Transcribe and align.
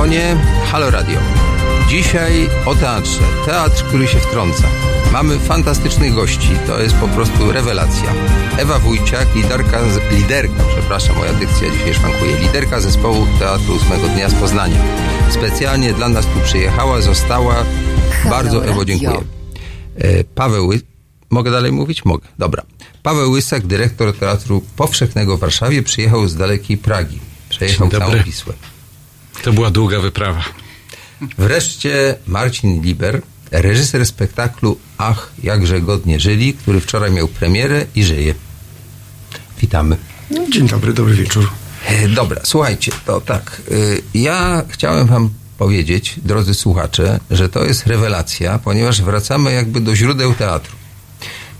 mikrofonie 0.00 0.36
Halo 0.64 0.90
Radio. 0.90 1.18
Dzisiaj 1.88 2.48
o 2.66 2.74
teatrze. 2.74 3.20
Teatr, 3.46 3.84
który 3.84 4.06
się 4.06 4.18
wtrąca. 4.18 4.68
Mamy 5.12 5.38
fantastycznych 5.38 6.14
gości, 6.14 6.48
to 6.66 6.82
jest 6.82 6.94
po 6.94 7.08
prostu 7.08 7.52
rewelacja. 7.52 8.12
Ewa 8.58 8.78
Wójciak, 8.78 9.34
liderka, 9.34 9.80
liderka, 10.12 10.62
przepraszam, 10.76 11.16
moja 11.16 11.32
dykcja 11.32 11.70
dzisiaj 11.70 11.94
szwankuje, 11.94 12.38
liderka 12.38 12.80
zespołu 12.80 13.26
Teatru 13.38 13.74
Ósmego 13.74 14.08
Dnia 14.08 14.28
z 14.28 14.34
Poznania. 14.34 14.78
Specjalnie 15.30 15.92
dla 15.92 16.08
nas 16.08 16.26
tu 16.26 16.40
przyjechała, 16.44 17.00
została. 17.00 17.54
Halo 17.54 18.30
Bardzo 18.30 18.64
Ewo 18.64 18.80
Radio. 18.80 18.84
dziękuję. 18.84 19.20
E, 19.98 20.24
Paweł, 20.24 20.72
mogę 21.30 21.50
dalej 21.50 21.72
mówić? 21.72 22.04
Mogę, 22.04 22.28
dobra. 22.38 22.62
Paweł 23.02 23.30
Łysak, 23.30 23.66
dyrektor 23.66 24.16
Teatru 24.16 24.62
Powszechnego 24.76 25.36
w 25.36 25.40
Warszawie, 25.40 25.82
przyjechał 25.82 26.28
z 26.28 26.36
dalekiej 26.36 26.78
Pragi. 26.78 27.18
Przejechał 27.48 27.88
całą. 27.88 28.12
Wisłę. 28.24 28.54
To 29.42 29.52
była 29.52 29.70
długa 29.70 30.00
wyprawa. 30.00 30.44
Wreszcie 31.38 32.16
Marcin 32.26 32.82
Liber, 32.82 33.22
reżyser 33.50 34.06
spektaklu 34.06 34.78
Ach, 34.98 35.32
jakże 35.42 35.80
godnie 35.80 36.20
żyli, 36.20 36.54
który 36.54 36.80
wczoraj 36.80 37.10
miał 37.10 37.28
premierę 37.28 37.86
i 37.94 38.04
żyje. 38.04 38.34
Witamy. 39.60 39.96
Dzień 40.50 40.68
dobry, 40.68 40.92
dobry 40.92 41.14
wieczór. 41.14 41.50
E, 41.86 42.08
Dobra, 42.08 42.40
słuchajcie, 42.44 42.92
to 43.06 43.20
tak. 43.20 43.62
y, 43.70 44.02
Ja 44.14 44.62
chciałem 44.68 45.06
wam 45.06 45.30
powiedzieć, 45.58 46.14
drodzy 46.24 46.54
słuchacze, 46.54 47.20
że 47.30 47.48
to 47.48 47.64
jest 47.64 47.86
rewelacja, 47.86 48.58
ponieważ 48.58 49.02
wracamy 49.02 49.52
jakby 49.52 49.80
do 49.80 49.96
źródeł 49.96 50.34
teatru. 50.34 50.76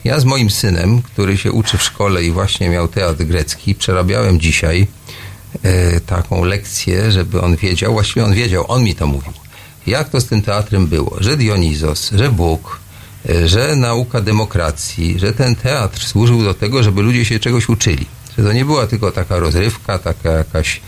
Ja 0.05 0.21
z 0.21 0.25
moim 0.25 0.51
synem, 0.51 1.03
który 1.03 1.39
się 1.39 1.53
uczy 1.53 1.79
w 1.79 1.83
szkole 1.83 2.25
i 2.25 2.31
właśnie 2.31 2.69
miał 2.69 2.89
teatr 2.89 3.25
grecki, 3.25 3.75
przerabiałem 3.75 4.41
dzisiaj 4.41 4.81
e, 4.83 4.87
taką 6.07 6.45
lekcję, 6.45 7.13
żeby 7.13 7.41
on 7.41 7.57
wiedział, 7.57 7.93
właściwie 7.93 8.25
on 8.25 8.35
wiedział, 8.35 8.65
on 8.69 8.85
mi 8.85 8.95
to 8.95 9.07
mówił, 9.07 9.33
jak 9.87 10.09
to 10.09 10.21
z 10.21 10.27
tym 10.27 10.43
teatrem 10.43 10.87
było, 10.87 11.17
że 11.21 11.37
Dionizos, 11.37 12.11
że 12.13 12.31
Bóg, 12.31 12.81
e, 13.29 13.49
że 13.49 13.77
nauka 13.77 14.21
demokracji, 14.21 15.19
że 15.19 15.33
ten 15.33 15.57
teatr 15.57 16.07
służył 16.07 16.43
do 16.43 16.55
tego, 16.55 16.83
żeby 16.83 17.03
ludzie 17.03 17.25
się 17.25 17.39
czegoś 17.39 17.69
uczyli. 17.69 18.07
Że 18.39 18.45
to 18.45 18.53
nie 18.53 18.65
była 18.65 18.87
tylko 18.87 19.11
taka 19.11 19.39
rozrywka, 19.39 19.99
taka 19.99 20.31
jakaś 20.31 20.81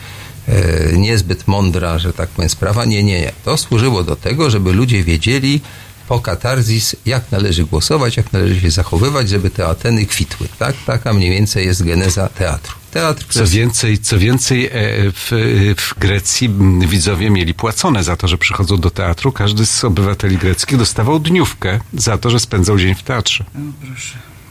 e, 0.48 0.92
niezbyt 0.92 1.48
mądra, 1.48 1.98
że 1.98 2.12
tak 2.12 2.28
powiem, 2.28 2.48
sprawa. 2.48 2.84
Nie, 2.84 3.02
nie, 3.02 3.20
nie. 3.20 3.32
To 3.44 3.56
służyło 3.56 4.04
do 4.04 4.16
tego, 4.16 4.50
żeby 4.50 4.72
ludzie 4.72 5.04
wiedzieli 5.04 5.60
po 6.08 6.20
katarzis, 6.20 6.96
jak 7.06 7.30
należy 7.30 7.64
głosować, 7.64 8.16
jak 8.16 8.32
należy 8.32 8.60
się 8.60 8.70
zachowywać, 8.70 9.28
żeby 9.28 9.50
te 9.50 9.66
Ateny 9.66 10.06
kwitły. 10.06 10.48
Tak? 10.58 10.74
Taka 10.86 11.12
mniej 11.12 11.30
więcej 11.30 11.66
jest 11.66 11.82
geneza 11.82 12.28
teatru. 12.28 12.81
Teatr 12.92 13.26
Co 13.30 13.46
więcej, 13.46 13.98
co 13.98 14.18
więcej 14.18 14.66
e, 14.66 14.70
w, 15.12 15.30
w 15.76 15.98
Grecji 15.98 16.50
widzowie 16.80 17.30
mieli 17.30 17.54
płacone 17.54 18.04
za 18.04 18.16
to, 18.16 18.28
że 18.28 18.38
przychodzą 18.38 18.76
do 18.76 18.90
teatru. 18.90 19.32
Każdy 19.32 19.66
z 19.66 19.84
obywateli 19.84 20.38
greckich 20.38 20.78
dostawał 20.78 21.20
dniówkę 21.20 21.80
za 21.94 22.18
to, 22.18 22.30
że 22.30 22.40
spędzał 22.40 22.78
dzień 22.78 22.94
w 22.94 23.02
teatrze. 23.02 23.44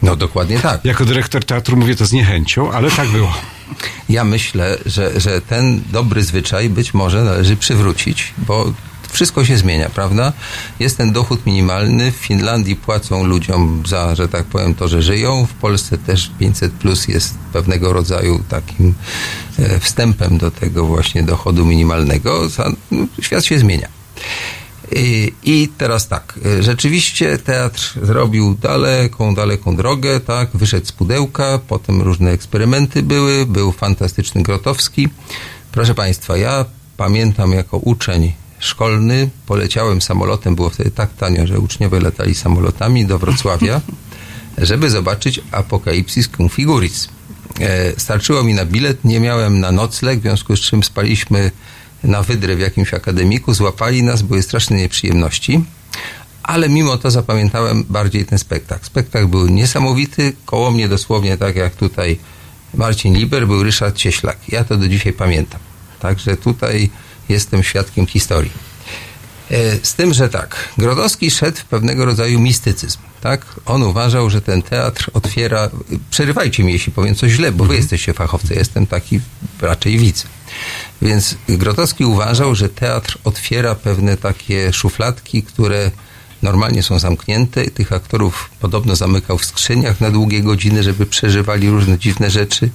No 0.02 0.16
dokładnie 0.16 0.60
tak. 0.60 0.86
Jako 0.86 1.06
dyrektor 1.06 1.46
teatru 1.46 1.78
mówię 1.78 1.96
to 1.96 2.06
z 2.06 2.12
niechęcią, 2.12 2.72
ale 2.72 2.92
tak 2.92 3.10
było. 3.10 3.34
Ja 4.10 4.24
myślę, 4.24 4.78
że, 4.86 5.20
że 5.20 5.42
ten 5.42 5.82
dobry 5.92 6.24
zwyczaj 6.24 6.70
być 6.70 6.94
może 6.94 7.24
należy 7.24 7.56
przywrócić, 7.56 8.34
bo 8.38 8.74
wszystko 9.12 9.46
się 9.46 9.58
zmienia, 9.58 9.90
prawda? 9.90 10.34
Jest 10.80 10.98
ten 10.98 11.12
dochód 11.12 11.46
minimalny. 11.46 12.12
W 12.12 12.16
Finlandii 12.16 12.76
płacą 12.76 13.24
ludziom 13.24 13.84
za, 13.88 14.16
że 14.16 14.28
tak 14.28 14.46
powiem, 14.46 14.76
to, 14.76 14.88
że 14.88 15.02
żyją. 15.02 15.46
W 15.46 15.54
Polsce 15.54 15.98
też 15.98 16.32
500 16.40 16.72
plus 16.72 17.08
jest 17.08 17.36
pewnego 17.54 17.94
rodzaju 17.94 18.44
takim 18.50 18.94
e, 19.60 19.80
wstępem 19.80 20.38
do 20.38 20.52
tego 20.52 20.86
właśnie 20.86 21.24
dochodu 21.24 21.66
minimalnego. 21.66 22.48
No, 22.92 23.06
Świat 23.22 23.46
się 23.46 23.60
zmienia. 23.60 24.02
I, 25.44 25.70
teraz 25.78 26.08
tak, 26.08 26.40
rzeczywiście 26.60 27.38
teatr 27.38 27.94
zrobił 28.04 28.56
daleką, 28.62 29.36
daleką 29.36 29.76
drogę, 29.76 30.20
tak, 30.20 30.50
wyszedł 30.54 30.86
z 30.86 30.92
pudełka, 30.92 31.60
potem 31.68 32.02
różne 32.02 32.32
eksperymenty 32.32 33.04
były, 33.04 33.46
był 33.46 33.72
fantastyczny 33.72 34.44
Grotowski. 34.44 35.10
Proszę 35.72 35.96
Państwa, 35.96 36.38
ja 36.38 36.66
pamiętam 36.98 37.52
jako 37.52 37.78
uczeń 37.78 38.34
szkolny, 38.62 39.30
poleciałem 39.46 40.02
samolotem, 40.02 40.56
było 40.56 40.70
wtedy 40.70 40.92
tak 40.92 41.14
tanio, 41.14 41.48
że 41.48 41.60
uczniowie 41.60 42.00
latali 42.00 42.36
samolotami 42.36 43.06
do 43.06 43.20
Wrocławia, 43.20 43.82
żeby 44.58 44.90
zobaczyć 44.90 45.42
Apokalipsis 45.52 46.30
cum 46.38 46.50
figuris. 46.50 47.10
E, 47.60 48.00
starczyło 48.00 48.44
mi 48.44 48.54
na 48.54 48.66
bilet, 48.66 49.06
nie 49.06 49.20
miałem 49.20 49.60
na 49.60 49.72
nocleg, 49.72 50.20
w 50.20 50.22
związku 50.22 50.56
z 50.56 50.60
czym 50.60 50.84
spaliśmy 50.84 51.52
na 52.04 52.24
wydrę 52.24 52.56
w 52.56 52.60
jakimś 52.60 52.94
akademiku, 52.94 53.54
złapali 53.54 54.04
nas, 54.04 54.22
były 54.22 54.44
straszne 54.44 54.78
nieprzyjemności, 54.78 55.64
ale 56.44 56.70
mimo 56.70 56.98
to 56.98 57.12
zapamiętałem 57.12 57.84
bardziej 57.90 58.26
ten 58.26 58.40
spektakl. 58.40 58.86
Spektakl 58.86 59.28
był 59.28 59.48
niesamowity, 59.48 60.34
koło 60.46 60.72
mnie 60.72 60.90
dosłownie 60.90 61.38
tak 61.38 61.56
jak 61.56 61.76
tutaj 61.76 62.20
Marcin 62.74 63.14
Liber, 63.14 63.48
był 63.48 63.64
Ryszard 63.64 63.96
Cieślak. 63.96 64.38
Ja 64.48 64.64
to 64.64 64.78
do 64.78 64.88
dzisiaj 64.88 65.14
pamiętam. 65.14 65.60
Także 66.00 66.38
tutaj 66.38 66.90
jestem 67.32 67.64
świadkiem 67.64 68.08
historii. 68.08 68.52
E, 69.52 69.56
Z 69.84 69.94
tym, 69.94 70.14
że 70.14 70.30
tak, 70.30 70.70
Grodowski 70.78 71.32
szedł 71.32 71.58
w 71.58 71.66
pewnego 71.66 72.06
rodzaju 72.06 72.40
mistycyzm. 72.40 73.00
Tak? 73.22 73.46
On 73.66 73.84
uważał, 73.84 74.30
że 74.30 74.42
ten 74.42 74.62
teatr 74.62 75.10
otwiera. 75.14 75.70
Przerywajcie 76.10 76.64
mi, 76.64 76.74
jeśli 76.74 76.92
powiem 76.92 77.16
coś 77.16 77.32
źle, 77.32 77.52
bo 77.52 77.66
wy 77.66 77.76
jesteście 77.76 78.14
fachowcy, 78.14 78.54
jestem 78.56 78.88
taki 78.88 79.20
raczej 79.62 79.98
widz. 79.98 80.26
Więc 81.02 81.36
Grotowski 81.50 82.06
uważał, 82.06 82.56
że 82.56 82.70
teatr 82.70 83.18
otwiera 83.24 83.76
pewne 83.76 84.18
takie 84.18 84.74
szufladki, 84.74 85.44
które 85.44 85.92
normalnie 86.42 86.84
są 86.84 87.00
zamknięte. 87.00 87.66
Tych 87.66 87.94
aktorów 87.94 88.50
podobno 88.60 88.96
zamykał 88.96 89.38
w 89.38 89.46
skrzyniach 89.46 90.02
na 90.02 90.12
długie 90.12 90.42
godziny, 90.42 90.84
żeby 90.84 91.06
przeżywali 91.06 91.70
różne 91.70 91.98
dziwne 92.00 92.30
rzeczy. 92.30 92.70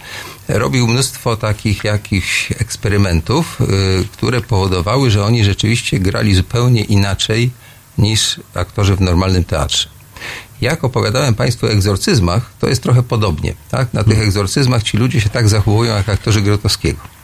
Robił 0.49 0.87
mnóstwo 0.87 1.37
takich 1.37 1.85
jakichś 1.85 2.53
eksperymentów, 2.53 3.61
y, 3.61 3.65
które 4.13 4.41
powodowały, 4.41 5.11
że 5.11 5.25
oni 5.25 5.45
rzeczywiście 5.45 5.99
grali 5.99 6.35
zupełnie 6.35 6.85
inaczej 6.85 7.51
niż 7.99 8.41
aktorzy 8.55 8.97
w 8.97 9.01
normalnym 9.01 9.45
teatrze. 9.45 9.89
Jak 10.61 10.85
opowiadałem 10.85 11.35
Państwu 11.35 11.67
o 11.67 11.71
egzorcyzmach, 11.71 12.51
to 12.61 12.69
jest 12.69 12.83
trochę 12.83 13.03
podobnie. 13.03 13.55
Tak? 13.71 13.95
Na 13.95 14.05
tych 14.05 14.19
egzorcyzmach 14.19 14.83
ci 14.83 14.97
ludzie 14.97 15.21
się 15.21 15.29
tak 15.29 15.49
zachowują 15.49 15.97
jak 15.97 16.09
aktorzy 16.09 16.43
Grotowskiego. 16.43 17.16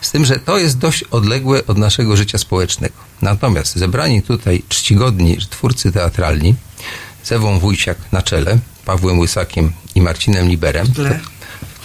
Z 0.00 0.10
tym, 0.10 0.24
że 0.24 0.38
to 0.38 0.58
jest 0.58 0.78
dość 0.78 1.04
odległe 1.04 1.66
od 1.66 1.78
naszego 1.78 2.16
życia 2.16 2.38
społecznego. 2.38 2.94
Natomiast 3.22 3.76
zebrani 3.76 4.22
tutaj 4.22 4.62
czcigodni 4.68 5.38
twórcy 5.50 5.92
teatralni, 5.92 6.54
z 7.22 7.32
Ewą 7.32 7.58
Wójciak 7.58 7.98
na 8.12 8.22
czele, 8.22 8.58
Pawłem 8.84 9.18
Łysakiem 9.18 9.72
i 9.94 10.00
Marcinem 10.00 10.48
Liberem. 10.48 10.92
Tle. 10.92 11.20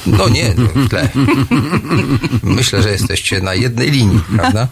No 0.05 0.29
nie, 0.29 0.53
w 0.53 0.89
tle. 0.89 1.09
Myślę, 2.43 2.81
że 2.81 2.91
jesteście 2.91 3.41
na 3.41 3.53
jednej 3.53 3.91
linii, 3.91 4.21
prawda? 4.35 4.67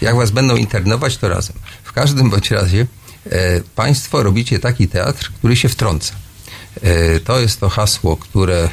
Jak 0.00 0.16
was 0.16 0.30
będą 0.30 0.56
internować, 0.56 1.16
to 1.16 1.28
razem. 1.28 1.56
W 1.84 1.92
każdym 1.92 2.30
bądź 2.30 2.50
razie 2.50 2.86
e, 3.30 3.60
państwo 3.60 4.22
robicie 4.22 4.58
taki 4.58 4.88
teatr, 4.88 5.32
który 5.38 5.56
się 5.56 5.68
wtrąca. 5.68 6.14
E, 6.82 7.20
to 7.20 7.40
jest 7.40 7.60
to 7.60 7.68
hasło, 7.68 8.16
które 8.16 8.64
e, 8.64 8.68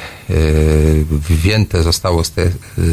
wzięte 1.10 1.82
zostało 1.82 2.24
z, 2.24 2.30
te, 2.30 2.50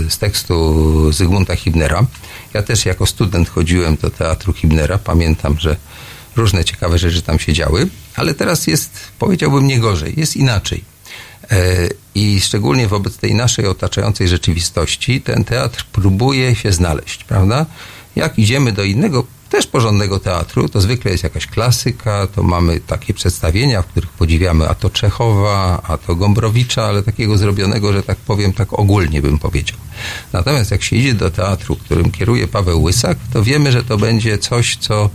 z 0.10 0.18
tekstu 0.18 1.12
Zygmunta 1.12 1.56
Hibnera. 1.56 2.06
Ja 2.54 2.64
też 2.64 2.86
jako 2.86 3.06
student 3.06 3.50
chodziłem 3.50 3.98
do 4.02 4.10
teatru 4.10 4.54
Hibnera. 4.54 4.98
Pamiętam, 4.98 5.60
że 5.60 5.78
różne 6.36 6.66
ciekawe 6.66 6.98
rzeczy 6.98 7.22
tam 7.22 7.40
się 7.40 7.54
działy, 7.54 7.88
ale 8.16 8.34
teraz 8.34 8.68
jest, 8.68 8.92
powiedziałbym, 9.20 9.68
nie 9.68 9.80
gorzej, 9.80 10.14
jest 10.18 10.36
inaczej. 10.36 10.84
E, 11.52 11.90
I 12.16 12.42
szczególnie 12.42 12.88
wobec 12.88 13.18
tej 13.18 13.36
naszej 13.36 13.68
otaczającej 13.68 14.28
rzeczywistości, 14.28 15.22
ten 15.22 15.44
teatr 15.44 15.86
próbuje 15.92 16.56
się 16.56 16.72
znaleźć, 16.72 17.24
prawda? 17.24 17.66
Jak 18.16 18.40
idziemy 18.40 18.72
do 18.72 18.84
innego, 18.84 19.28
też 19.56 19.68
porządnego 19.68 20.20
teatru, 20.20 20.70
to 20.70 20.82
zwykle 20.82 21.12
jest 21.12 21.24
jakaś 21.24 21.48
klasyka, 21.48 22.28
to 22.28 22.44
mamy 22.44 22.80
takie 22.80 23.14
przedstawienia, 23.14 23.82
w 23.82 23.86
których 23.86 24.10
podziwiamy 24.10 24.70
a 24.70 24.76
to 24.76 24.90
Czechowa, 24.90 25.82
a 25.88 25.98
to 25.98 26.16
Gombrowicza, 26.16 26.84
ale 26.84 27.04
takiego 27.04 27.38
zrobionego, 27.38 27.94
że 27.94 28.04
tak 28.04 28.18
powiem, 28.18 28.54
tak 28.54 28.74
ogólnie 28.74 29.22
bym 29.22 29.40
powiedział. 29.40 29.78
Natomiast 30.34 30.72
jak 30.72 30.84
się 30.84 30.96
idzie 30.96 31.14
do 31.14 31.32
teatru, 31.32 31.76
którym 31.76 32.12
kieruje 32.12 32.48
Paweł 32.48 32.84
Łysak, 32.84 33.18
to 33.34 33.44
wiemy, 33.44 33.72
że 33.72 33.84
to 33.84 33.98
będzie 33.98 34.38
coś, 34.38 34.78
co 34.78 35.10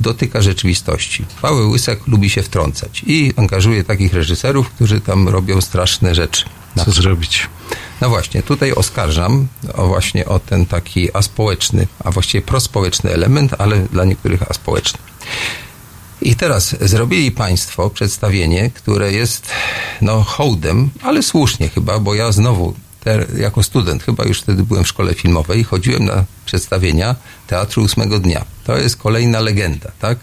dotyka 0.00 0.42
rzeczywistości. 0.42 1.24
Paweł 1.42 1.70
Łysak 1.70 2.06
lubi 2.06 2.30
się 2.30 2.42
wtrącać 2.42 3.02
i 3.06 3.32
angażuje 3.36 3.84
takich 3.84 4.14
reżyserów, 4.14 4.70
którzy 4.70 5.00
tam 5.00 5.28
robią 5.28 5.60
straszne 5.60 6.14
rzeczy. 6.14 6.44
Co 6.76 6.90
zrobić? 6.90 7.48
no 8.00 8.08
właśnie, 8.08 8.42
tutaj 8.42 8.72
oskarżam 8.72 9.46
o 9.74 9.86
właśnie 9.86 10.26
o 10.26 10.38
ten 10.38 10.66
taki 10.66 11.16
aspołeczny, 11.16 11.86
a 12.04 12.10
właściwie 12.10 12.42
prospołeczny 12.42 13.10
element, 13.12 13.54
ale 13.58 13.78
dla 13.78 14.04
niektórych 14.04 14.50
aspołeczny. 14.50 14.98
I 16.22 16.36
teraz 16.36 16.76
zrobili 16.80 17.30
Państwo 17.30 17.90
przedstawienie, 17.90 18.70
które 18.70 19.12
jest 19.12 19.50
no 20.00 20.22
hołdem, 20.22 20.90
ale 21.02 21.22
słusznie 21.22 21.68
chyba, 21.68 21.98
bo 21.98 22.14
ja 22.14 22.32
znowu 22.32 22.74
te, 23.04 23.26
jako 23.38 23.62
student, 23.62 24.02
chyba 24.02 24.24
już 24.24 24.40
wtedy 24.40 24.62
byłem 24.62 24.84
w 24.84 24.88
szkole 24.88 25.14
filmowej, 25.14 25.64
chodziłem 25.64 26.04
na 26.04 26.24
przedstawienia 26.46 27.16
Teatru 27.46 27.82
Ósmego 27.82 28.18
Dnia. 28.18 28.44
To 28.64 28.76
jest 28.76 28.96
kolejna 28.96 29.40
legenda, 29.40 29.90
tak? 30.00 30.18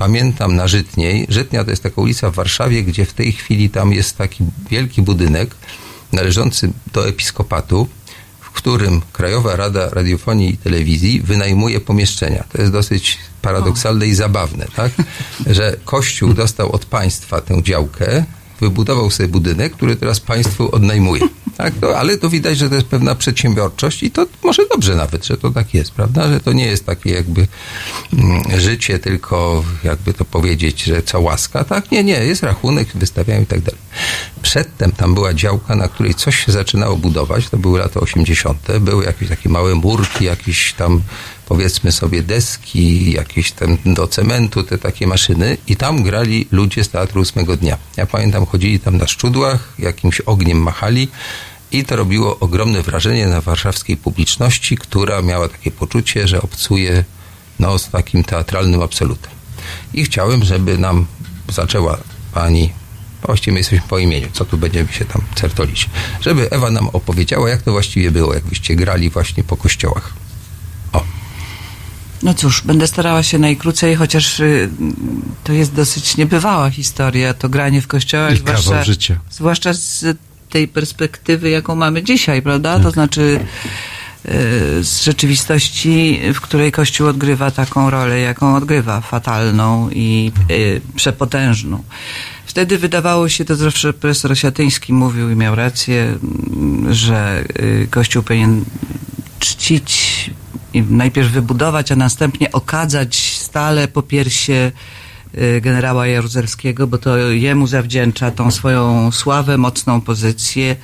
Pamiętam 0.00 0.56
na 0.56 0.68
Żytniej. 0.68 1.26
Żytnia 1.28 1.64
to 1.64 1.70
jest 1.70 1.82
taka 1.82 2.00
ulica 2.00 2.30
w 2.30 2.34
Warszawie, 2.34 2.82
gdzie 2.82 3.06
w 3.06 3.12
tej 3.12 3.32
chwili 3.32 3.70
tam 3.70 3.92
jest 3.92 4.16
taki 4.16 4.44
wielki 4.70 5.02
budynek 5.02 5.54
należący 6.12 6.72
do 6.92 7.08
episkopatu, 7.08 7.88
w 8.40 8.50
którym 8.50 9.00
Krajowa 9.12 9.56
Rada 9.56 9.88
Radiofonii 9.90 10.50
i 10.50 10.56
Telewizji 10.56 11.20
wynajmuje 11.20 11.80
pomieszczenia. 11.80 12.44
To 12.52 12.60
jest 12.60 12.72
dosyć 12.72 13.18
paradoksalne 13.42 14.06
i 14.06 14.14
zabawne, 14.14 14.66
tak? 14.76 14.92
Że 15.56 15.76
Kościół 15.84 16.34
dostał 16.34 16.72
od 16.72 16.84
państwa 16.84 17.40
tę 17.40 17.62
działkę, 17.62 18.24
wybudował 18.60 19.10
sobie 19.10 19.28
budynek, 19.28 19.72
który 19.72 19.96
teraz 19.96 20.20
państwu 20.20 20.74
odnajmuje. 20.74 21.22
Tak? 21.62 21.74
To, 21.80 21.98
ale 21.98 22.18
to 22.18 22.30
widać, 22.30 22.58
że 22.58 22.68
to 22.68 22.74
jest 22.74 22.86
pewna 22.86 23.14
przedsiębiorczość 23.14 24.02
i 24.02 24.10
to 24.10 24.26
może 24.42 24.62
dobrze 24.68 24.94
nawet, 24.94 25.26
że 25.26 25.36
to 25.36 25.50
tak 25.50 25.74
jest, 25.74 25.92
prawda? 25.92 26.28
Że 26.28 26.40
to 26.40 26.52
nie 26.52 26.66
jest 26.66 26.86
takie 26.86 27.10
jakby 27.10 27.46
mm, 28.12 28.60
życie, 28.60 28.98
tylko 28.98 29.64
jakby 29.84 30.12
to 30.12 30.24
powiedzieć, 30.24 30.82
że 30.82 31.02
co 31.02 31.20
łaska, 31.20 31.64
tak? 31.64 31.90
Nie, 31.90 32.04
nie, 32.04 32.24
jest 32.24 32.42
rachunek, 32.42 32.88
wystawiają 32.94 33.42
i 33.42 33.46
tak 33.46 33.60
dalej. 33.60 33.80
Przedtem 34.42 34.92
tam 34.92 35.14
była 35.14 35.34
działka, 35.34 35.76
na 35.76 35.88
której 35.88 36.14
coś 36.14 36.46
się 36.46 36.52
zaczynało 36.52 36.96
budować, 36.96 37.48
to 37.48 37.56
były 37.56 37.78
lata 37.78 38.00
80., 38.00 38.58
były 38.80 39.04
jakieś 39.04 39.28
takie 39.28 39.48
małe 39.48 39.74
murki, 39.74 40.24
jakieś 40.24 40.72
tam 40.72 41.02
powiedzmy 41.48 41.92
sobie 41.92 42.22
deski, 42.22 43.12
jakieś 43.12 43.52
tam 43.52 43.78
do 43.86 44.08
cementu, 44.08 44.62
te 44.62 44.78
takie 44.78 45.06
maszyny 45.06 45.56
i 45.66 45.76
tam 45.76 46.02
grali 46.02 46.46
ludzie 46.50 46.84
z 46.84 46.88
Teatru 46.88 47.20
Ósmego 47.20 47.56
Dnia. 47.56 47.78
Ja 47.96 48.06
pamiętam, 48.06 48.46
chodzili 48.46 48.80
tam 48.80 48.96
na 48.96 49.06
szczudłach, 49.06 49.74
jakimś 49.78 50.20
ogniem 50.20 50.62
machali 50.62 51.08
i 51.72 51.84
to 51.84 51.96
robiło 51.96 52.38
ogromne 52.38 52.82
wrażenie 52.82 53.26
na 53.26 53.40
warszawskiej 53.40 53.96
publiczności, 53.96 54.76
która 54.76 55.22
miała 55.22 55.48
takie 55.48 55.70
poczucie, 55.70 56.28
że 56.28 56.42
obcuje 56.42 57.04
no, 57.58 57.78
z 57.78 57.88
takim 57.88 58.24
teatralnym 58.24 58.82
absolutem. 58.82 59.30
I 59.94 60.04
chciałem, 60.04 60.44
żeby 60.44 60.78
nam 60.78 61.06
zaczęła 61.48 61.98
pani 62.32 62.72
właściwie 63.26 63.52
my 63.52 63.60
jesteśmy 63.60 63.88
po 63.88 63.98
imieniu, 63.98 64.28
co 64.32 64.44
tu 64.44 64.58
będziemy 64.58 64.92
się 64.92 65.04
tam 65.04 65.22
certolić, 65.34 65.90
żeby 66.20 66.50
Ewa 66.50 66.70
nam 66.70 66.88
opowiedziała, 66.88 67.50
jak 67.50 67.62
to 67.62 67.72
właściwie 67.72 68.10
było, 68.10 68.34
jakbyście 68.34 68.76
grali 68.76 69.10
właśnie 69.10 69.44
po 69.44 69.56
kościołach. 69.56 70.12
O. 70.92 71.04
No 72.22 72.34
cóż, 72.34 72.62
będę 72.62 72.86
starała 72.86 73.22
się 73.22 73.38
najkrócej, 73.38 73.94
chociaż 73.96 74.40
y, 74.40 74.70
to 75.44 75.52
jest 75.52 75.74
dosyć 75.74 76.16
niebywała 76.16 76.70
historia, 76.70 77.34
to 77.34 77.48
granie 77.48 77.82
w 77.82 77.86
kościołach, 77.86 78.34
I 78.34 78.38
zwłaszcza, 78.38 78.84
życia. 78.84 79.20
zwłaszcza 79.30 79.72
z 79.74 80.04
tej 80.50 80.68
perspektywy, 80.68 81.50
jaką 81.50 81.74
mamy 81.74 82.02
dzisiaj, 82.02 82.42
prawda? 82.42 82.80
To 82.80 82.90
znaczy 82.90 83.20
y, 83.20 84.84
z 84.84 85.02
rzeczywistości, 85.02 86.20
w 86.34 86.40
której 86.40 86.72
Kościół 86.72 87.08
odgrywa 87.08 87.50
taką 87.50 87.90
rolę, 87.90 88.20
jaką 88.20 88.56
odgrywa, 88.56 89.00
fatalną 89.00 89.90
i 89.90 90.32
y, 90.50 90.80
przepotężną. 90.96 91.84
Wtedy 92.46 92.78
wydawało 92.78 93.28
się, 93.28 93.44
to 93.44 93.56
zawsze 93.56 93.92
profesor 93.92 94.32
Osiatyński 94.32 94.92
mówił 94.92 95.30
i 95.30 95.36
miał 95.36 95.54
rację, 95.54 96.18
mm, 96.22 96.94
że 96.94 97.44
y, 97.60 97.88
Kościół 97.90 98.22
powinien 98.22 98.64
czcić 99.38 100.30
i 100.74 100.82
najpierw 100.82 101.30
wybudować, 101.30 101.92
a 101.92 101.96
następnie 101.96 102.52
okadzać 102.52 103.36
stale 103.38 103.88
po 103.88 104.02
piersie 104.02 104.72
generała 105.60 106.06
Jaruzelskiego, 106.06 106.86
bo 106.86 106.98
to 106.98 107.18
jemu 107.18 107.66
zawdzięcza 107.66 108.30
tą 108.30 108.50
swoją 108.50 109.10
sławę, 109.10 109.58
mocną 109.58 110.00
pozycję, 110.00 110.76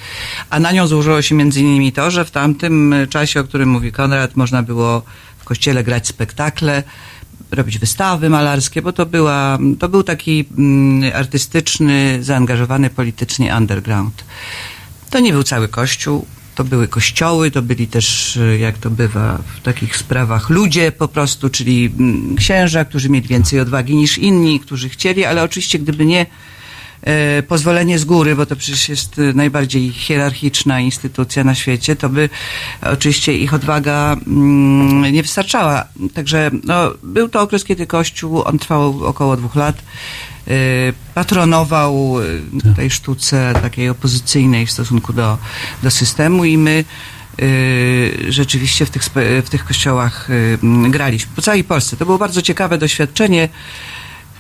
a 0.51 0.61
na 0.61 0.73
nią 0.73 0.87
złożyło 0.87 1.23
się 1.23 1.35
między 1.35 1.61
innymi 1.61 1.93
to, 1.93 2.11
że 2.11 2.25
w 2.25 2.31
tamtym 2.31 2.95
czasie, 3.11 3.41
o 3.41 3.45
którym 3.45 3.69
mówi 3.69 3.93
Konrad, 3.93 4.37
można 4.37 4.63
było 4.63 5.03
w 5.39 5.45
kościele 5.45 5.85
grać 5.85 6.09
spektakle, 6.09 6.83
robić 7.51 7.79
wystawy 7.79 8.31
malarskie, 8.31 8.83
bo 8.83 8.93
to, 8.93 9.07
była, 9.07 9.59
to 9.79 9.89
był 9.89 10.03
taki 10.03 10.45
mm, 10.59 11.13
artystyczny, 11.15 12.19
zaangażowany 12.23 12.91
politycznie 12.91 13.57
underground. 13.57 14.25
To 15.11 15.19
nie 15.19 15.33
był 15.33 15.43
cały 15.43 15.69
kościół, 15.69 16.27
to 16.57 16.65
były 16.65 16.89
kościoły, 16.89 17.51
to 17.51 17.63
byli 17.63 17.87
też, 17.87 18.37
y, 18.37 18.59
jak 18.59 18.79
to 18.79 18.91
bywa 18.91 19.39
w 19.57 19.61
takich 19.63 19.97
sprawach, 19.97 20.51
ludzie 20.51 20.93
po 20.93 21.09
prostu, 21.09 21.51
czyli 21.51 21.93
mm, 21.99 22.37
księża, 22.37 22.85
którzy 22.85 23.09
mieli 23.09 23.29
więcej 23.29 23.61
odwagi 23.61 23.97
niż 23.97 24.19
inni, 24.19 24.61
którzy 24.61 24.89
chcieli, 24.89 25.25
ale 25.25 25.43
oczywiście 25.43 25.79
gdyby 25.79 26.07
nie 26.07 26.27
e, 27.03 27.43
pozwolenie 27.43 27.99
z 27.99 28.05
góry, 28.05 28.37
bo 28.37 28.47
to 28.47 28.57
przecież 28.57 28.89
jest 28.89 29.19
y, 29.19 29.35
najbardziej 29.35 29.93
hierarchiczna 29.93 30.81
instytucja 30.81 31.45
na 31.45 31.55
świecie, 31.55 31.97
to 31.97 32.09
by 32.09 32.29
oczywiście 32.83 33.39
ich 33.39 33.55
odwaga 33.55 34.17
mm, 34.27 35.13
nie 35.13 35.23
wystarczała. 35.23 35.85
Także 36.15 36.51
no, 36.65 36.91
był 37.03 37.29
to 37.29 37.41
okres, 37.41 37.65
kiedy 37.65 37.87
Kościół, 37.87 38.43
on 38.43 38.59
trwał 38.59 39.05
około 39.05 39.37
dwóch 39.37 39.55
lat, 39.55 39.83
patronował 41.15 42.21
y, 42.21 42.75
tej 42.77 42.91
sztuce 42.91 43.53
takiej 43.63 43.89
opozycyjnej 43.89 44.67
w 44.67 44.71
stosunku 44.71 45.13
do, 45.13 45.39
do 45.83 45.91
systemu 45.91 46.45
i 46.45 46.59
my 46.59 46.85
y, 47.43 48.27
rzeczywiście 48.29 48.87
w 48.87 48.91
tych, 48.91 49.03
w 49.45 49.51
tych 49.51 49.65
kościołach 49.65 50.31
y, 50.31 50.59
graliśmy. 50.91 51.33
Po 51.37 51.43
całej 51.43 51.65
Polsce. 51.65 51.97
To 51.97 52.07
było 52.07 52.19
bardzo 52.19 52.43
ciekawe 52.43 52.79
doświadczenie, 52.79 53.49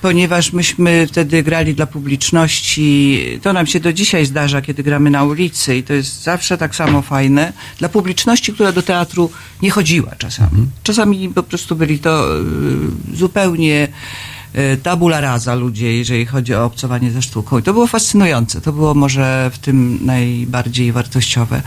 ponieważ 0.02 0.52
myśmy 0.52 1.06
wtedy 1.06 1.42
grali 1.42 1.74
dla 1.74 1.86
publiczności. 1.86 3.20
To 3.42 3.52
nam 3.52 3.66
się 3.66 3.80
do 3.80 3.92
dzisiaj 3.92 4.26
zdarza, 4.26 4.62
kiedy 4.62 4.82
gramy 4.82 5.10
na 5.10 5.24
ulicy 5.24 5.76
i 5.76 5.82
to 5.82 5.92
jest 5.92 6.22
zawsze 6.22 6.58
tak 6.58 6.76
samo 6.76 7.02
fajne. 7.02 7.52
Dla 7.78 7.88
publiczności, 7.88 8.52
która 8.52 8.72
do 8.72 8.82
teatru 8.82 9.30
nie 9.62 9.70
chodziła 9.70 10.14
czasami. 10.18 10.66
Czasami 10.82 11.28
po 11.28 11.42
prostu 11.42 11.76
byli 11.76 11.98
to 11.98 12.40
y, 12.40 13.16
zupełnie 13.16 13.88
y, 13.88 14.35
tabula 14.82 15.20
rasa 15.20 15.54
ludzie, 15.54 15.96
jeżeli 15.96 16.26
chodzi 16.26 16.54
o 16.54 16.64
obcowanie 16.64 17.10
ze 17.10 17.22
sztuką. 17.22 17.58
I 17.58 17.62
to 17.62 17.72
było 17.72 17.86
fascynujące. 17.86 18.60
To 18.60 18.72
było 18.72 18.94
może 18.94 19.50
w 19.54 19.58
tym 19.58 19.98
najbardziej 20.02 20.92
wartościowe. 20.92 21.62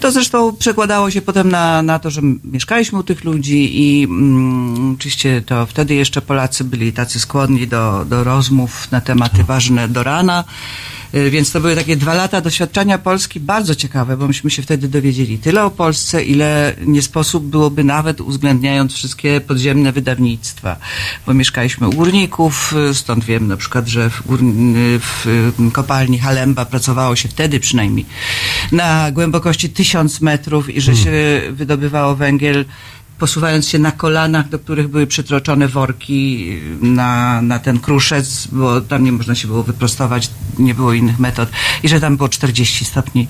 To 0.00 0.12
zresztą 0.12 0.56
przekładało 0.56 1.10
się 1.10 1.22
potem 1.22 1.48
na, 1.48 1.82
na 1.82 1.98
to, 1.98 2.10
że 2.10 2.20
mieszkaliśmy 2.44 2.98
u 2.98 3.02
tych 3.02 3.24
ludzi 3.24 3.70
i 3.72 4.04
mm, 4.04 4.94
oczywiście 4.94 5.42
to 5.42 5.66
wtedy 5.66 5.94
jeszcze 5.94 6.22
Polacy 6.22 6.64
byli 6.64 6.92
tacy 6.92 7.20
skłonni 7.20 7.66
do, 7.66 8.04
do 8.04 8.24
rozmów 8.24 8.92
na 8.92 9.00
tematy 9.00 9.44
ważne 9.44 9.88
do 9.88 10.02
rana. 10.02 10.44
Y, 11.14 11.30
Więc 11.30 11.52
to 11.52 11.60
były 11.60 11.76
takie 11.76 11.96
dwa 11.96 12.14
lata 12.14 12.40
doświadczenia 12.40 12.98
Polski 12.98 13.40
bardzo 13.40 13.74
ciekawe, 13.74 14.16
bo 14.16 14.26
myśmy 14.26 14.50
się 14.50 14.62
wtedy 14.62 14.88
dowiedzieli 14.88 15.38
tyle 15.38 15.64
o 15.64 15.70
Polsce, 15.70 16.24
ile 16.24 16.74
nie 16.86 17.02
sposób 17.02 17.44
byłoby 17.44 17.84
nawet 17.84 18.20
uwzględniając 18.20 18.92
wszystkie 18.92 19.40
podziemne 19.40 19.92
wydawnictwa. 19.92 20.76
Bo 21.26 21.34
mieszkaliśmy 21.34 21.88
u 21.88 21.92
górników, 21.92 22.74
y, 22.90 22.94
stąd 22.94 23.24
wiem 23.24 23.46
na 23.46 23.56
przykład, 23.56 23.88
że 23.88 24.10
w, 24.10 24.20
y, 24.20 25.00
w 25.00 25.72
kopalni 25.72 26.18
Halemba 26.18 26.64
pracowało 26.64 27.16
się 27.16 27.28
wtedy 27.28 27.60
przynajmniej 27.60 28.06
na 28.72 29.10
głębokości 29.12 29.70
tysiąc 29.70 30.20
metrów 30.20 30.70
i 30.70 30.80
że 30.80 30.96
się 30.96 31.42
wydobywało 31.50 32.16
węgiel 32.16 32.64
posuwając 33.18 33.68
się 33.68 33.78
na 33.78 33.92
kolanach, 33.92 34.48
do 34.48 34.58
których 34.58 34.88
były 34.88 35.06
przytroczone 35.06 35.68
worki 35.68 36.52
na, 36.80 37.42
na 37.42 37.58
ten 37.58 37.80
kruszec, 37.80 38.48
bo 38.52 38.80
tam 38.80 39.04
nie 39.04 39.12
można 39.12 39.34
się 39.34 39.48
było 39.48 39.62
wyprostować, 39.62 40.30
nie 40.58 40.74
było 40.74 40.92
innych 40.92 41.18
metod 41.18 41.48
i 41.82 41.88
że 41.88 42.00
tam 42.00 42.16
było 42.16 42.28
40 42.28 42.84
stopni 42.84 43.28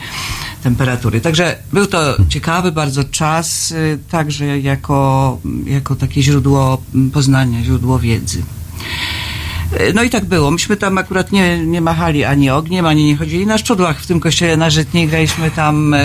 temperatury. 0.62 1.21
Także 1.21 1.57
był 1.73 1.87
to 1.87 2.16
ciekawy 2.28 2.73
bardzo 2.73 3.04
czas, 3.04 3.71
y, 3.71 3.99
także 4.11 4.61
jako, 4.61 5.38
jako 5.64 5.97
takie 5.97 6.23
źródło 6.23 6.83
poznania, 7.12 7.62
źródło 7.62 7.99
wiedzy. 7.99 8.42
Y, 9.73 9.93
No 9.95 10.03
i 10.03 10.11
tak 10.11 10.25
było. 10.25 10.51
Myśmy 10.51 10.77
tam 10.77 10.99
akurat 10.99 11.33
nie, 11.33 11.67
nie 11.67 11.81
machali 11.81 12.25
ani 12.25 12.51
ogniem, 12.51 12.87
ani 12.87 13.05
nie 13.05 13.17
chodzili 13.17 13.47
na 13.47 13.59
szczudłach 13.59 14.01
w 14.01 14.07
tym 14.07 14.21
kościele 14.21 14.57
na 14.57 14.71
Żytniej. 14.71 15.09
Graliśmy 15.09 15.51
tam 15.51 15.95
e, 15.95 16.01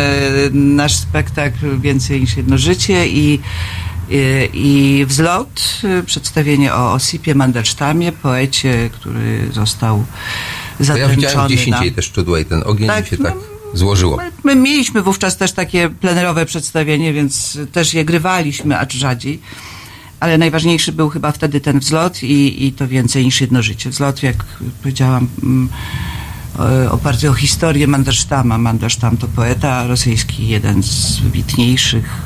nasz 0.51 0.95
spektakl 0.95 1.79
Więcej 1.79 2.21
niż 2.21 2.37
jedno 2.37 2.57
życie 2.57 3.07
i, 3.07 3.39
i, 4.09 4.49
i 4.53 5.05
wzlot, 5.05 5.61
e, 5.83 6.03
przedstawienie 6.03 6.73
o 6.73 6.93
Osipie 6.93 7.35
Mandelsztamie, 7.35 8.11
poecie, 8.11 8.89
który 8.93 9.47
został 9.51 10.05
To 10.87 10.97
ja 10.97 11.07
widziałem 11.07 11.47
gdzieś 11.47 11.67
na- 11.67 11.77
indziej 11.77 11.91
te 11.91 12.01
szczudła 12.01 12.39
i 12.39 12.45
ten 12.45 12.63
ogień 12.65 12.87
Tak, 12.87 13.07
się 13.07 13.17
no, 13.19 13.25
tak 13.29 13.37
złożyło. 13.73 14.17
My, 14.17 14.31
my 14.43 14.55
mieliśmy 14.61 15.01
wówczas 15.01 15.37
też 15.37 15.51
takie 15.51 15.89
plenerowe 15.89 16.45
przedstawienie, 16.45 17.13
więc 17.13 17.57
też 17.71 17.93
je 17.93 18.05
grywaliśmy, 18.05 18.79
acz 18.79 18.93
rzadziej. 18.93 19.39
Ale 20.23 20.37
najważniejszy 20.37 20.91
był 20.91 21.09
chyba 21.09 21.31
wtedy 21.31 21.61
ten 21.61 21.79
wzlot 21.79 22.23
i, 22.23 22.65
i 22.65 22.71
to 22.71 22.87
więcej 22.87 23.25
niż 23.25 23.41
jedno 23.41 23.61
życie. 23.61 23.89
Wzlot, 23.89 24.23
jak 24.23 24.43
powiedziałam, 24.81 25.27
mm, 25.43 25.69
o- 26.87 26.91
oparty 26.91 27.29
o 27.29 27.33
historię 27.33 27.87
Mandelsztama. 27.87 28.57
Mandelsztam 28.57 29.17
to 29.17 29.27
poeta 29.27 29.87
rosyjski, 29.87 30.47
jeden 30.47 30.83
z 30.83 31.19
wybitniejszych, 31.19 32.21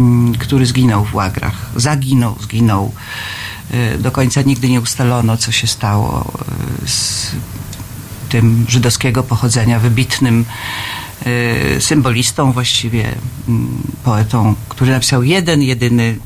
mm, 0.00 0.34
który 0.34 0.66
zginął 0.66 1.04
w 1.04 1.14
łagrach. 1.14 1.70
Zaginął, 1.76 2.36
zginął. 2.40 2.92
Y, 3.94 3.98
Do 3.98 4.10
końca 4.10 4.42
nigdy 4.42 4.68
nie 4.68 4.80
ustalono, 4.80 5.36
co 5.36 5.52
się 5.52 5.66
stało 5.66 6.32
y, 6.84 6.88
z 6.88 7.30
tym 8.28 8.66
żydowskiego 8.68 9.22
pochodzenia, 9.22 9.78
wybitnym 9.78 10.44
symbolistą 11.80 12.52
właściwie, 12.52 13.14
mm, 13.48 13.82
poetą, 14.04 14.54
który 14.68 14.90
napisał 14.90 15.22
jeden, 15.22 15.62
jedyny 15.62 16.18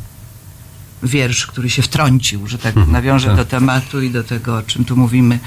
wiersz, 1.03 1.47
który 1.47 1.71
się 1.71 1.83
wtrącił, 1.83 2.47
że 2.47 2.59
tak 2.59 2.77
nawiążę 2.77 3.27
tak. 3.27 3.37
do 3.37 3.45
tematu 3.45 4.03
i 4.03 4.11
do 4.11 4.25
tego, 4.25 4.57
o 4.57 4.63
czym 4.63 4.85
tu 4.85 4.97
mówimy, 4.97 5.39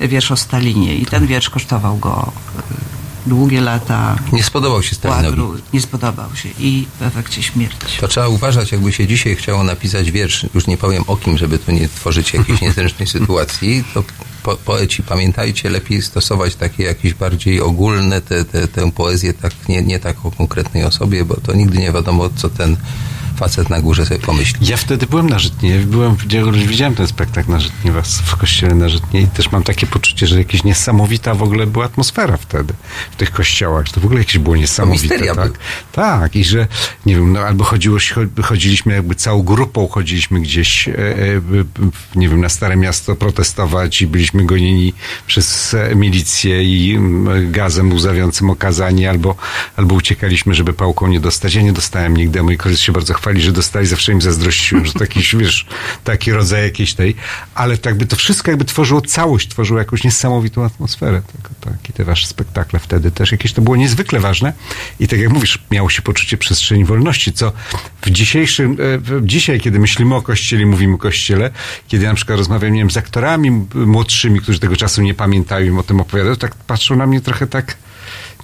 wiersz 0.00 0.30
o 0.30 0.36
Stalinie. 0.36 0.94
I 0.96 1.06
ten 1.06 1.26
wiersz 1.26 1.50
kosztował 1.50 1.96
go 1.96 2.32
y, 2.58 3.02
długie 3.26 3.60
lata 3.60 4.16
Nie 4.32 4.42
spodobał 4.42 4.82
się 4.82 4.94
Stalinowi. 4.94 5.26
łagru, 5.26 5.54
nie 5.72 5.80
spodobał 5.80 6.36
się 6.36 6.48
i 6.58 6.86
w 7.00 7.02
efekcie 7.02 7.42
śmierć. 7.42 7.76
To 8.00 8.08
trzeba 8.08 8.28
uważać, 8.28 8.72
jakby 8.72 8.92
się 8.92 9.06
dzisiaj 9.06 9.36
chciało 9.36 9.64
napisać 9.64 10.10
wiersz, 10.10 10.46
już 10.54 10.66
nie 10.66 10.76
powiem 10.76 11.04
o 11.06 11.16
kim, 11.16 11.38
żeby 11.38 11.58
tu 11.58 11.72
nie 11.72 11.88
tworzyć 11.88 12.34
jakiejś 12.34 12.60
niezręcznej 12.66 13.08
sytuacji, 13.08 13.84
to 13.94 14.04
po, 14.42 14.56
poeci 14.56 15.02
pamiętajcie, 15.02 15.70
lepiej 15.70 16.02
stosować 16.02 16.54
takie 16.54 16.84
jakieś 16.84 17.14
bardziej 17.14 17.60
ogólne, 17.60 18.20
te, 18.20 18.44
te, 18.44 18.68
tę 18.68 18.92
poezję, 18.92 19.34
tak, 19.34 19.52
nie, 19.68 19.82
nie 19.82 20.00
tak 20.00 20.26
o 20.26 20.30
konkretnej 20.30 20.84
osobie, 20.84 21.24
bo 21.24 21.34
to 21.34 21.54
nigdy 21.54 21.78
nie 21.78 21.92
wiadomo, 21.92 22.30
co 22.36 22.50
ten 22.50 22.76
facet 23.36 23.70
na 23.70 23.80
górze 23.80 24.06
sobie 24.06 24.20
pomyśli. 24.20 24.66
Ja 24.66 24.76
wtedy 24.76 25.06
byłem 25.06 25.30
na 25.30 25.38
Żytnie, 25.38 25.78
byłem, 25.78 26.16
widziałem 26.66 26.94
ten 26.94 27.06
spektakl 27.06 27.50
na 27.50 27.60
Żytnie, 27.60 27.92
was 27.92 28.20
w 28.20 28.36
kościele 28.36 28.74
na 28.74 28.88
Żytnie 28.88 29.20
i 29.20 29.26
też 29.26 29.52
mam 29.52 29.62
takie 29.62 29.86
poczucie, 29.86 30.26
że 30.26 30.38
jakaś 30.38 30.64
niesamowita 30.64 31.34
w 31.34 31.42
ogóle 31.42 31.66
była 31.66 31.84
atmosfera 31.84 32.36
wtedy 32.36 32.74
w 33.10 33.16
tych 33.16 33.30
kościołach, 33.30 33.86
że 33.86 33.92
to 33.92 34.00
w 34.00 34.04
ogóle 34.04 34.20
jakieś 34.20 34.38
było 34.38 34.56
niesamowite. 34.56 35.02
misteria 35.02 35.34
tak? 35.34 35.52
był. 35.52 35.60
tak, 35.92 36.36
i 36.36 36.44
że 36.44 36.66
nie 37.06 37.14
wiem, 37.14 37.32
no 37.32 37.40
albo 37.40 37.64
chodziło, 37.64 37.98
cho- 37.98 38.42
chodziliśmy 38.42 38.94
jakby 38.94 39.14
całą 39.14 39.42
grupą, 39.42 39.88
chodziliśmy 39.88 40.40
gdzieś, 40.40 40.88
e, 40.88 40.92
e, 40.92 41.40
nie 42.14 42.28
wiem, 42.28 42.40
na 42.40 42.48
Stare 42.48 42.76
Miasto 42.76 43.16
protestować 43.16 44.02
i 44.02 44.06
byliśmy 44.06 44.44
gonieni 44.46 44.92
przez 45.26 45.74
e, 45.74 45.94
milicję 45.94 46.64
i 46.64 46.98
gazem 47.50 47.92
łzawiącym 47.92 48.50
okazani, 48.50 49.06
albo, 49.06 49.34
albo 49.76 49.94
uciekaliśmy, 49.94 50.54
żeby 50.54 50.72
pałką 50.72 51.06
nie 51.06 51.20
dostać. 51.20 51.54
Ja 51.54 51.62
nie 51.62 51.72
dostałem 51.72 52.16
nigdy, 52.16 52.40
a 52.40 52.42
moi 52.42 52.56
koledzy 52.56 52.82
się 52.82 52.92
bardzo 52.92 53.14
że 53.40 53.52
dostali, 53.52 53.86
zawsze 53.86 54.12
im 54.12 54.22
zazdrościłem, 54.22 54.86
że 54.86 54.92
taki, 54.92 55.20
wiesz, 55.38 55.66
taki 56.04 56.32
rodzaj 56.32 56.62
jakiejś 56.62 56.94
tej, 56.94 57.14
ale 57.54 57.78
tak 57.78 57.94
by 57.94 58.06
to 58.06 58.16
wszystko 58.16 58.50
jakby 58.50 58.64
tworzyło 58.64 59.00
całość, 59.00 59.48
tworzyło 59.48 59.78
jakąś 59.78 60.04
niesamowitą 60.04 60.64
atmosferę. 60.64 61.22
Tak, 61.42 61.50
tak. 61.60 61.90
I 61.90 61.92
te 61.92 62.04
wasze 62.04 62.26
spektakle 62.26 62.80
wtedy 62.80 63.10
też 63.10 63.32
jakieś 63.32 63.52
to 63.52 63.62
było 63.62 63.76
niezwykle 63.76 64.20
ważne 64.20 64.52
i 65.00 65.08
tak 65.08 65.18
jak 65.18 65.30
mówisz, 65.30 65.58
miało 65.70 65.90
się 65.90 66.02
poczucie 66.02 66.36
przestrzeni 66.36 66.84
wolności, 66.84 67.32
co 67.32 67.52
w 68.02 68.10
dzisiejszym, 68.10 68.76
e, 68.80 69.26
dzisiaj, 69.26 69.60
kiedy 69.60 69.78
myślimy 69.78 70.14
o 70.14 70.22
Kościele, 70.22 70.66
mówimy 70.66 70.94
o 70.94 70.98
Kościele, 70.98 71.50
kiedy 71.88 72.06
na 72.06 72.14
przykład 72.14 72.38
rozmawiam, 72.38 72.72
nie 72.72 72.78
wiem, 72.78 72.90
z 72.90 72.96
aktorami 72.96 73.50
młodszymi, 73.74 74.40
którzy 74.40 74.58
tego 74.58 74.76
czasu 74.76 75.02
nie 75.02 75.14
pamiętają 75.14 75.66
im 75.66 75.78
o 75.78 75.82
tym 75.82 76.00
opowiadają, 76.00 76.36
tak 76.36 76.54
patrzą 76.54 76.96
na 76.96 77.06
mnie 77.06 77.20
trochę 77.20 77.46
tak 77.46 77.76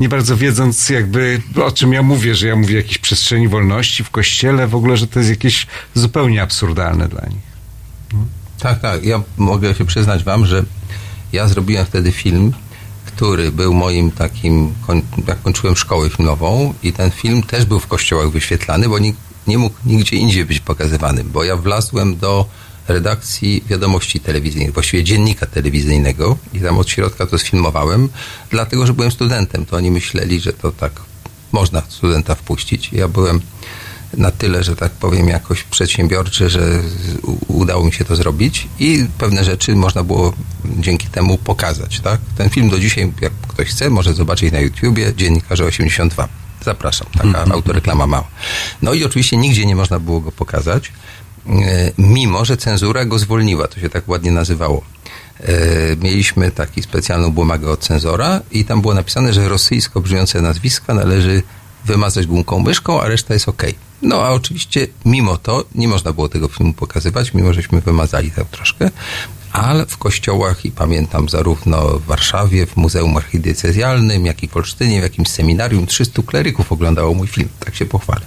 nie 0.01 0.09
bardzo 0.09 0.37
wiedząc 0.37 0.89
jakby 0.89 1.43
o 1.65 1.71
czym 1.71 1.93
ja 1.93 2.03
mówię, 2.03 2.35
że 2.35 2.49
ja 2.49 2.57
mówię 2.57 2.75
o 2.75 2.77
jakiejś 2.77 2.99
przestrzeni 2.99 3.49
wolności 3.49 4.05
w 4.05 4.11
kościele, 4.11 4.69
w 4.69 4.75
ogóle, 4.75 4.97
że 4.97 5.07
to 5.07 5.19
jest 5.19 5.31
jakieś 5.31 5.67
zupełnie 5.95 6.43
absurdalne 6.43 7.09
dla 7.09 7.27
nich. 7.27 7.49
Tak, 8.59 8.81
tak. 8.81 9.05
Ja 9.05 9.23
mogę 9.37 9.75
się 9.75 9.85
przyznać 9.85 10.25
wam, 10.25 10.47
że 10.47 10.65
ja 11.33 11.49
zrobiłem 11.49 11.87
wtedy 11.87 12.13
film, 12.13 12.53
który 13.07 13.53
był 13.53 13.75
moim 13.75 14.11
takim, 14.11 14.75
jak 15.27 15.43
kończyłem 15.43 15.77
szkołę 15.77 16.11
filmową 16.11 16.75
i 16.83 16.93
ten 16.93 17.11
film 17.11 17.43
też 17.43 17.65
był 17.65 17.81
w 17.81 17.87
kościołach 17.87 18.31
wyświetlany, 18.31 18.89
bo 18.89 18.99
nikt 18.99 19.19
nie 19.47 19.59
mógł 19.59 19.77
nigdzie 19.87 20.17
indziej 20.17 20.45
być 20.45 20.61
pokazywany, 20.61 21.25
bo 21.25 21.45
ja 21.45 21.57
wlazłem 21.57 22.17
do 22.17 22.47
redakcji 22.89 23.65
wiadomości 23.67 24.21
telewizyjnych, 24.21 24.75
właściwie 24.75 25.05
dziennika 25.05 25.47
telewizyjnego 25.47 26.37
i 26.53 26.61
tam 26.61 26.79
od 26.79 26.91
środka 26.91 27.27
to 27.27 27.39
sfilmowałem, 27.39 28.09
dlatego, 28.51 28.87
że 28.87 28.93
byłem 28.93 29.11
studentem. 29.11 29.67
To 29.67 29.77
oni 29.77 29.91
myśleli, 29.91 30.41
że 30.41 30.53
to 30.53 30.73
tak 30.73 30.93
można 31.53 31.83
studenta 31.89 32.35
wpuścić. 32.35 32.93
Ja 32.93 33.09
byłem 33.09 33.41
na 34.17 34.31
tyle, 34.31 34.65
że 34.65 34.77
tak 34.77 34.93
powiem, 34.93 35.29
jakoś 35.29 35.63
przedsiębiorczy, 35.63 36.51
że 36.51 36.83
udało 37.49 37.85
mi 37.85 37.93
się 37.93 38.05
to 38.05 38.17
zrobić 38.17 38.69
i 38.79 39.07
pewne 39.19 39.45
rzeczy 39.45 39.75
można 39.75 40.05
było 40.05 40.33
dzięki 40.65 41.07
temu 41.09 41.39
pokazać, 41.39 42.01
tak? 42.01 42.21
Ten 42.37 42.51
film 42.51 42.71
do 42.71 42.81
dzisiaj, 42.81 43.13
jak 43.21 43.33
ktoś 43.49 43.69
chce, 43.69 43.91
może 43.91 44.15
zobaczyć 44.15 44.53
na 44.53 44.61
YouTubie, 44.61 45.15
Dziennikarze 45.17 45.65
82. 45.65 46.29
Zapraszam, 46.65 47.07
taka 47.19 47.45
autoreklama 47.45 48.07
mała. 48.07 48.29
No 48.83 48.95
i 48.95 49.05
oczywiście 49.05 49.37
nigdzie 49.37 49.67
nie 49.67 49.77
można 49.77 50.01
było 50.01 50.21
go 50.21 50.33
pokazać, 50.33 50.93
mimo 51.99 52.45
że 52.45 52.57
cenzura 52.57 53.05
go 53.05 53.19
zwolniła, 53.19 53.69
to 53.69 53.81
się 53.81 53.89
tak 53.89 54.09
ładnie 54.09 54.31
nazywało. 54.33 54.83
E, 55.41 55.53
Mieliśmy 55.97 56.51
taki 56.51 56.83
specjalną 56.83 57.33
błomagę 57.33 57.71
od 57.71 57.81
cenzora 57.81 58.41
i 58.51 58.65
tam 58.65 58.81
było 58.81 58.95
napisane, 58.95 59.33
że 59.33 59.49
rosyjsko 59.49 60.01
brzmiące 60.01 60.41
nazwiska 60.43 60.95
należy 60.95 61.43
wymazać 61.85 62.27
gumką 62.27 62.59
myszką, 62.59 63.01
a 63.01 63.09
reszta 63.09 63.35
jest 63.35 63.49
ok. 63.49 63.63
No 64.03 64.23
a 64.23 64.31
oczywiście 64.31 64.87
mimo 65.05 65.37
to 65.39 65.65
nie 65.75 65.89
można 65.89 66.13
było 66.13 66.29
tego 66.29 66.49
filmu 66.49 66.73
pokazywać, 66.75 67.35
mimo 67.35 67.53
żeśmy 67.53 67.81
wymazali 67.81 68.31
tam 68.31 68.45
troszkę, 68.51 68.91
ale 69.53 69.87
w 69.87 69.99
kościołach 69.99 70.65
i 70.65 70.71
pamiętam 70.71 71.29
zarówno 71.29 71.99
w 71.99 72.05
Warszawie, 72.05 72.67
w 72.67 72.77
Muzeum 72.77 73.17
Archidiecezjalnym, 73.17 74.27
jak 74.27 74.43
i 74.43 74.49
w 74.49 74.57
Olsztynie, 74.57 75.01
w 75.01 75.03
jakimś 75.03 75.29
seminarium 75.29 75.87
300 75.87 76.23
kleryków 76.23 76.73
oglądało 76.73 77.15
mój 77.15 77.27
film. 77.27 77.49
Tak 77.61 77.75
się 77.75 77.87
pochwalę. 77.87 78.21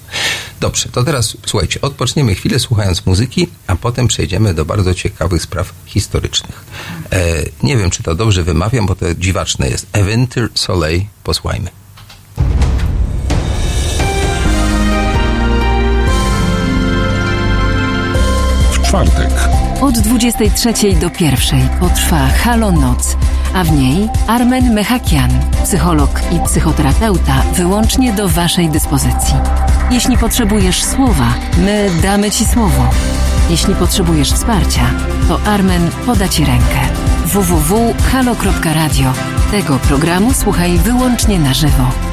Dobrze, 0.60 0.90
to 0.90 1.04
teraz 1.04 1.38
słuchajcie, 1.46 1.82
odpoczniemy 1.82 2.36
chwilę 2.36 2.60
słuchając 2.60 3.06
muzyki, 3.06 3.48
a 3.68 3.75
potem 3.75 4.08
przejdziemy 4.08 4.54
do 4.54 4.66
bardzo 4.66 4.94
ciekawych 4.94 5.42
spraw 5.42 5.74
historycznych. 5.86 6.66
E, 7.12 7.44
nie 7.63 7.78
wiem, 7.78 7.90
czy 7.90 8.04
to 8.04 8.16
dobrze 8.16 8.44
wymawiam, 8.44 8.86
bo 8.86 8.96
to 8.96 9.16
dziwaczne 9.16 9.70
jest. 9.70 9.88
Eventyr 9.94 10.50
Soleil, 10.56 11.01
posłuchajmy. 11.24 11.70
W 18.72 18.82
czwartek 18.82 19.50
Od 19.82 20.00
23 20.00 20.74
do 20.96 21.10
1 21.20 21.70
potrwa 21.80 22.28
Halo 22.28 22.72
Noc, 22.72 23.18
a 23.54 23.64
w 23.64 23.72
niej 23.72 24.10
Armen 24.28 24.74
Mechakian, 24.74 25.30
psycholog 25.64 26.22
i 26.32 26.40
psychoterapeuta, 26.46 27.44
wyłącznie 27.54 28.14
do 28.14 28.30
Waszej 28.30 28.70
dyspozycji. 28.70 29.36
Jeśli 29.92 30.18
potrzebujesz 30.18 30.84
słowa, 30.84 31.34
my 31.58 31.90
damy 32.02 32.32
Ci 32.32 32.46
słowo. 32.46 32.90
Jeśli 33.50 33.76
potrzebujesz 33.76 34.32
wsparcia, 34.32 34.82
to 35.28 35.40
Armen 35.46 35.90
poda 36.06 36.28
Ci 36.28 36.46
rękę. 36.46 36.80
www.halo.radio. 37.26 39.14
Tego 39.52 39.80
programu 39.80 40.34
słuchaj 40.34 40.78
wyłącznie 40.78 41.40
na 41.40 41.54
żywo. 41.54 42.11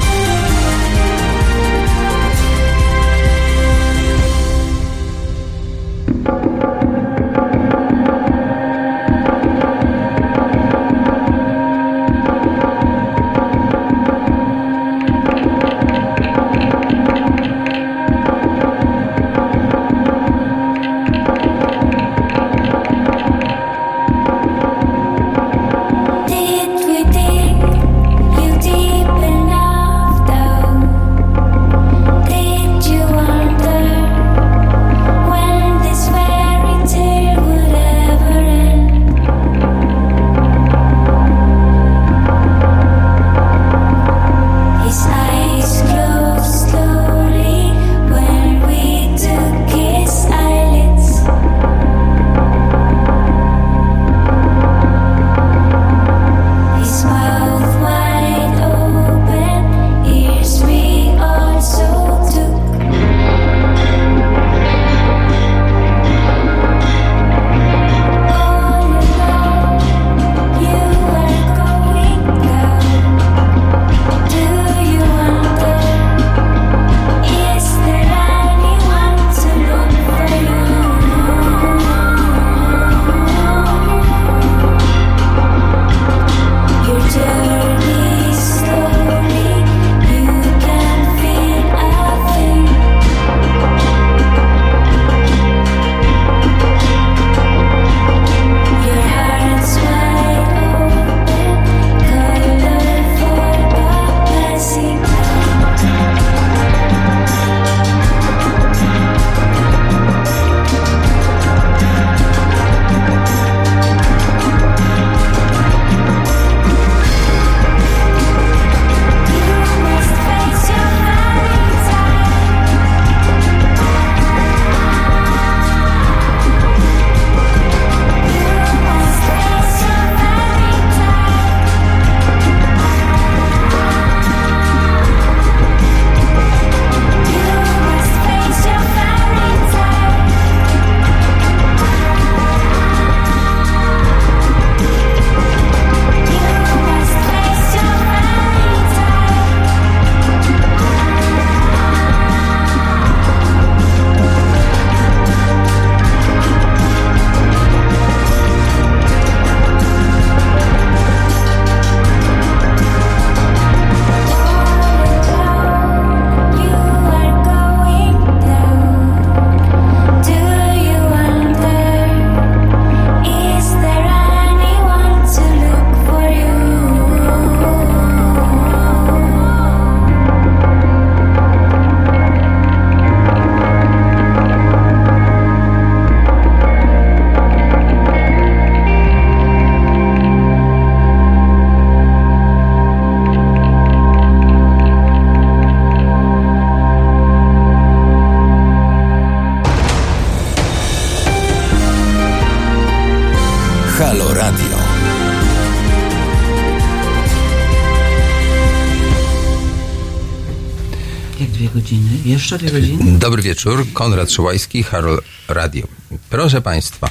Dobry 213.19 213.41
wieczór, 213.41 213.85
Konrad 213.93 214.31
Szołajski, 214.31 214.83
Harol 214.83 215.21
Radio. 215.47 215.87
Proszę 216.29 216.61
Państwa, 216.61 217.09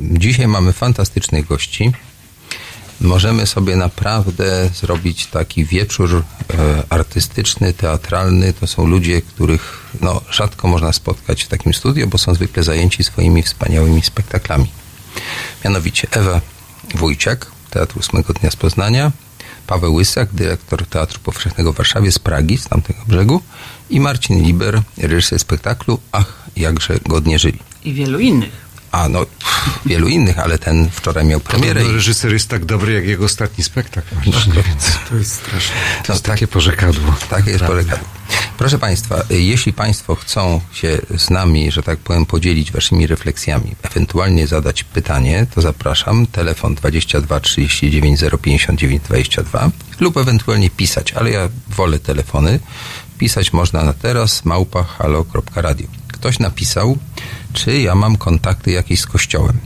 dzisiaj 0.00 0.48
mamy 0.48 0.72
fantastycznych 0.72 1.46
gości. 1.46 1.92
Możemy 3.00 3.46
sobie 3.46 3.76
naprawdę 3.76 4.70
zrobić 4.74 5.26
taki 5.26 5.64
wieczór 5.64 6.10
e, 6.14 6.82
artystyczny, 6.88 7.72
teatralny. 7.72 8.52
To 8.52 8.66
są 8.66 8.86
ludzie, 8.86 9.22
których 9.22 9.86
no, 10.00 10.20
rzadko 10.30 10.68
można 10.68 10.92
spotkać 10.92 11.42
w 11.44 11.48
takim 11.48 11.74
studiu, 11.74 12.06
bo 12.06 12.18
są 12.18 12.34
zwykle 12.34 12.62
zajęci 12.62 13.04
swoimi 13.04 13.42
wspaniałymi 13.42 14.02
spektaklami. 14.02 14.66
Mianowicie 15.64 16.08
Ewa 16.10 16.40
Wójciak, 16.94 17.46
Teatru 17.70 17.98
Ósmego 18.00 18.32
Dnia 18.32 18.50
z 18.50 18.56
Poznania, 18.56 19.12
Paweł 19.66 19.94
Łysak, 19.94 20.28
dyrektor 20.32 20.86
Teatru 20.86 21.20
Powszechnego 21.20 21.72
w 21.72 21.76
Warszawie 21.76 22.12
z 22.12 22.18
Pragi, 22.18 22.58
z 22.58 22.68
tamtego 22.68 23.00
brzegu 23.06 23.42
i 23.90 24.00
Marcin 24.00 24.42
Liber, 24.42 24.82
reżyser 24.98 25.38
spektaklu 25.38 26.00
Ach, 26.12 26.32
jakże 26.56 26.98
godnie 27.06 27.38
żyli. 27.38 27.58
I 27.84 27.92
wielu 27.92 28.18
innych. 28.18 28.70
A 28.92 29.08
no, 29.08 29.26
wielu 29.86 30.08
innych, 30.08 30.38
ale 30.38 30.58
ten 30.58 30.90
wczoraj 30.90 31.24
miał 31.24 31.40
premierę. 31.40 31.74
Podobno 31.74 31.96
reżyser 31.96 32.32
jest 32.32 32.48
tak 32.48 32.64
dobry, 32.64 32.92
jak 32.92 33.06
jego 33.06 33.24
ostatni 33.24 33.64
spektakl. 33.64 34.14
Więc 34.24 34.36
To 35.08 35.16
jest 35.16 35.32
straszne. 35.32 35.76
to 36.06 36.12
jest 36.12 36.24
takie 36.24 36.46
porzekadło. 36.48 37.14
Takie 37.30 37.50
jest 37.50 37.64
porekadło. 37.64 38.08
Proszę 38.58 38.78
Państwa, 38.78 39.22
jeśli 39.30 39.72
Państwo 39.72 40.14
chcą 40.14 40.60
się 40.72 40.98
z 41.16 41.30
nami, 41.30 41.70
że 41.72 41.82
tak 41.82 41.98
powiem, 41.98 42.26
podzielić 42.26 42.72
Waszymi 42.72 43.06
refleksjami, 43.06 43.74
ewentualnie 43.82 44.46
zadać 44.46 44.84
pytanie, 44.84 45.46
to 45.54 45.60
zapraszam. 45.60 46.26
Telefon 46.26 46.74
22 46.74 47.40
39 47.40 48.20
059 48.42 49.02
22 49.02 49.70
lub 50.00 50.16
ewentualnie 50.16 50.70
pisać, 50.70 51.12
ale 51.12 51.30
ja 51.30 51.48
wolę 51.68 51.98
telefony. 51.98 52.60
Pisać 53.20 53.52
można 53.52 53.84
na 53.84 53.92
teraz 53.92 54.44
małpa 54.44 54.82
halo.radio. 54.84 55.86
Ktoś 56.08 56.38
napisał, 56.38 56.98
czy 57.52 57.78
ja 57.78 57.94
mam 57.94 58.16
kontakty 58.16 58.70
jakieś 58.70 59.00
z 59.00 59.06
kościołem. 59.06 59.58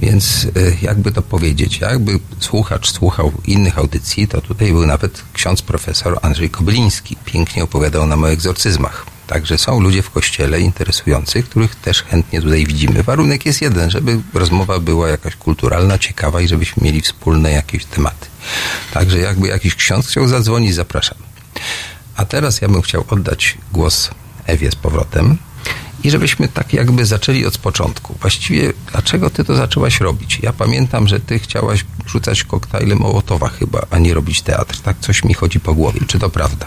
Więc 0.00 0.44
y, 0.44 0.76
jakby 0.82 1.12
to 1.12 1.22
powiedzieć, 1.22 1.80
jakby 1.80 2.18
słuchacz 2.40 2.92
słuchał 2.92 3.32
innych 3.46 3.78
audycji, 3.78 4.28
to 4.28 4.40
tutaj 4.40 4.72
był 4.72 4.86
nawet 4.86 5.22
ksiądz 5.32 5.62
profesor 5.62 6.18
Andrzej 6.22 6.50
Kobyliński. 6.50 7.16
Pięknie 7.24 7.64
opowiadał 7.64 8.06
nam 8.06 8.24
o 8.24 8.30
egzorcyzmach. 8.30 9.06
Także 9.26 9.58
są 9.58 9.80
ludzie 9.80 10.02
w 10.02 10.10
kościele 10.10 10.60
interesujących, 10.60 11.48
których 11.48 11.74
też 11.74 12.02
chętnie 12.02 12.42
tutaj 12.42 12.66
widzimy. 12.66 13.02
Warunek 13.02 13.46
jest 13.46 13.62
jeden, 13.62 13.90
żeby 13.90 14.20
rozmowa 14.34 14.80
była 14.80 15.08
jakaś 15.08 15.36
kulturalna, 15.36 15.98
ciekawa 15.98 16.40
i 16.40 16.48
żebyśmy 16.48 16.84
mieli 16.84 17.00
wspólne 17.00 17.50
jakieś 17.50 17.84
tematy. 17.84 18.26
Także 18.92 19.18
jakby 19.18 19.48
jakiś 19.48 19.74
ksiądz 19.74 20.08
chciał 20.08 20.28
zadzwonić, 20.28 20.74
zapraszam. 20.74 21.18
A 22.16 22.24
teraz 22.24 22.60
ja 22.60 22.68
bym 22.68 22.82
chciał 22.82 23.04
oddać 23.08 23.58
głos 23.72 24.10
Ewie 24.46 24.70
z 24.70 24.74
powrotem 24.74 25.38
i 26.04 26.10
żebyśmy 26.10 26.48
tak 26.48 26.72
jakby 26.72 27.06
zaczęli 27.06 27.46
od 27.46 27.58
początku. 27.58 28.14
Właściwie, 28.20 28.72
dlaczego 28.92 29.30
ty 29.30 29.44
to 29.44 29.56
zaczęłaś 29.56 30.00
robić? 30.00 30.38
Ja 30.42 30.52
pamiętam, 30.52 31.08
że 31.08 31.20
ty 31.20 31.38
chciałaś 31.38 31.84
rzucać 32.06 32.44
koktajlem 32.44 32.98
Mołotowa 32.98 33.48
chyba, 33.48 33.86
a 33.90 33.98
nie 33.98 34.14
robić 34.14 34.42
teatr. 34.42 34.80
Tak 34.80 34.96
coś 35.00 35.24
mi 35.24 35.34
chodzi 35.34 35.60
po 35.60 35.74
głowie. 35.74 36.00
Czy 36.06 36.18
to 36.18 36.30
prawda? 36.30 36.66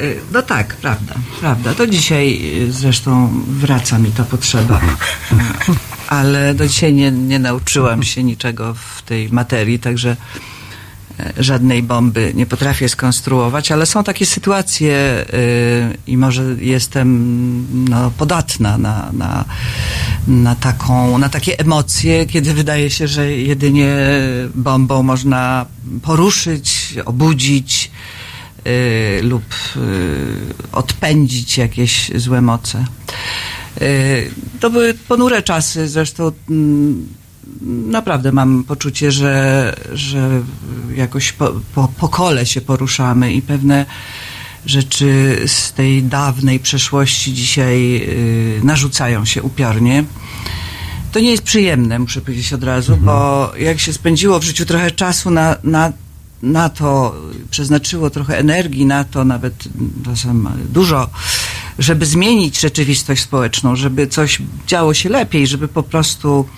Y, 0.00 0.20
No 0.32 0.42
tak, 0.42 0.76
prawda, 0.76 1.14
prawda. 1.40 1.74
Do 1.74 1.86
dzisiaj 1.86 2.40
y, 2.68 2.72
zresztą 2.72 3.42
wraca 3.48 3.98
mi 3.98 4.10
ta 4.10 4.24
potrzeba. 4.24 4.80
Ale 6.08 6.54
do 6.54 6.66
dzisiaj 6.66 6.92
nie, 6.92 7.10
nie 7.10 7.38
nauczyłam 7.38 8.02
się 8.02 8.22
niczego 8.22 8.74
w 8.74 9.02
tej 9.02 9.28
materii, 9.32 9.78
także 9.78 10.16
żadnej 11.36 11.82
bomby 11.82 12.32
nie 12.34 12.46
potrafię 12.46 12.88
skonstruować, 12.88 13.72
ale 13.72 13.86
są 13.86 14.04
takie 14.04 14.26
sytuacje 14.26 15.24
y, 15.34 15.96
i 16.06 16.16
może 16.16 16.44
jestem 16.60 17.66
no, 17.90 18.10
podatna 18.10 18.78
na, 18.78 19.10
na, 19.12 19.44
na, 20.28 20.54
taką, 20.54 21.18
na 21.18 21.28
takie 21.28 21.58
emocje, 21.58 22.26
kiedy 22.26 22.54
wydaje 22.54 22.90
się, 22.90 23.08
że 23.08 23.32
jedynie 23.36 23.96
bombą 24.54 25.02
można 25.02 25.66
poruszyć, 26.02 26.94
obudzić, 27.04 27.90
y, 28.66 29.20
lub 29.22 29.44
y, 29.76 30.36
odpędzić 30.72 31.58
jakieś 31.58 32.10
złe 32.14 32.40
moce. 32.40 32.84
To 34.60 34.70
były 34.70 34.94
ponure 34.94 35.42
czasy, 35.42 35.88
zresztą 35.88 36.32
mm, 36.50 37.06
naprawdę 37.86 38.32
mam 38.32 38.64
poczucie, 38.64 39.12
że, 39.12 39.74
że 39.92 40.42
jakoś 40.94 41.32
po, 41.32 41.52
po, 41.74 41.88
po 41.88 42.08
kole 42.08 42.46
się 42.46 42.60
poruszamy 42.60 43.32
i 43.32 43.42
pewne 43.42 43.86
rzeczy 44.66 45.40
z 45.46 45.72
tej 45.72 46.02
dawnej 46.02 46.60
przeszłości 46.60 47.34
dzisiaj 47.34 48.02
y, 48.58 48.60
narzucają 48.64 49.24
się 49.24 49.42
upiornie. 49.42 50.04
To 51.12 51.20
nie 51.20 51.30
jest 51.30 51.42
przyjemne, 51.42 51.98
muszę 51.98 52.20
powiedzieć 52.20 52.52
od 52.52 52.64
razu, 52.64 52.96
bo 52.96 53.52
jak 53.58 53.80
się 53.80 53.92
spędziło 53.92 54.40
w 54.40 54.44
życiu 54.44 54.66
trochę 54.66 54.90
czasu 54.90 55.30
na, 55.30 55.56
na, 55.64 55.92
na 56.42 56.68
to, 56.68 57.16
przeznaczyło 57.50 58.10
trochę 58.10 58.38
energii 58.38 58.86
na 58.86 59.04
to, 59.04 59.24
nawet 59.24 59.64
czasem 60.04 60.48
dużo, 60.72 61.10
żeby 61.78 62.06
zmienić 62.06 62.60
rzeczywistość 62.60 63.22
społeczną, 63.22 63.76
żeby 63.76 64.06
coś 64.06 64.42
działo 64.66 64.94
się 64.94 65.08
lepiej, 65.08 65.46
żeby 65.46 65.68
po 65.68 65.82
prostu 65.82 66.48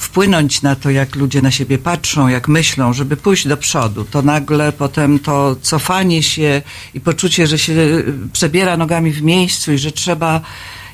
wpłynąć 0.00 0.62
na 0.62 0.76
to, 0.76 0.90
jak 0.90 1.16
ludzie 1.16 1.42
na 1.42 1.50
siebie 1.50 1.78
patrzą, 1.78 2.28
jak 2.28 2.48
myślą, 2.48 2.92
żeby 2.92 3.16
pójść 3.16 3.48
do 3.48 3.56
przodu, 3.56 4.04
to 4.04 4.22
nagle 4.22 4.72
potem 4.72 5.18
to 5.18 5.56
cofanie 5.62 6.22
się 6.22 6.62
i 6.94 7.00
poczucie, 7.00 7.46
że 7.46 7.58
się 7.58 7.72
y, 7.72 8.14
przebiera 8.32 8.76
nogami 8.76 9.12
w 9.12 9.22
miejscu 9.22 9.72
i 9.72 9.78
że 9.78 9.92
trzeba 9.92 10.40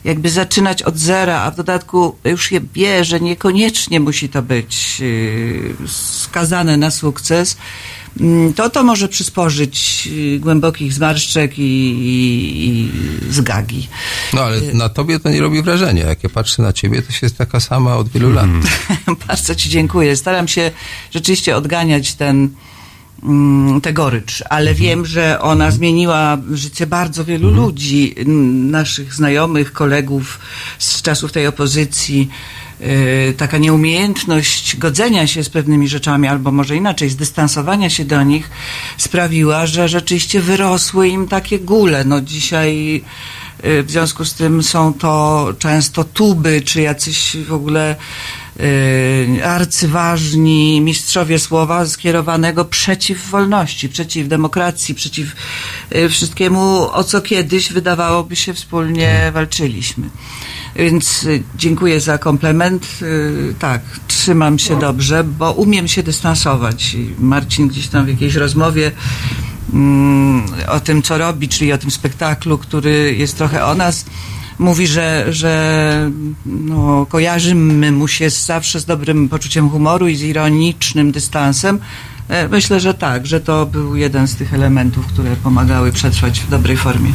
jakby 0.05 0.31
zaczynać 0.31 0.83
od 0.83 0.99
zera, 0.99 1.43
a 1.43 1.51
w 1.51 1.57
dodatku 1.57 2.17
już 2.25 2.53
je 2.53 2.61
wie, 2.75 3.05
że 3.05 3.21
niekoniecznie 3.21 4.01
musi 4.01 4.29
to 4.29 4.43
być 4.43 5.01
yy, 5.01 5.89
skazane 5.89 6.77
na 6.77 6.91
sukces, 6.91 7.57
to 8.57 8.71
to 8.71 8.83
może 8.85 9.09
przysporzyć 9.09 10.07
yy, 10.07 10.39
głębokich 10.39 10.93
zmarszczek 10.93 11.59
i, 11.59 11.63
i, 11.63 12.69
i 12.69 12.91
zgagi. 13.33 13.89
No 14.35 14.41
ale 14.43 14.61
na 14.61 14.89
tobie 14.89 15.21
to 15.21 15.31
nie 15.31 15.41
robi 15.41 15.63
wrażenia. 15.63 16.07
Jak 16.07 16.23
ja 16.25 16.29
patrzę 16.31 16.63
na 16.63 16.73
ciebie, 16.73 17.03
to 17.03 17.13
się 17.13 17.19
jest 17.27 17.39
taka 17.39 17.61
sama 17.61 17.97
od 17.97 18.09
wielu 18.09 18.33
lat. 18.33 18.47
Bardzo 19.29 19.55
Ci 19.55 19.69
dziękuję. 19.71 20.17
Staram 20.17 20.49
się 20.49 20.71
rzeczywiście 21.15 21.57
odganiać 21.57 22.15
ten, 22.15 22.49
mm, 23.23 23.81
tę 23.81 23.93
gorycz, 23.93 24.43
ale 24.51 24.75
wiem, 24.75 25.07
że 25.07 25.41
ona 25.41 25.71
zmieniła 25.71 26.39
życie 26.53 26.87
bardzo 26.87 27.25
wielu 27.25 27.51
ludzi, 27.51 28.15
n- 28.17 28.71
naszych 28.71 29.15
znajomych, 29.15 29.73
kolegów 29.73 30.39
z 30.79 31.03
czasów 31.03 31.33
tej 31.33 31.47
opozycji. 31.47 32.29
Yy, 32.81 33.35
Taka 33.37 33.59
nieumiejętność 33.59 34.77
godzenia 34.77 35.27
się 35.27 35.45
z 35.45 35.49
pewnymi 35.49 35.89
rzeczami, 35.89 36.29
albo 36.29 36.53
może 36.53 36.77
inaczej, 36.77 37.11
zdystansowania 37.11 37.91
się 37.91 38.05
do 38.05 38.23
nich, 38.23 38.51
sprawiła, 38.99 39.67
że 39.67 39.89
rzeczywiście 39.89 40.41
wyrosły 40.41 41.09
im 41.09 41.29
takie 41.29 41.59
gule. 41.59 42.05
No 42.05 42.21
dzisiaj 42.21 43.03
Y, 43.65 43.83
W 43.83 43.91
związku 43.91 44.25
z 44.25 44.35
tym 44.35 44.63
są 44.63 44.95
to 44.95 45.49
często 45.59 46.05
tuby, 46.05 46.63
czy 46.63 46.81
jacyś 46.81 47.37
w 47.49 47.53
ogóle 47.53 47.97
y, 48.61 49.41
arcyważni 49.45 50.81
mistrzowie 50.81 51.39
słowa 51.39 51.87
skierowanego 51.87 52.65
przeciw 52.65 53.31
wolności, 53.31 53.89
przeciw 53.89 54.29
demokracji, 54.29 54.95
przeciw 54.95 55.33
y, 55.95 56.09
wszystkiemu, 56.09 56.89
o 56.93 57.05
co 57.05 57.21
kiedyś 57.21 57.73
wydawałoby 57.73 58.37
się 58.37 58.55
wspólnie 58.55 59.31
walczyliśmy. 59.35 60.11
Więc 60.79 61.25
y, 61.25 61.43
dziękuję 61.57 62.01
za 62.01 62.19
komplement. 62.19 62.87
Y, 63.03 63.55
Tak, 63.59 63.81
trzymam 64.07 64.59
się 64.59 64.79
dobrze, 64.79 65.25
bo 65.25 65.53
umiem 65.53 65.89
się 65.89 66.03
dystansować. 66.03 66.97
Marcin 67.19 67.69
gdzieś 67.69 67.89
tam 67.89 68.05
w 68.05 68.09
jakiejś 68.09 68.35
rozmowie 68.35 68.93
mm, 69.73 70.43
o 70.69 70.81
tym, 70.81 71.03
co 71.03 71.19
robi, 71.19 71.49
czyli 71.49 71.73
o 71.73 71.79
tym 71.79 71.91
spektaklu, 71.91 72.59
który 72.59 73.15
jest 73.19 73.37
trochę 73.37 73.65
o 73.65 73.75
nas, 73.75 74.05
mówi, 74.59 74.87
że, 74.87 75.27
że 75.29 76.11
no, 76.47 77.07
kojarzymy 77.07 77.93
mu 77.93 78.09
się 78.09 78.31
zawsze 78.31 78.81
z 78.81 78.85
dobrym 78.85 79.29
poczuciem 79.29 79.71
humoru 79.71 80.09
i 80.09 80.17
z 80.17 80.23
ironicznym 80.23 81.13
dystansem. 81.13 81.79
E, 82.29 82.49
Myślę, 82.49 82.81
że 82.81 82.95
tak, 82.95 83.27
że 83.27 83.41
to 83.41 83.67
był 83.67 83.97
jeden 83.97 84.29
z 84.29 84.37
tych 84.37 84.55
elementów, 84.55 85.07
które 85.07 85.37
pomagały 85.37 85.93
przetrwać 85.93 86.41
w 86.41 86.49
dobrej 86.49 86.77
formie. 86.77 87.13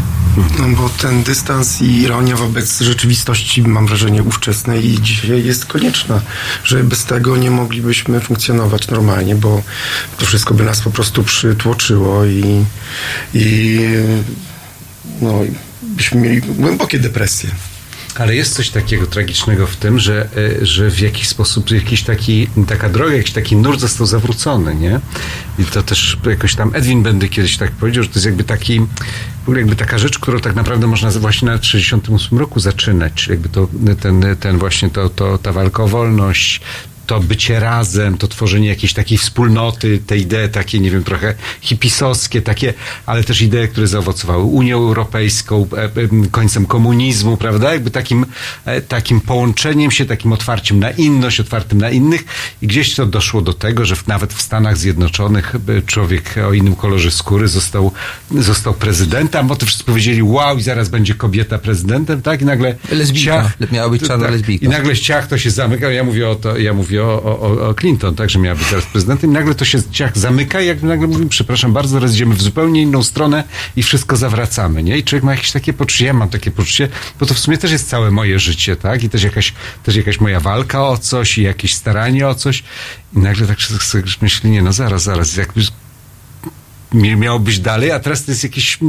No 0.60 0.67
bo 0.78 0.89
ten 0.89 1.24
dystans 1.24 1.82
i 1.82 2.02
ironia 2.02 2.36
wobec 2.36 2.82
rzeczywistości, 2.82 3.62
mam 3.62 3.88
wrażenie, 3.88 4.24
ówczesnej 4.24 4.86
i 4.86 5.02
dzisiaj 5.02 5.43
jest 5.45 5.65
konieczna, 5.65 6.21
że 6.63 6.84
bez 6.84 7.06
tego 7.06 7.38
nie 7.38 7.52
moglibyśmy 7.52 8.19
funkcjonować 8.19 8.88
normalnie, 8.88 9.36
bo 9.36 9.62
to 10.17 10.26
wszystko 10.26 10.54
by 10.54 10.63
nas 10.63 10.82
po 10.82 10.91
prostu 10.91 11.24
przytłoczyło 11.24 12.26
i, 12.26 12.65
i 13.34 13.80
no, 15.21 15.39
byśmy 15.84 16.21
mieli 16.21 16.41
głębokie 16.41 17.00
depresje. 17.00 17.50
Ale 18.15 18.36
jest 18.36 18.56
coś 18.56 18.69
takiego 18.69 19.08
tragicznego 19.08 19.67
w 19.67 19.76
tym, 19.76 20.00
że, 20.00 20.30
e, 20.62 20.65
że 20.65 20.91
w 20.91 21.00
jakiś 21.00 21.28
sposób 21.28 21.71
jakiś 21.71 22.04
taki, 22.04 22.47
taka 22.67 22.89
droga, 22.89 23.13
jakiś 23.13 23.32
taki 23.32 23.56
nurt 23.56 23.80
został 23.80 24.08
zawrócony, 24.08 24.76
nie? 24.76 25.00
I 25.60 25.65
to 25.65 25.84
też 25.84 26.17
jakoś 26.26 26.56
tam 26.56 26.71
Edwin 26.76 27.04
Bendy 27.04 27.30
kiedyś 27.30 27.58
tak 27.58 27.71
powiedział, 27.71 28.04
że 28.04 28.10
to 28.10 28.15
jest 28.15 28.26
jakby 28.26 28.43
taki 28.43 28.80
w 29.41 29.43
ogóle 29.43 29.60
jakby 29.60 29.76
taka 29.76 29.97
rzecz, 29.97 30.19
którą 30.19 30.39
tak 30.39 30.56
naprawdę 30.56 30.88
można 30.88 31.12
właśnie 31.12 31.47
na 31.47 31.63
68 31.63 32.38
roku 32.38 32.60
zaczynać, 32.60 33.13
czyli 33.13 33.32
jakby 33.32 33.50
to, 33.50 33.67
ten, 34.02 34.26
ten 34.39 34.58
właśnie 34.58 34.89
to, 34.89 35.10
to, 35.10 35.38
ta 35.38 35.52
walka 35.52 35.84
o 35.84 35.88
wolność, 35.88 36.62
to 37.08 37.20
bycie 37.20 37.60
razem, 37.60 38.18
to 38.18 38.28
tworzenie 38.28 38.68
jakiejś 38.68 38.94
takiej 38.94 39.18
wspólnoty, 39.18 40.00
te 40.08 40.18
idee 40.18 40.50
takie, 40.52 40.80
nie 40.80 40.92
wiem, 40.92 41.04
trochę 41.04 41.34
hipisowskie, 41.62 42.42
takie, 42.42 42.74
ale 43.06 43.24
też 43.24 43.42
idee, 43.42 43.68
które 43.68 43.88
zaowocowały 43.88 44.44
Unią 44.44 44.78
Europejską, 44.78 45.68
e, 45.78 45.84
e, 45.84 45.90
końcem 46.32 46.66
komunizmu, 46.66 47.38
prawda? 47.38 47.74
Jakby 47.74 47.92
takim, 47.92 48.26
e, 48.66 48.82
takim 48.82 49.22
połączeniem 49.22 49.92
się, 49.92 50.06
takim 50.06 50.34
otwarciem 50.34 50.80
na 50.80 50.92
inność, 50.92 51.40
otwartym 51.40 51.78
na 51.78 51.90
innych 51.90 52.24
i 52.62 52.68
gdzieś 52.68 52.96
to 52.96 53.06
doszło 53.06 53.42
do 53.42 53.54
tego, 53.54 53.86
że 53.86 53.96
nawet 54.08 54.34
w 54.34 54.42
Stanach 54.42 54.78
Zjednoczonych 54.78 55.56
człowiek 55.86 56.36
o 56.48 56.54
innym 56.54 56.76
kolorze 56.76 57.12
skóry 57.12 57.48
został, 57.48 57.92
został 58.32 58.74
prezydentem, 58.74 59.48
bo 59.48 59.56
to 59.56 59.66
wszyscy 59.66 59.84
powiedzieli, 59.84 60.24
wow, 60.24 60.58
i 60.58 60.62
zaraz 60.62 60.90
będzie 60.90 61.16
kobieta 61.16 61.58
prezydentem, 61.58 62.22
tak? 62.22 62.42
I 62.42 62.46
nagle 62.46 62.76
Lesbijka. 62.92 63.52
Miała 63.72 63.90
być 63.90 64.02
czarna 64.02 64.26
tak, 64.26 64.34
lesbijka. 64.34 64.66
I 64.66 64.70
nagle 64.70 64.96
ściach 64.96 65.28
to 65.28 65.38
się 65.38 65.52
zamyka, 65.52 65.92
ja 65.92 66.04
mówię 66.04 66.30
o 66.30 66.36
to, 66.36 66.58
ja 66.58 66.74
mówię 66.74 66.90
o, 66.99 67.23
o, 67.23 67.67
o 67.69 67.73
Clinton, 67.73 68.15
tak, 68.15 68.30
że 68.30 68.39
miała 68.39 68.56
być 68.56 68.67
teraz 68.67 68.86
prezydentem 68.86 69.30
i 69.30 69.34
nagle 69.34 69.56
to 69.56 69.65
się 69.65 69.84
ciach 69.91 70.17
zamyka 70.17 70.62
i 70.62 70.67
jak 70.67 70.84
nagle 70.84 71.08
mówimy, 71.08 71.30
przepraszam 71.30 71.73
bardzo, 71.73 71.95
teraz 71.95 72.13
idziemy 72.13 72.36
w 72.36 72.41
zupełnie 72.41 72.82
inną 72.82 73.04
stronę 73.04 73.43
i 73.75 73.84
wszystko 73.84 74.17
zawracamy, 74.17 74.84
nie? 74.84 74.97
I 74.97 75.04
człowiek 75.04 75.23
ma 75.23 75.32
jakieś 75.32 75.51
takie 75.51 75.73
poczucie, 75.73 76.06
ja 76.06 76.13
mam 76.13 76.30
takie 76.30 76.51
poczucie, 76.51 76.88
bo 77.19 77.25
to 77.25 77.34
w 77.34 77.39
sumie 77.39 77.58
też 77.58 77.71
jest 77.71 77.89
całe 77.89 78.12
moje 78.12 78.39
życie, 78.39 78.75
tak? 78.75 79.04
I 79.04 79.10
też 79.10 79.23
jakaś, 79.23 79.54
też 79.84 79.95
jakaś 79.95 80.19
moja 80.19 80.39
walka 80.39 80.88
o 80.88 80.97
coś 80.97 81.38
i 81.38 81.41
jakieś 81.41 81.73
staranie 81.73 82.27
o 82.27 82.36
coś 82.36 82.63
i 83.15 83.19
nagle 83.19 83.47
tak 83.47 83.62
sobie 83.62 84.04
myśli, 84.21 84.49
nie, 84.49 84.62
no 84.62 84.73
zaraz, 84.73 85.04
zaraz, 85.04 85.36
jakby 85.36 85.62
miało 86.93 87.39
być 87.39 87.60
dalej, 87.60 87.91
a 87.91 87.99
teraz 87.99 88.25
to 88.25 88.32
jest 88.32 88.43
jakieś, 88.43 88.80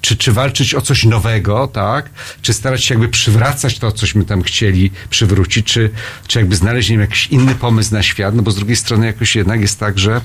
czy, 0.00 0.16
czy 0.16 0.32
walczyć 0.32 0.74
o 0.74 0.80
coś 0.80 1.04
nowego, 1.04 1.66
tak? 1.66 2.10
Czy 2.42 2.52
starać 2.52 2.84
się 2.84 2.94
jakby 2.94 3.08
przywracać 3.08 3.78
to, 3.78 3.92
cośmy 3.92 4.24
tam 4.24 4.42
chcieli 4.42 4.90
przywrócić, 5.10 5.66
czy, 5.66 5.90
czy 6.26 6.38
jakby 6.38 6.56
znaleźć 6.56 6.90
wiem, 6.90 7.00
jakiś 7.00 7.26
inny 7.26 7.54
pomysł 7.54 7.94
na 7.94 8.02
świat, 8.02 8.34
no 8.34 8.42
bo 8.42 8.50
z 8.50 8.56
drugiej 8.56 8.76
strony 8.76 9.06
jakoś 9.06 9.36
jednak 9.36 9.60
jest 9.60 9.80
tak, 9.80 9.98
że 9.98 10.20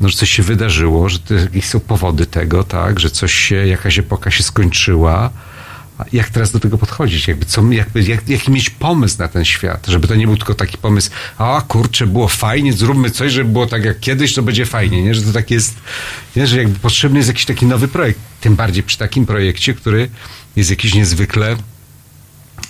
no, 0.00 0.08
że 0.08 0.16
coś 0.16 0.30
się 0.30 0.42
wydarzyło, 0.42 1.08
że 1.08 1.18
to 1.18 1.34
jakieś 1.34 1.64
są 1.64 1.80
powody 1.80 2.26
tego, 2.26 2.64
tak? 2.64 3.00
Że 3.00 3.10
coś 3.10 3.34
się, 3.34 3.66
jakaś 3.66 3.98
epoka 3.98 4.30
się 4.30 4.42
skończyła, 4.42 5.30
jak 6.12 6.28
teraz 6.30 6.50
do 6.50 6.60
tego 6.60 6.78
podchodzić, 6.78 7.28
jakby 7.28 7.46
co, 7.46 7.62
jakby, 7.70 8.02
jak, 8.02 8.28
jaki 8.28 8.50
mieć 8.50 8.70
pomysł 8.70 9.18
na 9.18 9.28
ten 9.28 9.44
świat, 9.44 9.86
żeby 9.86 10.08
to 10.08 10.14
nie 10.14 10.26
był 10.26 10.36
tylko 10.36 10.54
taki 10.54 10.78
pomysł, 10.78 11.10
a 11.38 11.62
kurczę, 11.68 12.06
było 12.06 12.28
fajnie, 12.28 12.72
zróbmy 12.72 13.10
coś, 13.10 13.32
żeby 13.32 13.50
było 13.50 13.66
tak 13.66 13.84
jak 13.84 14.00
kiedyś, 14.00 14.34
to 14.34 14.42
będzie 14.42 14.66
fajnie, 14.66 15.02
nie? 15.02 15.14
że 15.14 15.22
to 15.22 15.32
tak 15.32 15.50
jest, 15.50 15.76
nie? 16.36 16.46
że 16.46 16.58
jakby 16.58 16.78
potrzebny 16.78 17.18
jest 17.18 17.28
jakiś 17.28 17.44
taki 17.44 17.66
nowy 17.66 17.88
projekt, 17.88 18.20
tym 18.40 18.56
bardziej 18.56 18.82
przy 18.82 18.98
takim 18.98 19.26
projekcie, 19.26 19.74
który 19.74 20.10
jest 20.56 20.70
jakiś 20.70 20.94
niezwykle 20.94 21.56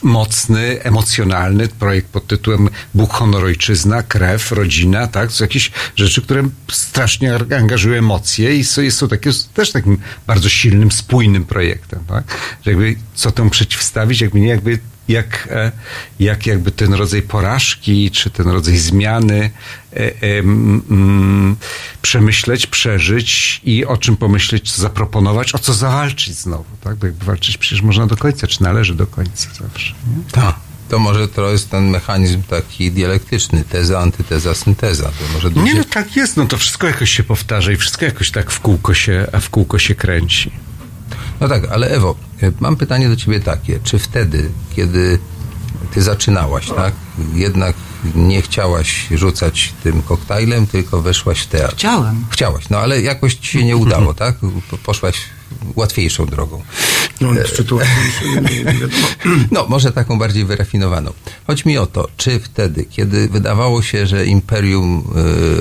mocny, 0.02 0.82
emocjonalny 0.82 1.68
projekt 1.68 2.08
pod 2.08 2.26
tytułem 2.26 2.68
Bóg, 2.94 3.12
honor, 3.12 3.44
ojczyzna, 3.44 4.02
krew, 4.02 4.52
rodzina, 4.52 5.06
tak? 5.06 5.32
To 5.32 5.44
jakieś 5.44 5.70
rzeczy, 5.96 6.22
które 6.22 6.48
strasznie 6.72 7.34
angażują 7.58 7.98
emocje 7.98 8.56
i 8.56 8.64
są, 8.64 8.90
są 8.90 9.08
takie, 9.08 9.30
też 9.54 9.72
takim 9.72 9.98
bardzo 10.26 10.48
silnym, 10.48 10.92
spójnym 10.92 11.44
projektem, 11.44 12.00
tak? 12.08 12.24
Że 12.64 12.70
jakby 12.70 12.96
co 13.14 13.30
temu 13.30 13.50
przeciwstawić, 13.50 14.20
jakby 14.20 14.40
nie 14.40 14.48
jakby 14.48 14.78
jak, 15.10 15.48
e, 15.50 15.72
jak 16.20 16.46
jakby 16.46 16.70
ten 16.70 16.94
rodzaj 16.94 17.22
porażki, 17.22 18.10
czy 18.10 18.30
ten 18.30 18.48
rodzaj 18.48 18.76
zmiany 18.76 19.50
e, 19.92 19.96
e, 19.96 20.12
przemyśleć, 22.02 22.66
przeżyć 22.66 23.60
i 23.64 23.84
o 23.86 23.96
czym 23.96 24.16
pomyśleć, 24.16 24.72
co 24.72 24.82
zaproponować, 24.82 25.54
o 25.54 25.58
co 25.58 25.74
zawalczyć 25.74 26.34
znowu, 26.34 26.76
tak? 26.84 26.96
Bo 26.96 27.06
jakby 27.06 27.24
walczyć 27.24 27.58
przecież 27.58 27.82
można 27.82 28.06
do 28.06 28.16
końca, 28.16 28.46
czy 28.46 28.62
należy 28.62 28.94
do 28.94 29.06
końca 29.06 29.48
zawsze. 29.60 29.94
Tak. 30.32 30.54
To 30.88 30.98
może 30.98 31.28
to 31.28 31.50
jest 31.50 31.70
ten 31.70 31.90
mechanizm 31.90 32.42
taki 32.42 32.92
dialektyczny, 32.92 33.64
teza, 33.64 34.00
antyteza, 34.00 34.54
synteza. 34.54 35.04
To 35.04 35.32
może 35.32 35.50
Nie, 35.50 35.74
no 35.74 35.84
tak 35.84 36.16
jest, 36.16 36.36
no 36.36 36.46
to 36.46 36.58
wszystko 36.58 36.86
jakoś 36.86 37.10
się 37.10 37.22
powtarza 37.22 37.72
i 37.72 37.76
wszystko 37.76 38.04
jakoś 38.04 38.30
tak 38.30 38.50
w 38.50 38.60
kółko 38.60 38.94
się, 38.94 39.26
a 39.32 39.40
w 39.40 39.50
kółko 39.50 39.78
się 39.78 39.94
kręci. 39.94 40.50
No 41.40 41.48
tak, 41.48 41.68
ale 41.70 41.90
Ewo, 41.90 42.16
mam 42.60 42.76
pytanie 42.76 43.08
do 43.08 43.16
ciebie 43.16 43.40
takie. 43.40 43.80
Czy 43.82 43.98
wtedy, 43.98 44.50
kiedy 44.76 45.18
ty 45.94 46.02
zaczynałaś, 46.02 46.68
tak? 46.68 46.94
Jednak 47.34 47.74
nie 48.14 48.42
chciałaś 48.42 49.08
rzucać 49.10 49.72
tym 49.82 50.02
koktajlem, 50.02 50.66
tylko 50.66 51.02
weszłaś 51.02 51.40
w 51.40 51.46
teatr. 51.46 51.74
Chciałem. 51.74 52.24
Chciałaś, 52.30 52.68
no 52.70 52.78
ale 52.78 53.02
jakoś 53.02 53.34
ci 53.34 53.46
się 53.46 53.64
nie 53.64 53.76
udało, 53.76 54.14
tak? 54.14 54.36
Poszłaś 54.86 55.16
łatwiejszą 55.76 56.26
drogą. 56.26 56.62
No, 57.20 57.30
czy 57.54 57.64
no, 59.52 59.66
może 59.68 59.92
taką 59.92 60.18
bardziej 60.18 60.44
wyrafinowaną. 60.44 61.12
Chodź 61.46 61.64
mi 61.64 61.78
o 61.78 61.86
to, 61.86 62.08
czy 62.16 62.40
wtedy, 62.40 62.84
kiedy 62.84 63.28
wydawało 63.28 63.82
się, 63.82 64.06
że 64.06 64.26
Imperium 64.26 65.04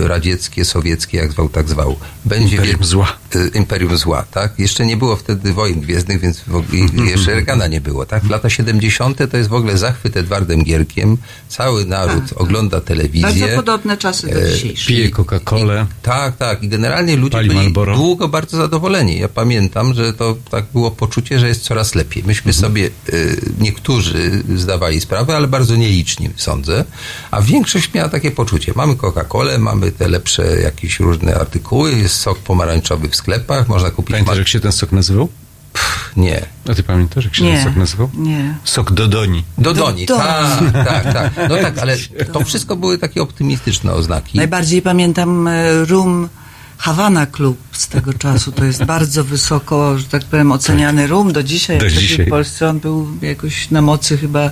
y, 0.04 0.08
Radzieckie, 0.08 0.66
Sowieckie, 0.66 1.18
jak 1.18 1.32
zwał, 1.32 1.50
tak 1.50 1.70
zwał, 1.70 1.96
będzie... 2.26 2.56
Imperium 2.56 2.84
zła. 2.84 3.18
Y, 3.36 3.52
Imperium 3.54 3.98
zła, 3.98 4.26
tak? 4.32 4.60
Jeszcze 4.60 4.86
nie 4.86 4.98
było 4.98 5.16
wtedy 5.16 5.54
wojen 5.54 5.82
gwiezdnych, 5.82 6.20
więc 6.20 6.40
w 6.40 6.56
ogóle, 6.56 7.10
jeszcze 7.12 7.32
Reagana 7.32 7.68
nie 7.68 7.82
było, 7.82 8.06
tak? 8.06 8.30
Lata 8.30 8.50
70. 8.50 9.18
to 9.32 9.38
jest 9.38 9.50
w 9.50 9.54
ogóle 9.54 9.78
zachwyt 9.78 10.18
Edwardem 10.18 10.64
Gierkiem. 10.64 11.18
Cały 11.48 11.86
naród 11.86 12.30
tak, 12.30 12.42
ogląda 12.42 12.82
telewizję. 12.82 13.22
Bardzo 13.22 13.56
podobne 13.56 13.98
czasy 13.98 14.28
do 14.28 14.42
e, 14.42 14.52
dzisiejszych. 14.52 14.88
Pije 14.88 15.12
Coca-Colę. 15.12 15.86
Tak, 16.02 16.38
tak. 16.38 16.64
I 16.64 16.70
generalnie 16.70 17.16
ludzie 17.16 17.38
byli 17.38 17.56
Marlboro. 17.56 17.96
długo 17.96 18.28
bardzo 18.28 18.58
zadowoleni. 18.58 19.20
Ja 19.20 19.28
pamiętam, 19.28 19.94
że 19.94 20.14
to 20.14 20.38
tak 20.52 20.66
było 20.74 20.92
poczucie, 20.92 21.40
że 21.40 21.48
jest 21.48 21.62
coraz 21.62 21.96
lepiej. 21.96 22.24
Myśmy 22.24 22.52
mhm. 22.52 22.62
sobie, 22.62 22.90
y, 23.10 23.42
niektórzy 23.60 24.44
zdawali 24.56 25.02
sprawę, 25.02 25.36
ale 25.36 25.48
bardzo 25.48 25.76
nieliczni, 25.76 26.30
sądzę, 26.36 26.86
a 27.32 27.42
większość 27.42 27.94
miała 27.94 28.10
takie 28.10 28.32
poczucie. 28.32 28.74
Mamy 28.76 28.96
Coca-Colę, 28.96 29.60
mamy 29.60 29.92
te 29.92 30.08
lepsze 30.08 30.62
jakieś 30.62 31.00
różne 31.00 31.36
artykuły, 31.36 31.92
jest 31.92 32.16
sok 32.16 32.40
pomarańczowy 32.40 33.10
w 33.10 33.19
sklepach, 33.20 33.68
można 33.68 33.92
kupić... 33.92 34.12
Pamiętasz, 34.12 34.38
jak 34.38 34.48
się 34.48 34.60
ten 34.60 34.72
sok 34.72 34.92
nazywał? 34.92 35.30
Pff, 35.74 36.12
nie. 36.18 36.46
A 36.70 36.76
ty 36.76 36.84
pamiętasz, 36.84 37.26
jak 37.26 37.36
się 37.36 37.44
nie, 37.44 37.54
ten 37.54 37.64
sok 37.64 37.76
nazywał? 37.76 38.10
Nie. 38.14 38.56
Sok 38.64 38.92
Dodoni. 38.92 39.44
Dodoni, 39.58 40.06
Do, 40.06 40.18
tak, 40.18 40.60
tak, 40.86 41.14
tak. 41.14 41.50
No 41.50 41.58
tak, 41.58 41.78
ale 41.78 41.98
to 42.34 42.44
wszystko 42.46 42.76
były 42.76 42.98
takie 42.98 43.22
optymistyczne 43.22 43.94
oznaki. 43.94 44.38
Najbardziej 44.38 44.82
pamiętam 44.82 45.48
e, 45.48 45.86
rum 45.86 46.30
Havana 46.78 47.26
Club 47.26 47.58
z 47.72 47.88
tego 47.88 48.14
czasu. 48.14 48.52
To 48.52 48.66
jest 48.66 48.84
bardzo 48.84 49.24
wysoko, 49.24 49.98
że 49.98 50.06
tak 50.06 50.24
powiem, 50.26 50.52
oceniany 50.52 51.08
rum. 51.08 51.34
Do 51.34 51.44
dzisiaj, 51.44 51.78
Do 51.78 51.86
jak 51.86 51.94
dzisiaj. 51.94 52.26
w 52.26 52.30
Polsce 52.30 52.70
on 52.70 52.80
był 52.80 53.08
jakoś 53.22 53.72
na 53.72 53.82
mocy 53.82 54.18
chyba 54.18 54.52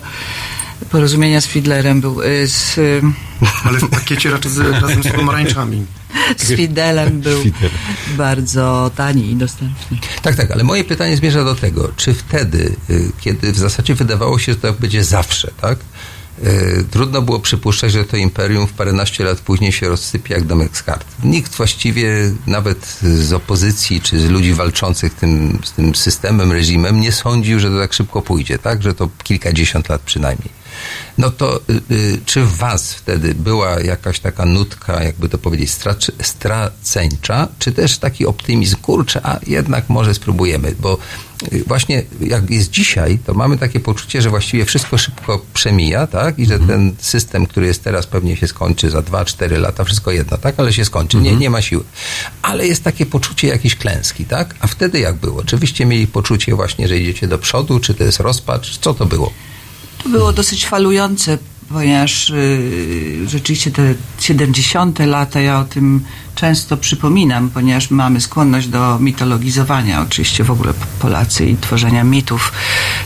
porozumienia 0.89 1.41
z 1.41 1.47
Fidlerem 1.47 2.01
był. 2.01 2.21
y, 2.21 2.47
Z, 2.47 2.77
y, 2.77 3.01
Ale 3.63 3.79
w 3.79 3.89
pakiecie 3.89 4.31
raczej 4.31 4.51
z, 4.51 4.57
razem 4.81 5.03
z 5.03 5.07
pomarańczami. 5.07 5.85
z 6.37 6.55
Fidelem 6.55 7.21
był 7.21 7.43
bardzo 8.17 8.91
tani 8.95 9.31
i 9.31 9.35
dostępny. 9.35 9.97
Tak, 10.21 10.35
tak, 10.35 10.51
ale 10.51 10.63
moje 10.63 10.83
pytanie 10.83 11.17
zmierza 11.17 11.43
do 11.43 11.55
tego, 11.55 11.91
czy 11.95 12.13
wtedy, 12.13 12.75
y, 12.89 13.11
kiedy 13.19 13.51
w 13.51 13.57
zasadzie 13.57 13.95
wydawało 13.95 14.39
się, 14.39 14.51
że 14.53 14.59
to 14.59 14.73
będzie 14.73 15.03
zawsze, 15.03 15.51
tak? 15.61 15.79
Trudno 16.91 17.21
było 17.21 17.39
przypuszczać, 17.39 17.91
że 17.91 18.05
to 18.05 18.17
imperium 18.17 18.67
w 18.67 18.73
paręnaście 18.73 19.23
lat 19.23 19.39
później 19.39 19.71
się 19.71 19.89
rozsypie 19.89 20.33
jak 20.33 20.43
domek 20.43 20.77
z 20.77 20.83
kart. 20.83 21.05
Nikt 21.23 21.55
właściwie, 21.55 22.31
nawet 22.47 22.97
z 23.01 23.33
opozycji 23.33 24.01
czy 24.01 24.19
z 24.19 24.29
ludzi 24.29 24.53
walczących 24.53 25.13
tym, 25.13 25.59
z 25.63 25.71
tym 25.71 25.95
systemem, 25.95 26.51
reżimem, 26.51 27.01
nie 27.01 27.11
sądził, 27.11 27.59
że 27.59 27.69
to 27.69 27.79
tak 27.79 27.93
szybko 27.93 28.21
pójdzie, 28.21 28.57
tak? 28.59 28.83
Że 28.83 28.93
to 28.93 29.09
kilkadziesiąt 29.23 29.89
lat 29.89 30.01
przynajmniej. 30.01 30.49
No 31.17 31.31
to 31.31 31.59
y, 31.69 31.81
y, 31.91 32.19
czy 32.25 32.43
w 32.43 32.57
was 32.57 32.93
wtedy 32.93 33.35
była 33.35 33.79
jakaś 33.79 34.19
taka 34.19 34.45
nutka, 34.45 35.03
jakby 35.03 35.29
to 35.29 35.37
powiedzieć, 35.37 35.69
strac- 35.69 36.11
straceńcza, 36.21 37.47
czy 37.59 37.71
też 37.71 37.97
taki 37.97 38.25
optymizm, 38.25 38.75
kurczę, 38.75 39.21
a 39.23 39.39
jednak 39.47 39.89
może 39.89 40.13
spróbujemy, 40.13 40.75
bo 40.79 40.97
y, 41.53 41.63
właśnie 41.67 42.03
jak 42.21 42.49
jest 42.49 42.69
dzisiaj, 42.69 43.19
to 43.25 43.33
mamy 43.33 43.57
takie 43.57 43.79
poczucie, 43.79 44.21
że 44.21 44.29
właściwie 44.29 44.65
wszystko 44.65 44.97
szybko 44.97 45.41
przemija, 45.53 46.07
tak? 46.07 46.39
I 46.39 46.45
że 46.45 46.59
ten 46.59 46.95
system, 46.99 47.45
który 47.45 47.67
jest 47.67 47.83
teraz, 47.83 48.07
pewnie 48.07 48.37
się 48.37 48.47
skończy 48.47 48.89
za 48.89 48.99
2-4 48.99 49.59
lata, 49.59 49.83
wszystko 49.83 50.11
jedno, 50.11 50.37
tak? 50.37 50.55
Ale 50.57 50.73
się 50.73 50.85
skończy, 50.85 51.17
nie, 51.17 51.35
nie 51.35 51.49
ma 51.49 51.61
siły. 51.61 51.83
Ale 52.41 52.67
jest 52.67 52.83
takie 52.83 53.05
poczucie 53.05 53.47
jakiejś 53.47 53.75
klęski, 53.75 54.25
tak? 54.25 54.55
A 54.59 54.67
wtedy 54.67 54.99
jak 54.99 55.15
było? 55.15 55.43
Czy 55.43 55.57
wyście 55.57 55.85
mieli 55.85 56.07
poczucie 56.07 56.55
właśnie, 56.55 56.87
że 56.87 56.97
idziecie 56.97 57.27
do 57.27 57.37
przodu, 57.37 57.79
czy 57.79 57.93
to 57.93 58.03
jest 58.03 58.19
rozpacz? 58.19 58.77
Co 58.79 58.93
to 58.93 59.05
było? 59.05 59.33
Było 60.07 60.33
dosyć 60.33 60.65
falujące, 60.65 61.37
ponieważ 61.69 62.29
y, 62.29 63.27
rzeczywiście 63.27 63.71
te 63.71 63.93
70. 64.19 64.99
lata, 64.99 65.39
ja 65.41 65.59
o 65.59 65.63
tym 65.63 66.03
często 66.35 66.77
przypominam, 66.77 67.49
ponieważ 67.49 67.91
mamy 67.91 68.21
skłonność 68.21 68.67
do 68.67 68.99
mitologizowania, 68.99 70.01
oczywiście 70.01 70.43
w 70.43 70.51
ogóle 70.51 70.73
Polacy 70.99 71.45
i 71.45 71.57
tworzenia 71.57 72.03
mitów, 72.03 72.51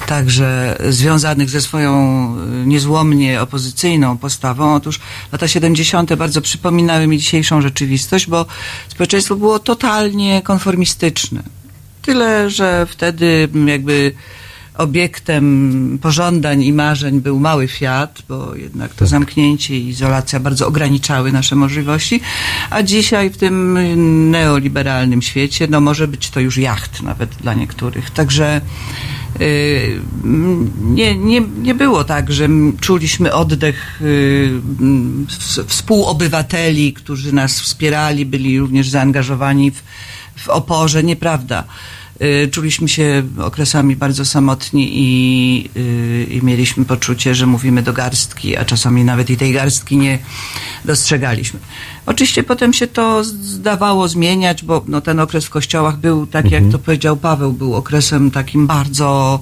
także 0.08 0.78
związanych 0.90 1.50
ze 1.50 1.62
swoją 1.62 2.28
y, 2.64 2.68
niezłomnie 2.68 3.42
opozycyjną 3.42 4.18
postawą. 4.18 4.76
Otóż 4.76 5.00
lata 5.32 5.48
70. 5.48 6.16
bardzo 6.16 6.42
przypominały 6.42 7.08
mi 7.08 7.18
dzisiejszą 7.18 7.62
rzeczywistość, 7.62 8.28
bo 8.28 8.46
społeczeństwo 8.88 9.36
było 9.36 9.60
totalnie 9.60 10.42
konformistyczne 10.42 11.44
Tyle, 12.02 12.50
że 12.50 12.88
wtedy 12.90 13.50
jakby 13.66 14.12
obiektem 14.78 16.00
pożądań 16.02 16.64
i 16.64 16.74
marzeń 16.74 17.22
był 17.22 17.40
mały 17.40 17.68
Fiat, 17.68 18.24
bo 18.30 18.56
jednak 18.56 18.94
to 18.94 19.08
zamknięcie 19.08 19.78
i 19.78 19.88
izolacja 19.88 20.40
bardzo 20.40 20.68
ograniczały 20.68 21.32
nasze 21.32 21.56
możliwości, 21.56 22.22
a 22.70 22.84
dzisiaj 22.84 23.30
w 23.30 23.38
tym 23.38 23.80
neoliberalnym 24.32 25.22
świecie, 25.22 25.68
no 25.70 25.82
może 25.82 26.08
być 26.08 26.30
to 26.30 26.40
już 26.40 26.58
jacht 26.58 27.02
nawet 27.02 27.30
dla 27.36 27.54
niektórych. 27.54 28.12
Także 28.12 28.62
y, 29.42 30.00
nie, 30.84 31.18
nie, 31.18 31.42
nie 31.42 31.76
było 31.76 32.04
tak, 32.04 32.32
że 32.32 32.48
czuliśmy 32.82 33.34
oddech 33.34 34.02
y, 34.02 34.50
w- 35.28 35.66
współobywateli, 35.68 36.94
którzy 36.94 37.34
nas 37.36 37.60
wspierali, 37.62 38.26
byli 38.26 38.60
również 38.60 38.90
zaangażowani 38.90 39.72
w, 39.72 39.84
w 40.36 40.50
oporze. 40.50 41.04
Nieprawda. 41.04 41.64
Y, 42.24 42.48
Czuliśmy 42.52 42.88
się 42.88 43.24
okresami 43.38 43.96
bardzo 43.96 44.26
samotni 44.26 44.90
i, 44.94 45.70
y, 45.78 46.28
i 46.32 46.46
mieliśmy 46.46 46.86
poczucie, 46.86 47.36
że 47.36 47.48
mówimy 47.48 47.84
do 47.84 47.94
garstki, 47.94 48.58
a 48.58 48.66
czasami 48.66 49.04
nawet 49.04 49.30
i 49.30 49.38
tej 49.38 49.54
garstki 49.54 49.98
nie 49.98 50.20
dostrzegaliśmy. 50.86 51.60
Oczywiście 52.06 52.44
potem 52.44 52.74
się 52.74 52.88
to 52.88 53.24
zdawało 53.24 54.08
zmieniać, 54.08 54.64
bo 54.64 54.84
no, 54.88 55.02
ten 55.02 55.20
okres 55.20 55.46
w 55.46 55.50
kościołach 55.50 55.98
był, 55.98 56.28
tak 56.28 56.52
jak 56.52 56.64
to 56.72 56.80
powiedział 56.80 57.18
Paweł, 57.18 57.54
był 57.54 57.76
okresem 57.76 58.32
takim 58.32 58.68
bardzo 58.68 59.40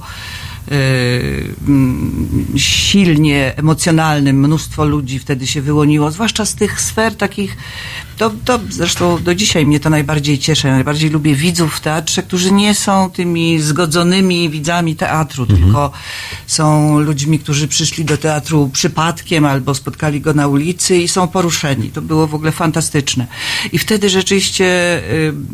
silnie 2.55 3.57
emocjonalnym. 3.57 4.39
Mnóstwo 4.39 4.85
ludzi 4.85 5.19
wtedy 5.19 5.47
się 5.47 5.61
wyłoniło, 5.61 6.11
zwłaszcza 6.11 6.45
z 6.45 6.55
tych 6.55 6.81
sfer 6.81 7.15
takich, 7.15 7.57
to, 8.17 8.31
to 8.45 8.59
zresztą 8.69 9.23
do 9.23 9.35
dzisiaj 9.35 9.65
mnie 9.65 9.79
to 9.79 9.89
najbardziej 9.89 10.39
cieszy. 10.39 10.67
Najbardziej 10.67 11.09
lubię 11.09 11.35
widzów 11.35 11.75
w 11.75 11.79
teatrze, 11.79 12.23
którzy 12.23 12.51
nie 12.51 12.75
są 12.75 13.09
tymi 13.09 13.59
zgodzonymi 13.59 14.49
widzami 14.49 14.95
teatru, 14.95 15.45
tylko 15.45 15.91
są 16.47 16.99
ludźmi, 16.99 17.39
którzy 17.39 17.67
przyszli 17.67 18.05
do 18.05 18.17
teatru 18.17 18.69
przypadkiem 18.73 19.45
albo 19.45 19.75
spotkali 19.75 20.21
go 20.21 20.33
na 20.33 20.47
ulicy 20.47 20.97
i 20.97 21.07
są 21.07 21.27
poruszeni. 21.27 21.89
To 21.89 22.01
było 22.01 22.27
w 22.27 22.35
ogóle 22.35 22.51
fantastyczne. 22.51 23.27
I 23.71 23.77
wtedy 23.77 24.09
rzeczywiście 24.09 25.01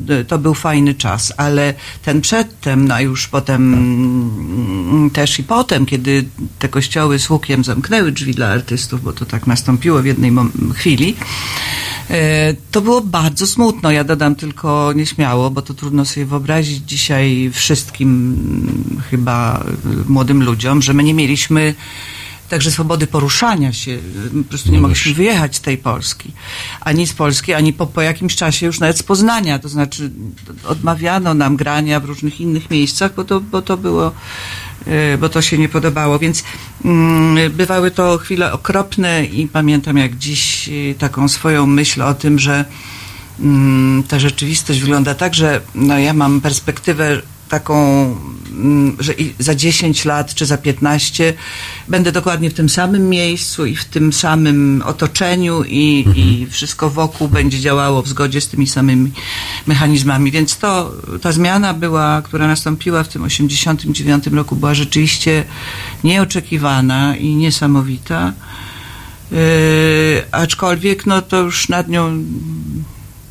y, 0.10 0.25
to 0.25 0.38
był 0.38 0.54
fajny 0.54 0.93
czas, 0.93 1.34
ale 1.38 1.73
ten 2.06 2.21
przedtem, 2.21 2.88
no 2.88 2.95
a 2.95 3.01
już 3.01 3.28
potem 3.28 3.73
mm, 3.73 5.05
też 5.10 5.39
i 5.39 5.44
potem, 5.44 5.86
kiedy 5.86 6.26
te 6.60 6.70
kościoły 6.70 7.20
z 7.20 7.26
hukiem 7.26 7.63
zamknęły 7.63 8.12
drzwi 8.12 8.34
dla 8.34 8.48
artystów, 8.48 9.04
bo 9.04 9.13
to 9.13 9.26
tak 9.26 9.48
nastąpiło 9.48 10.02
w 10.02 10.06
jednej 10.06 10.32
chwili, 10.74 11.15
E, 12.10 12.54
To 12.72 12.82
było 12.82 13.02
bardzo 13.02 13.48
smutno. 13.48 13.91
Ja 13.91 14.04
dodam 14.04 14.36
tylko 14.36 14.94
nieśmiało, 14.96 15.50
bo 15.50 15.62
to 15.62 15.74
trudno 15.74 16.06
sobie 16.06 16.26
wyobrazić 16.26 16.84
dzisiaj 16.88 17.50
wszystkim 17.54 18.10
mm, 18.10 19.02
chyba 19.10 19.63
y, 20.08 20.10
młodym 20.10 20.44
ludziom, 20.44 20.82
że 20.82 20.94
my 20.94 21.04
nie 21.04 21.13
mieliśmy 21.13 21.76
także 22.50 22.72
swobody 22.72 23.08
poruszania 23.08 23.74
się. 23.74 23.98
Po 24.44 24.50
prostu 24.50 24.72
nie 24.72 24.80
mogliśmy 24.80 25.13
wyjechać 25.13 25.56
z 25.56 25.62
tej 25.62 25.78
Polski. 25.78 26.32
Ani 26.82 27.08
z 27.08 27.13
Polski, 27.13 27.54
ani 27.54 27.74
po, 27.74 27.88
po 27.88 28.02
jakimś 28.02 28.36
czasie 28.36 28.65
już 28.65 28.80
nawet 28.80 28.98
z 28.98 29.04
Poznania. 29.04 29.60
To 29.60 29.70
znaczy 29.70 30.12
odmawiano 30.68 31.34
nam 31.34 31.56
grania 31.56 32.00
w 32.00 32.06
różnych 32.06 32.41
innych 32.41 32.70
miejscach, 32.70 33.15
bo 33.15 33.24
to, 33.24 33.41
bo 33.41 33.62
to 33.62 33.78
było 33.78 34.12
bo 35.19 35.30
to 35.30 35.41
się 35.41 35.58
nie 35.58 35.69
podobało, 35.69 36.19
więc 36.19 36.43
mm, 36.86 37.52
bywały 37.52 37.91
to 37.91 38.17
chwile 38.17 38.54
okropne 38.54 39.26
i 39.26 39.48
pamiętam 39.48 39.98
jak 39.98 40.17
dziś 40.17 40.69
y, 40.69 40.95
taką 41.00 41.28
swoją 41.28 41.65
myśl 41.65 42.02
o 42.02 42.13
tym, 42.13 42.39
że 42.39 42.65
mm, 43.39 44.04
ta 44.04 44.19
rzeczywistość 44.19 44.80
wygląda 44.80 45.15
tak, 45.15 45.36
że 45.36 45.62
no, 45.76 46.00
ja 46.00 46.13
mam 46.13 46.41
perspektywę 46.41 47.21
taką, 47.50 47.76
że 49.00 49.13
i 49.13 49.34
za 49.39 49.56
10 49.56 50.06
lat 50.06 50.34
czy 50.34 50.46
za 50.46 50.58
15 50.58 51.34
będę 51.88 52.12
dokładnie 52.12 52.50
w 52.50 52.54
tym 52.54 52.70
samym 52.70 53.10
miejscu 53.10 53.65
i 53.65 53.76
w 53.76 53.86
tym 53.86 54.13
samym 54.13 54.84
otoczeniu 54.86 55.63
i, 55.63 56.06
i 56.15 56.48
wszystko 56.50 56.89
wokół 56.89 57.28
będzie 57.28 57.60
działało 57.60 58.02
w 58.02 58.08
zgodzie 58.08 58.41
z 58.41 58.48
tymi 58.48 58.68
samymi 58.68 59.12
mechanizmami. 59.68 60.32
Więc 60.32 60.58
to, 60.58 60.91
ta 61.22 61.32
zmiana 61.32 61.74
była, 61.74 62.22
która 62.22 62.48
nastąpiła 62.48 63.04
w 63.04 63.08
tym 63.08 63.24
89 63.24 64.28
roku 64.28 64.56
była 64.56 64.74
rzeczywiście 64.74 65.44
nieoczekiwana 66.04 67.15
i 67.15 67.36
niesamowita. 67.36 68.34
Yy, 69.32 69.38
aczkolwiek 70.32 71.06
no 71.06 71.22
to 71.22 71.41
już 71.41 71.70
nad 71.70 71.88
nią 71.88 72.24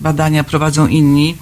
badania 0.01 0.45
prowadzą 0.45 0.87
inni, 0.87 1.37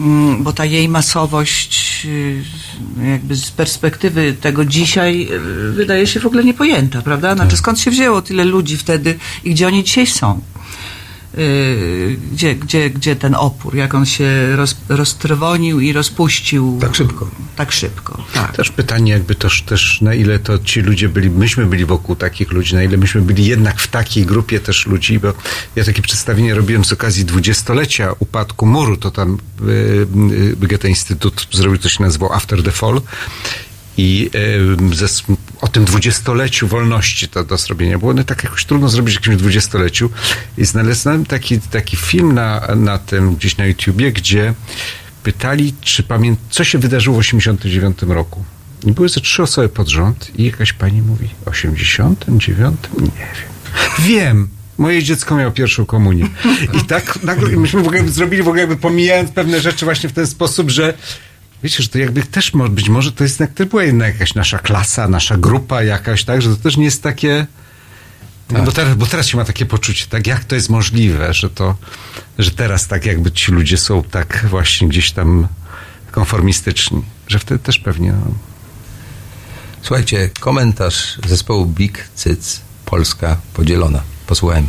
mm, 0.00 0.42
bo 0.42 0.52
ta 0.52 0.64
jej 0.64 0.88
masowość 0.88 1.91
yy, 2.04 3.10
jakby 3.10 3.36
z 3.36 3.50
perspektywy 3.50 4.32
tego 4.32 4.64
dzisiaj 4.64 5.26
yy, 5.26 5.72
wydaje 5.72 6.06
się 6.06 6.20
w 6.20 6.26
ogóle 6.26 6.44
niepojęta, 6.44 7.02
prawda? 7.02 7.34
Znaczy 7.34 7.56
skąd 7.56 7.80
się 7.80 7.90
wzięło 7.90 8.22
tyle 8.22 8.44
ludzi 8.44 8.76
wtedy 8.76 9.18
i 9.44 9.50
gdzie 9.50 9.66
oni 9.66 9.84
dzisiaj 9.84 10.06
są? 10.06 10.40
Yy, 11.36 12.16
Gdzie, 12.32 12.54
gdzie, 12.54 12.90
gdzie 12.90 13.16
ten 13.16 13.34
opór, 13.34 13.74
jak 13.74 13.94
on 13.94 14.06
się 14.06 14.56
roz, 14.56 14.76
roztrwonił 14.88 15.80
i 15.80 15.92
rozpuścił 15.92 16.78
Tak 16.80 16.94
szybko. 16.94 17.30
tak 17.56 17.72
szybko. 17.72 18.24
Tak. 18.34 18.56
Też 18.56 18.70
pytanie 18.70 19.12
jakby 19.12 19.34
też, 19.34 19.62
też 19.62 20.00
na 20.00 20.14
ile 20.14 20.38
to 20.38 20.58
ci 20.58 20.80
ludzie 20.80 21.08
byli, 21.08 21.30
myśmy 21.30 21.66
byli 21.66 21.84
wokół 21.84 22.16
takich 22.16 22.52
ludzi, 22.52 22.74
na 22.74 22.82
ile 22.82 22.96
myśmy 22.96 23.22
byli 23.22 23.46
jednak 23.46 23.80
w 23.80 23.88
takiej 23.88 24.26
grupie 24.26 24.60
też 24.60 24.86
ludzi, 24.86 25.18
bo 25.18 25.32
ja 25.76 25.84
takie 25.84 26.02
przedstawienie 26.02 26.54
robiłem 26.54 26.84
z 26.84 26.92
okazji 26.92 27.24
dwudziestolecia 27.24 28.12
upadku 28.18 28.66
muru, 28.66 28.96
to 28.96 29.10
tam 29.10 29.38
y, 29.62 30.06
y, 30.62 30.66
Goethe 30.66 30.88
Instytut 30.88 31.46
zrobił, 31.52 31.78
to 31.78 31.88
się 31.88 32.02
nazywało 32.02 32.34
After 32.34 32.62
the 32.62 32.70
Fall 32.72 33.00
i 33.96 34.30
y, 34.92 34.96
ze, 34.96 35.06
o 35.62 35.68
tym 35.68 35.84
dwudziestoleciu 35.84 36.68
wolności 36.68 37.28
to 37.28 37.44
do 37.44 37.56
zrobienia 37.56 37.98
było 37.98 38.14
no, 38.14 38.24
tak 38.24 38.44
jakoś 38.44 38.64
trudno 38.64 38.88
zrobić 38.88 39.14
w 39.14 39.20
jakimś 39.20 39.36
dwudziestoleciu 39.36 40.10
i 40.58 40.64
znalazłem 40.64 41.26
taki, 41.26 41.60
taki 41.60 41.96
film 41.96 42.32
na, 42.32 42.68
na 42.76 42.98
tym 42.98 43.34
gdzieś 43.34 43.56
na 43.56 43.66
YouTubie, 43.66 44.12
gdzie 44.12 44.54
pytali, 45.22 45.74
czy 45.80 46.02
pamię... 46.02 46.36
co 46.50 46.64
się 46.64 46.78
wydarzyło 46.78 47.16
w 47.16 47.20
89 47.20 48.02
roku. 48.02 48.44
I 48.84 48.92
były 48.92 49.08
ze 49.08 49.20
trzy 49.20 49.42
osoby 49.42 49.68
pod 49.68 49.88
rząd 49.88 50.30
i 50.38 50.44
jakaś 50.44 50.72
pani 50.72 51.02
mówi, 51.02 51.28
89? 51.46 52.78
Nie 52.98 53.06
wiem. 53.06 53.52
Wiem! 53.98 54.48
Moje 54.78 55.02
dziecko 55.02 55.36
miało 55.36 55.50
pierwszą 55.50 55.86
komunię. 55.86 56.28
I 56.80 56.84
tak 56.84 57.22
nagle, 57.22 57.48
myśmy 57.48 57.82
w 57.82 57.86
ogóle 57.86 58.08
zrobili, 58.08 58.42
w 58.42 58.48
ogóle 58.48 58.60
jakby 58.60 58.76
pomijając 58.76 59.30
pewne 59.30 59.60
rzeczy 59.60 59.84
właśnie 59.84 60.08
w 60.08 60.12
ten 60.12 60.26
sposób, 60.26 60.70
że 60.70 60.94
wiecie, 61.62 61.82
że 61.82 61.88
to 61.88 61.98
jakby 61.98 62.22
też 62.22 62.54
może, 62.54 62.70
być 62.70 62.88
może 62.88 63.12
to 63.12 63.24
jest 63.24 63.40
jednak, 63.40 63.56
to 63.56 63.66
była 63.66 63.84
jednak 63.84 64.12
jakaś 64.12 64.34
nasza 64.34 64.58
klasa, 64.58 65.08
nasza 65.08 65.36
grupa 65.36 65.82
jakaś, 65.82 66.24
tak, 66.24 66.42
że 66.42 66.56
to 66.56 66.62
też 66.62 66.76
nie 66.76 66.84
jest 66.84 67.02
takie, 67.02 67.46
no 68.50 68.62
bo, 68.62 68.72
teraz, 68.72 68.94
bo 68.94 69.06
teraz 69.06 69.26
się 69.26 69.36
ma 69.36 69.44
takie 69.44 69.66
poczucie, 69.66 70.06
tak, 70.08 70.26
jak 70.26 70.44
to 70.44 70.54
jest 70.54 70.68
możliwe, 70.68 71.34
że 71.34 71.50
to, 71.50 71.76
że 72.38 72.50
teraz 72.50 72.88
tak 72.88 73.06
jakby 73.06 73.32
ci 73.32 73.52
ludzie 73.52 73.76
są 73.76 74.02
tak 74.02 74.46
właśnie 74.48 74.88
gdzieś 74.88 75.12
tam 75.12 75.48
konformistyczni, 76.10 77.02
że 77.28 77.38
wtedy 77.38 77.64
też 77.64 77.78
pewnie, 77.78 78.12
no, 78.12 78.34
Słuchajcie, 79.82 80.30
komentarz 80.40 81.18
zespołu 81.26 81.66
Big 81.66 82.08
Cyc 82.14 82.60
Polska 82.84 83.36
podzielona. 83.54 84.02
Posłuchajmy. 84.26 84.68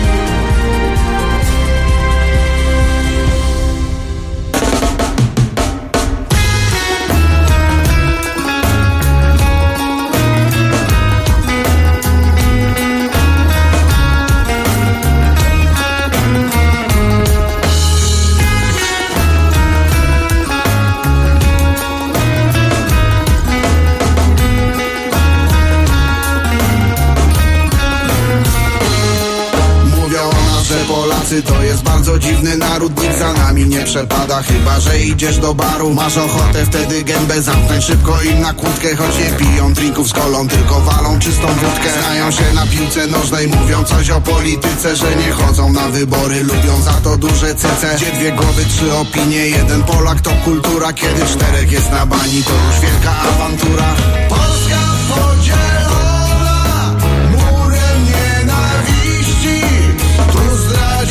To 31.31 31.63
jest 31.63 31.83
bardzo 31.83 32.19
dziwny 32.19 32.57
naród 32.57 33.01
Nikt 33.01 33.19
za 33.19 33.33
nami 33.33 33.65
nie 33.65 33.83
przepada. 33.83 34.41
Chyba, 34.41 34.79
że 34.79 34.99
idziesz 34.99 35.37
do 35.37 35.53
baru 35.53 35.93
Masz 35.93 36.17
ochotę 36.17 36.65
wtedy 36.65 37.03
gębę 37.03 37.41
zamknąć. 37.41 37.85
Szybko 37.85 38.21
im 38.21 38.41
na 38.41 38.53
kłódkę 38.53 38.95
Choć 38.95 39.17
nie 39.19 39.45
piją 39.45 39.73
drinków 39.73 40.09
z 40.09 40.13
kolą 40.13 40.47
Tylko 40.47 40.81
walą 40.81 41.19
czystą 41.19 41.47
wódkę. 41.47 41.89
Znają 41.99 42.31
się 42.31 42.53
na 42.55 42.65
piłce 42.65 43.07
nożnej 43.07 43.47
Mówią 43.47 43.83
coś 43.83 44.09
o 44.09 44.21
polityce 44.21 44.95
Że 44.95 45.15
nie 45.15 45.31
chodzą 45.31 45.73
na 45.73 45.89
wybory 45.89 46.43
Lubią 46.43 46.81
za 46.81 46.93
to 46.93 47.17
duże 47.17 47.55
cece. 47.55 47.95
Gdzie 47.95 48.11
dwie 48.11 48.31
głowy, 48.31 48.65
trzy 48.65 48.93
opinie 48.93 49.47
Jeden 49.47 49.83
Polak 49.83 50.21
to 50.21 50.31
kultura. 50.45 50.93
Kiedy 50.93 51.25
czterech 51.25 51.71
jest 51.71 51.91
na 51.91 52.05
bani 52.05 52.43
To 52.43 52.53
już 52.67 52.79
wielka 52.81 53.11
awantura 53.21 53.95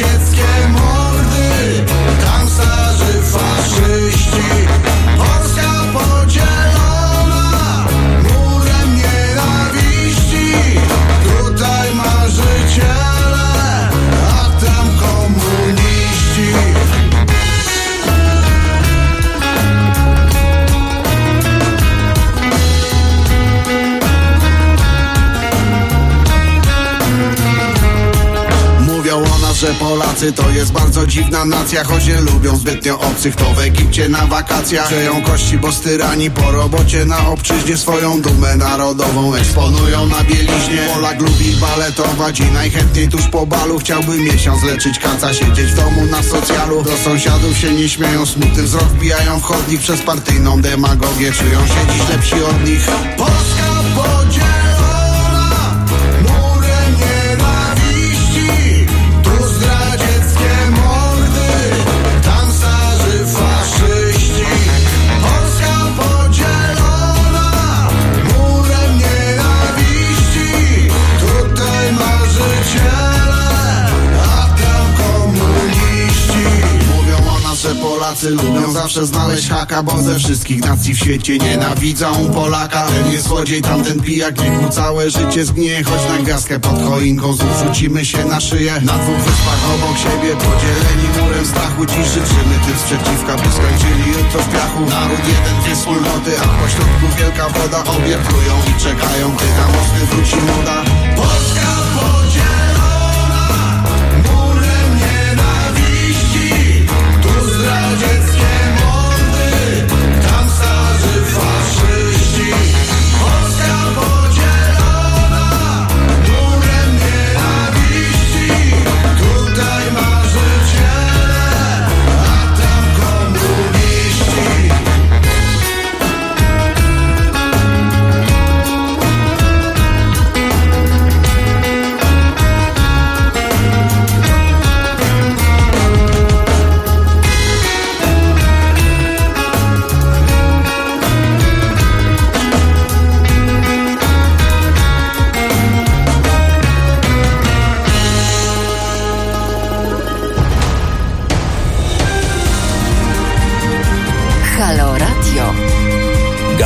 zdradzieckie 0.01 0.69
mordy 0.69 1.85
Tam 2.25 2.49
starzy 2.49 3.23
faszyści 3.23 4.90
że 29.61 29.75
Polacy 29.75 30.33
to 30.33 30.51
jest 30.51 30.73
bardzo 30.73 31.07
dziwna 31.07 31.45
nacja 31.45 31.85
Choć 31.85 32.07
nie 32.07 32.21
lubią 32.21 32.57
zbytnio 32.57 33.01
obcych. 33.01 33.37
To 33.37 33.45
w 33.55 33.59
Egipcie 33.59 34.09
na 34.09 34.27
wakacjach 34.27 34.89
Grzeją 34.89 35.23
kości, 35.23 35.59
bo 35.59 35.73
styrani 35.73 36.31
po 36.31 36.51
robocie 36.51 37.05
Na 37.05 37.29
obczyźnie 37.29 37.77
swoją 37.77 38.21
dumę 38.21 38.57
narodową 38.57 39.35
Eksponują 39.35 40.07
na 40.07 40.25
bieliźnie. 40.25 40.89
Polak 40.95 41.21
lubi 41.21 41.57
baletować 41.61 42.41
I 42.41 42.45
najchętniej 42.45 43.09
tuż 43.09 43.27
po 43.27 43.47
balu 43.47 43.79
Chciałby 43.79 44.19
miesiąc 44.19 44.63
leczyć. 44.63 44.99
Kaca 44.99 45.35
Siedzieć 45.35 45.67
w 45.67 45.77
domu 45.77 46.07
na 46.11 46.23
socjalu. 46.23 46.83
Do 46.83 46.97
sąsiadów 46.97 47.59
się 47.59 47.71
nie 47.71 47.89
śmieją 47.89 48.27
Smutny 48.27 48.63
wzrok 48.63 48.89
wbijają 48.89 49.41
w 49.41 49.43
chodnik. 49.43 49.81
Przez 49.81 50.01
partyjną 50.01 50.63
demagogię 50.63 51.33
Czują 51.33 51.67
się 51.67 51.93
dziś 51.93 52.09
lepsi 52.09 52.43
od 52.43 52.69
nich. 52.69 52.87
Polska 53.17 53.70
Polacy 78.01 78.31
lubią 78.31 78.73
zawsze 78.73 79.07
znaleźć 79.07 79.49
haka 79.49 79.83
Bo 79.83 80.03
ze 80.03 80.19
wszystkich 80.19 80.65
nacji 80.65 80.95
w 80.95 80.99
świecie 80.99 81.39
nienawidzą 81.39 82.33
Polaka. 82.35 82.87
Ten 82.87 83.13
jest 83.13 83.29
złodziej, 83.29 83.63
tamten 83.63 84.01
pijak 84.01 84.43
Niech 84.43 84.63
mu 84.63 84.69
całe 84.69 85.11
życie 85.11 85.45
zgnie. 85.45 85.85
Choć 85.85 86.09
na 86.09 86.19
gwiazdkę 86.25 86.61
pod 86.61 86.83
choinką 86.89 87.33
Znów 87.33 87.59
rzucimy 87.67 88.05
się 88.05 88.25
na 88.25 88.41
szyję. 88.41 88.73
Na 88.73 88.93
dwóch 88.93 89.17
wyspach 89.17 89.61
obok 89.75 89.99
siebie 89.99 90.33
Podzieleni 90.37 91.09
murem 91.19 91.47
strachu 91.47 91.87
Dziś 91.87 92.07
życzymy 92.07 92.55
tym 92.67 92.77
sprzeciwka 92.79 93.37
By 93.37 93.49
skończyli 93.57 94.09
jutro 94.09 94.41
w 94.43 94.49
piachu. 94.53 94.81
Naród 94.81 95.25
jeden, 95.29 95.63
dwie 95.63 95.75
wspólnoty 95.77 96.33
A 96.41 96.63
pośrodku 96.63 97.07
wielka 97.19 97.49
woda. 97.49 97.81
Obie 97.81 98.17
plują 98.29 98.55
i 98.71 98.81
czekają 98.81 99.37
Gdy 99.37 99.47
na 99.59 99.67
mosty 99.67 100.01
wróci 100.11 100.37
moda. 100.37 100.83
Polska 101.17 101.80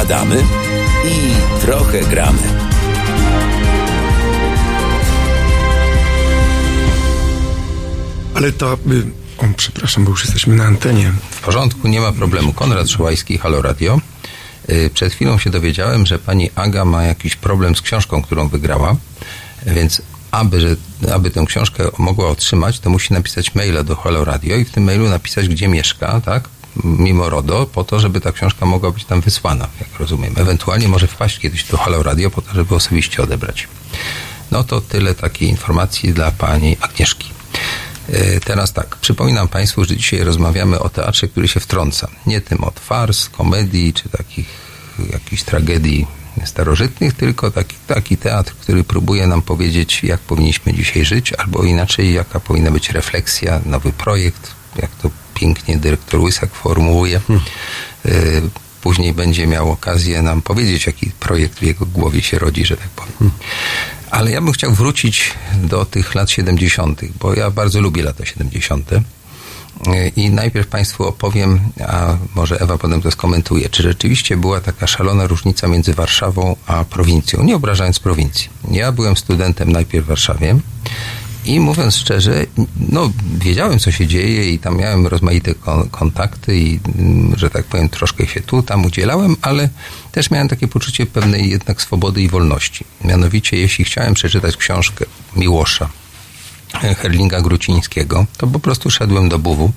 Gadamy 0.08 0.44
i 1.04 1.34
trochę 1.60 2.00
gramy. 2.00 2.38
Ale 8.34 8.52
to... 8.52 8.74
Y, 8.74 8.76
o, 9.38 9.44
przepraszam, 9.56 10.04
bo 10.04 10.10
już 10.10 10.24
jesteśmy 10.24 10.56
na 10.56 10.64
antenie. 10.64 11.12
W 11.30 11.40
porządku, 11.40 11.88
nie 11.88 12.00
ma 12.00 12.12
problemu. 12.12 12.52
Konrad 12.52 12.88
Szołajski, 12.90 13.38
Halo 13.38 13.62
Radio. 13.62 14.00
Y, 14.70 14.90
Przed 14.94 15.12
chwilą 15.12 15.38
się 15.38 15.50
dowiedziałem, 15.50 16.06
że 16.06 16.18
pani 16.18 16.50
Aga 16.54 16.84
ma 16.84 17.04
jakiś 17.04 17.36
problem 17.36 17.76
z 17.76 17.82
książką, 17.82 18.22
którą 18.22 18.48
wygrała, 18.48 18.96
więc 19.66 20.02
aby, 20.30 20.60
że, 20.60 20.76
aby 21.14 21.30
tę 21.30 21.44
książkę 21.46 21.84
mogła 21.98 22.28
otrzymać, 22.28 22.80
to 22.80 22.90
musi 22.90 23.12
napisać 23.14 23.54
maila 23.54 23.82
do 23.82 23.96
Halo 23.96 24.24
Radio 24.24 24.56
i 24.56 24.64
w 24.64 24.70
tym 24.70 24.84
mailu 24.84 25.08
napisać, 25.08 25.48
gdzie 25.48 25.68
mieszka, 25.68 26.20
tak? 26.20 26.48
Mimo 26.84 27.30
RODO, 27.30 27.66
po 27.66 27.84
to, 27.84 28.00
żeby 28.00 28.20
ta 28.20 28.32
książka 28.32 28.66
mogła 28.66 28.90
być 28.90 29.04
tam 29.04 29.20
wysłana, 29.20 29.68
jak 29.80 30.00
rozumiem. 30.00 30.34
Ewentualnie 30.36 30.88
może 30.88 31.06
wpaść 31.06 31.38
kiedyś 31.38 31.64
do 31.64 31.76
Halo 31.76 32.02
Radio, 32.02 32.30
po 32.30 32.42
to, 32.42 32.54
żeby 32.54 32.74
osobiście 32.74 33.22
odebrać. 33.22 33.68
No 34.50 34.64
to 34.64 34.80
tyle 34.80 35.14
takiej 35.14 35.48
informacji 35.48 36.12
dla 36.12 36.30
pani 36.30 36.76
Agnieszki. 36.80 37.30
E, 38.12 38.40
Teraz 38.40 38.72
tak, 38.72 38.96
przypominam 38.96 39.48
Państwu, 39.48 39.84
że 39.84 39.96
dzisiaj 39.96 40.20
rozmawiamy 40.20 40.80
o 40.80 40.88
teatrze, 40.88 41.28
który 41.28 41.48
się 41.48 41.60
wtrąca. 41.60 42.08
Nie 42.26 42.40
tym 42.40 42.64
od 42.64 42.80
fars, 42.80 43.28
komedii 43.28 43.92
czy 43.92 44.08
takich 44.08 44.46
jakichś 45.12 45.42
tragedii 45.42 46.06
starożytnych, 46.44 47.14
tylko 47.14 47.50
taki, 47.50 47.76
taki 47.86 48.16
teatr, 48.16 48.52
który 48.52 48.84
próbuje 48.84 49.26
nam 49.26 49.42
powiedzieć, 49.42 50.04
jak 50.04 50.20
powinniśmy 50.20 50.74
dzisiaj 50.74 51.04
żyć, 51.04 51.32
albo 51.32 51.62
inaczej, 51.64 52.14
jaka 52.14 52.40
powinna 52.40 52.70
być 52.70 52.90
refleksja, 52.90 53.60
nowy 53.66 53.92
projekt, 53.92 54.50
jak 54.76 54.90
to 54.90 55.10
pięknie 55.34 55.76
dyrektor 55.76 56.20
Łysak 56.20 56.54
formułuje. 56.54 57.20
E, 58.06 58.10
Później 58.84 59.12
będzie 59.12 59.46
miał 59.46 59.70
okazję 59.70 60.22
nam 60.22 60.42
powiedzieć, 60.42 60.86
jaki 60.86 61.10
projekt 61.20 61.58
w 61.58 61.62
jego 61.62 61.86
głowie 61.86 62.22
się 62.22 62.38
rodzi, 62.38 62.64
że 62.64 62.76
tak 62.76 62.88
powiem. 62.88 63.30
Ale 64.10 64.30
ja 64.30 64.40
bym 64.40 64.52
chciał 64.52 64.72
wrócić 64.72 65.32
do 65.62 65.84
tych 65.84 66.14
lat 66.14 66.30
70., 66.30 67.00
bo 67.20 67.34
ja 67.34 67.50
bardzo 67.50 67.80
lubię 67.80 68.02
lata 68.02 68.26
70. 68.26 68.90
I 70.16 70.30
najpierw 70.30 70.66
Państwu 70.66 71.04
opowiem, 71.04 71.60
a 71.88 72.16
może 72.34 72.60
Ewa 72.60 72.78
potem 72.78 73.02
to 73.02 73.10
skomentuje, 73.10 73.68
czy 73.68 73.82
rzeczywiście 73.82 74.36
była 74.36 74.60
taka 74.60 74.86
szalona 74.86 75.26
różnica 75.26 75.68
między 75.68 75.94
Warszawą 75.94 76.56
a 76.66 76.84
prowincją, 76.84 77.42
nie 77.44 77.56
obrażając 77.56 77.98
prowincji. 77.98 78.48
Ja 78.70 78.92
byłem 78.92 79.16
studentem 79.16 79.72
najpierw 79.72 80.04
w 80.04 80.08
Warszawie 80.08 80.56
i 81.44 81.60
mówiąc 81.60 81.96
szczerze, 81.96 82.46
no 82.88 83.12
wiedziałem 83.38 83.78
co 83.78 83.90
się 83.90 84.06
dzieje 84.06 84.50
i 84.50 84.58
tam 84.58 84.76
miałem 84.76 85.06
rozmaite 85.06 85.54
kon- 85.54 85.88
kontakty 85.90 86.56
i, 86.58 86.80
mm, 86.98 87.38
że 87.38 87.50
tak 87.50 87.64
powiem, 87.64 87.88
troszkę 87.88 88.26
się 88.26 88.40
tu, 88.40 88.62
tam 88.62 88.84
udzielałem, 88.84 89.36
ale 89.42 89.68
też 90.12 90.30
miałem 90.30 90.48
takie 90.48 90.68
poczucie 90.68 91.06
pewnej 91.06 91.50
jednak 91.50 91.82
swobody 91.82 92.22
i 92.22 92.28
wolności. 92.28 92.84
Mianowicie, 93.04 93.56
jeśli 93.56 93.84
chciałem 93.84 94.14
przeczytać 94.14 94.56
książkę 94.56 95.04
Miłosza, 95.36 95.88
Herlinga 96.72 97.40
Grucińskiego, 97.40 98.26
to 98.36 98.46
po 98.46 98.58
prostu 98.60 98.90
szedłem 98.90 99.28
do 99.28 99.38
Buwu. 99.38 99.72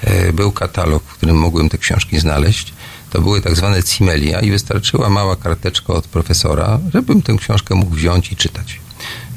E, 0.00 0.32
Był 0.32 0.52
katalog, 0.52 1.02
w 1.02 1.14
którym 1.14 1.36
mogłem 1.36 1.68
te 1.68 1.78
książki 1.78 2.20
znaleźć. 2.20 2.72
To 3.10 3.20
były 3.20 3.40
tak 3.40 3.56
zwane 3.56 3.82
cimelia 3.82 4.40
i 4.40 4.50
wystarczyła 4.50 5.08
mała 5.10 5.36
karteczka 5.36 5.92
od 5.92 6.06
profesora, 6.08 6.78
żebym 6.94 7.22
tę 7.22 7.36
książkę 7.36 7.74
mógł 7.74 7.94
wziąć 7.94 8.32
i 8.32 8.36
czytać. 8.36 8.80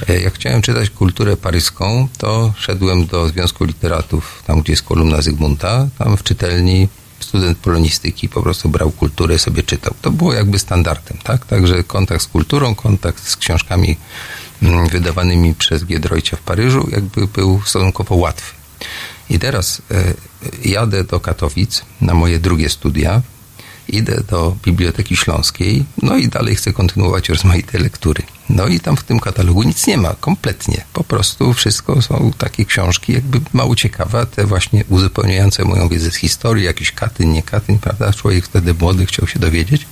E, 0.09 0.19
Jak 0.19 0.33
chciałem 0.33 0.61
czytać 0.61 0.89
kulturę 0.89 1.37
paryską, 1.37 2.07
to 2.17 2.53
szedłem 2.57 3.05
do 3.05 3.29
Związku 3.29 3.65
Literatów, 3.65 4.43
tam 4.47 4.61
gdzie 4.61 4.73
jest 4.73 4.83
kolumna 4.83 5.21
Zygmunta, 5.21 5.87
tam 5.97 6.17
w 6.17 6.23
czytelni 6.23 6.87
student 7.19 7.57
polonistyki 7.57 8.29
po 8.29 8.41
prostu 8.41 8.69
brał 8.69 8.91
kulturę 8.91 9.39
sobie 9.39 9.63
czytał. 9.63 9.93
To 10.01 10.11
było 10.11 10.33
jakby 10.33 10.59
standardem, 10.59 11.17
tak? 11.23 11.45
Także 11.45 11.83
kontakt 11.83 12.23
z 12.23 12.27
kulturą, 12.27 12.75
kontakt 12.75 13.27
z 13.27 13.35
książkami 13.35 13.97
mm, 14.63 14.87
wydawanymi 14.87 15.55
przez 15.55 15.85
Giedroycia 15.85 16.37
w 16.37 16.41
Paryżu 16.41 16.87
jakby 16.91 17.27
był 17.27 17.61
stosunkowo 17.65 18.15
łatwy. 18.15 18.53
I 19.29 19.39
teraz 19.39 19.81
e, 19.91 20.13
jadę 20.69 21.03
do 21.03 21.19
Katowic 21.19 21.81
na 22.01 22.13
moje 22.13 22.39
drugie 22.39 22.69
studia, 22.69 23.21
idę 23.87 24.21
do 24.29 24.55
Biblioteki 24.65 25.15
Śląskiej, 25.15 25.85
no 26.01 26.17
i 26.17 26.27
dalej 26.27 26.55
chcę 26.55 26.73
kontynuować 26.73 27.29
rozmaite 27.29 27.79
lektury. 27.79 28.23
No 28.49 28.67
i 28.67 28.79
tam 28.79 28.97
w 28.97 29.03
tym 29.03 29.19
katalogu 29.19 29.63
nic 29.63 29.87
nie 29.87 29.97
ma, 29.97 30.15
kompletnie. 30.19 30.83
Po 30.93 31.03
prostu 31.03 31.53
wszystko 31.53 32.01
są 32.01 32.31
takie 32.37 32.65
książki 32.65 33.13
jakby 33.13 33.41
mało 33.53 33.75
ciekawe, 33.75 34.25
te 34.25 34.45
właśnie 34.45 34.83
uzupełniające 34.89 35.65
moją 35.65 35.89
wiedzę 35.89 36.11
z 36.11 36.15
historii, 36.15 36.65
jakiś 36.65 36.91
Katyń, 36.91 37.29
nie 37.29 37.43
Katyń, 37.43 37.79
prawda? 37.79 38.13
Człowiek 38.13 38.45
wtedy 38.45 38.73
młody 38.73 39.05
chciał 39.05 39.27
się 39.27 39.39
dowiedzieć. 39.39 39.85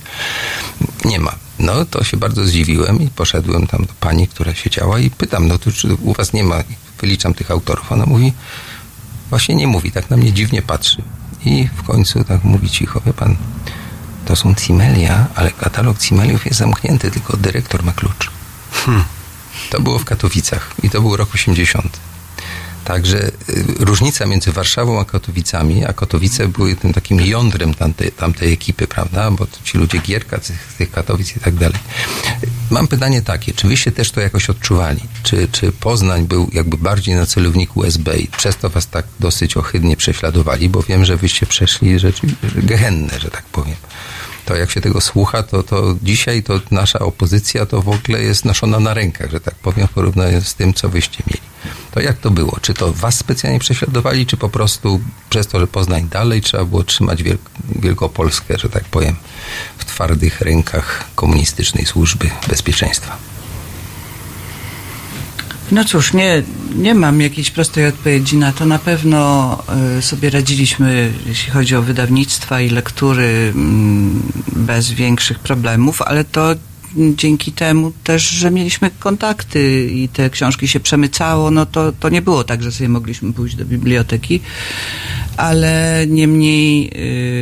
Nie 1.04 1.20
ma. 1.20 1.34
No 1.58 1.84
to 1.84 2.04
się 2.04 2.16
bardzo 2.16 2.46
zdziwiłem 2.46 3.02
i 3.02 3.08
poszedłem 3.08 3.66
tam 3.66 3.84
do 3.84 3.92
pani, 4.00 4.28
która 4.28 4.54
siedziała 4.54 4.98
i 4.98 5.10
pytam, 5.10 5.48
no 5.48 5.58
to 5.58 5.72
czy 5.72 5.94
u 5.94 6.12
was 6.12 6.32
nie 6.32 6.44
ma, 6.44 6.56
wyliczam 7.00 7.34
tych 7.34 7.50
autorów. 7.50 7.92
Ona 7.92 8.06
mówi, 8.06 8.32
właśnie 9.30 9.54
nie 9.54 9.66
mówi, 9.66 9.92
tak 9.92 10.10
na 10.10 10.16
mnie 10.16 10.32
dziwnie 10.32 10.62
patrzy. 10.62 11.02
I 11.44 11.68
w 11.76 11.82
końcu 11.82 12.24
tak 12.24 12.44
mówi 12.44 12.70
cicho, 12.70 13.00
wie 13.00 13.12
pan, 13.12 13.36
to 14.24 14.36
są 14.36 14.54
Cimelia, 14.54 15.26
ale 15.34 15.50
katalog 15.50 15.98
Cimeliów 15.98 16.46
jest 16.46 16.58
zamknięty, 16.58 17.10
tylko 17.10 17.36
dyrektor 17.36 17.84
ma 17.84 17.92
klucz. 17.92 18.30
To 19.70 19.80
było 19.80 19.98
w 19.98 20.04
Katowicach 20.04 20.74
i 20.82 20.90
to 20.90 21.00
był 21.00 21.16
rok 21.16 21.34
80. 21.34 22.00
Także 22.84 23.18
y, 23.28 23.32
różnica 23.78 24.26
między 24.26 24.52
Warszawą 24.52 25.00
a 25.00 25.04
Katowicami, 25.04 25.84
a 25.84 25.92
Katowice 25.92 26.48
były 26.48 26.76
tym 26.76 26.92
takim 26.92 27.20
jądrem 27.20 27.74
tamtej, 27.74 28.12
tamtej 28.12 28.52
ekipy, 28.52 28.86
prawda? 28.86 29.30
Bo 29.30 29.46
ci 29.64 29.78
ludzie 29.78 29.98
Gierka, 29.98 30.38
tych, 30.38 30.74
tych 30.78 30.90
Katowic 30.90 31.36
i 31.36 31.40
tak 31.40 31.54
dalej. 31.54 31.78
Mam 32.70 32.88
pytanie 32.88 33.22
takie, 33.22 33.52
czy 33.52 33.68
wyście 33.68 33.92
też 33.92 34.10
to 34.10 34.20
jakoś 34.20 34.50
odczuwali? 34.50 35.00
Czy, 35.22 35.48
czy 35.52 35.72
Poznań 35.72 36.26
był 36.26 36.50
jakby 36.52 36.78
bardziej 36.78 37.14
na 37.14 37.26
celowniku 37.26 37.84
SB 37.84 38.16
i 38.16 38.26
przez 38.26 38.56
to 38.56 38.70
was 38.70 38.86
tak 38.86 39.06
dosyć 39.20 39.56
ohydnie 39.56 39.96
prześladowali? 39.96 40.68
Bo 40.68 40.82
wiem, 40.82 41.04
że 41.04 41.16
wyście 41.16 41.46
przeszli 41.46 41.98
rzeczy 41.98 42.26
gehenne, 42.54 43.20
że 43.20 43.30
tak 43.30 43.42
powiem 43.42 43.76
to 44.52 44.56
jak 44.56 44.70
się 44.70 44.80
tego 44.80 45.00
słucha, 45.00 45.42
to, 45.42 45.62
to 45.62 45.96
dzisiaj 46.02 46.42
to 46.42 46.60
nasza 46.70 46.98
opozycja 46.98 47.66
to 47.66 47.82
w 47.82 47.88
ogóle 47.88 48.22
jest 48.22 48.44
noszona 48.44 48.80
na 48.80 48.94
rękach, 48.94 49.30
że 49.30 49.40
tak 49.40 49.54
powiem, 49.54 49.86
w 49.86 49.90
porównaniu 49.90 50.40
z 50.40 50.54
tym, 50.54 50.74
co 50.74 50.88
wyście 50.88 51.22
mieli. 51.26 51.40
To 51.90 52.00
jak 52.00 52.18
to 52.18 52.30
było? 52.30 52.56
Czy 52.62 52.74
to 52.74 52.92
was 52.92 53.18
specjalnie 53.18 53.58
prześladowali, 53.58 54.26
czy 54.26 54.36
po 54.36 54.48
prostu 54.48 55.00
przez 55.30 55.46
to, 55.46 55.60
że 55.60 55.66
Poznań 55.66 56.08
dalej 56.08 56.40
trzeba 56.40 56.64
było 56.64 56.84
trzymać 56.84 57.22
Wielk 57.22 57.50
Wielkopolskę, 57.76 58.58
że 58.58 58.68
tak 58.68 58.84
powiem, 58.84 59.16
w 59.78 59.84
twardych 59.84 60.40
rękach 60.40 61.04
komunistycznej 61.14 61.86
służby 61.86 62.30
bezpieczeństwa? 62.48 63.31
No 65.72 65.84
cóż, 65.84 66.12
nie, 66.12 66.42
nie 66.76 66.94
mam 66.94 67.20
jakiejś 67.20 67.50
prostej 67.50 67.86
odpowiedzi 67.86 68.36
na 68.36 68.52
to. 68.52 68.66
Na 68.66 68.78
pewno 68.78 69.58
y, 69.98 70.02
sobie 70.02 70.30
radziliśmy, 70.30 71.12
jeśli 71.26 71.52
chodzi 71.52 71.76
o 71.76 71.82
wydawnictwa 71.82 72.60
i 72.60 72.70
lektury, 72.70 73.52
mm, 73.54 74.22
bez 74.56 74.90
większych 74.90 75.38
problemów, 75.38 76.02
ale 76.02 76.24
to 76.24 76.54
dzięki 76.96 77.52
temu 77.52 77.92
też, 78.04 78.22
że 78.22 78.50
mieliśmy 78.50 78.90
kontakty 78.98 79.90
i 79.92 80.08
te 80.08 80.30
książki 80.30 80.68
się 80.68 80.80
przemycało, 80.80 81.50
no 81.50 81.66
to, 81.66 81.92
to 81.92 82.08
nie 82.08 82.22
było 82.22 82.44
tak, 82.44 82.62
że 82.62 82.72
sobie 82.72 82.88
mogliśmy 82.88 83.32
pójść 83.32 83.56
do 83.56 83.64
biblioteki, 83.64 84.40
ale 85.36 86.04
niemniej 86.08 86.90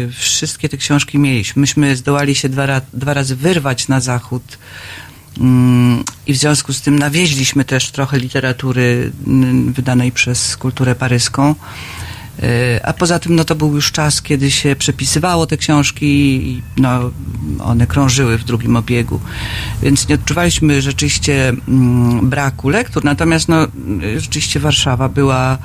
y, 0.08 0.12
wszystkie 0.12 0.68
te 0.68 0.76
książki 0.76 1.18
mieliśmy. 1.18 1.60
Myśmy 1.60 1.96
zdołali 1.96 2.34
się 2.34 2.48
dwa, 2.48 2.80
dwa 2.92 3.14
razy 3.14 3.36
wyrwać 3.36 3.88
na 3.88 4.00
zachód 4.00 4.42
I 6.26 6.32
w 6.32 6.36
związku 6.36 6.72
z 6.72 6.80
tym 6.80 6.98
nawieźliśmy 6.98 7.64
też 7.64 7.90
trochę 7.90 8.18
literatury 8.18 9.12
mm, 9.26 9.72
wydanej 9.72 10.12
przez 10.12 10.56
kulturę 10.56 10.94
paryską. 10.94 11.54
Y, 12.42 12.80
A 12.84 12.92
poza 12.92 13.18
tym, 13.18 13.34
no 13.34 13.44
to 13.44 13.54
był 13.54 13.74
już 13.74 13.92
czas, 13.92 14.22
kiedy 14.22 14.50
się 14.50 14.76
przepisywało 14.76 15.46
te 15.46 15.56
książki 15.56 16.06
i 16.48 16.62
no, 16.76 17.10
one 17.60 17.86
krążyły 17.86 18.38
w 18.38 18.44
drugim 18.44 18.76
obiegu. 18.76 19.20
Więc 19.82 20.08
nie 20.08 20.14
odczuwaliśmy 20.14 20.82
rzeczywiście 20.82 21.48
mm, 21.48 22.30
braku 22.30 22.68
lektur. 22.68 23.04
Natomiast 23.04 23.48
no, 23.48 23.64
y, 23.64 24.20
rzeczywiście 24.20 24.60
Warszawa 24.60 25.08
była 25.08 25.58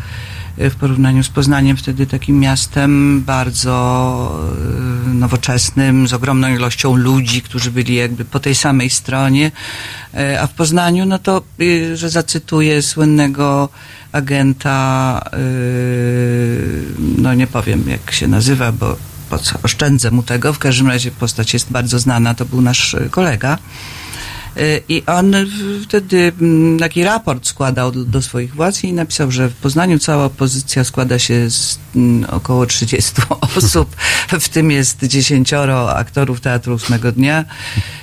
w 0.57 0.75
porównaniu 0.75 1.23
z 1.23 1.29
Poznaniem 1.29 1.77
wtedy 1.77 2.07
takim 2.07 2.39
miastem 2.39 3.21
bardzo 3.21 4.41
y, 5.07 5.13
nowoczesnym, 5.13 6.07
z 6.07 6.13
ogromną 6.13 6.55
ilością 6.55 6.95
ludzi, 6.95 7.41
którzy 7.41 7.71
byli 7.71 7.95
jakby 7.95 8.25
po 8.25 8.39
tej 8.39 8.55
samej 8.55 8.89
stronie. 8.89 9.51
Y, 10.13 10.41
A 10.41 10.47
w 10.47 10.53
Poznaniu, 10.53 11.05
no 11.05 11.19
to, 11.19 11.41
y, 11.61 11.97
że 11.97 12.09
zacytuję 12.09 12.81
słynnego 12.81 13.69
agenta, 14.11 15.21
no 17.17 17.33
nie 17.33 17.47
powiem 17.47 17.83
jak 17.87 18.11
się 18.11 18.27
nazywa, 18.27 18.71
bo 18.71 18.95
po 19.29 19.39
co 19.39 19.59
oszczędzę 19.63 20.11
mu 20.11 20.23
tego. 20.23 20.53
W 20.53 20.59
każdym 20.59 20.87
razie 20.87 21.11
postać 21.11 21.53
jest 21.53 21.71
bardzo 21.71 21.99
znana, 21.99 22.33
to 22.33 22.45
był 22.45 22.61
nasz 22.61 22.95
kolega. 23.11 23.57
Y, 24.57 24.81
I 24.89 25.03
on 25.05 25.35
wtedy 25.83 26.31
mm, 26.41 26.79
taki 26.79 27.03
raport 27.03 27.47
składał 27.47 27.91
do, 27.91 28.05
do 28.05 28.21
swoich 28.21 28.55
władz 28.55 28.83
i 28.83 28.93
napisał, 28.93 29.31
że 29.31 29.49
w 29.49 29.53
Poznaniu 29.53 29.99
cała 29.99 30.25
opozycja 30.25 30.83
składa 30.83 31.19
się 31.19 31.49
z 31.49 31.79
mm, 31.95 32.29
około 32.29 32.65
30 32.65 33.11
osób, 33.57 33.95
w 34.39 34.49
tym 34.49 34.71
jest 34.71 35.03
dziesięcioro 35.03 35.95
aktorów 35.95 36.41
Teatru 36.41 36.73
Ósmego 36.73 37.11
Dnia, 37.11 37.45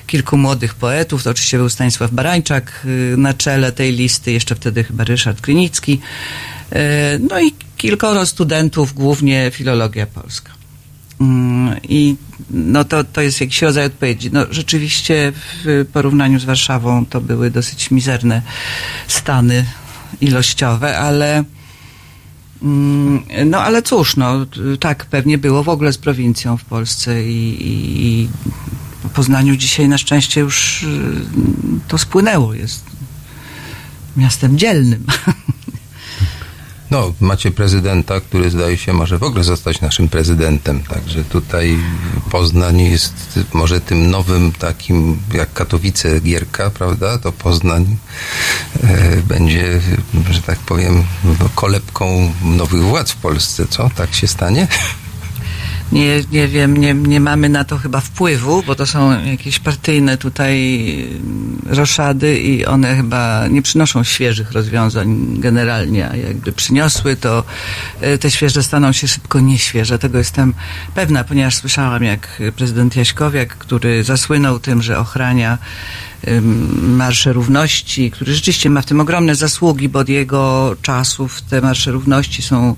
kilku 0.07 0.37
młodych 0.37 0.75
poetów, 0.75 1.23
to 1.23 1.31
oczywiście 1.31 1.59
był 1.59 1.69
Stanisław 1.69 2.11
Barańczak 2.11 2.81
y, 2.85 3.15
na 3.17 3.35
czele 3.35 3.73
tej 3.73 3.93
listy, 3.93 4.33
jeszcze 4.33 4.55
wtedy 4.55 4.85
chyba 4.85 5.05
Ryszard 5.05 5.41
Krynicki, 5.41 6.01
y, 6.73 6.77
no 7.31 7.41
i 7.41 7.53
kilkoro 7.77 8.27
studentów, 8.27 8.95
głównie 8.95 9.51
filologia 9.55 10.07
polska. 10.07 10.62
Mm, 11.23 11.77
I 11.89 12.17
no 12.51 12.85
to, 12.85 13.05
to 13.05 13.21
jest 13.21 13.41
jakiś 13.41 13.63
rodzaj 13.63 13.87
odpowiedzi. 13.87 14.31
No, 14.33 14.47
rzeczywiście 14.51 15.33
w 15.65 15.87
porównaniu 15.93 16.41
z 16.41 16.45
Warszawą 16.45 17.07
to 17.07 17.21
były 17.21 17.51
dosyć 17.51 17.91
mizerne 17.91 18.43
stany 19.09 19.67
ilościowe, 20.21 20.99
ale 20.99 21.45
mm, 22.63 23.23
no 23.47 23.61
ale 23.61 23.83
cóż, 23.83 24.17
no 24.17 24.47
tak 24.81 25.07
pewnie 25.07 25.39
było 25.39 25.63
w 25.63 25.69
ogóle 25.69 25.93
z 25.93 25.99
prowincją 25.99 26.57
w 26.57 26.65
Polsce 26.65 27.25
i, 27.25 27.67
i, 27.67 28.07
i 28.07 28.29
w 29.05 29.11
Poznaniu 29.11 29.57
dzisiaj 29.57 29.89
na 29.89 29.99
szczęście 29.99 30.41
już 30.41 30.83
y, 30.83 30.89
to 31.89 31.99
spłynęło, 31.99 32.55
jest 32.55 32.85
miastem 34.17 34.59
dzielnym. 34.59 35.05
No, 36.93 37.13
macie 37.21 37.51
prezydenta, 37.51 38.21
który 38.21 38.51
zdaje 38.51 38.77
się 38.77 38.93
może 38.93 39.19
w 39.19 39.23
ogóle 39.23 39.45
zostać 39.45 39.81
naszym 39.81 40.09
prezydentem, 40.09 40.83
także 40.83 41.25
tutaj 41.25 41.79
Poznań 42.31 42.81
jest 42.81 43.41
może 43.53 43.81
tym 43.81 44.11
nowym 44.11 44.53
takim, 44.53 45.19
jak 45.35 45.53
Katowice 45.53 46.21
Gierka, 46.21 46.71
prawda, 46.71 47.19
to 47.19 47.33
Poznań 47.33 47.97
e, 48.83 49.17
będzie, 49.17 49.81
że 50.31 50.43
tak 50.43 50.59
powiem, 50.59 51.05
no, 51.25 51.49
kolebką 51.55 52.33
nowych 52.45 52.83
władz 52.83 53.11
w 53.11 53.17
Polsce, 53.17 53.67
co? 53.67 53.91
Tak 53.97 54.15
się 54.15 54.27
stanie? 54.27 54.69
Nie, 55.93 56.21
nie 56.33 56.49
wiem, 56.49 56.77
nie, 56.77 56.95
nie 56.95 57.21
mamy 57.21 57.49
na 57.49 57.65
to 57.65 57.79
chyba 57.79 58.01
wpływu, 58.01 58.63
bo 58.63 58.75
to 58.75 58.87
są 58.87 59.25
jakieś 59.25 59.59
partyjne 59.59 60.19
tutaj 60.19 60.79
mm, 61.11 61.63
roszady 61.67 62.39
i 62.39 62.67
one 62.67 62.97
chyba 62.97 63.49
nie 63.49 63.63
przynoszą 63.63 64.05
świeżych 64.05 64.53
rozwiązań 64.53 65.27
generalnie, 65.39 66.11
a 66.11 66.17
jakby 66.17 66.53
przyniosły, 66.53 67.17
to 67.17 67.45
e, 68.01 68.19
te 68.19 68.31
świeże 68.31 68.63
staną 68.63 68.93
się 68.93 69.09
szybko 69.09 69.41
nieświeże. 69.41 69.99
Tego 69.99 70.19
jestem 70.19 70.55
pewna, 70.95 71.25
ponieważ 71.25 71.55
słyszałam, 71.57 72.05
jak 72.05 72.43
prezydent 72.57 72.97
Jaśkowiak, 72.97 73.57
który 73.57 74.05
zasłynął 74.05 74.59
tym, 74.59 74.83
że 74.83 74.99
ochrania 74.99 75.59
Marsze 76.83 77.33
Równości, 77.33 78.11
który 78.11 78.35
rzeczywiście 78.35 78.71
ma 78.71 78.83
w 78.83 78.87
tym 78.87 79.01
ogromne 79.01 79.35
zasługi, 79.35 79.89
bo 79.89 79.99
od 79.99 80.09
jego 80.09 80.77
czasów 80.83 81.43
te 81.43 81.61
Marsze 81.61 81.93
Równości 81.93 82.43
są 82.43 82.77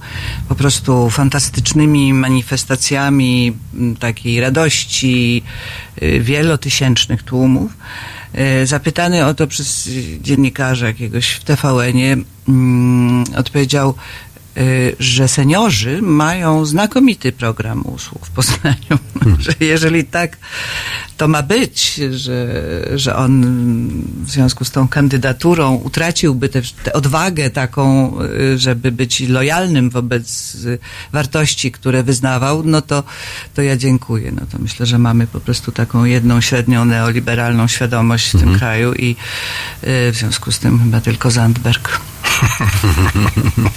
po 0.48 0.54
prostu 0.54 1.10
fantastycznymi 1.10 2.14
manifestacjami 2.14 3.52
takiej 3.98 4.40
radości 4.40 5.42
y, 6.02 6.20
wielotysięcznych 6.20 7.22
tłumów. 7.22 7.72
Y, 8.62 8.66
Zapytany 8.66 9.26
o 9.26 9.34
to 9.34 9.46
przez 9.46 9.90
dziennikarza 10.20 10.86
jakiegoś 10.86 11.30
w 11.30 11.44
TVN-ie, 11.44 12.16
odpowiedział, 13.36 13.94
że 14.98 15.28
seniorzy 15.28 16.02
mają 16.02 16.64
znakomity 16.64 17.32
program 17.32 17.86
usług 17.86 18.26
w 18.26 18.30
Poznaniu. 18.30 18.98
Że 19.38 19.52
jeżeli 19.60 20.04
tak 20.04 20.36
to 21.16 21.28
ma 21.28 21.42
być, 21.42 22.00
że, 22.10 22.62
że 22.94 23.16
on 23.16 23.42
w 24.24 24.30
związku 24.30 24.64
z 24.64 24.70
tą 24.70 24.88
kandydaturą 24.88 25.74
utraciłby 25.74 26.48
tę 26.48 26.62
odwagę 26.92 27.50
taką, 27.50 28.12
y, 28.22 28.58
żeby 28.58 28.92
być 28.92 29.20
lojalnym 29.20 29.90
wobec 29.90 30.54
y, 30.54 30.78
wartości, 31.12 31.72
które 31.72 32.02
wyznawał, 32.02 32.62
no 32.64 32.82
to, 32.82 33.02
to 33.54 33.62
ja 33.62 33.76
dziękuję. 33.76 34.32
No 34.32 34.42
to 34.52 34.58
myślę, 34.58 34.86
że 34.86 34.98
mamy 34.98 35.26
po 35.26 35.40
prostu 35.40 35.72
taką 35.72 36.04
jedną 36.04 36.40
średnią 36.40 36.84
neoliberalną 36.84 37.68
świadomość 37.68 38.28
w 38.28 38.40
tym 38.40 38.58
kraju 38.58 38.94
i 38.94 39.10
y, 39.10 40.12
w 40.12 40.14
związku 40.14 40.52
z 40.52 40.58
tym 40.58 40.78
chyba 40.78 41.00
tylko 41.00 41.30
Zandberg. 41.30 42.00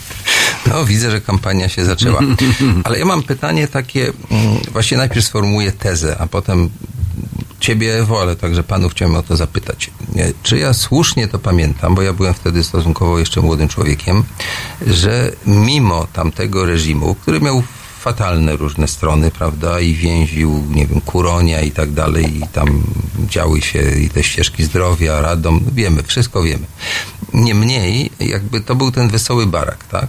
No, 0.68 0.86
widzę, 0.86 1.12
że 1.12 1.22
kampania 1.22 1.70
się 1.70 1.86
zaczęła. 1.86 2.20
Ale 2.84 3.00
ja 3.00 3.06
mam 3.06 3.24
pytanie 3.24 3.68
takie, 3.68 4.02
mm, 4.32 4.58
właśnie 4.72 4.98
najpierw 4.98 5.26
sformułuję 5.26 5.72
tezę, 5.72 6.18
a 6.20 6.28
potem 6.28 6.70
ciebie, 7.60 8.00
Ewo, 8.00 8.22
ale 8.22 8.36
także 8.36 8.64
panów 8.64 8.92
chciałem 8.92 9.16
o 9.16 9.24
to 9.24 9.36
zapytać. 9.36 9.92
Czy 10.44 10.58
ja 10.58 10.74
słusznie 10.74 11.28
to 11.28 11.40
pamiętam, 11.40 11.96
bo 11.96 12.02
ja 12.02 12.14
byłem 12.14 12.34
wtedy 12.34 12.64
stosunkowo 12.64 13.20
jeszcze 13.20 13.42
młodym 13.42 13.68
człowiekiem, 13.68 14.24
że 14.88 15.32
mimo 15.46 16.08
tamtego 16.14 16.66
reżimu, 16.66 17.16
który 17.16 17.42
miał 17.42 17.64
fatalne 18.00 18.56
różne 18.56 18.88
strony, 18.88 19.32
prawda, 19.32 19.80
i 19.80 19.94
więził, 19.94 20.64
nie 20.70 20.88
wiem, 20.88 21.02
Kuronia 21.02 21.62
i 21.62 21.72
tak 21.72 21.92
dalej, 21.92 22.38
i 22.38 22.48
tam 22.48 22.84
działy 23.30 23.62
się 23.62 23.92
i 23.92 24.10
te 24.10 24.24
ścieżki 24.24 24.64
zdrowia, 24.64 25.22
Radom, 25.22 25.62
wiemy, 25.72 26.04
wszystko 26.04 26.44
wiemy. 26.44 26.66
Niemniej, 27.34 28.12
jakby 28.20 28.62
to 28.62 28.76
był 28.76 28.92
ten 28.92 29.10
wesoły 29.10 29.46
barak, 29.46 29.84
tak? 29.84 30.08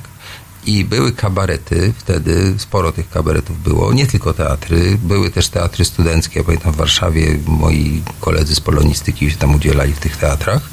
I 0.67 0.85
były 0.85 1.13
kabarety, 1.13 1.93
wtedy 1.99 2.55
sporo 2.59 2.93
tych 2.93 3.11
kabaretów 3.11 3.63
było, 3.63 3.93
nie 3.93 4.07
tylko 4.07 4.35
teatry, 4.35 4.99
były 5.03 5.31
też 5.31 5.49
teatry 5.49 5.85
studenckie. 5.85 6.39
Ja 6.39 6.45
pamiętam 6.45 6.73
w 6.73 6.77
Warszawie 6.77 7.39
moi 7.47 8.03
koledzy 8.21 8.55
z 8.55 8.61
polonistyki 8.61 9.31
się 9.31 9.37
tam 9.37 9.55
udzielali 9.55 9.93
w 9.93 9.99
tych 9.99 10.17
teatrach. 10.17 10.71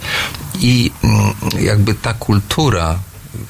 I 0.59 0.91
mm, 1.03 1.33
jakby 1.65 1.93
ta 1.93 2.13
kultura 2.13 2.99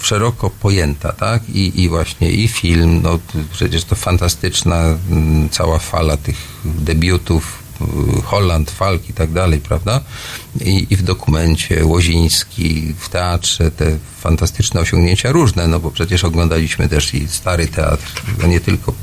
szeroko 0.02 0.50
pojęta, 0.50 1.12
tak? 1.12 1.50
I, 1.50 1.82
I 1.84 1.90
właśnie 1.90 2.32
i 2.32 2.48
film, 2.48 3.02
no 3.02 3.20
przecież 3.52 3.84
to 3.84 3.96
fantastyczna 3.96 4.78
mm, 5.12 5.50
cała 5.50 5.80
fala 5.80 6.18
tych 6.18 6.38
debiutów, 6.66 7.65
Holland, 8.24 8.72
Falk 8.72 9.10
i 9.10 9.14
tak 9.14 9.32
dalej, 9.32 9.60
prawda? 9.60 10.02
I, 10.62 10.88
I 10.90 10.96
w 10.96 11.04
dokumencie 11.04 11.86
Łoziński, 11.86 12.94
w 13.00 13.10
teatrze 13.10 13.72
te 13.72 13.98
fantastyczne 14.20 14.82
osiągnięcia 14.82 15.32
różne, 15.32 15.68
no 15.68 15.80
bo 15.80 15.92
przecież 15.92 16.24
oglądaliśmy 16.24 16.90
też 16.90 17.14
i 17.14 17.28
stary 17.28 17.68
teatr, 17.68 18.22
no 18.42 18.48
nie 18.48 18.60
tylko 18.60 18.94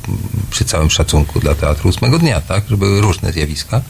przy 0.51 0.65
całym 0.65 0.91
szacunku 0.91 1.41
dla 1.41 1.55
teatru 1.55 1.89
ósmego 1.89 2.19
dnia, 2.19 2.41
tak? 2.41 2.65
Że 2.69 2.77
były 2.77 3.01
różne 3.01 3.33
zjawiska. 3.33 3.81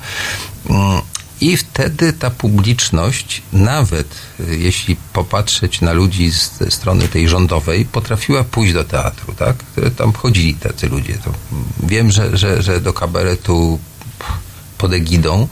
Mm, 0.70 1.00
i 1.42 1.56
wtedy 1.56 2.12
ta 2.12 2.30
publiczność, 2.30 3.42
nawet 3.52 4.06
y, 4.40 4.58
jeśli 4.58 4.96
popatrzeć 5.12 5.80
na 5.80 5.92
ludzi 5.92 6.30
z 6.32 6.74
strony 6.74 7.08
tej 7.08 7.28
rządowej, 7.28 7.84
potrafiła 7.84 8.44
pójść 8.44 8.72
do 8.72 8.84
teatru, 8.84 9.32
tak? 9.32 9.56
Tam 9.96 10.12
chodzili 10.12 10.54
tacy 10.54 10.88
ludzie. 10.88 11.18
To 11.24 11.32
wiem, 11.82 12.10
że, 12.10 12.36
że, 12.36 12.62
że 12.62 12.80
do 12.80 12.92
kabaretu 12.92 13.78
pod 14.82 14.92
egidą, 14.92 15.48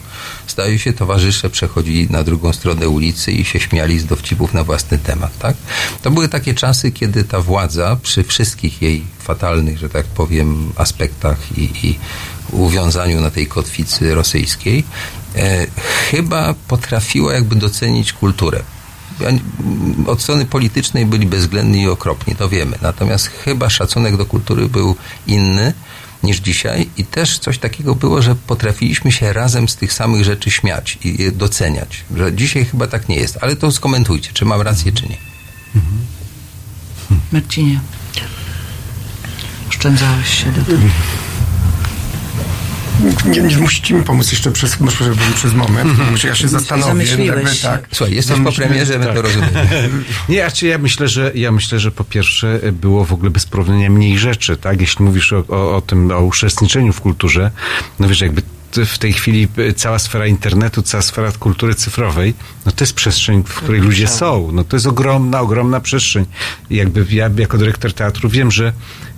zdaje 0.49 0.79
się, 0.79 0.93
towarzysze 0.93 1.51
przechodzili 1.51 2.11
na 2.11 2.25
drugą 2.25 2.53
stronę 2.53 2.89
ulicy 2.89 3.33
i 3.33 3.45
się 3.45 3.61
śmiali 3.61 3.99
z 3.99 4.07
dowcipów 4.07 4.55
na 4.55 4.65
własny 4.65 4.99
temat, 4.99 5.39
tak? 5.39 5.57
To 6.03 6.11
były 6.11 6.29
takie 6.29 6.55
czasy, 6.55 6.93
kiedy 6.93 7.25
ta 7.25 7.41
władza 7.41 7.97
przy 8.03 8.25
wszystkich 8.25 8.83
jej 8.83 9.05
fatalnych, 9.19 9.79
że 9.79 9.89
tak 9.89 10.07
powiem, 10.07 10.73
aspektach 10.77 11.59
i, 11.59 11.63
i 11.83 11.99
uwiązaniu 12.53 13.21
na 13.21 13.31
tej 13.31 13.47
kotwicy 13.47 14.15
rosyjskiej, 14.15 14.85
e, 15.37 15.67
chyba 16.11 16.55
potrafiła 16.69 17.33
jakby 17.33 17.57
docenić 17.57 18.13
kulturę. 18.13 18.63
Od 20.07 20.23
strony 20.23 20.47
politycznej 20.47 21.07
byli 21.07 21.27
bezwzględni 21.27 21.83
i 21.83 21.89
okropni, 21.89 22.35
to 22.35 22.49
wiemy. 22.49 22.79
Natomiast 22.83 23.27
chyba 23.27 23.71
szacunek 23.71 24.17
do 24.17 24.27
kultury 24.27 24.69
był 24.69 24.97
inny 25.27 25.73
niż 26.23 26.37
dzisiaj 26.37 26.89
i 26.97 27.05
też 27.05 27.39
coś 27.39 27.59
takiego 27.59 27.95
było, 27.95 28.23
że 28.23 28.35
potrafiliśmy 28.35 29.13
się 29.13 29.33
razem 29.33 29.69
z 29.69 29.77
tych 29.77 29.93
samych 29.93 30.25
rzeczy 30.25 30.51
śmiać 30.51 30.99
i 31.05 31.23
je 31.23 31.33
doceniać. 31.33 32.05
Że 32.17 32.33
dzisiaj 32.33 32.65
chyba 32.65 32.87
tak 32.87 33.09
nie 33.09 33.17
jest. 33.17 33.39
Ale 33.41 33.57
to 33.57 33.73
skomentujcie, 33.73 34.31
czy 34.33 34.45
mam 34.45 34.61
rację, 34.61 34.93
czy 34.93 35.09
nie. 35.09 35.17
Marcinie. 37.33 37.81
Oszczędzałeś 39.69 40.45
się 40.45 40.53
do 40.53 40.65
tego. 40.65 40.83
Nie, 43.25 43.41
nie 43.41 43.59
musicie 43.59 43.95
mi 43.95 44.03
pomóc 44.03 44.31
jeszcze 44.33 44.51
przez, 44.51 44.81
może 44.81 45.05
przez 45.35 45.55
moment, 45.55 46.11
muszę 46.11 46.29
ja 46.29 46.35
się 46.35 46.49
zastanowię. 46.49 47.05
Jakby 47.25 47.55
się. 47.55 47.63
tak. 47.63 47.89
Słuchaj, 47.93 48.15
jesteś 48.15 48.37
po 48.37 48.43
Zamyślę- 48.43 48.67
premierze, 48.67 48.99
my 48.99 49.05
to 49.07 49.23
rozumiemy. 49.23 49.69
Nie, 50.29 50.47
a 50.47 50.51
czy 50.51 50.67
ja 50.67 50.79
myślę, 50.79 51.09
że 51.09 51.33
ja 51.35 51.53
myślę, 51.53 51.79
że 51.79 51.91
po 51.91 52.05
pierwsze 52.05 52.61
było 52.73 53.05
w 53.05 53.13
ogóle 53.13 53.31
bez 53.31 53.47
porównania 53.47 53.91
mniej 53.91 54.19
rzeczy, 54.19 54.57
tak? 54.57 54.81
Jeśli 54.81 55.05
mówisz 55.05 55.33
o, 55.33 55.45
o, 55.49 55.77
o 55.77 55.81
tym, 55.81 56.11
o 56.11 56.21
uczestniczeniu 56.21 56.93
w 56.93 57.01
kulturze, 57.01 57.51
no 57.99 58.09
wiesz, 58.09 58.21
jakby 58.21 58.43
w 58.87 58.99
tej 58.99 59.13
chwili 59.13 59.49
e, 59.57 59.73
cała 59.73 59.99
sfera 59.99 60.27
internetu, 60.27 60.83
cała 60.83 61.03
sfera 61.03 61.33
kultury 61.33 61.75
cyfrowej, 61.75 62.35
no 62.67 62.73
to 62.73 62.85
jest 62.85 62.93
przestrzeń, 62.95 63.43
w 63.47 63.55
której 63.55 63.81
ludzie 63.81 64.09
są. 64.09 64.53
No 64.53 64.65
to 64.65 64.77
jest 64.77 64.87
ogromna, 64.87 65.41
ogromna 65.41 65.81
przestrzeń. 65.81 66.27
I 66.71 66.77
jakby 66.77 67.07
ja 67.11 67.31
jako 67.39 67.59
dyrektor 67.59 67.93
teatru 67.93 68.29
wiem, 68.29 68.51
że 68.51 68.73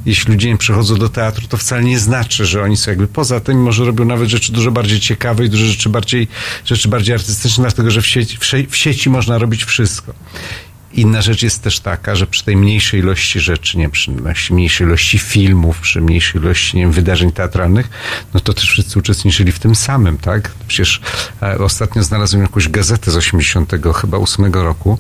jeśli 0.07 0.33
ludzie 0.33 0.49
nie 0.49 0.57
przychodzą 0.57 0.97
do 0.97 1.09
teatru, 1.09 1.47
to 1.49 1.57
wcale 1.57 1.85
nie 1.85 1.99
znaczy, 1.99 2.47
że 2.47 2.63
oni 2.63 2.77
są 2.77 2.91
jakby 2.91 3.07
poza 3.07 3.41
tym, 3.41 3.63
może 3.63 3.85
robią 3.85 4.05
nawet 4.05 4.29
rzeczy 4.29 4.53
dużo 4.53 4.71
bardziej 4.71 5.01
ciekawe 5.01 5.45
i 5.45 5.49
dużo 5.51 5.65
rzeczy 5.67 5.89
bardziej, 5.89 6.29
rzeczy 6.65 6.89
bardziej 6.89 7.15
artystyczne, 7.15 7.63
dlatego 7.65 7.91
że 7.91 8.03
w 8.03 8.07
sieci, 8.07 8.37
w, 8.37 8.45
sie- 8.45 8.67
w 8.71 8.77
sieci 8.77 9.11
można 9.11 9.39
robić 9.39 9.65
wszystko. 9.65 10.15
Inna 10.95 11.23
rzecz 11.23 11.43
jest 11.43 11.63
też 11.63 11.81
taka, 11.81 12.15
że 12.15 12.27
przy 12.27 12.45
tej 12.45 12.57
mniejszej 12.57 13.01
ilości 13.01 13.41
rzeczy, 13.41 13.79
nie 13.79 13.91
przy 13.91 14.11
mniejszej 14.51 14.87
ilości 14.87 15.19
filmów, 15.19 15.81
przy 15.81 16.01
mniejszej 16.01 16.41
ilości 16.41 16.77
nie 16.77 16.83
wiem, 16.83 16.93
wydarzeń 16.93 17.33
teatralnych, 17.33 17.91
no 18.35 18.41
to 18.41 18.55
też 18.55 18.71
wszyscy 18.71 18.99
uczestniczyli 18.99 19.53
w 19.53 19.59
tym 19.59 19.75
samym, 19.75 20.19
tak? 20.19 20.51
Przecież 20.69 21.01
e, 21.43 21.59
ostatnio 21.59 22.03
znalazłem 22.03 22.43
jakąś 22.43 22.69
gazetę 22.69 23.11
z 23.11 23.17
80 23.17 23.73
chyba 23.97 24.19
8 24.19 24.53
roku 24.53 24.99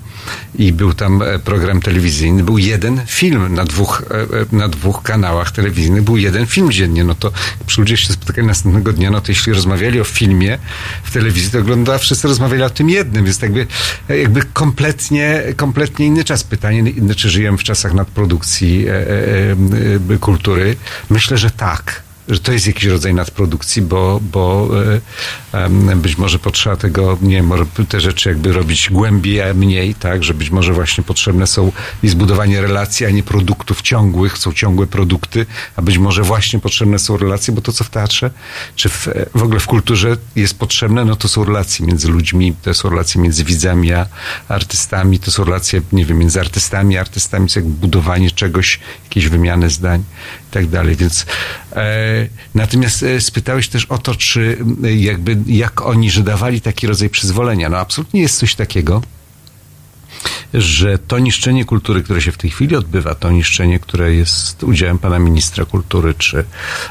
i 0.54 0.72
był 0.72 0.94
tam 0.94 1.22
e, 1.22 1.38
program 1.38 1.80
telewizyjny, 1.80 2.44
był 2.44 2.58
jeden 2.58 3.00
film 3.06 3.54
na 3.54 3.64
dwóch, 3.64 4.02
e, 4.52 4.56
na 4.56 4.68
dwóch 4.68 5.02
kanałach 5.02 5.50
telewizyjnych, 5.50 6.02
był 6.02 6.16
jeden 6.16 6.46
film 6.46 6.72
dziennie, 6.72 7.04
no 7.04 7.14
to 7.14 7.32
przy 7.66 7.80
ludzie 7.80 7.96
się 7.96 8.12
spotykali 8.12 8.46
następnego 8.46 8.92
dnia, 8.92 9.10
no 9.10 9.20
to 9.20 9.32
jeśli 9.32 9.52
rozmawiali 9.52 10.00
o 10.00 10.04
filmie 10.04 10.58
w 11.02 11.10
telewizji, 11.10 11.50
to 11.50 11.58
wygląda, 11.58 11.98
wszyscy 11.98 12.28
rozmawiali 12.28 12.62
o 12.62 12.70
tym 12.70 12.90
jednym, 12.90 13.24
więc 13.24 13.42
jakby, 13.42 13.66
jakby 14.08 14.42
kompletnie, 14.52 15.42
kompletnie 15.56 15.81
inny 16.04 16.24
czas. 16.24 16.44
Pytanie, 16.44 16.84
czy 17.16 17.30
żyjemy 17.30 17.58
w 17.58 17.62
czasach 17.62 17.94
nadprodukcji 17.94 18.88
e, 18.88 18.92
e, 18.92 20.14
e, 20.14 20.18
kultury? 20.18 20.76
Myślę, 21.10 21.38
że 21.38 21.50
tak. 21.50 22.02
Że 22.28 22.40
to 22.40 22.52
jest 22.52 22.66
jakiś 22.66 22.84
rodzaj 22.84 23.14
nadprodukcji, 23.14 23.82
bo, 23.82 24.20
bo 24.32 24.68
e, 25.52 25.96
być 25.96 26.18
może 26.18 26.38
potrzeba 26.38 26.76
tego, 26.76 27.18
nie 27.22 27.36
wiem, 27.36 27.46
może 27.46 27.66
te 27.88 28.00
rzeczy 28.00 28.28
jakby 28.28 28.52
robić 28.52 28.90
głębiej, 28.90 29.42
a 29.42 29.54
mniej, 29.54 29.94
tak, 29.94 30.24
że 30.24 30.34
być 30.34 30.50
może 30.50 30.72
właśnie 30.72 31.04
potrzebne 31.04 31.46
są 31.46 31.72
i 32.02 32.08
zbudowanie 32.08 32.60
relacji, 32.60 33.06
a 33.06 33.10
nie 33.10 33.22
produktów 33.22 33.82
ciągłych, 33.82 34.38
są 34.38 34.52
ciągłe 34.52 34.86
produkty, 34.86 35.46
a 35.76 35.82
być 35.82 35.98
może 35.98 36.22
właśnie 36.22 36.60
potrzebne 36.60 36.98
są 36.98 37.16
relacje, 37.16 37.54
bo 37.54 37.60
to 37.60 37.72
co 37.72 37.84
w 37.84 37.90
teatrze, 37.90 38.30
czy 38.76 38.88
w, 38.88 39.08
w 39.34 39.42
ogóle 39.42 39.60
w 39.60 39.66
kulturze 39.66 40.16
jest 40.36 40.58
potrzebne, 40.58 41.04
no 41.04 41.16
to 41.16 41.28
są 41.28 41.44
relacje 41.44 41.86
między 41.86 42.08
ludźmi, 42.08 42.54
to 42.62 42.74
są 42.74 42.90
relacje 42.90 43.20
między 43.20 43.44
widzami 43.44 43.92
a 43.92 44.06
artystami, 44.48 45.18
to 45.18 45.30
są 45.30 45.44
relacje, 45.44 45.80
nie 45.92 46.04
wiem, 46.04 46.18
między 46.18 46.40
artystami 46.40 46.98
a 46.98 47.00
artystami, 47.00 47.48
to 47.48 47.60
jakby 47.60 47.74
budowanie 47.74 48.30
czegoś, 48.30 48.80
jakieś 49.04 49.28
wymiany 49.28 49.70
zdań 49.70 50.04
tak 50.52 50.66
dalej, 50.66 50.96
więc 50.96 51.26
e, 51.72 52.28
natomiast 52.54 53.02
e, 53.02 53.20
spytałeś 53.20 53.68
też 53.68 53.84
o 53.84 53.98
to, 53.98 54.14
czy 54.14 54.58
jakby, 54.96 55.36
jak 55.46 55.80
oni, 55.80 56.10
że 56.10 56.22
dawali 56.22 56.60
taki 56.60 56.86
rodzaj 56.86 57.10
przyzwolenia. 57.10 57.68
No 57.68 57.78
absolutnie 57.78 58.20
jest 58.20 58.38
coś 58.38 58.54
takiego, 58.54 59.02
że 60.54 60.98
to 60.98 61.18
niszczenie 61.18 61.64
kultury, 61.64 62.02
które 62.02 62.20
się 62.20 62.32
w 62.32 62.36
tej 62.36 62.50
chwili 62.50 62.76
odbywa, 62.76 63.14
to 63.14 63.30
niszczenie, 63.30 63.78
które 63.78 64.14
jest 64.14 64.64
udziałem 64.64 64.98
pana 64.98 65.18
ministra 65.18 65.64
kultury 65.64 66.14
czy, 66.14 66.44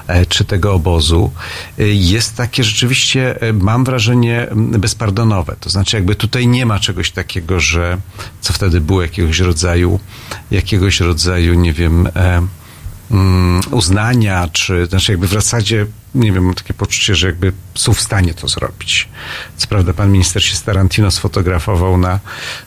e, 0.08 0.26
czy 0.26 0.46
tego 0.46 0.74
obozu, 0.74 1.32
e, 1.80 1.88
jest 1.88 2.36
takie 2.36 2.64
rzeczywiście, 2.64 3.40
mam 3.54 3.84
wrażenie, 3.84 4.48
bezpardonowe. 4.56 5.56
To 5.60 5.70
znaczy, 5.70 5.98
jakby 5.98 6.16
tutaj 6.16 6.48
nie 6.48 6.66
ma 6.66 6.80
czegoś 6.80 7.12
takiego, 7.12 7.60
że 7.60 7.98
co 8.42 8.54
wtedy 8.54 8.82
było 8.82 9.02
jakiegoś 9.02 9.40
rodzaju, 9.40 10.00
jakiegoś 10.52 11.00
rodzaju, 11.00 11.54
nie 11.54 11.74
wiem, 11.74 12.10
uznania, 13.72 14.50
czy 14.52 14.86
znaczy 14.86 15.12
jakby 15.12 15.28
w 15.28 15.34
zasadzie 15.34 15.86
nie 16.16 16.32
wiem, 16.32 16.46
mam 16.46 16.54
takie 16.54 16.74
poczucie, 16.74 17.16
że 17.16 17.28
jakby 17.28 17.54
są 17.76 17.94
w 17.94 18.02
stanie 18.02 18.34
to 18.34 18.48
zrobić. 18.48 19.10
Co 19.58 19.68
prawda 19.68 19.94
pan 19.94 20.12
minister 20.12 20.44
się 20.44 20.56
z 20.56 20.64
Tarantino 20.64 21.12
sfotografował 21.12 21.98
na, 21.98 22.20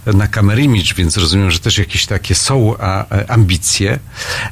na 0.07 0.28
Camera 0.28 0.61
Image, 0.61 0.95
więc 0.97 1.16
rozumiem, 1.16 1.51
że 1.51 1.59
też 1.59 1.78
jakieś 1.78 2.07
takie 2.07 2.34
są 2.34 2.74
a, 2.78 3.07
ambicje, 3.28 3.99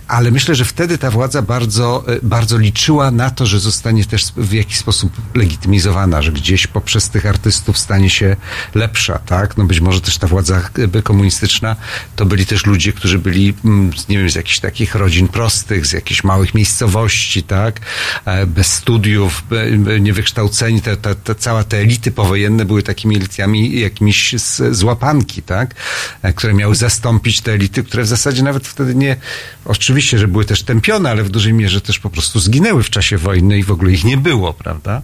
ale 0.09 0.31
myślę, 0.31 0.55
że 0.55 0.65
wtedy 0.65 0.99
ta 0.99 1.11
władza 1.11 1.43
bardzo, 1.43 2.05
e, 2.09 2.19
bardzo 2.23 2.59
liczyła 2.59 3.11
na 3.11 3.31
to, 3.31 3.47
że 3.47 3.61
zostanie 3.61 4.05
też 4.05 4.25
w 4.37 4.53
jakiś 4.53 4.77
sposób 4.77 5.13
legitymizowana, 5.35 6.23
że 6.23 6.33
gdzieś 6.33 6.67
poprzez 6.67 7.11
tych 7.11 7.27
artystów 7.27 7.79
stanie 7.79 8.11
się 8.11 8.37
lepsza, 8.75 9.19
tak? 9.19 9.57
No 9.57 9.65
być 9.65 9.81
może 9.81 10.01
też 10.01 10.19
ta 10.19 10.27
władza 10.27 10.63
komunistyczna 11.05 11.77
to 12.17 12.27
byli 12.27 12.47
też 12.47 12.67
ludzie, 12.67 12.93
którzy 12.93 13.19
byli, 13.19 13.55
mm, 13.65 13.91
nie 14.09 14.19
wiem, 14.19 14.31
z 14.31 14.35
jakichś 14.35 14.61
takich 14.61 14.95
rodzin 14.95 15.29
prostych, 15.29 15.87
z 15.87 15.93
jakichś 15.93 16.25
małych 16.25 16.55
miejscowości, 16.55 17.43
tak? 17.43 17.81
E, 18.25 18.47
Bez 18.47 18.82
studiów, 18.83 19.43
be- 19.51 19.71
be- 19.79 20.01
niewykształceni, 20.01 20.81
te, 20.83 20.97
te, 20.97 21.15
te, 21.15 21.35
cała 21.35 21.65
te 21.65 21.77
elity 21.79 22.11
powojenne 22.11 22.65
były 22.65 22.83
takimi 22.83 23.17
elitami 23.17 23.81
jakimiś 23.81 24.35
z, 24.39 24.77
z 24.77 24.83
łapanki, 24.83 25.43
tak? 25.43 25.75
E, 26.23 26.33
Które 26.33 26.55
miały 26.55 26.75
zastąpić 26.75 27.41
te 27.41 27.53
elity, 27.53 27.85
które 27.85 28.03
w 28.03 28.07
zasadzie 28.07 28.43
nawet 28.43 28.67
wtedy 28.69 28.95
nie, 28.95 29.17
oczywiście, 29.65 30.19
że 30.19 30.29
były 30.29 30.45
też 30.45 30.63
tępione, 30.63 31.11
ale 31.11 31.23
w 31.23 31.31
dużej 31.31 31.53
mierze 31.53 31.81
też 31.81 31.99
po 31.99 32.11
prostu 32.11 32.41
zginęły 32.41 32.83
w 32.83 32.91
czasie 32.91 33.19
wojny 33.19 33.59
i 33.59 33.63
w 33.63 33.71
ogóle 33.71 33.93
ich 33.93 34.05
nie 34.05 34.17
było, 34.17 34.53
prawda? 34.53 35.03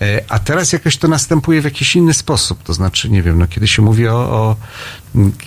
E, 0.00 0.22
A 0.28 0.38
teraz 0.38 0.72
jakoś 0.72 0.96
to 0.96 1.08
następuje 1.08 1.60
w 1.60 1.64
jakiś 1.64 1.96
inny 1.96 2.14
sposób. 2.14 2.62
To 2.62 2.74
znaczy, 2.74 3.10
nie 3.10 3.22
wiem, 3.22 3.38
no 3.38 3.46
kiedy 3.46 3.68
się 3.68 3.82
mówi 3.82 4.08
o, 4.08 4.16
o 4.18 4.56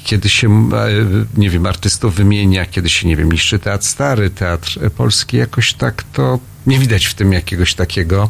kiedy 0.04 0.30
się, 0.30 0.70
e, 0.74 0.90
nie 1.38 1.50
wiem, 1.50 1.66
artystów 1.66 2.16
wymienia, 2.16 2.66
kiedy 2.66 2.90
się, 2.90 3.08
nie 3.08 3.16
wiem, 3.16 3.32
niszczy 3.32 3.60
teatr 3.60 3.86
stary, 3.86 4.30
teatr 4.30 4.80
e, 4.82 4.90
polski, 4.90 5.38
jakoś 5.38 5.74
tak 5.74 6.04
to 6.14 6.40
nie 6.68 6.80
widać 6.80 7.06
w 7.06 7.14
tym 7.14 7.34
jakiegoś 7.34 7.74
takiego, 7.74 8.30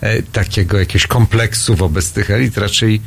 e, 0.00 0.22
takiego 0.22 0.78
jakiegoś 0.78 1.06
kompleksu 1.06 1.74
wobec 1.74 2.12
tych 2.12 2.30
elit, 2.30 2.58
raczej, 2.58 3.00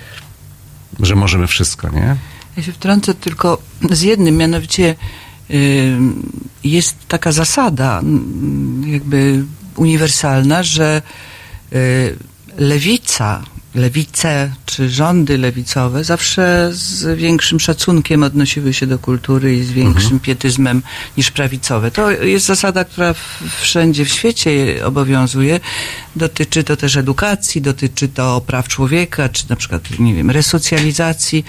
że 0.99 1.15
możemy 1.15 1.47
wszystko, 1.47 1.89
nie? 1.89 2.15
Ja 2.57 2.63
się 2.63 2.71
wtrącę 2.71 3.13
tylko 3.13 3.61
z 3.91 4.01
jednym, 4.01 4.37
mianowicie 4.37 4.95
y, 5.51 5.97
jest 6.63 6.95
taka 7.07 7.31
zasada 7.31 8.01
jakby 8.85 9.43
uniwersalna, 9.75 10.63
że 10.63 11.01
y, 11.73 12.17
lewica, 12.57 13.43
lewice 13.75 14.51
czy 14.65 14.89
rządy 14.89 15.37
lewicowe 15.37 16.03
zawsze 16.03 16.69
z 16.73 17.17
większym 17.17 17.59
szacunkiem 17.59 18.23
odnosiły 18.23 18.73
się 18.73 18.87
do 18.87 18.99
kultury 18.99 19.55
i 19.55 19.63
z 19.63 19.71
większym 19.71 20.19
pietyzmem 20.19 20.81
niż 21.17 21.31
prawicowe. 21.31 21.91
To 21.91 22.11
jest 22.11 22.45
zasada, 22.45 22.83
która 22.83 23.15
wszędzie 23.61 24.05
w 24.05 24.09
świecie 24.09 24.81
obowiązuje. 24.85 25.59
Dotyczy 26.15 26.63
to 26.63 26.77
też 26.77 26.97
edukacji, 26.97 27.61
dotyczy 27.61 28.07
to 28.07 28.41
praw 28.41 28.67
człowieka, 28.67 29.29
czy 29.29 29.49
na 29.49 29.55
przykład, 29.55 29.99
nie 29.99 30.13
wiem, 30.13 30.31
resocjalizacji. 30.31 31.45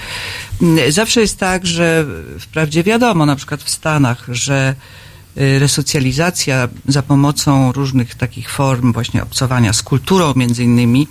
Zawsze 0.88 1.20
jest 1.20 1.38
tak, 1.38 1.66
że 1.66 2.06
wprawdzie 2.40 2.82
wiadomo, 2.82 3.26
na 3.26 3.36
przykład 3.36 3.62
w 3.62 3.70
Stanach, 3.70 4.24
że 4.28 4.74
y, 5.38 5.58
resocjalizacja 5.58 6.68
za 6.88 7.02
pomocą 7.02 7.72
różnych 7.72 8.14
takich 8.14 8.50
form 8.50 8.92
właśnie 8.92 9.22
obcowania 9.22 9.72
z 9.72 9.82
kulturą 9.82 10.32
między 10.36 10.64
innymi 10.64 11.08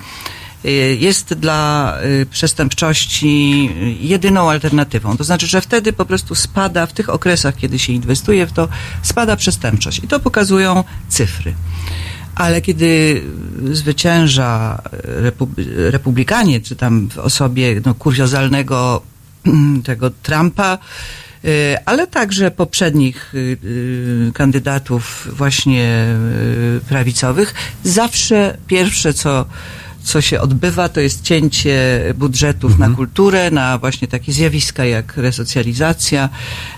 jest 1.00 1.34
dla 1.34 1.94
y, 2.22 2.26
przestępczości 2.26 3.70
jedyną 4.00 4.50
alternatywą. 4.50 5.18
To 5.18 5.24
znaczy, 5.24 5.48
że 5.48 5.62
wtedy 5.62 5.94
po 5.94 6.06
prostu 6.06 6.36
spada 6.36 6.86
w 6.86 6.94
tych 6.94 7.10
okresach, 7.10 7.56
kiedy 7.56 7.80
się 7.80 7.94
inwestuje 7.94 8.48
w 8.48 8.52
to, 8.52 8.68
spada 9.02 9.36
przestępczość. 9.36 10.04
I 10.04 10.08
to 10.08 10.20
pokazują 10.20 10.84
cyfry. 11.10 11.54
Ale 12.36 12.62
kiedy 12.62 13.22
zwycięża 13.72 14.82
repub- 15.04 15.64
republikanie, 15.90 16.62
czy 16.62 16.76
tam 16.76 17.10
w 17.10 17.18
osobie 17.18 17.82
no, 17.86 17.94
kuriozalnego 17.94 19.02
tego 19.84 20.10
Trumpa, 20.10 20.78
y, 21.46 21.78
ale 21.86 22.08
także 22.08 22.52
poprzednich 22.52 23.36
y, 23.36 23.58
y, 23.64 24.32
kandydatów 24.34 25.28
właśnie 25.32 26.08
y, 26.78 26.82
prawicowych, 26.90 27.54
zawsze 27.84 28.58
pierwsze, 28.68 29.14
co, 29.14 29.46
co 30.06 30.22
się 30.22 30.42
odbywa, 30.42 30.90
to 30.90 31.00
jest 31.00 31.22
cięcie 31.22 32.02
budżetów 32.18 32.80
na 32.80 32.90
kulturę, 32.90 33.52
na 33.52 33.78
właśnie 33.78 34.08
takie 34.08 34.32
zjawiska 34.32 34.86
jak 34.86 35.18
resocjalizacja, 35.18 36.30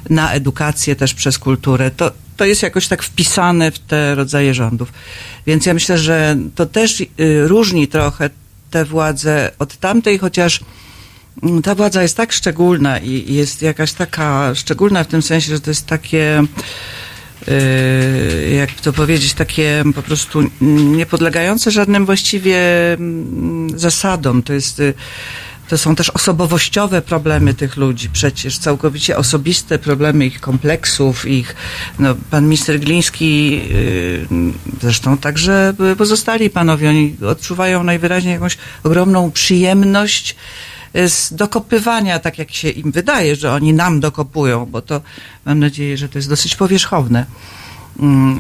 na 0.10 0.32
edukację 0.32 0.96
też 0.96 1.14
przez 1.14 1.40
kulturę. 1.40 1.92
To, 1.92 2.12
to 2.38 2.46
jest 2.46 2.64
jakoś 2.64 2.88
tak 2.88 3.04
wpisane 3.04 3.72
w 3.72 3.80
te 3.80 4.16
rodzaje 4.16 4.54
rządów. 4.54 4.94
Więc 5.48 5.66
ja 5.66 5.74
myślę, 5.74 5.98
że 5.98 6.38
to 6.56 6.66
też 6.66 7.02
y, 7.02 7.08
różni 7.48 7.88
trochę 7.88 8.30
te 8.72 8.86
władze 8.86 9.52
od 9.60 9.78
tamtej, 9.78 10.18
chociaż 10.18 10.60
mm, 11.44 11.62
ta 11.62 11.76
władza 11.76 12.02
jest 12.02 12.18
tak 12.18 12.34
szczególna 12.34 13.00
i 13.00 13.34
jest 13.34 13.62
jakaś 13.62 13.94
taka 13.94 14.56
szczególna 14.56 15.04
w 15.04 15.08
tym 15.08 15.22
sensie, 15.22 15.54
że 15.54 15.62
to 15.62 15.72
jest 15.72 15.86
takie, 15.86 16.44
jak 18.58 18.72
to 18.72 18.94
powiedzieć, 18.94 19.34
takie 19.34 19.84
po 19.96 20.02
prostu 20.02 20.44
niepodlegające 20.62 21.72
żadnym 21.72 22.06
właściwie 22.06 22.58
mm, 22.94 23.80
zasadom. 23.80 24.44
To 24.44 24.54
jest. 24.54 24.80
y, 24.80 24.94
To 25.68 25.78
są 25.78 25.96
też 25.96 26.10
osobowościowe 26.10 27.02
problemy 27.02 27.54
tych 27.54 27.78
ludzi, 27.78 28.10
przecież 28.10 28.58
całkowicie 28.58 29.18
osobiste 29.18 29.80
problemy 29.80 30.26
ich 30.26 30.40
kompleksów, 30.40 31.26
ich, 31.26 31.56
no, 32.00 32.16
pan 32.30 32.44
minister 32.44 32.80
Gliński, 32.80 33.52
yy, 33.52 34.28
zresztą 34.82 35.18
także 35.18 35.74
pozostali 35.98 36.50
panowie, 36.50 36.90
oni 36.90 37.16
odczuwają 37.28 37.84
najwyraźniej 37.84 38.34
jakąś 38.34 38.58
ogromną 38.84 39.32
przyjemność 39.32 40.36
z 41.06 41.34
dokopywania, 41.34 42.20
tak 42.20 42.38
jak 42.38 42.52
się 42.52 42.70
im 42.70 42.92
wydaje, 42.92 43.36
że 43.36 43.54
oni 43.54 43.74
nam 43.74 44.00
dokopują, 44.00 44.66
bo 44.66 44.82
to 44.82 45.02
mam 45.46 45.60
nadzieję, 45.60 45.98
że 45.98 46.10
to 46.10 46.18
jest 46.18 46.30
dosyć 46.30 46.56
powierzchowne 46.56 47.26
mm, 48.00 48.40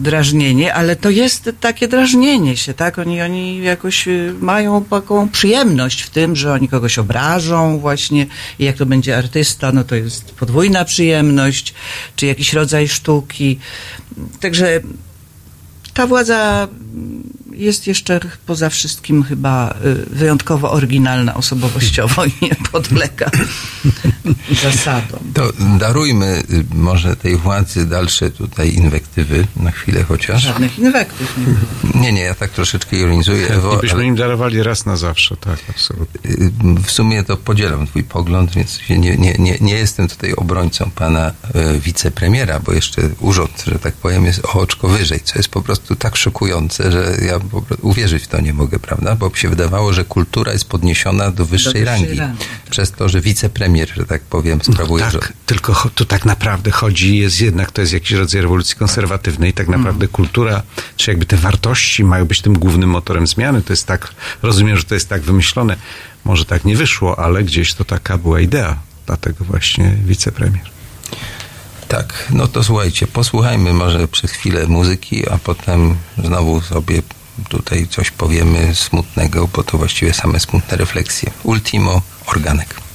drażnienie, 0.00 0.74
ale 0.74 0.96
to 0.96 1.10
jest 1.10 1.50
takie 1.60 1.88
drażnienie 1.88 2.56
się, 2.56 2.74
tak? 2.74 2.98
Oni, 2.98 3.22
oni 3.22 3.58
jakoś 3.62 4.08
y, 4.08 4.34
mają 4.40 4.84
taką 4.84 5.28
przyjemność 5.28 6.02
w 6.02 6.10
tym, 6.10 6.36
że 6.36 6.52
oni 6.52 6.68
kogoś 6.68 6.98
obrażą 6.98 7.78
właśnie 7.78 8.26
i 8.58 8.64
jak 8.64 8.76
to 8.76 8.86
będzie 8.86 9.18
artysta, 9.18 9.72
no 9.72 9.84
to 9.84 9.94
jest 9.94 10.32
podwójna 10.32 10.84
przyjemność, 10.84 11.74
czy 12.16 12.26
jakiś 12.26 12.52
rodzaj 12.52 12.88
sztuki. 12.88 13.58
Także 14.40 14.80
ta 15.94 16.06
władza 16.06 16.68
jest 17.58 17.86
jeszcze 17.86 18.20
poza 18.46 18.70
wszystkim 18.70 19.22
chyba 19.22 19.74
y, 19.84 20.14
wyjątkowo 20.16 20.70
oryginalna 20.72 21.34
osobowościowo 21.34 22.24
i 22.24 22.32
nie 22.42 22.56
podlega 22.72 23.30
zasadom. 24.62 25.20
To 25.34 25.52
darujmy 25.78 26.42
y, 26.50 26.64
może 26.74 27.16
tej 27.16 27.36
władzy 27.36 27.86
dalsze 27.86 28.30
tutaj 28.30 28.74
inwektywy, 28.74 29.46
na 29.56 29.70
chwilę 29.70 30.04
chociaż. 30.04 30.42
Żadnych 30.42 30.78
inwektyw 30.78 31.38
nie 31.38 31.44
było. 31.46 32.02
Nie, 32.02 32.12
nie, 32.12 32.22
ja 32.22 32.34
tak 32.34 32.50
troszeczkę 32.50 32.96
ironizuję, 32.96 33.48
Ewo, 33.48 33.76
I 33.76 33.80
byśmy 33.80 33.96
ale 33.96 34.06
im 34.06 34.16
darowali 34.16 34.62
raz 34.62 34.86
na 34.86 34.96
zawsze, 34.96 35.36
tak, 35.36 35.58
absolutnie. 35.70 36.30
y, 36.30 36.50
w 36.86 36.90
sumie 36.90 37.24
to 37.24 37.36
podzielam 37.36 37.86
twój 37.86 38.04
pogląd, 38.04 38.54
więc 38.54 38.80
nie, 38.90 38.98
nie, 38.98 39.34
nie, 39.38 39.58
nie 39.60 39.74
jestem 39.74 40.08
tutaj 40.08 40.32
obrońcą 40.32 40.90
pana 40.90 41.30
y, 41.74 41.80
wicepremiera, 41.80 42.60
bo 42.60 42.72
jeszcze 42.72 43.02
urząd, 43.20 43.64
że 43.66 43.78
tak 43.78 43.94
powiem, 43.94 44.24
jest 44.24 44.44
o 44.44 44.52
oczko 44.52 44.88
wyżej, 44.88 45.20
co 45.20 45.38
jest 45.38 45.48
po 45.48 45.62
prostu 45.62 45.96
tak 45.96 46.16
szokujące, 46.16 46.92
że 46.92 47.16
ja 47.26 47.38
po 47.48 47.62
prostu 47.62 47.88
uwierzyć 47.88 48.24
w 48.24 48.28
to 48.28 48.40
nie 48.40 48.54
mogę, 48.54 48.78
prawda? 48.78 49.16
Bo 49.16 49.34
się 49.34 49.48
wydawało, 49.48 49.92
że 49.92 50.04
kultura 50.04 50.52
jest 50.52 50.64
podniesiona 50.64 51.30
do 51.30 51.44
wyższej, 51.44 51.72
wyższej 51.72 51.84
rangi, 51.84 52.14
rangi. 52.14 52.44
przez 52.70 52.92
to, 52.92 53.08
że 53.08 53.20
wicepremier, 53.20 53.88
że 53.96 54.06
tak 54.06 54.22
powiem, 54.22 54.60
sprawuje 54.62 55.04
tak, 55.04 55.12
rząd. 55.12 55.32
tylko 55.46 55.90
tu 55.94 56.04
tak 56.04 56.24
naprawdę 56.24 56.70
chodzi, 56.70 57.18
jest 57.18 57.40
jednak, 57.40 57.72
to 57.72 57.80
jest 57.80 57.92
jakiś 57.92 58.12
rodzaj 58.12 58.40
rewolucji 58.40 58.76
konserwatywnej, 58.76 59.52
tak 59.52 59.68
naprawdę 59.68 60.08
kultura, 60.08 60.62
czy 60.96 61.10
jakby 61.10 61.26
te 61.26 61.36
wartości 61.36 62.04
mają 62.04 62.24
być 62.24 62.42
tym 62.42 62.58
głównym 62.58 62.90
motorem 62.90 63.26
zmiany, 63.26 63.62
to 63.62 63.72
jest 63.72 63.86
tak, 63.86 64.14
rozumiem, 64.42 64.76
że 64.76 64.84
to 64.84 64.94
jest 64.94 65.08
tak 65.08 65.22
wymyślone, 65.22 65.76
może 66.24 66.44
tak 66.44 66.64
nie 66.64 66.76
wyszło, 66.76 67.18
ale 67.18 67.44
gdzieś 67.44 67.74
to 67.74 67.84
taka 67.84 68.18
była 68.18 68.40
idea, 68.40 68.78
dlatego 69.06 69.44
właśnie 69.44 69.96
wicepremier. 70.04 70.70
Tak, 71.88 72.28
no 72.30 72.48
to 72.48 72.64
słuchajcie, 72.64 73.06
posłuchajmy 73.06 73.72
może 73.72 74.08
przez 74.08 74.30
chwilę 74.30 74.66
muzyki, 74.66 75.28
a 75.28 75.38
potem 75.38 75.96
znowu 76.24 76.60
sobie 76.60 77.02
tutaj 77.48 77.86
coś 77.86 78.10
powiemy 78.10 78.74
smutnego, 78.74 79.48
bo 79.56 79.62
to 79.62 79.78
właściwie 79.78 80.14
same 80.14 80.40
smutne 80.40 80.76
refleksje. 80.76 81.30
Ultimo, 81.44 82.02
organek. 82.26 82.88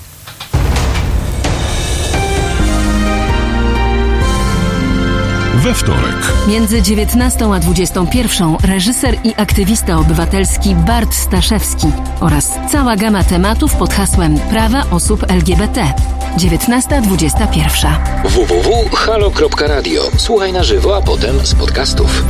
We 5.63 5.73
wtorek. 5.73 6.15
Między 6.47 6.81
19 6.81 7.53
a 7.53 7.59
21 7.59 8.55
reżyser 8.63 9.17
i 9.23 9.33
aktywista 9.37 9.97
obywatelski 9.97 10.75
Bart 10.75 11.13
Staszewski 11.13 11.87
oraz 12.19 12.51
cała 12.71 12.95
gama 12.95 13.23
tematów 13.23 13.75
pod 13.75 13.93
hasłem 13.93 14.39
Prawa 14.39 14.83
osób 14.91 15.25
LGBT. 15.31 15.93
19.21. 16.37 17.95
www.halo.radio. 18.23 20.01
Słuchaj 20.17 20.53
na 20.53 20.63
żywo, 20.63 20.97
a 20.97 21.01
potem 21.01 21.45
z 21.45 21.55
podcastów. 21.55 22.23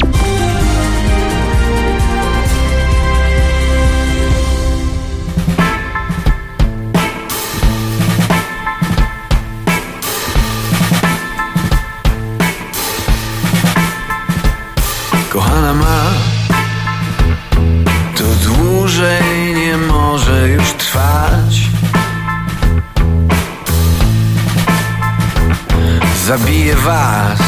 zabije 26.38 26.76
was. 26.76 27.40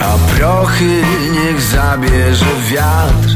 A 0.00 0.36
prochy 0.36 1.04
niech 1.32 1.60
zabierze 1.62 2.46
wiatr. 2.70 3.28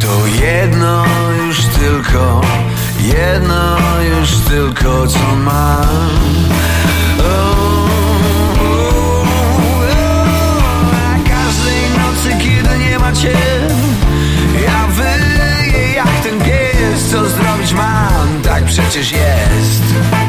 To 0.00 0.26
jedno 0.26 1.04
już 1.46 1.64
tylko 1.64 2.40
Jedno 3.00 3.76
już 4.10 4.30
tylko 4.30 5.06
co 5.06 5.36
mam 5.44 6.10
oh, 7.18 7.98
każdej 11.28 11.82
nocy 11.98 12.44
kiedy 12.44 12.78
nie 12.78 12.98
macie 12.98 13.32
Ja 14.64 14.86
wyję 14.86 15.92
jak 15.94 16.20
ten 16.22 16.40
pies 16.40 17.10
Co 17.10 17.28
zrobić 17.28 17.72
mam? 17.72 18.42
Tak 18.42 18.64
przecież 18.64 19.12
jest 19.12 20.19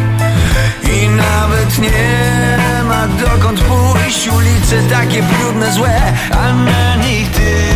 nawet 1.41 1.79
nie 1.79 2.57
ma 2.87 3.07
dokąd 3.07 3.61
pójść 3.61 4.27
Ulice 4.27 4.83
takie 4.89 5.23
brudne, 5.23 5.71
złe, 5.71 6.01
a 6.31 6.53
na 6.53 6.95
nich 6.95 7.31
ty. 7.31 7.70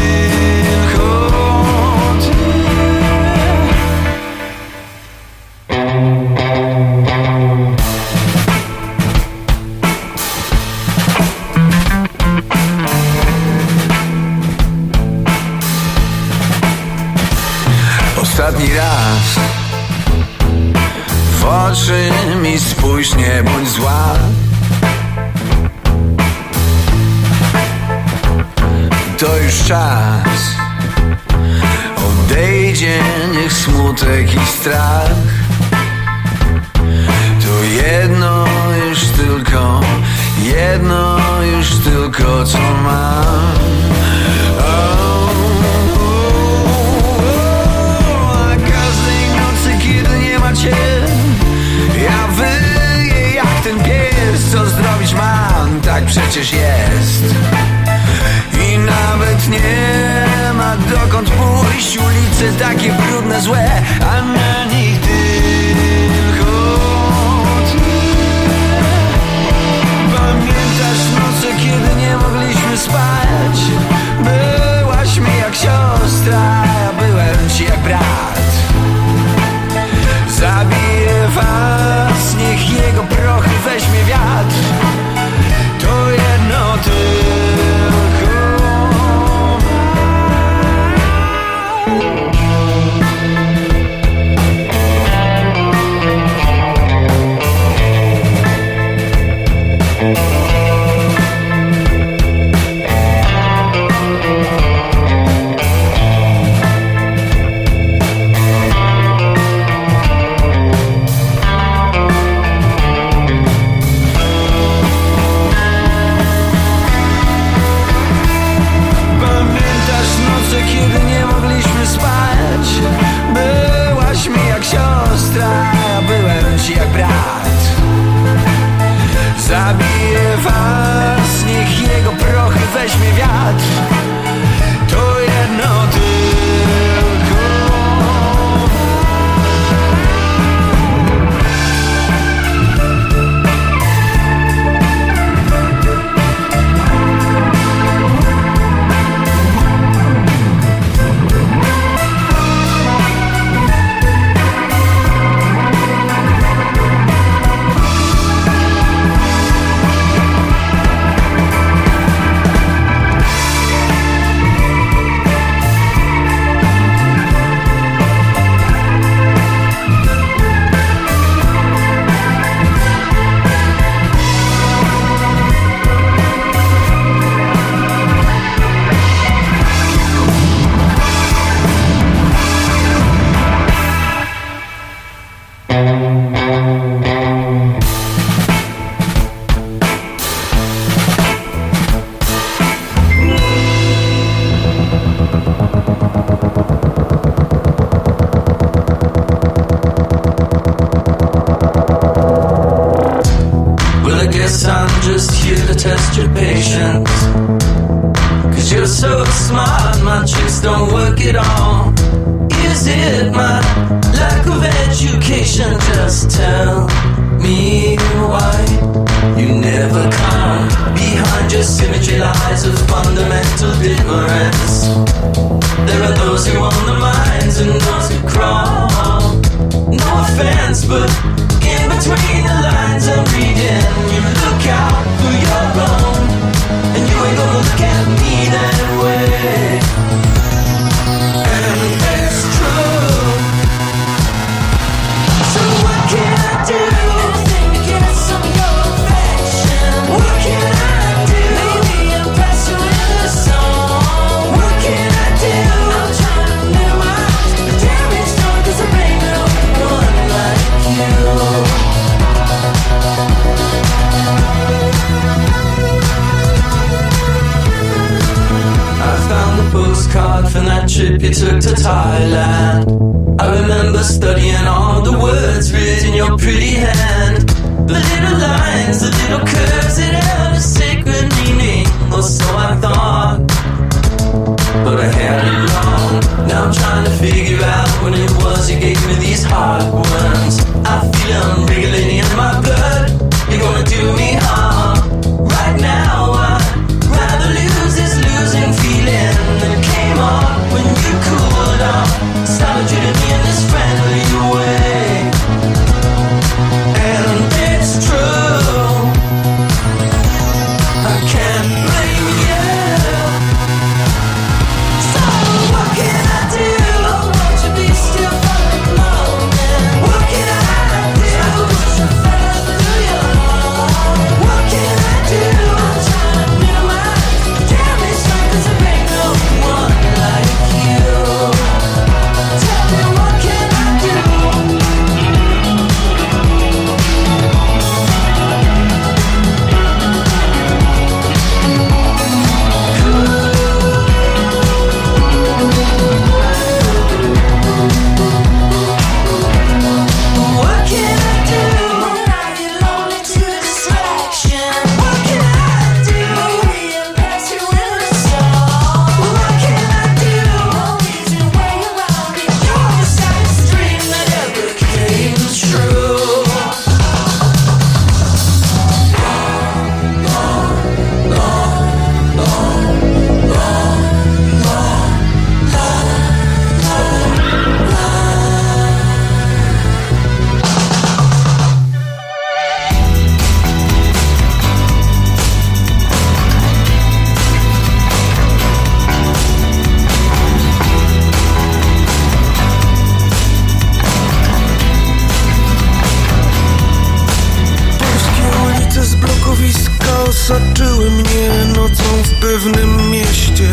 Osaczyły 400.46 401.12
mnie 401.12 401.50
nocą 401.76 402.04
w 402.24 402.30
pewnym 402.30 403.10
mieście. 403.12 403.72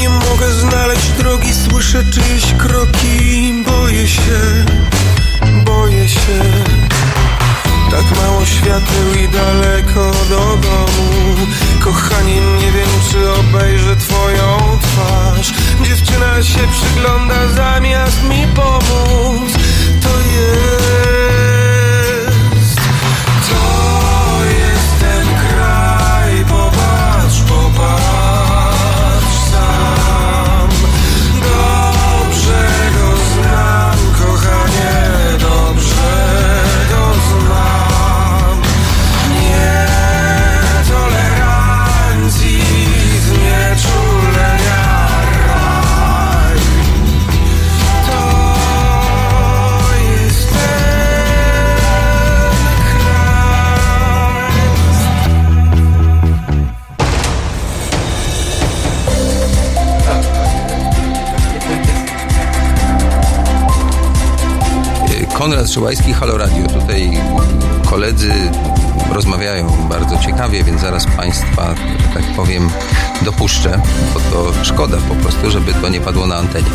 Nie 0.00 0.08
mogę 0.08 0.52
znaleźć 0.52 1.08
drogi, 1.08 1.54
słyszę 1.54 2.04
czyjeś 2.04 2.52
kroki. 2.58 3.52
Boję 3.66 4.08
się, 4.08 4.64
boję 5.64 6.08
się. 6.08 6.42
Tak 7.90 8.04
mało 8.22 8.44
świateł 8.44 9.24
i 9.24 9.28
daleko 9.28 10.12
do 10.28 10.38
domu. 10.38 11.36
Kochanie, 11.80 12.40
nie 12.40 12.72
wiem, 12.72 12.88
czy 13.10 13.30
obejrzę 13.30 13.96
twoją 13.96 14.78
twarz. 14.82 15.52
Dziewczyna 15.82 16.42
się 16.42 16.60
przygląda 16.72 17.48
zamiast 17.48 18.22
mi 18.22 18.46
pomóc. 18.54 19.55
Konrad 65.76 65.94
Szyłajski, 65.94 66.12
Halo 66.12 66.38
Radio. 66.38 66.66
Tutaj 66.66 67.10
koledzy 67.86 68.32
rozmawiają 69.12 69.68
bardzo 69.88 70.18
ciekawie, 70.18 70.64
więc 70.64 70.80
zaraz 70.80 71.06
Państwa, 71.16 71.74
tak 72.14 72.22
powiem, 72.36 72.70
dopuszczę, 73.22 73.80
bo 74.14 74.20
to 74.20 74.64
szkoda 74.64 74.96
po 75.08 75.14
prostu, 75.14 75.50
żeby 75.50 75.74
to 75.74 75.88
nie 75.88 76.00
padło 76.00 76.26
na 76.26 76.36
antenie. 76.36 76.70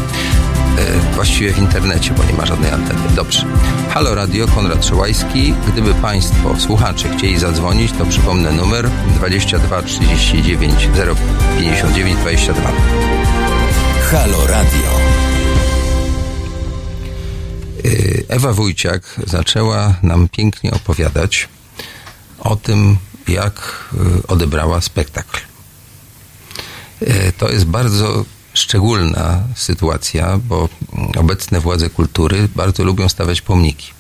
E, 0.77 1.15
Właściwie 1.15 1.53
w 1.53 1.59
internecie, 1.59 2.13
bo 2.17 2.23
nie 2.23 2.33
ma 2.33 2.45
żadnej 2.45 2.71
anteny. 2.71 2.99
Dobrze. 3.15 3.45
Halo 3.89 4.15
Radio, 4.15 4.47
Konrad 4.47 4.85
Szyłajski. 4.85 5.53
Gdyby 5.67 5.93
Państwo, 5.93 6.59
słuchacze, 6.59 7.09
chcieli 7.17 7.39
zadzwonić, 7.39 7.91
to 7.91 8.05
przypomnę 8.05 8.51
numer 8.51 8.89
22 9.15 9.81
39 9.81 10.89
059 11.59 12.19
22. 12.19 12.71
Halo 14.11 14.47
Radio. 14.47 15.10
Y, 17.85 18.25
Ewa 18.29 18.53
Wójciak 18.53 19.15
zaczęła 19.27 19.95
nam 20.03 20.29
pięknie 20.29 20.71
opowiadać 20.71 21.49
o 22.39 22.55
tym, 22.55 22.97
jak 23.27 23.85
y, 24.23 24.27
odebrała 24.27 24.81
spektakl. 24.81 25.39
Y, 27.01 27.33
To 27.37 27.49
jest 27.49 27.65
bardzo 27.65 28.25
szczególna 28.53 29.43
sytuacja, 29.55 30.37
bo 30.37 30.69
obecne 31.17 31.59
władze 31.59 31.89
kultury 31.89 32.49
bardzo 32.55 32.83
lubią 32.83 33.09
stawiać 33.09 33.41
pomniki. 33.41 33.91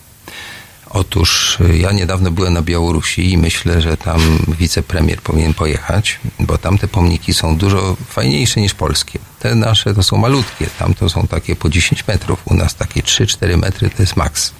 Otóż 0.89 1.57
ja 1.73 1.91
niedawno 1.91 2.31
byłem 2.31 2.53
na 2.53 2.61
Białorusi 2.61 3.31
i 3.31 3.37
myślę, 3.37 3.81
że 3.81 3.97
tam 3.97 4.21
wicepremier 4.47 5.21
powinien 5.21 5.53
pojechać, 5.53 6.19
bo 6.39 6.57
tam 6.57 6.77
te 6.77 6.87
pomniki 6.87 7.33
są 7.33 7.57
dużo 7.57 7.97
fajniejsze 8.09 8.61
niż 8.61 8.73
polskie. 8.73 9.19
Te 9.41 9.55
nasze 9.55 9.93
to 9.93 10.03
są 10.03 10.17
malutkie, 10.17 10.67
tam 10.79 10.93
to 10.93 11.09
są 11.09 11.27
takie 11.27 11.55
po 11.55 11.69
10 11.69 12.07
metrów, 12.07 12.41
u 12.45 12.53
nas 12.53 12.75
takie 12.75 13.01
3-4 13.01 13.57
metry 13.57 13.89
to 13.89 14.03
jest 14.03 14.15
maks. 14.15 14.51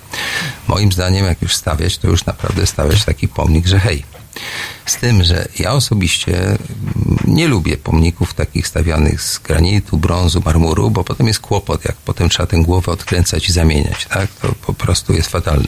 Moim 0.67 0.91
zdaniem, 0.91 1.25
jak 1.25 1.41
już 1.41 1.55
stawiać, 1.55 1.97
to 1.97 2.07
już 2.07 2.25
naprawdę 2.25 2.65
stawiać 2.67 3.05
taki 3.05 3.27
pomnik, 3.27 3.67
że 3.67 3.79
hej. 3.79 4.03
Z 4.86 4.95
tym, 4.95 5.23
że 5.23 5.47
ja 5.59 5.73
osobiście 5.73 6.38
mm, 6.45 6.57
nie 7.27 7.47
lubię 7.47 7.77
pomników 7.77 8.34
takich 8.34 8.67
stawianych 8.67 9.21
z 9.21 9.39
granitu, 9.39 9.97
brązu, 9.97 10.41
marmuru, 10.45 10.91
bo 10.91 11.03
potem 11.03 11.27
jest 11.27 11.39
kłopot, 11.39 11.86
jak 11.86 11.95
potem 11.95 12.29
trzeba 12.29 12.47
tę 12.47 12.57
głowę 12.57 12.91
odkręcać 12.91 13.49
i 13.49 13.51
zamieniać, 13.51 14.05
tak? 14.05 14.32
To 14.41 14.55
po 14.65 14.73
prostu 14.73 15.13
jest 15.13 15.29
fatalne. 15.29 15.67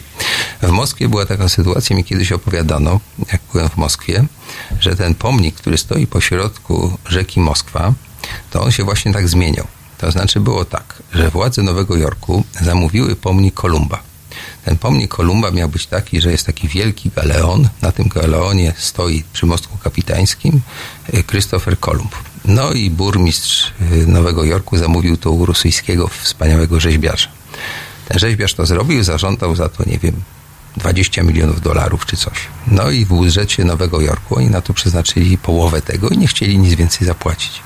W 0.61 0.69
Moskwie 0.69 1.09
była 1.09 1.25
taka 1.25 1.49
sytuacja, 1.49 1.95
mi 1.95 2.03
kiedyś 2.03 2.31
opowiadano, 2.31 2.99
jak 3.31 3.41
byłem 3.51 3.69
w 3.69 3.77
Moskwie, 3.77 4.25
że 4.79 4.95
ten 4.95 5.15
pomnik, 5.15 5.55
który 5.55 5.77
stoi 5.77 6.07
po 6.07 6.21
środku 6.21 6.97
rzeki 7.05 7.39
Moskwa, 7.39 7.93
to 8.51 8.61
on 8.61 8.71
się 8.71 8.83
właśnie 8.83 9.13
tak 9.13 9.29
zmieniał. 9.29 9.67
To 9.97 10.11
znaczy 10.11 10.39
było 10.39 10.65
tak, 10.65 11.03
że 11.13 11.29
władze 11.29 11.61
Nowego 11.61 11.97
Jorku 11.97 12.43
zamówiły 12.61 13.15
pomnik 13.15 13.53
Kolumba. 13.53 14.03
Ten 14.65 14.77
pomnik 14.77 15.11
Kolumba 15.11 15.51
miał 15.51 15.69
być 15.69 15.87
taki, 15.87 16.21
że 16.21 16.31
jest 16.31 16.45
taki 16.45 16.67
wielki 16.67 17.11
galeon. 17.15 17.69
Na 17.81 17.91
tym 17.91 18.07
galeonie 18.07 18.73
stoi 18.77 19.23
przy 19.33 19.45
mostku 19.45 19.77
kapitańskim 19.77 20.61
y, 21.13 21.23
Christopher 21.23 21.79
Kolumb. 21.79 22.15
No 22.45 22.71
i 22.71 22.89
burmistrz 22.89 23.73
y, 23.91 24.07
Nowego 24.07 24.43
Jorku 24.43 24.77
zamówił 24.77 25.17
to 25.17 25.31
u 25.31 25.45
rosyjskiego 25.45 26.07
wspaniałego 26.07 26.79
rzeźbiarza. 26.79 27.27
Ten 28.07 28.19
rzeźbiarz 28.19 28.53
to 28.53 28.65
zrobił, 28.65 29.03
zażądał 29.03 29.55
za 29.55 29.69
to, 29.69 29.83
nie 29.89 29.97
wiem, 29.97 30.21
20 30.77 31.23
milionów 31.23 31.61
dolarów 31.61 32.05
czy 32.05 32.17
coś. 32.17 32.37
No 32.67 32.89
i 32.91 33.05
w 33.05 33.07
budżecie 33.07 33.63
Nowego 33.63 34.01
Jorku 34.01 34.35
oni 34.37 34.49
na 34.49 34.61
to 34.61 34.73
przeznaczyli 34.73 35.37
połowę 35.37 35.81
tego 35.81 36.09
i 36.09 36.17
nie 36.17 36.27
chcieli 36.27 36.57
nic 36.57 36.73
więcej 36.73 37.07
zapłacić. 37.07 37.61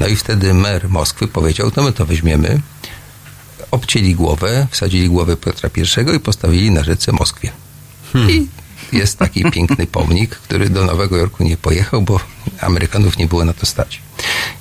No 0.00 0.06
i 0.06 0.16
wtedy 0.16 0.54
mer 0.54 0.88
Moskwy 0.88 1.28
powiedział, 1.28 1.70
to 1.70 1.82
my 1.82 1.92
to 1.92 2.06
weźmiemy, 2.06 2.60
obcięli 3.70 4.14
głowę, 4.14 4.66
wsadzili 4.70 5.08
głowę 5.08 5.36
Piotra 5.36 5.70
I 5.76 6.16
i 6.16 6.20
postawili 6.20 6.70
na 6.70 6.84
rzece 6.84 7.12
Moskwie. 7.12 7.50
I 8.28 8.46
jest 8.92 9.18
taki 9.18 9.50
piękny 9.50 9.86
pomnik, 9.86 10.30
który 10.30 10.70
do 10.70 10.84
Nowego 10.84 11.16
Jorku 11.16 11.44
nie 11.44 11.56
pojechał, 11.56 12.02
bo 12.02 12.20
Amerykanów 12.60 13.18
nie 13.18 13.26
było 13.26 13.44
na 13.44 13.52
to 13.52 13.66
stać. 13.66 14.02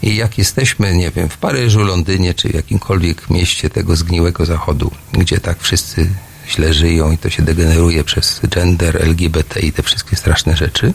I 0.01 0.15
jak 0.15 0.37
jesteśmy, 0.37 0.95
nie 0.95 1.11
wiem, 1.11 1.29
w 1.29 1.37
Paryżu, 1.37 1.83
Londynie, 1.83 2.33
czy 2.33 2.49
w 2.49 2.53
jakimkolwiek 2.53 3.29
mieście 3.29 3.69
tego 3.69 3.95
zgniłego 3.95 4.45
zachodu, 4.45 4.91
gdzie 5.13 5.39
tak 5.39 5.61
wszyscy 5.61 6.09
źle 6.49 6.73
żyją 6.73 7.11
i 7.11 7.17
to 7.17 7.29
się 7.29 7.43
degeneruje 7.43 8.03
przez 8.03 8.41
gender, 8.49 9.01
LGBT 9.01 9.59
i 9.59 9.71
te 9.71 9.83
wszystkie 9.83 10.15
straszne 10.15 10.57
rzeczy, 10.57 10.93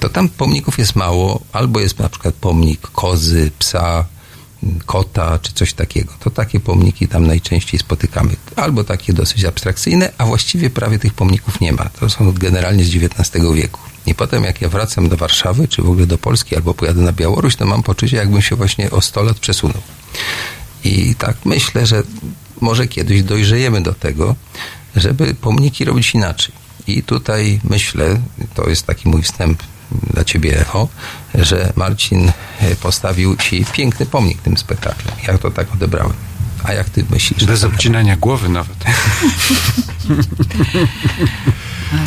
to 0.00 0.08
tam 0.08 0.28
pomników 0.28 0.78
jest 0.78 0.96
mało, 0.96 1.40
albo 1.52 1.80
jest 1.80 1.98
na 1.98 2.08
przykład 2.08 2.34
pomnik 2.34 2.80
kozy, 2.80 3.50
psa, 3.58 4.04
kota 4.86 5.38
czy 5.38 5.52
coś 5.52 5.72
takiego. 5.72 6.12
To 6.20 6.30
takie 6.30 6.60
pomniki 6.60 7.08
tam 7.08 7.26
najczęściej 7.26 7.80
spotykamy. 7.80 8.36
Albo 8.56 8.84
takie 8.84 9.12
dosyć 9.12 9.44
abstrakcyjne, 9.44 10.12
a 10.18 10.26
właściwie 10.26 10.70
prawie 10.70 10.98
tych 10.98 11.14
pomników 11.14 11.60
nie 11.60 11.72
ma. 11.72 11.84
To 11.84 12.10
są 12.10 12.32
generalnie 12.32 12.84
z 12.84 12.88
XIX 12.96 13.44
wieku. 13.54 13.80
I 14.06 14.14
potem 14.14 14.44
jak 14.44 14.60
ja 14.60 14.68
wracam 14.68 15.08
do 15.08 15.16
Warszawy, 15.16 15.68
czy 15.68 15.82
w 15.82 15.88
ogóle 15.88 16.06
do 16.06 16.18
Polski, 16.18 16.56
albo 16.56 16.74
pojadę 16.74 17.00
na 17.00 17.12
Białoruś, 17.12 17.56
to 17.56 17.66
mam 17.66 17.82
poczucie, 17.82 18.16
jakbym 18.16 18.42
się 18.42 18.56
właśnie 18.56 18.90
o 18.90 19.00
100 19.00 19.22
lat 19.22 19.38
przesunął. 19.38 19.82
I 20.84 21.14
tak 21.14 21.36
myślę, 21.44 21.86
że 21.86 22.02
może 22.60 22.86
kiedyś 22.86 23.22
dojrzejemy 23.22 23.82
do 23.82 23.94
tego, 23.94 24.36
żeby 24.96 25.34
pomniki 25.34 25.84
robić 25.84 26.14
inaczej. 26.14 26.54
I 26.86 27.02
tutaj 27.02 27.60
myślę, 27.64 28.20
to 28.54 28.68
jest 28.68 28.86
taki 28.86 29.08
mój 29.08 29.22
wstęp 29.22 29.62
dla 30.12 30.24
ciebie, 30.24 30.60
Echo, 30.60 30.88
że 31.34 31.72
Marcin 31.76 32.32
postawił 32.82 33.36
ci 33.36 33.64
piękny 33.72 34.06
pomnik 34.06 34.42
tym 34.42 34.58
spektaklem. 34.58 35.16
Ja 35.28 35.38
to 35.38 35.50
tak 35.50 35.74
odebrałem. 35.74 36.12
A 36.64 36.72
jak 36.72 36.90
ty 36.90 37.04
myślisz? 37.10 37.44
Bez 37.44 37.64
obcinania 37.64 38.16
głowy 38.16 38.48
nawet. 38.48 38.76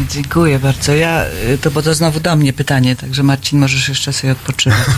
Dziękuję 0.10 0.60
bardzo. 0.60 0.96
Ja, 0.96 1.26
y, 1.54 1.58
to 1.58 1.72
bo 1.72 1.82
to 1.82 1.94
znowu 1.94 2.20
do 2.20 2.36
mnie 2.36 2.54
pytanie, 2.54 2.96
także 2.96 3.24
Marcin, 3.24 3.60
możesz 3.60 3.90
jeszcze 3.90 4.14
sobie 4.14 4.34
odpoczywać. 4.34 4.80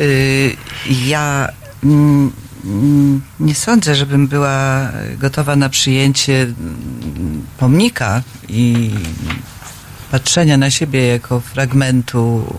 Y, 0.00 0.56
ja 0.88 1.48
mm, 1.84 2.32
nie 3.40 3.54
sądzę, 3.54 3.94
żebym 3.94 4.26
była 4.28 4.88
gotowa 5.18 5.56
na 5.56 5.68
przyjęcie 5.68 6.42
mm, 6.42 7.42
pomnika 7.58 8.22
i 8.48 8.90
patrzenia 10.10 10.56
na 10.56 10.70
siebie 10.70 11.06
jako 11.06 11.40
fragmentu 11.40 12.54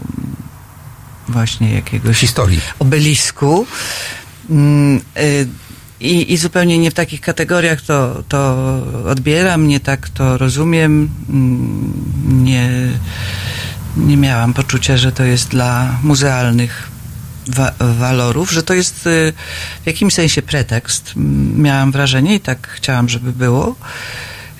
właśnie 1.30 1.74
jakiegoś 1.74 2.18
Historii. 2.18 2.62
obelisku. 2.80 3.66
Mm, 4.49 5.02
y, 5.18 5.47
I, 5.99 6.34
I 6.34 6.38
zupełnie 6.38 6.78
nie 6.78 6.91
w 6.91 6.93
takich 6.93 7.22
kategoriach 7.22 7.82
to, 7.82 8.24
to 8.28 8.56
odbieram, 9.06 9.68
nie 9.68 9.80
tak 9.80 10.10
to 10.10 10.38
rozumiem. 10.38 11.10
Mm, 11.30 12.43
Nie, 12.43 12.70
nie 13.97 14.18
miałam 14.18 14.54
poczucia, 14.54 14.97
że 14.97 15.12
to 15.12 15.24
jest 15.24 15.49
dla 15.49 15.99
muzealnych 16.04 16.90
wa- 17.47 17.73
walorów, 17.79 18.51
że 18.51 18.63
to 18.63 18.73
jest 18.73 19.07
y, 19.07 19.33
w 19.83 19.87
jakimś 19.87 20.13
sensie 20.13 20.41
pretekst. 20.41 21.13
Miałam 21.55 21.91
wrażenie 21.91 22.35
i 22.35 22.39
tak 22.39 22.67
chciałam, 22.67 23.09
żeby 23.09 23.31
było 23.33 23.75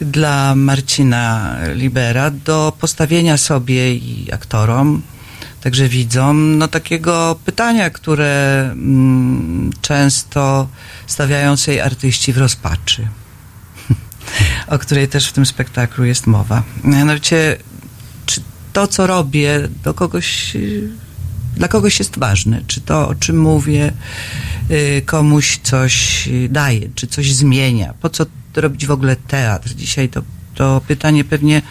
dla 0.02 0.56
Marcina 0.56 1.58
Libera 1.74 2.32
do 2.32 2.74
postawienia 2.80 3.38
sobie 3.38 3.96
i 3.96 4.32
aktorom, 4.34 5.02
także 5.62 5.88
widzom, 5.90 6.58
no 6.58 6.68
takiego 6.68 7.40
pytania, 7.46 7.90
które 7.90 8.62
mm, 8.72 9.72
często 9.82 10.68
stawiają 11.08 11.58
sobie 11.58 11.84
artyści 11.84 12.34
w 12.34 12.38
rozpaczy, 12.38 13.08
o 14.68 14.80
której 14.80 15.08
też 15.08 15.28
w 15.28 15.34
tym 15.34 15.46
spektaklu 15.46 16.06
jest 16.06 16.28
mowa. 16.28 16.64
Mianowicie, 16.84 17.58
czy 18.26 18.42
to, 18.74 18.88
co 18.88 19.08
robię, 19.08 19.68
do 19.84 19.94
kogoś, 19.94 20.56
y, 20.56 20.90
dla 21.56 21.68
kogoś 21.68 22.00
jest 22.00 22.20
ważne, 22.20 22.62
czy 22.68 22.82
to, 22.82 23.08
o 23.08 23.16
czym 23.16 23.40
mówię, 23.40 23.94
y, 24.72 25.02
komuś 25.06 25.60
coś 25.64 26.30
daje, 26.50 26.90
czy 26.96 27.08
coś 27.08 27.34
zmienia, 27.34 27.94
po 28.02 28.10
co 28.10 28.26
robić 28.56 28.86
w 28.86 28.92
ogóle 28.92 29.16
teatr? 29.16 29.70
Dzisiaj 29.70 30.10
to, 30.10 30.22
to 30.56 30.82
pytanie 30.88 31.24
pewnie 31.24 31.62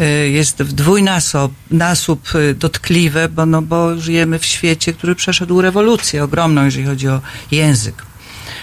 y, 0.00 0.30
jest 0.30 0.62
w 0.62 0.72
dwójnasób 0.72 1.52
nasób 1.70 2.34
y, 2.34 2.54
dotkliwe, 2.54 3.28
bo, 3.28 3.46
no, 3.46 3.62
bo 3.62 4.00
żyjemy 4.00 4.38
w 4.38 4.46
świecie, 4.46 4.92
który 4.92 5.14
przeszedł 5.14 5.60
rewolucję 5.60 6.24
ogromną, 6.24 6.64
jeżeli 6.64 6.86
chodzi 6.86 7.08
o 7.08 7.20
język, 7.50 8.02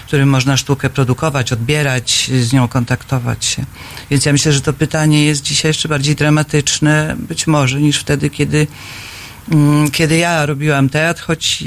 w 0.02 0.06
którym 0.06 0.28
można 0.28 0.56
sztukę 0.56 0.90
produkować, 0.90 1.52
odbierać, 1.52 2.30
z 2.40 2.52
nią 2.52 2.68
kontaktować 2.68 3.44
się. 3.44 3.64
Więc 4.10 4.26
ja 4.26 4.32
myślę, 4.32 4.52
że 4.52 4.60
to 4.60 4.72
pytanie 4.72 5.24
jest 5.24 5.42
dzisiaj 5.42 5.68
jeszcze 5.68 5.88
bardziej 5.88 6.16
dramatyczne, 6.16 7.16
być 7.18 7.46
może, 7.46 7.80
niż 7.80 7.98
wtedy, 8.00 8.30
kiedy 8.30 8.66
kiedy 9.92 10.16
ja 10.16 10.46
robiłam 10.46 10.88
teatr, 10.88 11.22
choć 11.22 11.64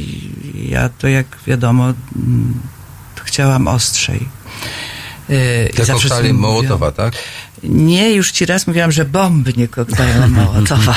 ja 0.54 0.90
to 0.90 1.08
jak 1.08 1.26
wiadomo 1.48 1.84
mm, 1.84 2.54
chciałam 3.24 3.68
ostrzej. 3.68 4.28
I 5.70 5.74
Te 5.74 5.86
koktajle 5.86 6.34
Mołotowa, 6.34 6.92
tak? 6.92 7.14
Nie, 7.64 8.12
już 8.12 8.32
ci 8.32 8.46
raz 8.46 8.68
mówiłam, 8.68 8.92
że 8.92 9.06
bomby 9.06 9.54
nie 9.58 9.68
koktajle 9.68 10.28
Mołotowa. 10.38 10.96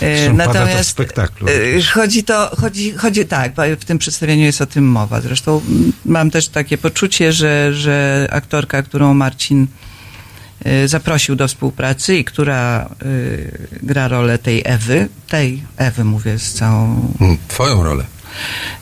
Zresztą 0.00 0.36
pada 0.36 0.66
to 0.66 0.82
w 0.82 0.86
spektaklu. 0.86 1.48
yy, 1.48 1.82
Chodzi 1.82 2.24
to, 2.24 2.50
chodzi, 2.60 2.92
chodzi 2.92 3.26
tak, 3.26 3.54
bo 3.54 3.62
w 3.80 3.84
tym 3.84 3.98
przedstawieniu 3.98 4.44
jest 4.44 4.60
o 4.60 4.66
tym 4.66 4.88
mowa. 4.88 5.20
Zresztą 5.20 5.60
mm, 5.68 5.92
mam 6.04 6.30
też 6.30 6.48
takie 6.48 6.78
poczucie, 6.78 7.32
że, 7.32 7.74
że 7.74 8.28
aktorka, 8.30 8.82
którą 8.82 9.14
Marcin 9.14 9.60
yy, 9.60 9.91
zaprosił 10.86 11.36
do 11.36 11.48
współpracy 11.48 12.16
i 12.16 12.24
która 12.24 12.88
yy, 13.04 13.68
gra 13.82 14.08
rolę 14.08 14.38
tej 14.38 14.62
Ewy, 14.64 15.08
tej 15.28 15.62
Ewy 15.76 16.04
mówię 16.04 16.38
z 16.38 16.52
całą 16.52 17.12
Mm, 17.20 17.36
Twoją 17.48 17.82
rolę. 17.84 18.04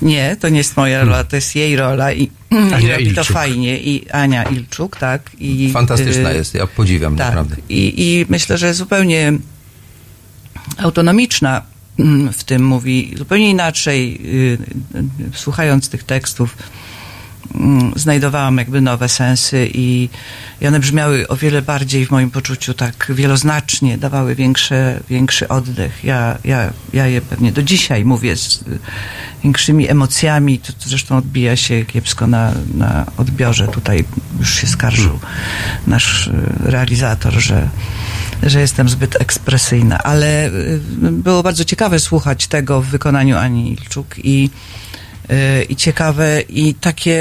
nie, 0.02 0.36
to 0.40 0.48
nie 0.48 0.58
jest 0.58 0.76
moja 0.76 1.04
rola, 1.04 1.24
to 1.24 1.36
jest 1.36 1.56
jej 1.56 1.76
rola 1.76 2.12
i, 2.12 2.22
i 2.22 2.30
Hmm. 2.50 2.72
Robi 2.72 2.88
to 3.14 3.20
Ilczuk. 3.20 3.26
fajnie. 3.34 3.78
I 3.80 4.10
Ania 4.10 4.42
Ilczuk, 4.42 4.96
tak. 4.96 5.30
I, 5.38 5.70
Fantastyczna 5.72 6.30
y, 6.32 6.34
jest, 6.34 6.54
ja 6.54 6.66
podziwiam 6.66 7.16
Tak. 7.16 7.26
naprawdę. 7.26 7.56
I, 7.68 7.94
I 7.96 8.26
myślę, 8.28 8.58
że 8.58 8.74
zupełnie 8.74 9.32
autonomiczna 10.78 11.62
mm, 11.98 12.32
w 12.32 12.44
tym 12.44 12.64
mówi, 12.66 13.14
zupełnie 13.18 13.50
inaczej, 13.50 14.20
y, 14.24 14.98
y, 14.98 15.36
słuchając 15.36 15.88
tych 15.88 16.04
tekstów, 16.04 16.56
znajdowałam 17.96 18.58
jakby 18.58 18.80
nowe 18.80 19.08
sensy 19.08 19.70
i, 19.74 20.08
i 20.60 20.66
one 20.66 20.80
brzmiały 20.80 21.28
o 21.28 21.36
wiele 21.36 21.62
bardziej 21.62 22.06
w 22.06 22.10
moim 22.10 22.30
poczuciu 22.30 22.74
tak 22.74 23.06
wieloznacznie, 23.14 23.98
dawały 23.98 24.34
większe, 24.34 25.00
większy 25.08 25.48
oddech. 25.48 26.04
Ja, 26.04 26.38
ja, 26.44 26.72
ja 26.92 27.06
je 27.06 27.20
pewnie 27.20 27.52
do 27.52 27.62
dzisiaj 27.62 28.04
mówię 28.04 28.36
z 28.36 28.62
y, 28.62 28.78
większymi 29.44 29.88
emocjami, 29.88 30.58
to, 30.58 30.72
to 30.72 30.88
zresztą 30.88 31.16
odbija 31.16 31.56
się 31.56 31.84
kiepsko 31.84 32.26
na, 32.26 32.52
na 32.74 33.06
odbiorze. 33.16 33.68
Tutaj 33.68 34.04
już 34.38 34.54
się 34.54 34.66
skarżył 34.66 35.18
nasz 35.86 36.26
y, 36.26 36.32
realizator, 36.64 37.32
że 37.32 37.68
że 38.42 38.60
jestem 38.60 38.88
zbyt 38.88 39.20
ekspresyjna, 39.20 39.98
ale 39.98 40.46
y, 40.46 40.80
było 41.12 41.42
bardzo 41.42 41.64
ciekawe 41.64 42.00
słuchać 42.00 42.46
tego 42.46 42.82
w 42.82 42.86
wykonaniu 42.86 43.36
Ani 43.36 43.72
Ilczuk 43.72 44.06
i 44.18 44.50
i 45.68 45.76
ciekawe 45.76 46.40
i 46.40 46.74
takie 46.74 47.20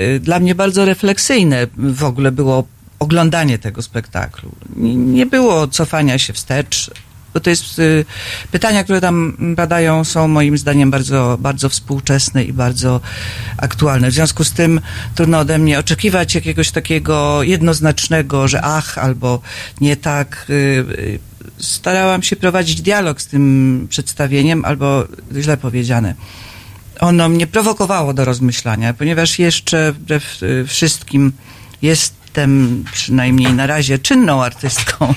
y, 0.00 0.20
dla 0.20 0.40
mnie 0.40 0.54
bardzo 0.54 0.84
refleksyjne 0.84 1.66
w 1.76 2.04
ogóle 2.04 2.32
było 2.32 2.64
oglądanie 2.98 3.58
tego 3.58 3.82
spektaklu. 3.82 4.52
Nie, 4.76 5.26
było 5.26 5.68
cofania 5.68 6.18
się 6.18 6.32
wstecz, 6.32 6.90
bo 7.34 7.40
to 7.40 7.50
jest 7.50 7.78
y, 7.78 8.04
pytania, 8.50 8.84
które 8.84 9.00
tam 9.00 9.36
badają 9.56 10.04
są 10.04 10.28
moim 10.28 10.58
zdaniem 10.58 10.90
bardzo, 10.90 11.38
bardzo 11.40 11.68
współczesne 11.68 12.44
i 12.44 12.52
bardzo 12.52 13.00
aktualne. 13.56 14.10
W 14.10 14.14
związku 14.14 14.44
z 14.44 14.52
tym 14.52 14.80
trudno 15.14 15.38
ode 15.38 15.58
mnie 15.58 15.78
oczekiwać 15.78 16.34
jakiegoś 16.34 16.70
takiego 16.70 17.42
jednoznacznego, 17.42 18.48
że 18.48 18.62
ach, 18.62 18.98
albo 18.98 19.40
nie 19.80 19.96
tak. 19.96 20.46
Y, 20.50 21.18
starałam 21.58 22.22
się 22.22 22.36
prowadzić 22.36 22.82
dialog 22.82 23.22
z 23.22 23.26
tym 23.26 23.86
przedstawieniem, 23.90 24.64
albo 24.64 25.04
źle 25.40 25.56
powiedziane 25.56 26.14
ono 27.00 27.28
mnie 27.28 27.46
prowokowało 27.46 28.14
do 28.14 28.24
rozmyślania, 28.24 28.94
ponieważ 28.94 29.38
jeszcze 29.38 29.92
wbrew 29.92 30.42
y, 30.42 30.64
wszystkim 30.66 31.32
jest 31.82 32.24
jestem 32.34 32.84
przynajmniej 32.92 33.52
na 33.52 33.66
razie 33.66 33.98
czynną 33.98 34.42
artystką. 34.42 35.14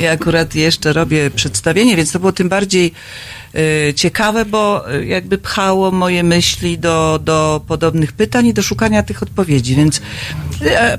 I 0.00 0.06
akurat 0.06 0.54
jeszcze 0.54 0.92
robię 0.92 1.30
przedstawienie, 1.30 1.96
więc 1.96 2.12
to 2.12 2.20
było 2.20 2.32
tym 2.32 2.48
bardziej 2.48 2.92
y, 3.54 3.94
ciekawe, 3.94 4.44
bo 4.44 4.92
y, 4.94 5.06
jakby 5.06 5.38
pchało 5.38 5.90
moje 5.90 6.22
myśli 6.22 6.78
do, 6.78 7.20
do 7.24 7.60
podobnych 7.66 8.12
pytań 8.12 8.46
i 8.46 8.54
do 8.54 8.62
szukania 8.62 9.02
tych 9.02 9.22
odpowiedzi, 9.22 9.74
więc 9.74 10.00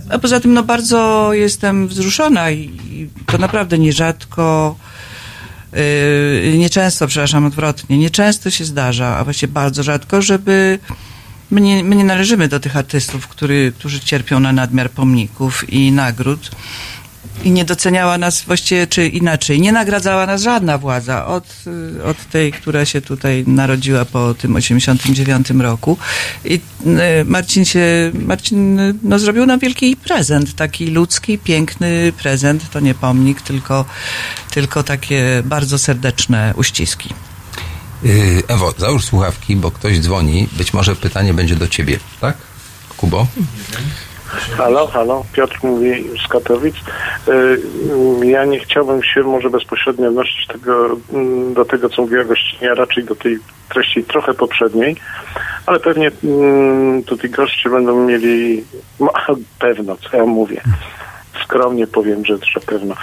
a, 0.10 0.14
a 0.14 0.20
poza 0.20 0.40
tym 0.40 0.54
no 0.54 0.64
bardzo 0.64 1.30
jestem 1.34 1.88
wzruszona 1.88 2.52
i, 2.52 2.60
i 2.60 3.10
to 3.26 3.38
naprawdę 3.38 3.80
nierzadko 3.80 4.76
Yy, 5.74 6.58
nieczęsto, 6.58 7.08
przepraszam, 7.08 7.46
odwrotnie, 7.46 7.98
nieczęsto 7.98 8.50
się 8.50 8.66
zdarza, 8.66 9.18
a 9.18 9.24
właściwie 9.24 9.54
bardzo 9.54 9.84
rzadko, 9.84 10.22
żeby 10.22 10.80
my 11.52 11.62
nie, 11.62 11.84
my 11.84 11.96
nie 11.96 12.04
należymy 12.04 12.48
do 12.48 12.60
tych 12.60 12.78
artystów, 12.78 13.28
który, 13.28 13.74
którzy 13.78 14.00
cierpią 14.00 14.40
na 14.40 14.54
nadmiar 14.54 14.90
pomników 14.90 15.70
i 15.70 15.92
nagród. 15.92 16.52
I 17.44 17.52
nie 17.52 17.66
doceniała 17.66 18.18
nas 18.18 18.42
właściwie, 18.42 18.88
czy 18.88 19.08
inaczej, 19.08 19.62
nie 19.62 19.72
nagradzała 19.72 20.26
nas 20.26 20.42
żadna 20.42 20.78
władza 20.78 21.26
od, 21.26 21.46
y, 22.00 22.04
od 22.04 22.26
tej, 22.26 22.52
która 22.52 22.86
się 22.86 23.02
tutaj 23.02 23.44
narodziła 23.48 24.06
po 24.06 24.34
tym 24.34 24.56
89 24.56 25.50
roku. 25.50 25.98
I 26.46 26.54
y, 26.54 27.26
Marcin 27.26 27.66
się, 27.66 28.12
Marcin 28.14 28.80
y, 28.80 28.96
no, 29.04 29.20
zrobił 29.20 29.46
nam 29.46 29.60
wielki 29.60 29.96
prezent, 29.96 30.56
taki 30.56 30.88
ludzki, 30.88 31.38
piękny 31.38 32.14
prezent. 32.24 32.70
To 32.70 32.80
nie 32.80 32.94
pomnik, 32.94 33.42
tylko, 33.42 33.86
tylko 34.52 34.84
takie 34.84 35.44
bardzo 35.46 35.78
serdeczne 35.78 36.54
uściski. 36.58 37.14
Ewo, 38.48 38.74
załóż 38.78 39.06
słuchawki, 39.06 39.56
bo 39.56 39.72
ktoś 39.72 40.00
dzwoni. 40.00 40.48
Być 40.58 40.74
może 40.74 40.96
pytanie 40.96 41.34
będzie 41.34 41.56
do 41.56 41.68
ciebie, 41.68 42.00
tak? 42.22 42.38
Kubo? 42.98 43.28
Halo, 44.32 44.88
halo, 44.88 45.24
Piotr 45.34 45.60
mówi 45.64 46.04
z 46.26 46.28
Katowic. 46.28 46.76
Y, 47.28 47.62
Ja 48.26 48.46
nie 48.46 48.60
chciałbym 48.60 49.04
się 49.04 49.22
może 49.22 49.50
bezpośrednio 49.50 50.08
odnosić 50.08 50.48
tego, 50.48 50.98
mm, 51.14 51.54
do 51.54 51.66
tego, 51.66 51.90
co 51.90 52.02
mówiła 52.02 52.24
gościnia, 52.24 52.74
raczej 52.74 53.04
do 53.04 53.16
tej 53.16 53.38
treści 53.70 54.04
trochę 54.04 54.34
poprzedniej, 54.34 54.96
ale 55.66 55.80
pewnie 55.80 56.12
mm, 56.24 57.04
tutaj 57.04 57.30
goście 57.30 57.70
będą 57.70 58.06
mieli, 58.08 58.64
no, 59.00 59.12
pewno, 59.60 59.96
co 59.96 60.18
ja 60.18 60.26
mówię. 60.26 60.62
Skromnie 61.44 61.88
powiem, 61.88 62.26
że, 62.26 62.38
że 62.38 62.60
pewno. 62.60 62.96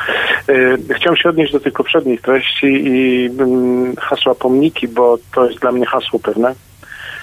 Y, 0.49 0.79
Chciałem 0.97 1.17
się 1.17 1.29
odnieść 1.29 1.53
do 1.53 1.61
tych 1.61 1.73
poprzednich 1.73 2.21
treści 2.21 2.67
i 2.67 3.27
mm, 3.39 3.97
hasła 3.97 4.35
pomniki, 4.35 4.89
bo 4.89 5.19
to 5.35 5.49
jest 5.49 5.61
dla 5.61 5.73
mnie 5.73 5.87
hasło 5.87 6.19
pewne. 6.19 6.55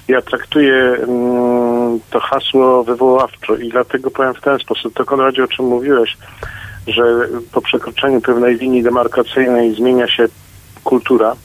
Ja 0.08 0.22
traktuję 0.22 0.74
mm, 0.74 2.00
to 2.10 2.20
hasło 2.20 2.84
wywoławczo 2.84 3.56
i 3.56 3.70
dlatego 3.70 4.12
powiem 4.12 4.34
w 4.34 4.42
ten 4.42 4.60
sposób. 4.60 4.94
To 4.94 5.06
Konradzie, 5.06 5.44
o 5.44 5.48
czym 5.48 5.66
mówiłeś, 5.66 6.18
że 6.88 7.04
po 7.52 7.62
przekroczeniu 7.62 8.22
pewnej 8.22 8.58
linii 8.58 8.84
demarkacyjnej 8.84 9.76
zmienia 9.76 10.08
się 10.08 10.28
kultura, 10.84 11.36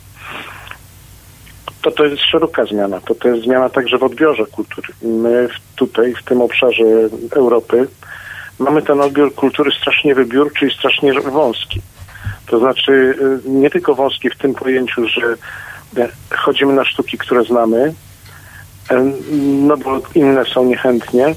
to 1.82 1.90
to 1.90 2.04
jest 2.04 2.22
szeroka 2.22 2.64
zmiana. 2.64 3.00
To 3.00 3.14
to 3.14 3.28
jest 3.28 3.44
zmiana 3.44 3.68
także 3.68 3.98
w 3.98 4.02
odbiorze 4.02 4.46
kultury. 4.46 4.88
My 5.02 5.48
tutaj, 5.76 6.14
w 6.14 6.24
tym 6.24 6.40
obszarze 6.40 6.84
Europy, 7.36 7.88
mamy 8.58 8.82
ten 8.82 9.00
odbiór 9.00 9.34
kultury 9.34 9.70
strasznie 9.80 10.14
wybiórczy 10.14 10.66
i 10.66 10.74
strasznie 10.74 11.12
wąski. 11.20 11.80
To 12.46 12.58
znaczy 12.58 12.92
y, 13.46 13.50
nie 13.50 13.70
tylko 13.70 13.94
wąski 13.94 14.30
w 14.30 14.38
tym 14.38 14.54
pojęciu, 14.54 15.08
że 15.08 15.36
e, 15.96 16.08
chodzimy 16.36 16.72
na 16.72 16.84
sztuki, 16.84 17.18
które 17.18 17.44
znamy, 17.44 17.94
no 19.40 19.76
bo 19.76 20.00
inne 20.14 20.44
są 20.44 20.64
niechętnie. 20.64 21.34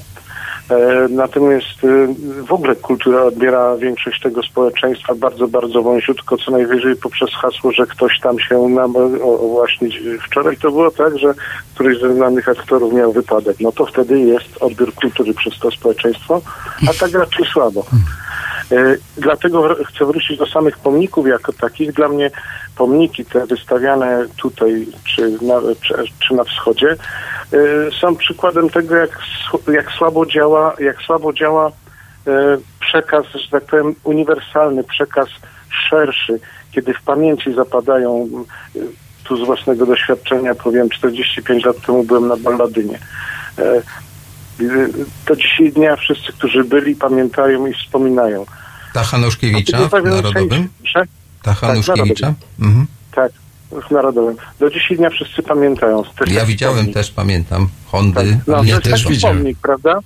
E, 0.70 1.08
Natomiast 1.10 1.84
y, 1.84 2.06
w 2.42 2.52
ogóle 2.52 2.76
kultura 2.76 3.22
odbiera 3.22 3.76
większość 3.76 4.20
tego 4.20 4.42
społeczeństwa 4.42 5.14
bardzo, 5.14 5.48
bardzo 5.48 5.82
wąziutko, 5.82 6.36
co 6.36 6.50
najwyżej 6.50 6.96
poprzez 6.96 7.30
hasło, 7.30 7.72
że 7.72 7.86
ktoś 7.86 8.20
tam 8.20 8.40
się 8.40 8.68
nam, 8.68 8.96
o, 8.96 9.36
właśnie 9.36 9.88
wczoraj 10.26 10.56
to 10.56 10.70
było 10.70 10.90
tak, 10.90 11.18
że 11.18 11.34
któryś 11.74 12.00
ze 12.00 12.14
znanych 12.14 12.48
aktorów 12.48 12.92
miał 12.92 13.12
wypadek. 13.12 13.56
No 13.60 13.72
to 13.72 13.86
wtedy 13.86 14.20
jest 14.20 14.62
odbiór 14.62 14.94
kultury 14.94 15.34
przez 15.34 15.58
to 15.58 15.70
społeczeństwo, 15.70 16.40
a 16.90 16.92
tak 17.00 17.12
raczej 17.12 17.46
słabo. 17.52 17.86
E, 18.72 18.96
Dlatego 19.16 19.76
chcę 19.84 20.04
wrócić 20.04 20.38
do 20.38 20.46
samych 20.46 20.78
pomników 20.78 21.26
jako 21.26 21.52
takich. 21.52 21.92
Dla 21.92 22.08
mnie 22.08 22.30
pomniki 22.76 23.24
te 23.24 23.46
wystawiane 23.46 24.26
tutaj 24.36 24.86
czy 25.04 25.30
na, 25.30 25.60
czy, 25.82 25.94
czy 26.28 26.34
na 26.34 26.44
wschodzie 26.44 26.90
e, 26.90 27.56
są 28.00 28.16
przykładem 28.16 28.70
tego, 28.70 28.96
jak, 28.96 29.18
jak 29.72 29.92
słabo 29.92 30.26
działa, 30.26 30.74
jak 30.78 31.02
słabo 31.02 31.32
działa 31.32 31.72
e, 32.26 32.30
przekaz, 32.80 33.26
że 33.34 33.50
tak 33.50 33.64
powiem, 33.64 33.94
uniwersalny, 34.04 34.84
przekaz 34.84 35.28
szerszy, 35.90 36.40
kiedy 36.72 36.94
w 36.94 37.02
pamięci 37.02 37.54
zapadają, 37.54 38.28
e, 38.76 38.78
tu 39.24 39.44
z 39.44 39.46
własnego 39.46 39.86
doświadczenia 39.86 40.54
powiem, 40.54 40.88
45 40.90 41.64
lat 41.64 41.86
temu 41.86 42.04
byłem 42.04 42.28
na 42.28 42.36
Balladynie. 42.36 42.98
Do 45.26 45.36
dzisiaj 45.36 45.72
dnia 45.72 45.96
wszyscy, 45.96 46.32
którzy 46.32 46.64
byli, 46.64 46.96
pamiętają 46.96 47.66
i 47.66 47.74
wspominają. 47.74 48.46
Ta 48.92 49.04
Hanuszkiewicza 49.04 49.78
to 49.78 49.88
w 49.88 50.04
Narodowym? 50.04 50.48
część- 50.48 51.23
że- 51.44 51.60
Ta 51.60 51.66
Hanuszkiewicza? 51.66 52.34
Mhm. 52.60 52.86
Tak, 53.14 53.32
w 53.88 53.90
Narodowym. 53.90 54.36
Do 54.60 54.70
dzisiaj 54.70 54.96
dnia 54.96 55.10
wszyscy 55.10 55.42
pamiętają. 55.42 56.02
Też 56.18 56.30
Ja 56.32 56.44
widziałem 56.44 56.92
też, 56.92 57.10
pamiętam. 57.10 57.68
Hondy, 57.86 58.38
No, 58.46 58.56
ale 58.56 58.64
to 58.66 58.70
ja 58.70 58.80
też 58.80 59.02
taki 59.02 59.14
widziałem. 59.14 59.36
pomnik, 59.38 59.58
prawda? 59.62 59.98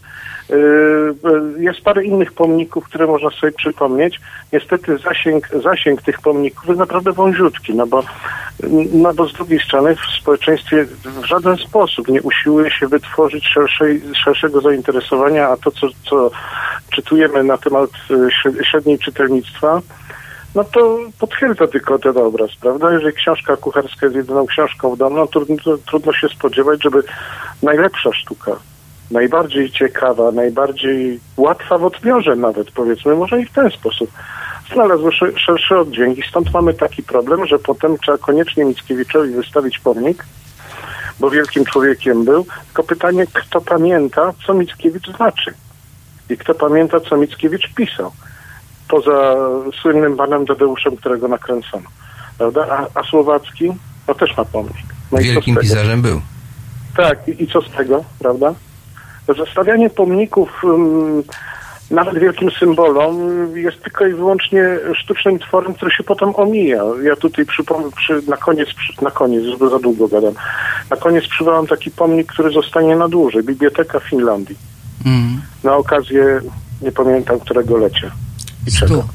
Yy, 0.51 1.15
Jest 1.59 1.81
parę 1.81 2.05
innych 2.05 2.33
pomników, 2.33 2.85
które 2.85 3.07
można 3.07 3.31
sobie 3.31 3.53
przypomnieć. 3.53 4.21
Niestety 4.53 4.99
zasięg, 4.99 5.49
zasięg 5.63 6.03
tych 6.03 6.21
pomników 6.21 6.67
jest 6.69 6.79
naprawdę 6.79 7.13
wąziutki, 7.13 7.75
no 7.75 7.87
bo, 7.87 8.03
no 8.93 9.15
bo 9.15 9.29
z 9.29 9.33
drugiej 9.33 9.61
strony 9.61 9.97
w 9.97 10.21
społeczeństwie 10.21 10.87
w 11.05 11.25
żaden 11.25 11.57
sposób 11.57 12.09
nie 12.09 12.23
usiłuje 12.23 12.71
się 12.71 12.87
wytworzyć 12.87 13.47
szerszej, 13.47 14.03
szerszego 14.25 14.61
zainteresowania, 14.61 15.49
a 15.49 15.57
to, 15.57 15.71
co, 15.71 15.87
co 16.11 16.31
czytujemy 16.91 17.45
na 17.45 17.59
temat 17.59 17.91
y, 18.11 18.15
śred- 18.43 18.65
średniej 18.71 18.99
czytelnictwa, 18.99 19.81
no 20.55 20.65
to 20.65 20.99
potwierdza 21.19 21.67
tylko 21.67 21.99
ten 21.99 22.17
obraz, 22.17 22.51
prawda? 22.61 22.93
Jeżeli 22.93 23.13
książka 23.13 23.57
kucharska 23.57 24.07
jest 24.07 24.17
jedyną 24.17 24.47
książką 24.47 24.95
w 24.95 24.99
domu, 24.99 25.17
no 25.17 25.27
trudno, 25.27 25.57
trudno 25.87 26.13
się 26.13 26.29
spodziewać, 26.29 26.83
żeby 26.83 27.03
najlepsza 27.63 28.13
sztuka, 28.13 28.53
najbardziej 29.11 29.71
ciekawa, 29.71 30.33
najbardziej 30.33 31.21
łatwa 31.37 31.79
w 31.79 31.85
odbiorze 31.85 32.37
nawet, 32.37 32.71
powiedzmy, 32.71 33.15
może 33.15 33.41
i 33.41 33.47
w 33.47 33.53
ten 33.53 33.71
sposób, 33.71 34.11
znalazła 34.73 35.13
sze- 35.13 35.39
szerszy 35.39 35.79
oddźwięk 35.79 36.19
i 36.19 36.29
stąd 36.29 36.53
mamy 36.53 36.75
taki 36.75 37.03
problem, 37.03 37.47
że 37.47 37.59
potem 37.59 37.99
trzeba 37.99 38.19
koniecznie 38.19 38.65
Mickiewiczowi 38.65 39.31
wystawić 39.31 39.79
pomnik, 39.79 40.25
bo 41.21 41.31
wielkim 41.31 41.65
człowiekiem 41.65 42.25
był, 42.25 42.47
tylko 42.67 42.83
pytanie, 42.83 43.27
kto 43.33 43.61
pamięta, 43.61 44.33
co 44.47 44.55
Mickiewicz 44.55 45.17
znaczy? 45.17 45.55
I 46.31 46.37
kto 46.37 46.55
pamięta, 46.55 47.01
co 47.01 47.17
Mickiewicz 47.17 47.75
pisał 47.75 48.13
poza 48.89 49.37
słynnym 49.83 50.17
panem 50.17 50.47
Tadeuszem, 50.47 50.97
którego 50.97 51.29
nakręcono. 51.29 51.89
Prawda? 52.39 52.67
A, 52.71 53.01
a 53.01 53.03
Słowacki, 53.03 53.73
no 54.09 54.15
też 54.15 54.37
ma 54.37 54.45
pomnik. 54.45 54.87
No 55.13 55.19
Wielkim 55.19 55.57
pisarzem 55.57 56.03
był. 56.03 56.21
Tak, 56.97 57.29
i, 57.29 57.43
i 57.43 57.47
co 57.47 57.63
z 57.63 57.71
tego, 57.71 58.05
prawda? 58.19 58.55
Zostawianie 59.37 59.91
pomników 59.91 60.65
um, 60.65 61.23
nawet 61.91 62.19
wielkim 62.19 62.51
symbolom 62.51 63.17
jest 63.57 63.83
tylko 63.83 64.07
i 64.07 64.15
wyłącznie 64.15 64.65
sztucznym 64.95 65.39
tworem, 65.39 65.75
który 65.75 65.91
się 65.91 66.05
potem 66.05 66.37
omija. 66.37 66.83
Ja 67.03 67.17
tutaj 67.17 67.47
przypomnę, 67.47 67.91
przy, 67.97 68.23
na 68.29 68.37
koniec, 68.37 68.69
przy, 68.75 69.05
na 69.05 69.11
koniec, 69.11 69.45
żeby 69.45 69.71
za 69.71 69.79
długo 69.79 70.09
gadam, 70.09 70.35
na 70.91 70.97
koniec 70.97 71.29
przywołam 71.29 71.67
taki 71.67 71.91
pomnik, 71.91 72.33
który 72.33 72.51
zostanie 72.51 72.97
na 72.97 73.09
dłużej. 73.09 73.43
Biblioteka 73.43 74.01
Finlandii. 74.01 74.57
Mm. 75.07 75.41
Na 75.65 75.77
okazję, 75.77 76.41
nie 76.83 76.93
pamiętam 76.93 77.41
którego 77.41 77.77
lecia. 77.77 78.11
I 78.69 78.73
czego. 78.73 79.09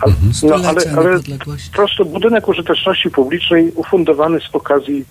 Ale, 0.00 0.14
no, 0.26 0.34
Stulecia 0.34 0.68
ale, 0.68 0.80
ale 0.96 1.20
prostu 1.72 2.04
budynek 2.04 2.48
użyteczności 2.48 3.10
publicznej 3.10 3.72
ufundowany 3.74 4.40
z 4.40 4.54
okazji 4.54 5.04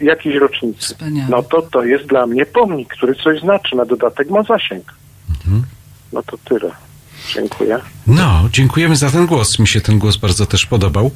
jakiejś 0.00 0.36
rocznicy. 0.36 0.80
Wspaniale. 0.80 1.28
No 1.30 1.42
to 1.42 1.62
to 1.62 1.84
jest 1.84 2.06
dla 2.06 2.26
mnie 2.26 2.46
pomnik, 2.46 2.88
który 2.88 3.14
coś 3.14 3.40
znaczy. 3.40 3.76
Na 3.76 3.84
dodatek 3.84 4.30
ma 4.30 4.42
zasięg. 4.42 4.94
No 6.12 6.22
to 6.22 6.38
tyle. 6.38 6.70
Dziękuję. 7.34 7.78
No, 8.08 8.48
dziękujemy 8.52 8.96
za 8.96 9.10
ten 9.10 9.26
głos. 9.26 9.58
Mi 9.58 9.68
się 9.68 9.80
ten 9.80 9.98
głos 9.98 10.16
bardzo 10.16 10.46
też 10.46 10.66
podobał. 10.66 11.10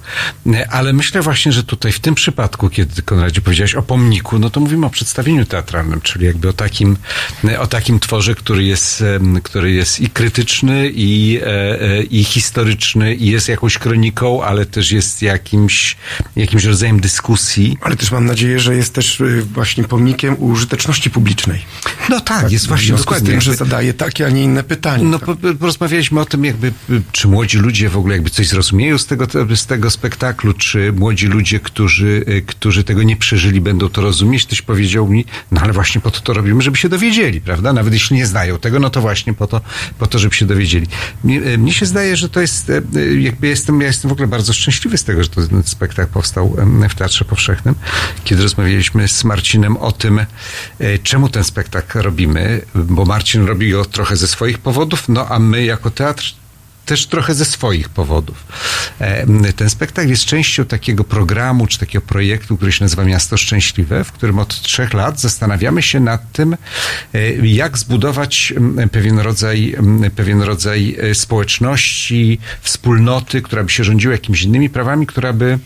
E, 0.46 0.70
Ale 0.70 0.92
myślę 0.92 1.22
właśnie, 1.22 1.52
że 1.52 1.64
tutaj 1.64 1.92
w 1.92 2.00
tym 2.00 2.14
przypadku, 2.14 2.68
kiedy 2.68 3.02
Konradzie 3.02 3.40
powiedziałeś 3.40 3.74
o 3.74 3.82
pomniku, 3.82 4.38
no 4.38 4.50
to 4.50 4.60
mówimy 4.60 4.86
o 4.86 4.90
przedstawieniu 4.90 5.44
teatralnym, 5.44 6.00
czyli 6.00 6.26
jakby 6.26 6.48
o 6.48 6.52
takim, 6.52 6.96
e, 7.44 7.60
o 7.60 7.66
takim 7.66 8.00
tworze, 8.00 8.34
który 8.34 8.64
jest, 8.64 9.04
który 9.42 9.72
jest 9.72 10.00
i 10.00 10.10
krytyczny, 10.10 10.90
i, 10.94 11.40
e, 11.42 12.02
i 12.02 12.24
historyczny, 12.24 13.14
i 13.14 13.26
jest 13.30 13.48
jakąś 13.48 13.78
kroniką, 13.78 14.42
ale 14.42 14.66
też 14.66 14.92
jest 14.92 15.22
jakimś, 15.22 15.96
jakimś 16.36 16.64
rodzajem 16.64 17.00
dyskusji. 17.00 17.78
Ale 17.80 17.96
też 17.96 18.10
mam 18.10 18.26
nadzieję, 18.26 18.60
że 18.60 18.76
jest 18.76 18.94
też 18.94 19.22
właśnie 19.54 19.84
pomnikiem 19.84 20.42
użyteczności 20.42 21.10
publicznej. 21.10 21.64
No 22.08 22.20
tak, 22.20 22.52
jest 22.52 22.64
w 22.64 22.68
właśnie 22.68 22.94
dokładnie. 22.96 23.26
z 23.26 23.30
tym, 23.30 23.40
że 23.40 23.54
zadaje 23.54 23.94
takie, 23.94 24.26
a 24.26 24.30
nie 24.30 24.42
inne 24.42 24.62
pytanie. 24.62 25.04
No, 25.04 25.18
po, 25.18 25.26
po- 25.26 25.54
porozmawiałeś 25.54 25.92
rozmawialiśmy 25.92 26.20
o 26.20 26.24
tym, 26.24 26.44
jakby, 26.44 26.72
czy 27.12 27.28
młodzi 27.28 27.58
ludzie 27.58 27.88
w 27.88 27.96
ogóle 27.96 28.14
jakby 28.14 28.30
coś 28.30 28.48
zrozumieją 28.48 28.98
z 28.98 29.06
tego, 29.06 29.26
z 29.56 29.66
tego 29.66 29.90
spektaklu, 29.90 30.52
czy 30.52 30.92
młodzi 30.92 31.26
ludzie, 31.26 31.60
którzy, 31.60 32.24
y, 32.28 32.42
którzy 32.46 32.84
tego 32.84 33.02
nie 33.02 33.16
przeżyli, 33.16 33.60
będą 33.60 33.88
to 33.88 34.02
rozumieć. 34.02 34.46
Ktoś 34.46 34.62
powiedział 34.62 35.08
mi, 35.08 35.24
no 35.50 35.60
ale 35.60 35.72
właśnie 35.72 36.00
po 36.00 36.10
to 36.10 36.20
to 36.20 36.32
robimy, 36.32 36.62
żeby 36.62 36.76
się 36.76 36.88
dowiedzieli, 36.88 37.40
prawda? 37.40 37.72
Nawet 37.72 37.92
jeśli 37.92 38.16
nie 38.16 38.26
znają 38.26 38.58
tego, 38.58 38.80
no 38.80 38.90
to 38.90 39.00
właśnie 39.00 39.34
po 39.34 39.46
to, 39.46 39.60
po 39.98 40.06
to 40.06 40.18
żeby 40.18 40.34
się 40.34 40.46
dowiedzieli. 40.46 40.86
Mnie, 41.24 41.42
y, 41.42 41.58
mnie 41.58 41.72
się 41.72 41.86
zdaje, 41.86 42.16
że 42.16 42.28
to 42.28 42.40
jest, 42.40 42.70
y, 42.70 43.20
jakby 43.20 43.46
jestem, 43.46 43.80
ja 43.80 43.86
jestem 43.86 44.08
w 44.08 44.12
ogóle 44.12 44.28
bardzo 44.28 44.52
szczęśliwy 44.52 44.98
z 44.98 45.04
tego, 45.04 45.22
że 45.22 45.28
ten 45.28 45.62
spektakl 45.62 46.12
powstał 46.12 46.56
w 46.90 46.94
Teatrze 46.94 47.24
Powszechnym, 47.24 47.74
kiedy 48.24 48.42
rozmawialiśmy 48.42 49.08
z 49.08 49.24
Marcinem 49.24 49.76
o 49.76 49.92
tym, 49.92 50.20
czemu 51.02 51.28
ten 51.28 51.44
spektakl 51.44 51.98
robimy, 51.98 52.60
bo 52.74 53.04
Marcin 53.04 53.46
robi 53.46 53.70
go 53.70 53.84
trochę 53.84 54.16
ze 54.16 54.28
swoich 54.28 54.58
powodów, 54.58 55.08
no 55.08 55.28
a 55.28 55.38
my 55.38 55.64
jako 55.64 55.90
teatr 55.90 56.34
też 56.86 57.06
trochę 57.06 57.34
ze 57.34 57.44
swoich 57.44 57.88
powodów. 57.88 58.46
E, 59.00 59.52
Ten 59.52 59.70
spektakl 59.70 60.08
jest 60.08 60.24
częścią 60.24 60.64
takiego 60.64 61.04
programu, 61.04 61.66
czy 61.66 61.78
takiego 61.78 62.06
projektu, 62.06 62.56
który 62.56 62.72
się 62.72 62.84
nazywa 62.84 63.04
Miasto 63.04 63.36
Szczęśliwe, 63.36 64.04
w 64.04 64.12
którym 64.12 64.38
od 64.38 64.60
trzech 64.62 64.94
lat 64.94 65.20
zastanawiamy 65.20 65.82
się 65.82 66.00
nad 66.00 66.32
tym, 66.32 66.56
e, 67.14 67.32
jak 67.46 67.78
zbudować 67.78 68.54
pewien 68.92 69.18
rodzaj, 69.18 69.76
pewien 70.16 70.42
rodzaj 70.42 70.96
e, 70.98 71.14
społeczności, 71.14 72.38
wspólnoty, 72.60 73.42
która 73.42 73.64
by 73.64 73.70
się 73.70 73.84
rządziła 73.84 74.12
jakimiś 74.12 74.42
innymi 74.42 74.70
prawami, 74.70 75.06
która 75.06 75.32
by 75.32 75.58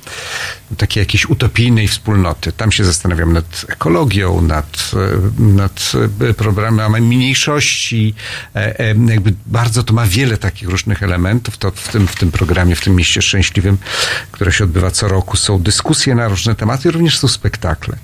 takiej 0.77 1.01
jakiejś 1.01 1.27
utopijnej 1.27 1.89
wspólnoty. 1.89 2.53
Tam 2.53 2.73
się 2.73 2.85
zastanawiam 2.85 3.33
nad 3.33 3.67
ekologią, 3.69 4.41
nad, 4.41 4.91
e, 4.95 5.43
nad 5.43 5.93
e, 6.21 6.35
problemami 6.35 7.01
mniejszości. 7.01 8.15
E, 8.55 8.95
Jakby 9.09 9.35
bardzo 9.47 9.83
to 9.83 9.95
ma 9.95 10.07
wiele 10.07 10.39
takich 10.39 10.69
różnych 10.69 11.03
elementów. 11.03 11.59
To 11.59 11.71
w 11.71 11.89
tym, 11.89 12.09
w 12.09 12.17
tym 12.17 12.31
programie, 12.31 12.77
w 12.77 12.81
tym 12.81 12.97
mieście 12.97 13.23
szczęśliwym, 13.23 13.79
które 14.33 14.53
się 14.53 14.65
odbywa 14.65 14.91
co 14.91 15.09
roku, 15.09 15.37
są 15.37 15.63
dyskusje 15.63 16.15
na 16.15 16.29
różne 16.29 16.55
tematy, 16.55 16.91
również 16.91 17.19
są 17.19 17.29
spektakle. 17.29 17.97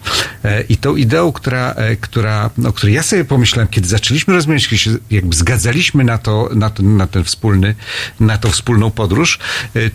I 0.69 0.77
tą 0.77 0.97
ideą, 0.97 1.33
która, 1.33 1.75
która, 2.01 2.51
o 2.65 2.73
której 2.73 2.95
ja 2.95 3.03
sobie 3.03 3.25
pomyślałem, 3.25 3.69
kiedy 3.69 3.89
zaczęliśmy 3.89 4.35
rozmawiać, 4.35 4.69
kiedy 4.69 4.79
się 4.79 4.91
jakby 5.11 5.37
zgadzaliśmy 5.37 6.05
na 6.05 6.19
to, 6.19 6.49
na, 6.55 6.71
to, 6.71 6.83
na 6.83 7.07
ten 7.07 7.25
wspólny, 7.25 7.75
na 8.21 8.39
tą 8.39 8.51
wspólną 8.51 8.91
podróż, 8.91 9.39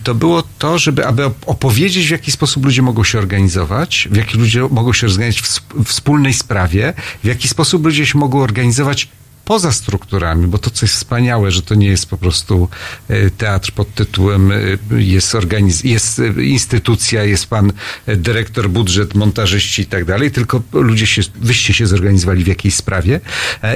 to 0.04 0.16
było 0.16 0.44
to, 0.60 0.80
żeby 0.80 1.08
aby 1.08 1.26
opowiedzieć, 1.46 2.08
w 2.08 2.12
jaki 2.12 2.32
sposób 2.32 2.57
ludzie 2.66 2.82
mogą 2.82 3.04
się 3.04 3.18
organizować, 3.20 4.08
w 4.12 4.16
jaki 4.16 4.38
ludzie 4.38 4.62
mogą 4.72 4.94
się 4.94 5.08
organizować 5.08 5.42
w 5.76 5.86
wspólnej 5.86 6.34
sprawie, 6.34 6.94
w 7.24 7.28
jaki 7.28 7.48
sposób 7.48 7.86
ludzie 7.86 8.06
się 8.06 8.18
mogą 8.18 8.40
organizować 8.40 9.08
poza 9.48 9.72
strukturami, 9.72 10.48
bo 10.48 10.58
to 10.58 10.70
co 10.70 10.86
jest 10.86 10.96
wspaniałe, 10.96 11.52
że 11.52 11.62
to 11.62 11.76
nie 11.76 11.88
jest 11.88 12.10
po 12.10 12.18
prostu 12.18 12.70
e, 13.08 13.30
teatr 13.30 13.72
pod 13.72 13.94
tytułem 13.94 14.52
e, 14.52 14.56
jest, 15.02 15.34
organiz- 15.36 15.86
jest 15.86 16.20
e, 16.20 16.44
instytucja, 16.44 17.24
jest 17.24 17.48
pan 17.48 17.74
dyrektor, 18.08 18.70
budżet, 18.70 19.16
montażyści 19.16 19.82
i 19.82 19.86
tak 19.86 20.06
dalej, 20.06 20.32
tylko 20.32 20.62
ludzie 20.74 21.08
się, 21.08 21.22
wyście 21.36 21.74
się 21.74 21.88
zorganizowali 21.88 22.44
w 22.44 22.48
jakiejś 22.48 22.76
sprawie. 22.76 23.20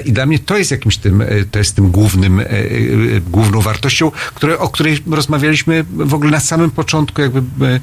I 0.05 0.11
dla 0.11 0.25
mnie 0.25 0.39
to 0.39 0.57
jest 0.57 0.71
jakimś 0.71 0.97
tym, 0.97 1.23
to 1.51 1.59
jest 1.59 1.75
tym 1.75 1.91
głównym, 1.91 2.41
główną 3.27 3.61
wartością, 3.61 4.11
które, 4.35 4.59
o 4.59 4.69
której 4.69 4.97
rozmawialiśmy 5.11 5.83
w 5.83 6.13
ogóle 6.13 6.31
na 6.31 6.39
samym 6.39 6.71
początku, 6.71 7.21
jakby 7.21 7.79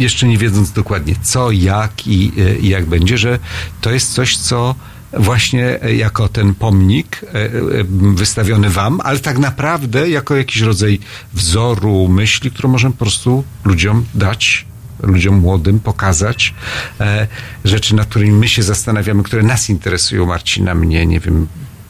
jeszcze 0.00 0.28
nie 0.28 0.38
wiedząc 0.38 0.72
dokładnie 0.72 1.14
co, 1.22 1.50
jak 1.50 2.06
i, 2.06 2.32
i 2.60 2.68
jak 2.68 2.86
będzie, 2.86 3.18
że 3.18 3.38
to 3.80 3.90
jest 3.90 4.14
coś, 4.14 4.36
co 4.36 4.74
właśnie 5.12 5.82
e, 5.82 5.94
jako 5.94 6.28
ten 6.28 6.54
pomnik 6.54 7.20
e, 7.22 7.26
e, 7.26 7.50
wystawiony 8.14 8.70
wam, 8.70 9.00
ale 9.00 9.18
tak 9.18 9.38
naprawdę 9.38 10.10
jako 10.10 10.36
jakiś 10.36 10.62
rodzaj 10.62 10.98
wzoru, 11.32 12.08
myśli, 12.08 12.50
którą 12.50 12.68
możemy 12.68 12.92
po 12.92 12.98
prostu 12.98 13.44
ludziom 13.64 14.04
dać 14.14 14.66
ludziom 15.02 15.34
młodym 15.34 15.80
pokazać 15.80 16.54
rzeczy, 17.64 17.94
nad 17.94 18.08
którymi 18.08 18.32
my 18.32 18.48
się 18.48 18.62
zastanawiamy, 18.62 19.22
które 19.22 19.42
nas 19.42 19.70
interesują, 19.70 20.26
Marcina, 20.26 20.74
mnie, 20.74 21.06
nie 21.06 21.20
wiem, 21.20 21.46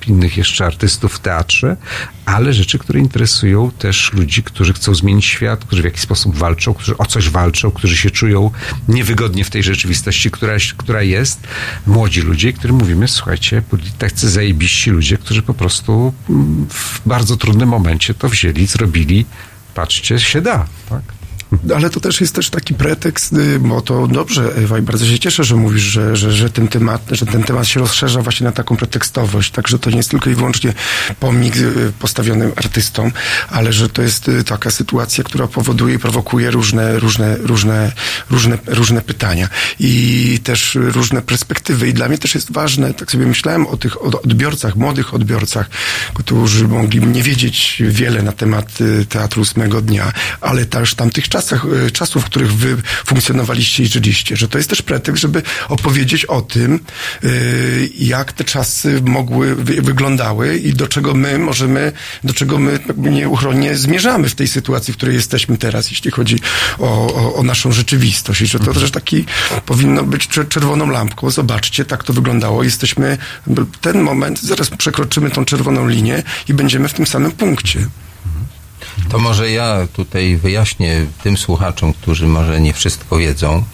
innych 0.09 0.37
jeszcze 0.37 0.67
artystów 0.67 1.15
w 1.15 1.19
teatrze, 1.19 1.77
ale 2.25 2.53
rzeczy, 2.53 2.79
które 2.79 3.01
interesują 3.01 3.71
też 3.71 4.13
ludzi, 4.13 4.43
którzy 4.43 4.73
chcą 4.73 4.95
zmienić 4.95 5.25
świat, 5.25 5.65
którzy 5.65 5.83
w 5.83 5.85
jakiś 5.85 6.01
sposób 6.01 6.37
walczą, 6.37 6.75
którzy 6.75 6.99
o 6.99 7.07
coś 7.07 7.29
walczą, 7.29 7.71
którzy 7.71 7.97
się 7.97 8.11
czują 8.11 8.51
niewygodnie 8.89 9.45
w 9.45 9.51
tej 9.51 9.63
rzeczywistości, 9.63 10.31
która, 10.31 10.55
która 10.77 11.03
jest. 11.03 11.41
Młodzi 11.87 12.21
ludzie, 12.21 12.53
którym 12.53 12.77
mówimy, 12.77 13.09
słuchajcie, 13.09 13.63
byli 13.71 13.93
tacy 13.93 14.31
zajebiści 14.31 14.91
ludzie, 14.91 15.19
którzy 15.19 15.43
po 15.43 15.55
prostu 15.55 16.13
mm, 16.31 16.67
w 16.71 17.01
bardzo 17.07 17.37
trudnym 17.37 17.69
momencie 17.69 18.15
to 18.15 18.29
wzięli, 18.29 18.67
zrobili, 18.67 19.27
patrzcie, 19.75 20.19
się 20.19 20.41
da, 20.41 20.67
tak? 20.89 21.18
Ale 21.75 21.91
to 21.91 22.01
też 22.01 22.21
jest 22.21 22.35
też 22.35 22.51
taki 22.51 22.75
pretekst, 22.75 23.33
y, 23.33 23.59
bo 23.59 23.81
to 23.81 24.07
dobrze, 24.07 24.55
Ewa, 24.57 24.79
i 24.79 24.83
bardzo 24.83 25.07
się 25.07 25.19
cieszę, 25.19 25.45
że 25.45 25.57
mówisz, 25.57 25.83
że, 25.83 26.17
że, 26.17 26.33
że, 26.33 26.51
ten 26.51 26.69
temat, 26.69 27.03
że 27.11 27.27
ten 27.27 27.43
temat 27.43 27.67
się 27.67 27.81
rozszerza 27.81 28.23
właśnie 28.23 28.45
na 28.45 28.53
taką 28.53 28.77
pretekstowość, 28.77 29.51
także 29.51 29.79
to 29.79 29.91
nie 29.91 29.97
jest 29.97 30.11
tylko 30.11 30.31
i 30.31 30.35
wyłącznie 30.35 30.73
pomnik 31.21 31.57
y, 31.57 31.93
postawiony 31.99 32.53
artystom, 32.57 33.13
ale 33.51 33.73
że 33.73 33.89
to 33.89 34.03
jest 34.03 34.29
y, 34.29 34.45
taka 34.45 34.71
sytuacja, 34.71 35.25
która 35.25 35.47
powoduje 35.47 35.95
i 35.95 35.99
prowokuje 35.99 36.51
różne, 36.51 36.99
różne, 36.99 37.37
różne, 37.37 37.93
różne, 38.31 38.59
różne 38.67 39.03
pytania 39.03 39.49
i 39.81 40.41
też 40.45 40.79
różne 40.81 41.23
perspektywy. 41.23 41.89
I 41.89 41.95
dla 41.95 42.09
mnie 42.09 42.19
też 42.19 42.35
jest 42.35 42.53
ważne, 42.53 42.95
tak 42.95 43.11
sobie 43.11 43.27
myślałem 43.27 43.67
o 43.67 43.77
tych 43.77 44.05
odbiorcach, 44.05 44.77
młodych 44.77 45.15
odbiorcach, 45.15 45.71
którzy 46.15 46.69
mogli 46.69 47.01
nie 47.01 47.23
wiedzieć 47.23 47.83
wiele 47.87 48.23
na 48.23 48.33
temat 48.33 48.79
teatru 49.09 49.43
ósmego 49.43 49.81
dnia, 49.81 50.13
ale 50.41 50.67
też 50.67 50.95
tamtych 50.95 51.29
czasach, 51.43 51.67
y, 51.87 51.91
czasów, 51.91 52.23
w 52.23 52.27
których 52.27 52.53
wy 52.53 52.77
funkcjonowaliście 53.07 53.83
i 53.83 53.87
żyliście, 53.87 54.37
że 54.37 54.49
to 54.49 54.59
jest 54.59 54.71
też 54.71 54.83
pretekst, 54.83 55.23
żeby 55.23 55.43
opowiedzieć 55.69 56.25
o 56.25 56.43
tym, 56.43 56.81
y, 57.25 57.91
jak 57.99 58.33
te 58.33 58.45
czasy 58.45 59.03
mogły, 59.03 59.55
wy, 59.55 59.83
wyglądały 59.83 60.59
i 60.59 60.73
do 60.73 60.89
czego 60.89 61.15
my 61.15 61.39
możemy, 61.39 61.93
do 62.25 62.35
czego 62.35 62.59
my 62.59 62.79
nieuchronnie 62.97 63.77
zmierzamy 63.77 64.29
w 64.29 64.35
tej 64.35 64.49
sytuacji, 64.49 64.95
w 64.95 64.97
której 64.97 65.15
jesteśmy 65.15 65.59
teraz, 65.59 65.91
jeśli 65.91 66.11
chodzi 66.11 66.41
o, 66.79 67.15
o, 67.15 67.35
o 67.35 67.43
naszą 67.43 67.73
rzeczywistość. 67.73 68.41
I 68.41 68.47
że 68.47 68.59
to 68.59 68.75
też 68.75 68.91
taki 68.91 69.25
powinno 69.67 70.03
być 70.03 70.29
czer- 70.29 70.49
czerwoną 70.49 70.91
lampką. 70.91 71.31
Zobaczcie, 71.31 71.85
tak 71.85 72.05
to 72.05 72.13
wyglądało. 72.13 72.65
Jesteśmy, 72.65 73.19
ten 73.81 74.01
moment, 74.03 74.43
zaraz 74.43 74.71
przekroczymy 74.71 75.31
tą 75.31 75.45
czerwoną 75.45 75.89
linię 75.89 76.23
i 76.49 76.55
będziemy 76.55 76.89
w 76.89 76.95
tym 76.95 77.07
samym 77.07 77.33
punkcie. 77.33 77.89
To 79.09 79.19
może 79.19 79.51
ja 79.51 79.89
tutaj 79.93 80.37
wyjaśnię 80.37 81.07
tym 81.23 81.37
słuchaczom, 81.37 81.93
którzy 81.93 82.27
może 82.27 82.61
nie 82.61 82.73
wszystko 82.73 83.17
wiedzą, 83.17 83.65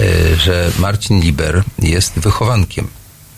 e, 0.00 0.36
że 0.36 0.72
Marcin 0.78 1.20
Liber 1.20 1.62
jest 1.78 2.18
wychowankiem 2.18 2.88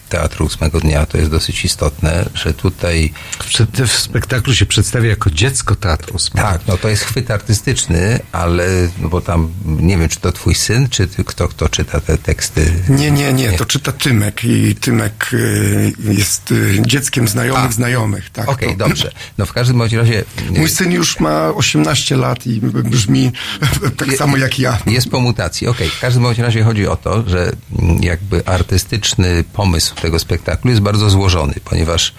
Teatru 0.08 0.46
Ósmego 0.46 0.80
Dnia. 0.80 1.06
To 1.06 1.18
jest 1.18 1.30
dosyć 1.30 1.64
istotne, 1.64 2.24
że 2.34 2.54
tutaj... 2.54 3.12
W, 3.38 3.86
w 3.88 3.92
spektaklu 3.98 4.54
się 4.54 4.66
przedstawia 4.66 5.10
jako 5.10 5.30
dziecko 5.30 5.74
teatru 5.76 6.14
ósmego. 6.16 6.48
Tak, 6.48 6.60
no 6.66 6.76
to 6.76 6.88
jest 6.88 7.02
chwyt 7.04 7.30
artystyczny, 7.30 8.20
ale, 8.32 8.66
no 8.98 9.08
bo 9.08 9.20
tam, 9.20 9.48
nie 9.64 9.98
wiem, 9.98 10.08
czy 10.08 10.20
to 10.20 10.32
twój 10.32 10.54
syn, 10.54 10.88
czy 10.88 11.06
ty, 11.06 11.24
kto, 11.24 11.48
kto 11.48 11.68
czyta 11.68 12.00
te 12.00 12.18
teksty? 12.18 12.72
Nie, 12.88 13.10
nie, 13.10 13.32
nie, 13.32 13.52
to 13.52 13.64
czyta 13.66 13.92
Tymek 13.92 14.44
i 14.44 14.74
Tymek 14.76 15.30
y, 15.32 15.92
jest 15.98 16.50
y, 16.52 16.82
dzieckiem 16.86 17.28
znajomych 17.28 17.70
A. 17.70 17.72
znajomych. 17.72 18.30
Tak, 18.30 18.48
Okej, 18.48 18.68
to- 18.68 18.76
dobrze. 18.76 19.12
No 19.38 19.46
w 19.46 19.52
każdym 19.52 19.78
bądź 19.78 19.92
razie... 19.92 20.24
Mój 20.50 20.68
syn 20.68 20.92
już 20.92 21.20
ma 21.20 21.48
18 21.48 22.16
lat 22.16 22.46
i 22.46 22.60
brzmi 22.60 23.32
tak 23.96 24.08
Je- 24.08 24.16
samo 24.16 24.36
jak 24.36 24.58
ja. 24.58 24.78
Jest 24.86 25.08
po 25.10 25.20
mutacji. 25.20 25.66
Okej, 25.66 25.88
w 25.88 26.00
każdym 26.00 26.22
bądź 26.22 26.38
razie 26.38 26.62
chodzi 26.62 26.86
o 26.86 26.96
to, 26.96 27.28
że 27.28 27.52
mm, 27.78 28.02
jakby 28.02 28.46
artystyczny 28.46 29.44
pomysł 29.52 29.93
tego 30.00 30.18
spektaklu 30.18 30.70
jest 30.70 30.82
bardzo 30.82 31.10
złożony, 31.10 31.54
ponieważ 31.64 32.14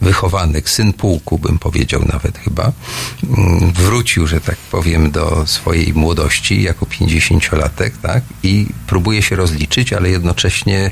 wychowanek, 0.00 0.70
syn 0.70 0.92
pułku, 0.92 1.38
bym 1.38 1.58
powiedział 1.58 2.02
nawet 2.12 2.38
chyba, 2.38 2.72
mm, 3.24 3.72
wrócił, 3.72 4.26
że 4.26 4.40
tak 4.40 4.56
powiem, 4.56 5.10
do 5.10 5.46
swojej 5.46 5.94
młodości 5.94 6.62
jako 6.62 6.86
pięćdziesięciolatek, 6.86 7.96
tak? 7.96 8.22
I 8.42 8.66
próbuje 8.86 9.22
się 9.22 9.36
rozliczyć, 9.36 9.92
ale 9.92 10.10
jednocześnie 10.10 10.90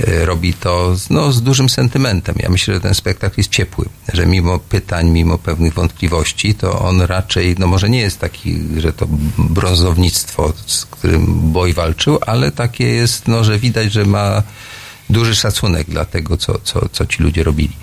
e, 0.00 0.24
robi 0.24 0.54
to 0.54 0.96
no, 1.10 1.32
z 1.32 1.42
dużym 1.42 1.68
sentymentem. 1.68 2.34
Ja 2.38 2.48
myślę, 2.48 2.74
że 2.74 2.80
ten 2.80 2.94
spektakl 2.94 3.34
jest 3.40 3.50
ciepły, 3.50 3.84
że 4.12 4.26
mimo 4.26 4.58
pytań, 4.58 5.10
mimo 5.10 5.38
pewnych 5.38 5.74
wątpliwości, 5.74 6.54
to 6.54 6.78
on 6.80 7.00
raczej, 7.00 7.56
no 7.58 7.66
może 7.66 7.90
nie 7.90 8.00
jest 8.00 8.18
taki, 8.18 8.58
że 8.76 8.92
to 8.92 9.06
brązownictwo, 9.38 10.52
z 10.66 10.86
którym 10.86 11.52
Boj 11.52 11.72
walczył, 11.72 12.18
ale 12.26 12.52
takie 12.52 12.84
jest, 12.84 13.28
no, 13.28 13.44
że 13.44 13.58
widać, 13.58 13.92
że 13.92 14.04
ma 14.04 14.42
duży 15.10 15.34
szacunek 15.34 15.90
dla 15.90 16.04
tego, 16.04 16.36
co, 16.36 16.58
co, 16.58 16.88
co 16.88 17.06
ci 17.06 17.22
ludzie 17.22 17.42
robili. 17.42 17.76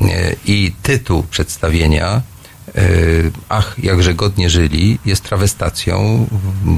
E, 0.00 0.36
I 0.46 0.72
tytuł 0.82 1.22
przedstawienia 1.22 2.22
e, 2.74 2.82
Ach, 3.48 3.76
jakże 3.78 4.14
godnie 4.14 4.50
żyli 4.50 4.98
jest 5.04 5.24
trawestacją 5.24 6.26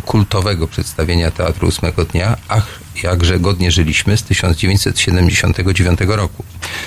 kultowego 0.07 0.69
przedstawienia 0.69 1.31
Teatru 1.31 1.69
Ósmego 1.69 2.05
Dnia 2.05 2.37
Ach, 2.49 2.84
jakże 3.03 3.41
godnie 3.41 3.71
żyliśmy 3.71 4.17
z 4.17 4.23
1979 4.23 6.01
roku. 6.07 6.45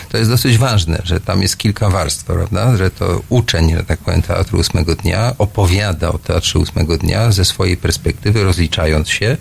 To 0.10 0.18
jest 0.18 0.30
dosyć 0.30 0.58
ważne, 0.58 1.02
że 1.04 1.20
tam 1.20 1.42
jest 1.42 1.58
kilka 1.58 1.90
warstw, 1.90 2.26
prawda? 2.26 2.78
Że 2.78 2.92
to 2.92 3.22
uczeń, 3.30 3.76
że 3.76 3.84
tak 3.84 4.00
powiem, 4.00 4.22
Teatru 4.22 4.60
Ósmego 4.60 4.96
Dnia 4.96 5.34
opowiada 5.38 6.10
o 6.10 6.18
Teatrze 6.18 6.60
Ósmego 6.60 6.98
Dnia 6.98 7.32
ze 7.32 7.46
swojej 7.46 7.78
perspektywy, 7.78 8.44
rozliczając 8.44 9.10
się 9.10 9.38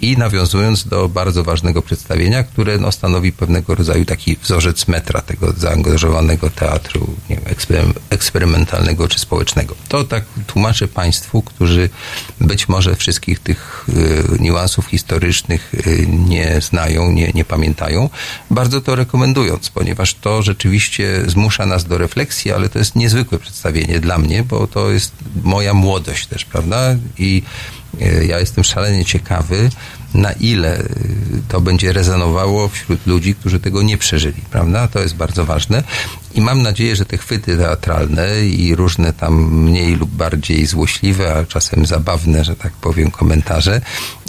i 0.00 0.16
nawiązując 0.16 0.88
do 0.88 1.08
bardzo 1.08 1.44
ważnego 1.44 1.82
przedstawienia, 1.82 2.42
które 2.42 2.78
no, 2.78 2.92
stanowi 2.92 3.32
pewnego 3.32 3.74
rodzaju 3.74 4.04
taki 4.04 4.36
wzorzec 4.36 4.88
metra 4.88 5.20
tego 5.20 5.52
zaangażowanego 5.52 6.50
teatru 6.50 7.14
nie 7.30 7.36
wiem, 7.36 7.44
eksperym- 7.44 7.94
eksperymentalnego 8.10 9.08
czy 9.08 9.18
społecznego. 9.18 9.74
To 9.88 10.04
tak 10.04 10.24
tłumaczę 10.46 10.88
Państwu, 10.88 11.42
którzy 11.42 11.90
być 12.40 12.68
może 12.68 12.96
wszystkich 12.96 13.38
tych 13.38 13.86
y, 13.88 14.42
niuansów 14.42 14.86
historycznych 14.86 15.74
y, 15.86 15.99
nie 16.06 16.60
znają, 16.60 17.12
nie, 17.12 17.30
nie 17.34 17.44
pamiętają, 17.44 18.10
bardzo 18.50 18.80
to 18.80 18.94
rekomendując, 18.94 19.70
ponieważ 19.70 20.14
to 20.14 20.42
rzeczywiście 20.42 21.22
zmusza 21.26 21.66
nas 21.66 21.84
do 21.84 21.98
refleksji, 21.98 22.52
ale 22.52 22.68
to 22.68 22.78
jest 22.78 22.96
niezwykłe 22.96 23.38
przedstawienie 23.38 24.00
dla 24.00 24.18
mnie, 24.18 24.44
bo 24.44 24.66
to 24.66 24.90
jest 24.90 25.12
moja 25.44 25.74
młodość 25.74 26.26
też, 26.26 26.44
prawda? 26.44 26.96
I 27.18 27.42
y, 28.02 28.26
ja 28.26 28.38
jestem 28.38 28.64
szalenie 28.64 29.04
ciekawy, 29.04 29.70
na 30.14 30.32
ile 30.32 30.80
y, 30.80 30.86
to 31.48 31.60
będzie 31.60 31.92
rezonowało 31.92 32.68
wśród 32.68 33.06
ludzi, 33.06 33.34
którzy 33.34 33.60
tego 33.60 33.82
nie 33.82 33.98
przeżyli, 33.98 34.42
prawda? 34.50 34.88
To 34.88 35.00
jest 35.00 35.14
bardzo 35.14 35.44
ważne. 35.44 35.82
I 36.34 36.40
mam 36.40 36.62
nadzieję, 36.62 36.96
że 36.96 37.04
te 37.04 37.18
chwyty 37.18 37.56
teatralne 37.56 38.40
i 38.40 38.74
różne 38.74 39.12
tam 39.12 39.34
mniej 39.52 39.96
lub 39.96 40.10
bardziej 40.10 40.66
złośliwe, 40.66 41.34
a 41.34 41.44
czasem 41.44 41.86
zabawne, 41.86 42.44
że 42.44 42.56
tak 42.56 42.72
powiem, 42.72 43.10
komentarze 43.10 43.80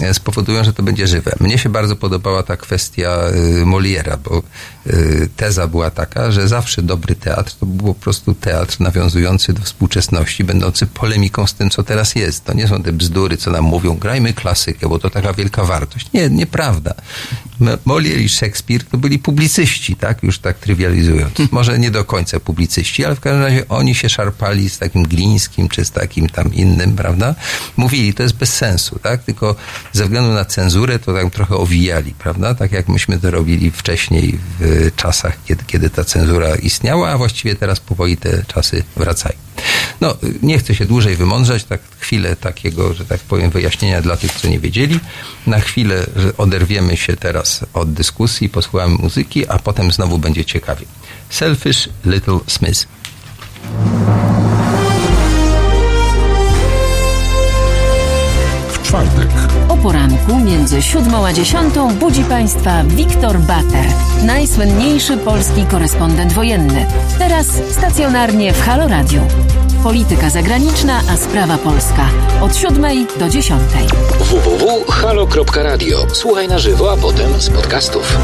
e, 0.02 0.14
spowodują, 0.14 0.64
że 0.64 0.74
to 0.74 0.84
będzie 0.84 1.08
żywe. 1.08 1.32
Mnie 1.40 1.58
się 1.58 1.70
bardzo 1.70 1.96
podobała 1.96 2.44
ta 2.44 2.58
kwestia 2.58 3.18
y, 3.62 3.66
Moliera, 3.66 4.18
bo 4.18 4.44
y, 4.88 5.30
teza 5.36 5.68
była 5.68 5.92
taka, 5.92 6.32
że 6.32 6.48
zawsze 6.48 6.82
dobry 6.82 7.16
teatr 7.16 7.56
to 7.60 7.66
był 7.66 7.94
po 7.94 8.00
prostu 8.02 8.34
teatr 8.34 8.80
nawiązujący 8.80 9.54
do 9.54 9.62
współczesności, 9.62 10.44
będący 10.44 10.88
polemiką 10.88 11.48
z 11.48 11.54
tym, 11.54 11.70
co 11.70 11.84
teraz 11.84 12.16
jest. 12.16 12.46
To 12.46 12.54
nie 12.54 12.68
są 12.68 12.84
te 12.84 12.94
bzdury, 12.94 13.38
co 13.38 13.52
nam 13.52 13.64
mówią, 13.64 13.96
grajmy 13.96 14.34
klasykę, 14.34 14.90
bo 14.90 15.00
to 15.00 15.10
taka 15.10 15.34
wielka 15.34 15.64
wartość. 15.72 16.06
Nie, 16.14 16.30
nieprawda. 16.30 16.94
Molière 17.86 18.22
i 18.22 18.30
Szekspir 18.30 18.84
to 18.84 18.98
byli 18.98 19.20
publicyści, 19.20 19.96
tak? 19.96 20.24
Już 20.24 20.40
tak 20.40 20.58
trywializując. 20.58 21.34
Może 21.52 21.80
nie 21.80 21.92
do 21.92 22.06
końca 22.06 22.40
publicyści, 22.40 23.06
ale 23.06 23.16
w 23.16 23.20
każdym 23.20 23.42
razie 23.42 23.68
oni 23.70 23.96
się 23.96 24.10
szarpali 24.10 24.70
z 24.70 24.78
takim 24.78 25.04
Glińskim, 25.04 25.70
czy 25.70 25.86
z 25.86 25.92
takim 25.92 26.30
tam 26.30 26.54
innym, 26.54 26.96
prawda? 26.96 27.36
Mówili, 27.78 28.14
to 28.14 28.24
jest 28.24 28.36
bez 28.36 28.54
sensu, 28.54 29.00
tak? 29.00 29.24
Tylko 29.24 29.56
ze 29.94 30.04
względu 30.04 30.34
na 30.34 30.46
cenzurę 30.46 31.00
to 31.00 31.14
tak 31.14 31.34
trochę 31.34 31.56
owijali, 31.56 32.14
prawda? 32.14 32.56
Tak 32.56 32.72
jak 32.72 32.88
myśmy 32.88 33.20
to 33.20 33.32
robili 33.32 33.72
wcześniej 33.72 34.40
w 34.60 34.92
czasach, 34.96 35.38
kiedy, 35.46 35.64
kiedy 35.64 35.90
ta 35.90 36.04
cenzura 36.04 36.56
istniała, 36.56 37.10
a 37.10 37.18
właściwie 37.18 37.56
teraz 37.56 37.80
powoli 37.80 38.18
te 38.18 38.44
czasy 38.44 38.84
wracają. 38.96 39.36
No, 40.02 40.16
nie 40.42 40.58
chcę 40.58 40.76
się 40.76 40.86
dłużej 40.86 41.16
wymądrzać, 41.16 41.64
tak 41.64 41.82
chwilę 42.00 42.36
takiego, 42.36 42.94
że 42.94 43.06
tak 43.06 43.20
powiem, 43.20 43.50
wyjaśnienia 43.50 44.02
dla 44.02 44.18
tych, 44.18 44.34
co 44.34 44.48
nie 44.48 44.60
wiedzieli. 44.60 45.00
Na 45.48 45.60
chwilę 45.60 46.06
że 46.16 46.38
oderwiemy 46.38 46.98
się 46.98 47.18
teraz 47.18 47.66
od 47.74 47.94
dyskusji, 47.94 48.50
posłuchamy 48.50 48.96
muzyki, 48.96 49.48
a 49.48 49.60
potem 49.60 49.92
znowu 49.92 50.18
będzie 50.18 50.46
ciekawie. 50.46 50.86
Selfish 51.30 51.90
Little 52.06 52.40
Smith. 52.48 52.88
W 58.74 58.84
czwartek 58.84 59.30
O 59.70 59.78
poranku 59.78 60.40
między 60.40 60.82
siódmą 60.82 61.26
a 61.26 61.34
dziesiątą 61.34 61.96
budzi 61.96 62.24
Państwa 62.24 62.84
Wiktor 62.84 63.40
Bater, 63.40 63.86
najsłynniejszy 64.26 65.18
polski 65.18 65.66
korespondent 65.66 66.34
wojenny. 66.34 66.86
Teraz 67.18 67.48
stacjonarnie 67.72 68.54
w 68.54 68.62
Halo 68.62 68.88
Radio. 68.88 69.22
Polityka 69.84 70.30
zagraniczna, 70.30 71.02
a 71.10 71.18
sprawa 71.18 71.58
polska. 71.58 72.10
Od 72.42 72.56
siódmej 72.56 73.08
do 73.20 73.30
dziesiątej. 73.30 73.88
www.halo.radio. 74.20 76.06
Słuchaj 76.14 76.48
na 76.48 76.60
żywo, 76.60 76.92
a 76.92 76.98
potem 76.98 77.42
z 77.42 77.50
podcastów. 77.50 78.18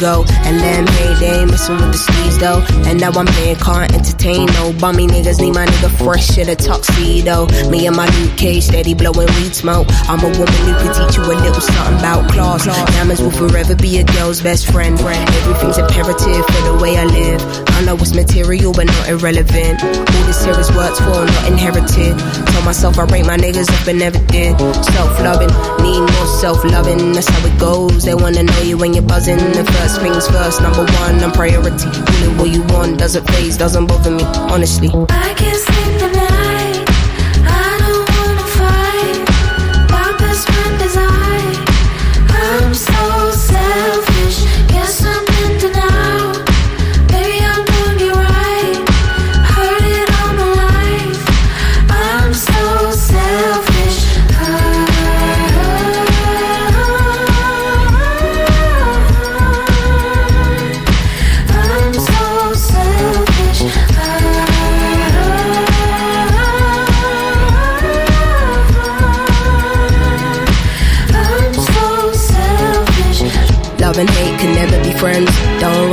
Ego. 0.00 0.24
And 0.44 0.58
then 0.58 0.86
hey, 0.86 1.14
they 1.20 1.40
ain't 1.40 1.50
messing 1.50 1.76
with 1.76 1.92
the 1.92 1.98
sleeves 1.98 2.38
though. 2.38 2.64
And 2.88 3.00
now 3.00 3.10
I'm 3.12 3.26
paying, 3.26 3.56
can't 3.56 3.92
entertain 3.92 4.46
no 4.46 4.72
bummy 4.72 5.06
niggas. 5.06 5.40
Need 5.40 5.54
my 5.54 5.66
nigga 5.66 5.90
fresh 5.98 6.38
in 6.38 6.48
a 6.48 6.56
tuxedo. 6.56 7.46
Me 7.68 7.86
and 7.86 7.96
my 7.96 8.06
Luke 8.18 8.36
Cage 8.36 8.64
steady 8.64 8.94
blowing 8.94 9.28
weed 9.36 9.54
smoke. 9.54 9.86
I'm 10.08 10.20
a 10.20 10.30
woman 10.38 10.60
who 10.64 10.72
can 10.80 10.94
teach 10.94 11.16
you 11.16 11.24
a 11.24 11.34
little 11.34 11.60
something 11.60 11.98
about 11.98 12.30
class. 12.30 12.64
Diamonds 12.66 13.22
will 13.22 13.30
forever 13.30 13.76
be 13.76 13.98
a 13.98 14.04
girl's 14.04 14.40
best 14.40 14.70
friend. 14.70 14.98
Everything's 15.00 15.78
imperative 15.78 16.46
for 16.46 16.62
the 16.62 16.78
way 16.80 16.96
I 16.96 17.04
live. 17.04 17.69
I 17.80 17.82
know 17.82 17.96
it's 17.96 18.14
material 18.14 18.74
but 18.74 18.84
not 18.84 19.08
irrelevant. 19.08 19.82
All 19.82 20.24
this 20.28 20.44
here 20.44 20.52
is 20.60 20.70
worked 20.72 20.98
for, 20.98 21.24
not 21.24 21.48
inherited. 21.48 22.12
Told 22.52 22.64
myself 22.66 22.98
I 22.98 23.04
rate 23.04 23.24
my 23.24 23.38
niggas 23.38 23.72
up 23.72 23.88
and 23.88 23.98
never 23.98 24.18
did. 24.26 24.52
Self 24.84 25.18
loving, 25.20 25.48
need 25.80 26.00
more 26.00 26.26
self 26.26 26.62
loving. 26.62 27.12
That's 27.14 27.26
how 27.26 27.46
it 27.46 27.58
goes. 27.58 28.04
They 28.04 28.14
wanna 28.14 28.42
know 28.42 28.60
you 28.60 28.76
when 28.76 28.92
you're 28.92 29.02
buzzing. 29.02 29.38
The 29.38 29.64
first 29.64 29.98
things 30.02 30.28
first, 30.28 30.60
number 30.60 30.84
one, 30.84 31.24
I'm 31.24 31.32
priority. 31.32 31.88
Really 31.88 32.36
what 32.36 32.50
you 32.50 32.62
want 32.64 32.98
doesn't 32.98 33.26
phase, 33.30 33.56
doesn't 33.56 33.86
bother 33.86 34.10
me, 34.10 34.24
honestly. 34.52 34.90
I 35.08 35.32
can't 35.32 35.56
sleep 35.56 36.19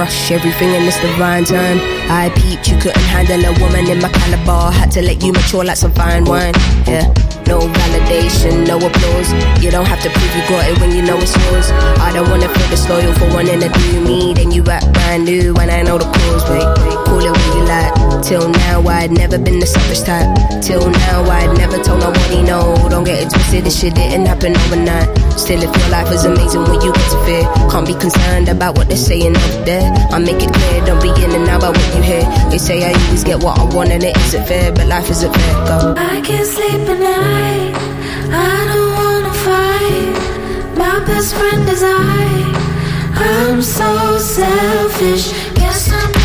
rush 0.08 0.32
everything 0.32 0.70
in 0.74 0.84
this 0.86 1.00
divine 1.02 1.44
time. 1.44 1.80
I 2.10 2.32
peeped, 2.40 2.70
you 2.70 2.78
couldn't 2.80 3.08
handle 3.12 3.44
a 3.44 3.54
woman 3.60 3.90
in 3.92 4.00
my 4.00 4.10
caliber. 4.10 4.72
Had 4.72 4.90
to 4.92 5.02
let 5.02 5.22
you 5.22 5.34
mature 5.34 5.66
like 5.66 5.78
some 5.78 5.92
fine 5.92 6.24
wine. 6.24 6.54
Yeah. 6.88 7.12
No 7.48 7.60
validation, 7.60 8.68
no 8.68 8.78
applause. 8.78 9.30
You 9.64 9.72
don't 9.72 9.86
have 9.86 10.02
to 10.04 10.10
prove 10.10 10.34
you 10.36 10.44
got 10.48 10.64
it 10.70 10.80
when 10.80 10.92
you 10.92 11.02
know 11.02 11.18
it's 11.18 11.36
yours. 11.44 11.72
I 12.08 12.12
don't 12.14 12.30
wanna 12.30 12.48
feel 12.48 12.70
disloyal 12.70 13.14
for 13.20 13.28
wanting 13.36 13.60
to 13.60 13.70
do 13.70 14.02
me. 14.02 14.34
Then 14.34 14.52
you 14.52 14.64
act 14.68 14.92
brand 14.94 15.26
new 15.26 15.54
when 15.54 15.70
I 15.70 15.82
know 15.82 15.98
the 15.98 16.06
cause. 16.06 16.44
Wait, 16.50 16.68
call 17.06 17.24
it 17.24 17.57
like. 17.68 18.24
Till 18.24 18.50
now, 18.50 18.82
I'd 18.82 19.12
never 19.12 19.38
been 19.38 19.60
the 19.60 19.68
selfish 19.68 20.02
type. 20.02 20.28
Till 20.62 20.90
now, 20.90 21.24
I'd 21.30 21.56
never 21.58 21.78
told 21.84 22.00
no 22.02 22.08
nobody 22.12 22.42
no. 22.44 22.90
Don't 22.90 23.04
get 23.04 23.24
it 23.24 23.30
twisted, 23.30 23.66
this 23.66 23.80
shit 23.80 23.96
didn't 23.96 24.26
happen 24.26 24.56
overnight. 24.56 25.08
Still, 25.38 25.62
if 25.62 25.72
your 25.76 25.90
life 25.90 26.12
is 26.12 26.26
amazing 26.26 26.64
when 26.64 26.82
you 26.82 26.92
get 26.94 27.10
to 27.12 27.20
fear, 27.26 27.44
can't 27.72 27.88
be 27.88 27.94
concerned 27.94 28.50
about 28.50 28.78
what 28.78 28.88
they're 28.88 28.98
saying 28.98 29.36
up 29.36 29.66
there. 29.66 29.88
I 30.12 30.20
make 30.20 30.42
it 30.42 30.52
clear, 30.54 30.86
don't 30.86 31.02
be 31.02 31.10
in 31.24 31.32
and 31.32 31.48
out 31.50 31.62
about 31.62 31.78
what 31.78 31.96
you 31.96 32.02
hear. 32.02 32.24
They 32.50 32.58
say 32.58 32.84
I 32.84 32.94
always 33.06 33.24
get 33.24 33.44
what 33.44 33.60
I 33.60 33.64
want 33.76 33.90
and 33.92 34.04
it 34.04 34.16
isn't 34.18 34.46
fair, 34.48 34.72
but 34.72 34.88
life 34.88 35.10
isn't 35.10 35.34
fair. 35.34 35.54
Go. 35.68 35.96
I 35.98 36.22
can't 36.22 36.48
sleep 36.48 36.82
at 36.94 37.00
night. 37.00 37.74
I 38.32 38.58
don't 38.72 38.92
wanna 39.00 39.34
fight. 39.46 40.78
My 40.78 41.06
best 41.06 41.36
friend 41.36 41.70
is 41.70 41.84
I. 41.84 42.28
I'm 43.20 43.62
so 43.62 44.18
selfish. 44.20 45.32
Guess 45.56 45.92
I'm 45.92 46.17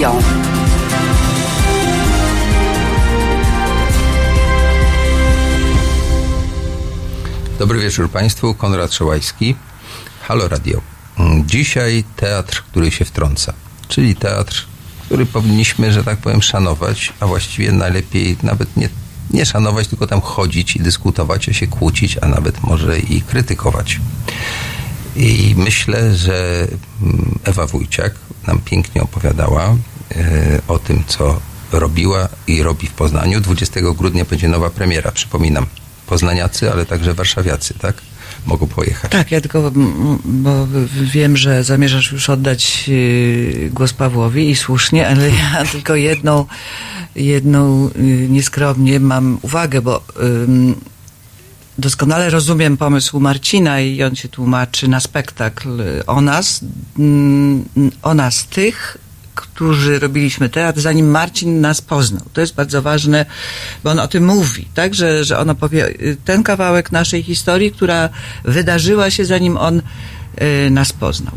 wizją. 0.00 0.22
Dobry 7.58 7.80
wieczór 7.80 8.10
Państwu, 8.10 8.54
Konrad 8.54 8.94
Szołajski, 8.94 9.54
Halo 10.22 10.48
Radio. 10.48 10.80
Mm, 11.18 11.48
Dzisiaj 11.48 12.04
teatr, 12.16 12.62
który 12.62 12.90
się 12.90 13.04
wtrąca, 13.04 13.52
czyli 13.88 14.16
teatr, 14.16 14.66
który 15.04 15.26
powinniśmy, 15.26 15.92
że 15.92 16.04
tak 16.04 16.18
powiem, 16.18 16.42
szanować, 16.42 17.12
a 17.20 17.26
właściwie 17.26 17.72
najlepiej 17.72 18.36
nawet 18.42 18.76
nie, 18.76 18.88
nie 19.30 19.46
szanować, 19.46 19.88
tylko 19.88 20.06
tam 20.06 20.20
chodzić 20.20 20.76
i 20.76 20.80
dyskutować, 20.80 21.48
a 21.48 21.52
się 21.52 21.66
kłócić, 21.66 22.18
a 22.22 22.28
nawet 22.28 22.62
może 22.62 22.98
i 22.98 23.22
krytykować. 23.22 24.00
I 25.16 25.54
myślę, 25.56 26.16
że 26.16 26.68
mm, 27.02 27.38
Ewa 27.44 27.66
Wójciak 27.66 28.14
nam 28.46 28.60
pięknie 28.64 29.02
opowiadała 29.02 29.76
o 30.68 30.78
tym, 30.78 31.04
co 31.06 31.40
robiła 31.72 32.28
i 32.46 32.62
robi 32.62 32.86
w 32.86 32.92
Poznaniu. 32.92 33.40
20 33.40 33.80
grudnia 33.80 34.24
będzie 34.24 34.48
nowa 34.48 34.70
premiera, 34.70 35.12
przypominam. 35.12 35.66
Poznaniacy, 36.06 36.72
ale 36.72 36.86
także 36.86 37.14
warszawiacy, 37.14 37.74
tak? 37.74 37.94
Mogą 38.46 38.66
pojechać. 38.66 39.10
Tak, 39.10 39.30
ja 39.30 39.40
tylko, 39.40 39.72
bo 40.24 40.66
wiem, 41.02 41.36
że 41.36 41.64
zamierzasz 41.64 42.12
już 42.12 42.30
oddać 42.30 42.88
yy, 42.88 43.70
głos 43.72 43.92
Pawłowi 43.92 44.50
i 44.50 44.56
słusznie, 44.56 45.08
ale 45.08 45.30
ja 45.30 45.64
tylko 45.72 45.94
jedną, 45.94 46.46
jedną 47.16 47.90
yy, 47.96 48.28
nieskromnie 48.28 49.00
mam 49.00 49.38
uwagę, 49.42 49.82
bo 49.82 50.02
doskonale 51.78 52.30
rozumiem 52.30 52.76
pomysł 52.76 53.20
Marcina 53.20 53.80
i 53.80 54.02
on 54.02 54.16
się 54.16 54.28
tłumaczy 54.28 54.88
na 54.88 55.00
spektakl 55.00 55.82
o 56.06 56.20
nas, 56.20 56.60
mm, 56.98 57.64
o 58.02 58.14
nas 58.14 58.46
tych, 58.46 58.98
którzy 59.60 59.98
robiliśmy 59.98 60.48
teatr, 60.48 60.80
zanim 60.80 61.10
Marcin 61.10 61.60
nas 61.60 61.80
poznał. 61.80 62.22
To 62.32 62.40
jest 62.40 62.54
bardzo 62.54 62.82
ważne, 62.82 63.26
bo 63.84 63.90
on 63.90 63.98
o 63.98 64.08
tym 64.08 64.24
mówi, 64.24 64.68
tak, 64.74 64.94
że, 64.94 65.24
że 65.24 65.38
on 65.38 65.50
opowie 65.50 65.88
y, 65.88 66.16
ten 66.24 66.42
kawałek 66.42 66.92
naszej 66.92 67.22
historii, 67.22 67.72
która 67.72 68.08
wydarzyła 68.44 69.10
się 69.10 69.24
zanim 69.24 69.56
on 69.56 69.82
y, 70.66 70.70
nas 70.70 70.92
poznał. 70.92 71.34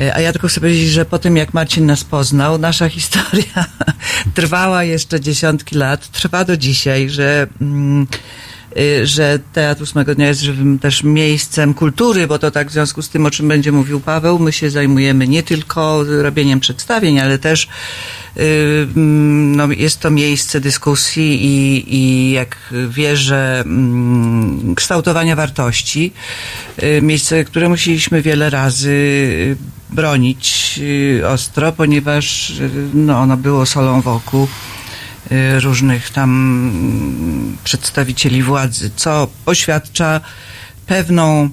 Y, 0.00 0.14
A 0.14 0.20
ja 0.20 0.32
tylko 0.32 0.48
chcę 0.48 0.60
powiedzieć, 0.60 0.88
że 0.88 1.04
po 1.04 1.18
tym 1.18 1.36
jak 1.36 1.54
Marcin 1.54 1.86
nas 1.86 2.04
poznał, 2.04 2.58
nasza 2.58 2.88
historia 2.98 3.64
trwała 4.34 4.84
jeszcze 4.84 5.20
dziesiątki 5.20 5.76
lat, 5.76 6.08
trwa 6.08 6.44
do 6.44 6.56
dzisiaj, 6.56 7.10
że, 7.10 7.46
mm, 7.60 8.06
że 9.04 9.38
Teatr 9.52 9.82
Ósmego 9.82 10.14
Dnia 10.14 10.28
jest 10.28 10.40
żywym 10.40 10.78
też 10.78 11.02
miejscem 11.02 11.74
kultury, 11.74 12.26
bo 12.26 12.38
to 12.38 12.50
tak 12.50 12.68
w 12.68 12.72
związku 12.72 13.02
z 13.02 13.08
tym, 13.08 13.26
o 13.26 13.30
czym 13.30 13.48
będzie 13.48 13.72
mówił 13.72 14.00
Paweł, 14.00 14.38
my 14.38 14.52
się 14.52 14.70
zajmujemy 14.70 15.28
nie 15.28 15.42
tylko 15.42 16.04
robieniem 16.22 16.60
przedstawień, 16.60 17.20
ale 17.20 17.38
też 17.38 17.68
y, 18.36 18.40
mm, 18.96 19.56
no, 19.56 19.72
jest 19.72 20.00
to 20.00 20.10
miejsce 20.10 20.60
dyskusji 20.60 21.44
i, 21.44 21.94
i 21.94 22.30
jak 22.30 22.56
wierzę, 22.88 23.60
mm, 23.60 24.74
kształtowania 24.74 25.36
wartości. 25.36 26.12
Y, 26.82 27.02
Miejsce, 27.02 27.44
które 27.44 27.68
musieliśmy 27.68 28.22
wiele 28.22 28.50
razy 28.50 28.90
y, 28.90 29.56
bronić 29.90 30.74
y, 30.82 31.28
ostro, 31.28 31.72
ponieważ 31.72 32.50
y, 32.50 32.70
no, 32.94 33.18
ono 33.18 33.36
było 33.36 33.66
solą 33.66 34.00
wokół 34.00 34.44
y, 34.44 34.77
różnych 35.60 36.10
tam 36.10 36.30
mm, 36.30 37.56
przedstawicieli 37.64 38.42
władzy, 38.42 38.90
co 38.96 39.28
poświadcza 39.44 40.20
pewną 40.86 41.50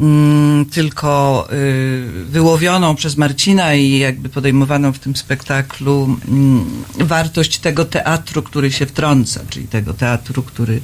mm, 0.00 0.64
tylko 0.66 1.48
y, 1.52 2.24
wyłowioną 2.24 2.94
przez 2.94 3.16
Marcina 3.16 3.74
i 3.74 3.98
jakby 3.98 4.28
podejmowaną 4.28 4.92
w 4.92 4.98
tym 4.98 5.16
spektaklu 5.16 6.18
mm, 6.28 6.84
wartość 6.98 7.58
tego 7.58 7.84
teatru, 7.84 8.42
który 8.42 8.72
się 8.72 8.86
wtrąca, 8.86 9.40
czyli 9.50 9.68
tego 9.68 9.94
teatru, 9.94 10.42
który 10.42 10.80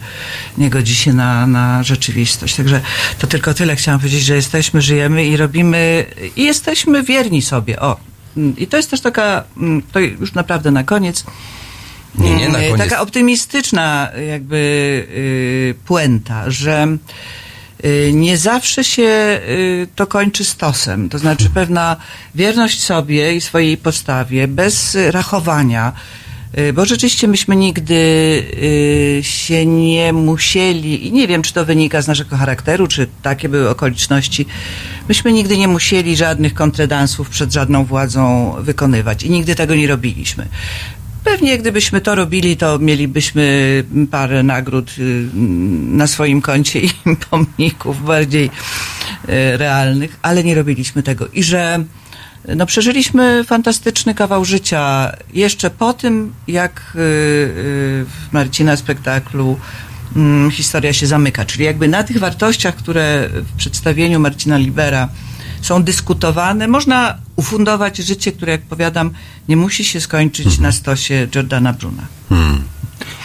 nie 0.58 0.70
godzi 0.70 0.94
się 0.94 1.12
na, 1.12 1.46
na 1.46 1.82
rzeczywistość. 1.82 2.56
Także 2.56 2.80
to 3.18 3.26
tylko 3.26 3.54
tyle 3.54 3.76
chciałam 3.76 4.00
powiedzieć, 4.00 4.24
że 4.24 4.34
jesteśmy, 4.34 4.82
żyjemy 4.82 5.26
i 5.26 5.36
robimy, 5.36 6.06
i 6.36 6.42
jesteśmy 6.42 7.02
wierni 7.02 7.42
sobie. 7.42 7.80
O. 7.80 7.96
I 8.56 8.66
to 8.66 8.76
jest 8.76 8.90
też 8.90 9.00
taka, 9.00 9.44
to 9.92 10.00
już 10.00 10.32
naprawdę 10.32 10.70
na 10.70 10.84
koniec, 10.84 11.24
Nie, 12.18 12.34
nie, 12.34 12.48
na 12.48 12.58
koniec. 12.58 12.78
Taka 12.78 13.00
optymistyczna 13.00 14.10
jakby 14.28 14.56
y, 14.56 15.74
puenta, 15.86 16.50
że 16.50 16.96
y, 17.84 18.10
nie 18.14 18.38
zawsze 18.38 18.84
się 18.84 19.02
y, 19.48 19.86
to 19.94 20.06
kończy 20.06 20.44
stosem. 20.44 21.08
To 21.08 21.18
znaczy 21.18 21.50
pewna 21.54 21.96
wierność 22.34 22.82
sobie 22.82 23.34
i 23.34 23.40
swojej 23.40 23.76
postawie, 23.76 24.48
bez 24.48 24.96
rachowania. 25.10 25.92
Y, 26.58 26.72
Bo 26.72 26.84
rzeczywiście 26.84 27.28
myśmy 27.28 27.56
nigdy 27.56 27.94
się 29.22 29.66
nie 29.66 30.12
musieli, 30.12 31.06
i 31.06 31.12
nie 31.12 31.28
wiem, 31.28 31.42
czy 31.42 31.52
to 31.52 31.64
wynika 31.64 32.02
z 32.02 32.06
naszego 32.06 32.36
charakteru, 32.36 32.86
czy 32.86 33.06
takie 33.22 33.48
były 33.48 33.70
okoliczności, 33.70 34.46
myśmy 35.08 35.32
nigdy 35.32 35.58
nie 35.58 35.68
musieli 35.68 36.16
żadnych 36.16 36.54
kontredansów 36.54 37.28
przed 37.28 37.52
żadną 37.52 37.84
władzą 37.84 38.54
wykonywać 38.60 39.22
i 39.22 39.30
nigdy 39.30 39.54
tego 39.54 39.74
nie 39.74 39.86
robiliśmy. 39.86 40.48
Pewnie 41.24 41.58
gdybyśmy 41.58 42.00
to 42.00 42.14
robili, 42.14 42.56
to 42.56 42.78
mielibyśmy 42.78 43.84
parę 44.10 44.42
nagród 44.42 44.90
y, 44.98 45.28
na 45.88 46.06
swoim 46.06 46.40
koncie 46.40 46.80
i 46.80 46.90
pomników 47.30 48.04
bardziej 48.04 48.44
y, 48.44 48.50
realnych, 49.56 50.18
ale 50.22 50.44
nie 50.44 50.54
robiliśmy 50.54 51.02
tego. 51.02 51.28
I 51.28 51.42
że 51.42 51.84
no, 52.56 52.66
przeżyliśmy 52.66 53.44
fantastyczny 53.44 54.14
kawał 54.14 54.44
życia 54.44 55.12
jeszcze 55.32 55.70
po 55.70 55.92
tym, 55.92 56.32
jak 56.48 56.80
y, 56.80 56.82
w 56.94 58.32
Marcina 58.32 58.76
spektaklu 58.76 59.58
mm, 60.16 60.50
historia 60.50 60.92
się 60.92 61.06
zamyka. 61.06 61.44
Czyli 61.44 61.64
jakby 61.64 61.88
na 61.88 62.02
tych 62.02 62.18
wartościach, 62.18 62.76
które 62.76 63.28
w 63.32 63.56
przedstawieniu 63.56 64.20
Marcina 64.20 64.56
Libera 64.58 65.08
są 65.64 65.82
dyskutowane, 65.82 66.68
można 66.68 67.18
ufundować 67.36 67.96
życie, 67.96 68.32
które, 68.32 68.52
jak 68.52 68.62
powiadam, 68.62 69.10
nie 69.48 69.56
musi 69.56 69.84
się 69.84 70.00
skończyć 70.00 70.58
na 70.58 70.72
stosie 70.72 71.28
Jordana 71.34 71.72
Bruna. 71.72 72.06
Hmm. 72.28 72.62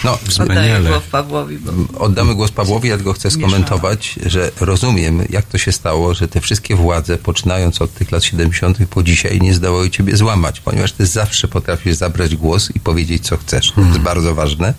No, 0.03 0.17
Oddaję 0.39 0.79
głos 0.79 1.03
Pawłowi. 1.11 1.57
Bo... 1.57 1.99
Oddamy 1.99 2.35
głos 2.35 2.51
Pawłowi, 2.51 2.89
ja 2.89 2.95
tylko 2.95 3.13
chcę 3.13 3.31
skomentować, 3.31 4.19
że 4.25 4.51
rozumiem, 4.59 5.23
jak 5.29 5.45
to 5.45 5.57
się 5.57 5.71
stało, 5.71 6.13
że 6.13 6.27
te 6.27 6.41
wszystkie 6.41 6.75
władze, 6.75 7.17
poczynając 7.17 7.81
od 7.81 7.93
tych 7.93 8.11
lat 8.11 8.23
70. 8.23 8.77
po 8.89 9.03
dzisiaj, 9.03 9.39
nie 9.41 9.53
zdołały 9.53 9.89
ciebie 9.89 10.17
złamać, 10.17 10.59
ponieważ 10.59 10.91
ty 10.91 11.05
zawsze 11.05 11.47
potrafisz 11.47 11.95
zabrać 11.95 12.35
głos 12.35 12.75
i 12.75 12.79
powiedzieć, 12.79 13.25
co 13.25 13.37
chcesz. 13.37 13.71
To 13.71 13.81
jest 13.81 13.97
bardzo 13.99 14.35
ważne, 14.35 14.73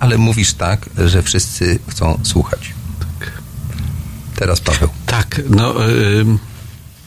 ale 0.00 0.18
mówisz 0.18 0.54
tak, 0.54 0.90
że 1.06 1.22
wszyscy 1.22 1.78
chcą 1.88 2.20
słuchać. 2.22 2.74
Teraz 4.36 4.60
Paweł. 4.60 4.88
Tak, 5.06 5.40
no... 5.48 5.88
Y 5.88 6.50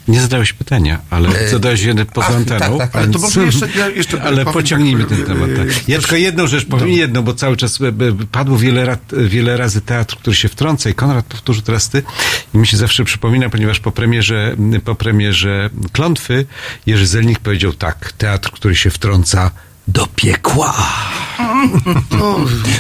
nie 0.07 0.21
zadałeś 0.21 0.53
pytania, 0.53 0.99
ale 1.09 1.29
E, 1.29 1.49
zadałeś 1.49 1.81
jeden 1.81 2.05
poza 2.05 2.27
ach, 2.27 2.35
anteną. 2.35 2.77
tak, 2.77 2.77
tak, 2.77 2.95
ale 2.95 3.03
więc- 3.05 3.15
to 3.15 3.21
może 3.21 3.43
jeszcze- 3.45 3.69
ja 3.79 3.89
jeszcze 3.89 4.21
ale 4.21 4.37
powiem 4.37 4.53
pociągnijmy 4.53 5.03
tak, 5.03 5.17
ten 5.17 5.25
temat. 5.27 5.49
Tak. 5.57 5.87
Ja 5.89 5.99
tylko 5.99 6.15
jedną 6.15 6.47
rzecz 6.47 6.65
powiem, 6.65 6.89
jedną, 6.89 7.21
bo 7.21 7.33
cały 7.33 7.57
czas 7.57 7.81
e, 7.81 7.87
e, 7.87 7.91
padło 8.31 8.57
wiele, 8.57 8.97
wiele 9.17 9.57
razy 9.57 9.81
teatr, 9.81 10.15
który 10.17 10.35
się 10.35 10.49
wtrąca 10.49 10.89
i 10.89 10.93
Konrad 10.93 11.25
powtórzył 11.25 11.63
teraz 11.63 11.89
ty 11.89 12.03
i 12.53 12.57
mi 12.57 12.67
się 12.67 12.77
zawsze 12.77 13.03
przypomina, 13.03 13.49
ponieważ 13.49 13.79
po 13.79 13.91
premierze, 13.91 14.55
po 14.85 14.95
premierze 14.95 15.69
Klątwy 15.91 16.45
Jerzy 16.85 17.07
Zelnik 17.07 17.39
powiedział 17.39 17.73
tak, 17.73 18.11
teatr, 18.11 18.51
który 18.51 18.75
się 18.75 18.89
wtrąca 18.89 19.51
do 19.87 20.07
piekła. 20.15 20.73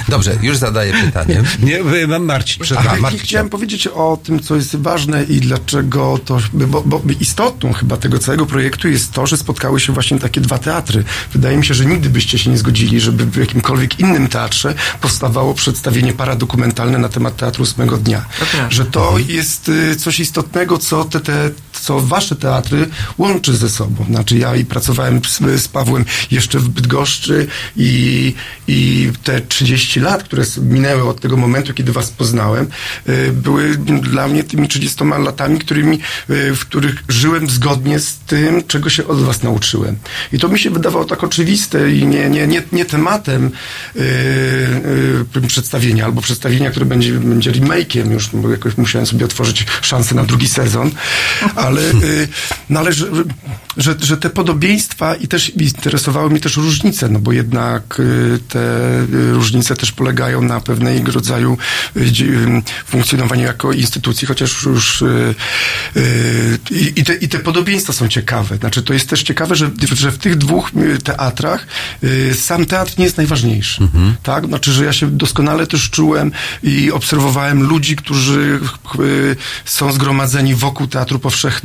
Dobrze, 0.09 0.37
już 0.41 0.57
zadaję 0.57 0.93
pytanie. 1.05 1.43
Nie, 1.63 2.07
mam 2.07 2.25
Marcin, 2.25 2.55
Ale 2.59 2.65
przepraszam. 2.65 2.95
ja 2.95 3.01
Marcin, 3.01 3.19
chciałem 3.19 3.49
powiedzieć 3.49 3.87
o 3.87 4.17
tym, 4.23 4.39
co 4.39 4.55
jest 4.55 4.75
ważne 4.75 5.23
i 5.23 5.39
dlaczego 5.39 6.19
to, 6.25 6.39
bo, 6.53 6.81
bo 6.81 7.01
istotą 7.19 7.73
chyba 7.73 7.97
tego 7.97 8.19
całego 8.19 8.45
projektu 8.45 8.89
jest 8.89 9.11
to, 9.11 9.27
że 9.27 9.37
spotkały 9.37 9.79
się 9.79 9.93
właśnie 9.93 10.19
takie 10.19 10.41
dwa 10.41 10.57
teatry. 10.57 11.03
Wydaje 11.33 11.57
mi 11.57 11.65
się, 11.65 11.73
że 11.73 11.85
nigdy 11.85 12.09
byście 12.09 12.37
się 12.37 12.49
nie 12.49 12.57
zgodzili, 12.57 12.99
żeby 12.99 13.25
w 13.25 13.35
jakimkolwiek 13.35 13.99
innym 13.99 14.27
teatrze 14.27 14.73
powstawało 15.01 15.53
przedstawienie 15.53 16.13
paradokumentalne 16.13 16.97
na 16.97 17.09
temat 17.09 17.35
teatru 17.35 17.63
ósmego 17.63 17.97
dnia. 17.97 18.25
To. 18.39 18.45
Że 18.69 18.85
to 18.85 19.15
jest 19.27 19.69
y, 19.69 19.95
coś 19.95 20.19
istotnego, 20.19 20.77
co 20.77 21.05
te, 21.05 21.19
te, 21.19 21.51
co 21.83 21.99
wasze 21.99 22.35
teatry 22.35 22.89
łączy 23.17 23.57
ze 23.57 23.69
sobą. 23.69 24.05
Znaczy 24.05 24.37
ja 24.37 24.55
i 24.55 24.65
pracowałem 24.65 25.21
z, 25.25 25.61
z 25.61 25.67
Pawłem 25.67 26.05
jeszcze 26.31 26.59
w 26.59 26.69
Bydgoszczy 26.69 27.47
i, 27.77 28.33
i 28.67 29.11
te 29.23 29.41
30 29.41 29.99
lat, 29.99 30.23
które 30.23 30.43
minęły 30.61 31.09
od 31.09 31.21
tego 31.21 31.37
momentu, 31.37 31.73
kiedy 31.73 31.91
was 31.91 32.09
poznałem, 32.09 32.67
y, 33.09 33.31
były 33.33 33.77
dla 34.01 34.27
mnie 34.27 34.43
tymi 34.43 34.67
30 34.67 35.03
latami, 35.03 35.59
którymi, 35.59 35.99
y, 36.29 36.55
w 36.55 36.59
których 36.59 37.03
żyłem 37.07 37.49
zgodnie 37.49 37.99
z 37.99 38.15
tym, 38.15 38.63
czego 38.67 38.89
się 38.89 39.07
od 39.07 39.19
was 39.19 39.43
nauczyłem. 39.43 39.95
I 40.33 40.39
to 40.39 40.47
mi 40.47 40.59
się 40.59 40.69
wydawało 40.69 41.05
tak 41.05 41.23
oczywiste 41.23 41.91
i 41.91 42.07
nie, 42.07 42.29
nie, 42.29 42.47
nie, 42.47 42.63
nie 42.71 42.85
tematem 42.85 43.51
y, 43.95 43.99
y, 45.37 45.47
przedstawienia, 45.47 46.05
albo 46.05 46.21
przedstawienia, 46.21 46.71
które 46.71 46.85
będzie, 46.85 47.13
będzie 47.13 47.51
remake'iem 47.51 48.11
już, 48.11 48.29
jakoś 48.51 48.77
musiałem 48.77 49.05
sobie 49.05 49.25
otworzyć 49.25 49.65
szansę 49.81 50.15
na 50.15 50.23
drugi 50.23 50.47
sezon, 50.47 50.91
ale, 51.55 51.72
y, 51.81 52.27
no 52.69 52.79
ale 52.79 52.93
że, 52.93 53.07
że, 53.77 53.95
że 54.01 54.17
te 54.17 54.29
podobieństwa 54.29 55.15
i 55.15 55.27
też 55.27 55.49
interesowały 55.49 56.29
mnie 56.29 56.39
też 56.39 56.57
różnice, 56.57 57.09
no 57.09 57.19
bo 57.19 57.31
jednak 57.31 57.99
y, 57.99 58.39
te 58.49 58.59
y, 58.99 59.33
różnice 59.33 59.75
też 59.75 59.91
polegają 59.91 60.41
na 60.41 60.61
pewnego 60.61 61.11
rodzaju 61.11 61.57
funkcjonowaniu 62.85 63.43
jako 63.43 63.73
instytucji, 63.73 64.27
chociaż 64.27 64.63
już 64.63 65.03
i, 66.95 67.03
te, 67.03 67.15
i 67.15 67.29
te 67.29 67.39
podobieństwa 67.39 67.93
są 67.93 68.07
ciekawe. 68.07 68.57
Znaczy 68.57 68.83
to 68.83 68.93
jest 68.93 69.09
też 69.09 69.23
ciekawe, 69.23 69.55
że, 69.55 69.71
że 69.93 70.11
w 70.11 70.17
tych 70.17 70.35
dwóch 70.35 70.71
teatrach 71.03 71.67
sam 72.33 72.65
teatr 72.65 72.93
nie 72.97 73.03
jest 73.03 73.17
najważniejszy. 73.17 73.87
Tak? 74.23 74.45
Znaczy, 74.45 74.71
że 74.71 74.85
ja 74.85 74.93
się 74.93 75.11
doskonale 75.11 75.67
też 75.67 75.89
czułem 75.89 76.31
i 76.63 76.91
obserwowałem 76.91 77.63
ludzi, 77.63 77.95
którzy 77.95 78.59
są 79.65 79.91
zgromadzeni 79.91 80.55
wokół 80.55 80.87
Teatru 80.87 81.19
Powszechnego, 81.19 81.62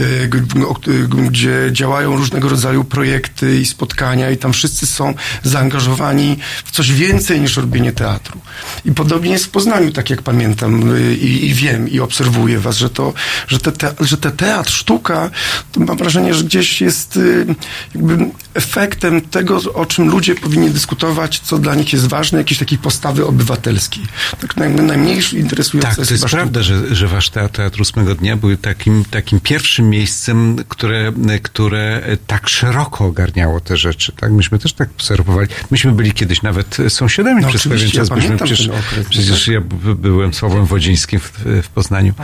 y, 0.00 0.28
g- 0.28 0.66
o- 0.66 0.76
y, 0.90 1.08
gdzie 1.08 1.68
działają 1.72 2.16
różnego 2.16 2.48
rodzaju 2.48 2.84
projekty 2.84 3.60
i 3.60 3.66
spotkania 3.66 4.30
i 4.30 4.36
tam 4.36 4.52
wszyscy 4.52 4.86
są 4.86 5.14
zaangażowani 5.42 6.36
w 6.64 6.70
coś 6.70 6.92
więcej 6.92 7.40
niż 7.40 7.56
robienie 7.56 7.92
teatru. 7.92 8.40
I 8.84 8.92
podobnie 8.92 9.30
jest 9.30 9.44
w 9.44 9.48
Poznaniu, 9.50 9.92
tak 9.92 10.10
jak 10.10 10.22
pamiętam 10.22 10.96
y, 10.96 11.14
i, 11.16 11.46
i 11.46 11.54
wiem 11.54 11.88
i 11.88 12.00
obserwuję 12.00 12.58
was, 12.58 12.76
że 12.76 12.90
to, 12.90 13.12
że 13.48 13.58
te, 13.58 13.72
te, 13.72 13.94
że 14.00 14.16
te 14.16 14.30
teatr, 14.30 14.70
sztuka, 14.72 15.30
to 15.72 15.80
mam 15.80 15.96
wrażenie, 15.96 16.34
że 16.34 16.44
gdzieś 16.44 16.80
jest 16.80 17.16
y, 17.16 17.46
jakby 17.94 18.18
efektem 18.54 19.20
tego, 19.20 19.60
o 19.74 19.86
czym 19.86 20.08
ludzie 20.08 20.34
powinni 20.34 20.70
dyskutować, 20.70 21.40
co 21.40 21.58
dla 21.58 21.74
nich 21.74 21.92
jest 21.92 22.06
ważne, 22.06 22.38
jakiejś 22.38 22.58
takiej 22.58 22.78
postawy 22.78 23.26
obywatelskiej. 23.26 24.02
Tak 24.40 24.56
naj, 24.56 24.70
najmniej 24.70 25.20
interesujące 25.32 25.86
Tak, 25.88 25.96
to 25.96 26.02
jest 26.02 26.12
chyba 26.12 26.28
sztuka. 26.28 26.42
prawda, 26.42 26.62
że, 26.62 26.94
że 26.94 27.08
wasz 27.08 27.30
teatr, 27.30 27.54
teatr 27.56 27.80
ósmego 27.80 28.14
dnia 28.14 28.36
był 28.36 28.56
takim, 28.56 28.99
takim 29.04 29.40
pierwszym 29.40 29.90
miejscem, 29.90 30.56
które, 30.68 31.12
które 31.42 32.02
tak 32.26 32.48
szeroko 32.48 33.06
ogarniało 33.06 33.60
te 33.60 33.76
rzeczy. 33.76 34.12
Tak? 34.12 34.32
Myśmy 34.32 34.58
też 34.58 34.72
tak 34.72 34.90
obserwowali. 34.90 35.48
Myśmy 35.70 35.92
byli 35.92 36.12
kiedyś 36.12 36.42
nawet 36.42 36.76
sąsiadami 36.88 37.42
No 37.42 37.48
przez 37.48 37.62
pewien 37.62 37.86
ja 37.86 37.92
czas. 37.92 38.10
Myśmy 38.10 38.22
pamiętam 38.22 38.46
przecież, 38.46 38.68
okres, 38.68 39.06
przecież 39.08 39.44
tak. 39.44 39.54
ja 39.54 39.60
byłem 39.94 40.34
Sławem 40.34 40.66
Wodzińskim 40.66 41.20
w, 41.20 41.32
w 41.62 41.68
Poznaniu. 41.68 42.14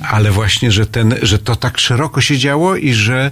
Ale 0.00 0.30
właśnie, 0.30 0.72
że, 0.72 0.86
ten, 0.86 1.14
że 1.22 1.38
to 1.38 1.56
tak 1.56 1.78
szeroko 1.78 2.20
się 2.20 2.38
działo 2.38 2.76
i 2.76 2.92
że 2.94 3.30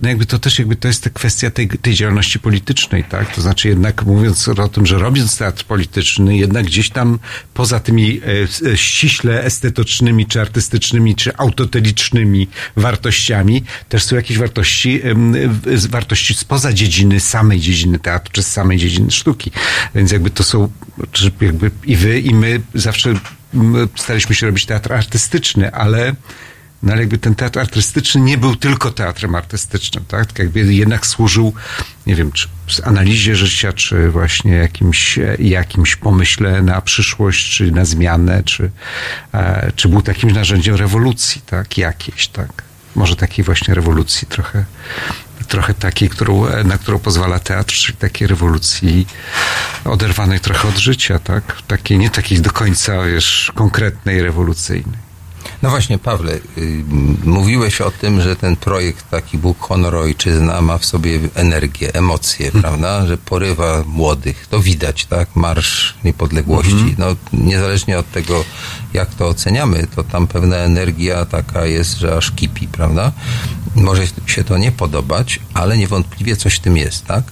no 0.00 0.08
jakby 0.08 0.26
to 0.26 0.38
też 0.38 0.58
jakby 0.58 0.76
to 0.76 0.88
jest 0.88 1.04
ta 1.04 1.10
kwestia 1.10 1.50
tej, 1.50 1.68
tej 1.68 1.94
działalności 1.94 2.38
politycznej, 2.38 3.04
tak? 3.04 3.34
To 3.34 3.40
znaczy 3.42 3.68
jednak 3.68 4.04
mówiąc 4.04 4.48
o 4.48 4.68
tym, 4.68 4.86
że 4.86 4.98
robiąc 4.98 5.38
teatr 5.38 5.64
polityczny, 5.64 6.36
jednak 6.36 6.66
gdzieś 6.66 6.90
tam 6.90 7.18
poza 7.54 7.80
tymi 7.80 8.20
e, 8.20 8.70
e, 8.72 8.76
ściśle 8.76 9.44
estetycznymi, 9.44 10.26
czy 10.26 10.40
artystycznymi, 10.40 11.16
czy 11.16 11.36
autotelicznymi 11.36 12.23
wartościami, 12.76 13.64
też 13.88 14.04
są 14.04 14.16
jakieś 14.16 14.38
wartości, 14.38 15.02
wartości 15.88 16.34
spoza 16.34 16.72
dziedziny, 16.72 17.20
samej 17.20 17.60
dziedziny 17.60 17.98
teatru, 17.98 18.32
czy 18.32 18.42
z 18.42 18.52
samej 18.52 18.78
dziedziny 18.78 19.10
sztuki. 19.10 19.50
Więc 19.94 20.12
jakby 20.12 20.30
to 20.30 20.44
są, 20.44 20.70
jakby 21.40 21.70
i 21.84 21.96
wy, 21.96 22.20
i 22.20 22.34
my 22.34 22.60
zawsze 22.74 23.14
staraliśmy 23.96 24.34
się 24.34 24.46
robić 24.46 24.66
teatr 24.66 24.92
artystyczny, 24.92 25.72
ale 25.72 26.14
no 26.84 26.92
ale 26.92 27.00
jakby 27.00 27.18
ten 27.18 27.34
teatr 27.34 27.60
artystyczny 27.60 28.20
nie 28.20 28.38
był 28.38 28.56
tylko 28.56 28.90
teatrem 28.90 29.34
artystycznym, 29.34 30.04
tak? 30.08 30.26
Tak 30.26 30.38
jakby 30.38 30.74
jednak 30.74 31.06
służył, 31.06 31.52
nie 32.06 32.14
wiem, 32.14 32.32
czy 32.32 32.48
analizie 32.84 33.36
życia, 33.36 33.72
czy 33.72 34.10
właśnie 34.10 34.52
jakimś, 34.52 35.18
jakimś 35.38 35.96
pomyśle 35.96 36.62
na 36.62 36.80
przyszłość, 36.80 37.56
czy 37.56 37.70
na 37.70 37.84
zmianę, 37.84 38.42
czy, 38.42 38.70
e, 39.34 39.72
czy 39.76 39.88
był 39.88 40.02
takim 40.02 40.30
narzędziem 40.30 40.74
rewolucji, 40.74 41.42
tak? 41.46 41.78
Jakiejś, 41.78 42.28
tak? 42.28 42.62
Może 42.94 43.16
takiej 43.16 43.44
właśnie 43.44 43.74
rewolucji 43.74 44.28
trochę, 44.28 44.64
trochę 45.48 45.74
takiej, 45.74 46.08
którą, 46.08 46.64
na 46.64 46.78
którą 46.78 46.98
pozwala 46.98 47.38
teatr, 47.38 47.74
czyli 47.74 47.98
takiej 47.98 48.28
rewolucji 48.28 49.06
oderwanej 49.84 50.40
trochę 50.40 50.68
od 50.68 50.78
życia, 50.78 51.18
tak? 51.18 51.62
Takiej, 51.66 51.98
nie 51.98 52.10
takiej 52.10 52.40
do 52.40 52.50
końca, 52.50 53.02
wiesz, 53.02 53.52
konkretnej, 53.54 54.22
rewolucyjnej. 54.22 55.03
No 55.64 55.70
właśnie, 55.70 55.98
Pawle, 55.98 56.32
y, 56.32 56.40
mówiłeś 57.24 57.80
o 57.80 57.90
tym, 57.90 58.20
że 58.20 58.36
ten 58.36 58.56
projekt 58.56 59.10
taki 59.10 59.38
Bóg, 59.38 59.58
honor, 59.60 59.94
ojczyzna 59.94 60.60
ma 60.60 60.78
w 60.78 60.84
sobie 60.84 61.20
energię, 61.34 61.94
emocje, 61.94 62.52
prawda? 62.62 63.06
Że 63.06 63.18
porywa 63.18 63.84
młodych. 63.86 64.46
To 64.46 64.60
widać, 64.60 65.06
tak? 65.06 65.36
Marsz 65.36 65.94
niepodległości. 66.04 66.94
No, 66.98 67.06
niezależnie 67.32 67.98
od 67.98 68.10
tego, 68.10 68.44
jak 68.94 69.14
to 69.14 69.28
oceniamy, 69.28 69.86
to 69.96 70.04
tam 70.04 70.26
pewna 70.26 70.56
energia 70.56 71.24
taka 71.24 71.66
jest, 71.66 71.98
że 71.98 72.16
aż 72.16 72.30
kipi, 72.30 72.68
prawda? 72.68 73.12
Może 73.74 74.02
się 74.26 74.44
to 74.44 74.58
nie 74.58 74.72
podobać, 74.72 75.40
ale 75.54 75.78
niewątpliwie 75.78 76.36
coś 76.36 76.54
w 76.54 76.60
tym 76.60 76.76
jest, 76.76 77.06
tak? 77.06 77.24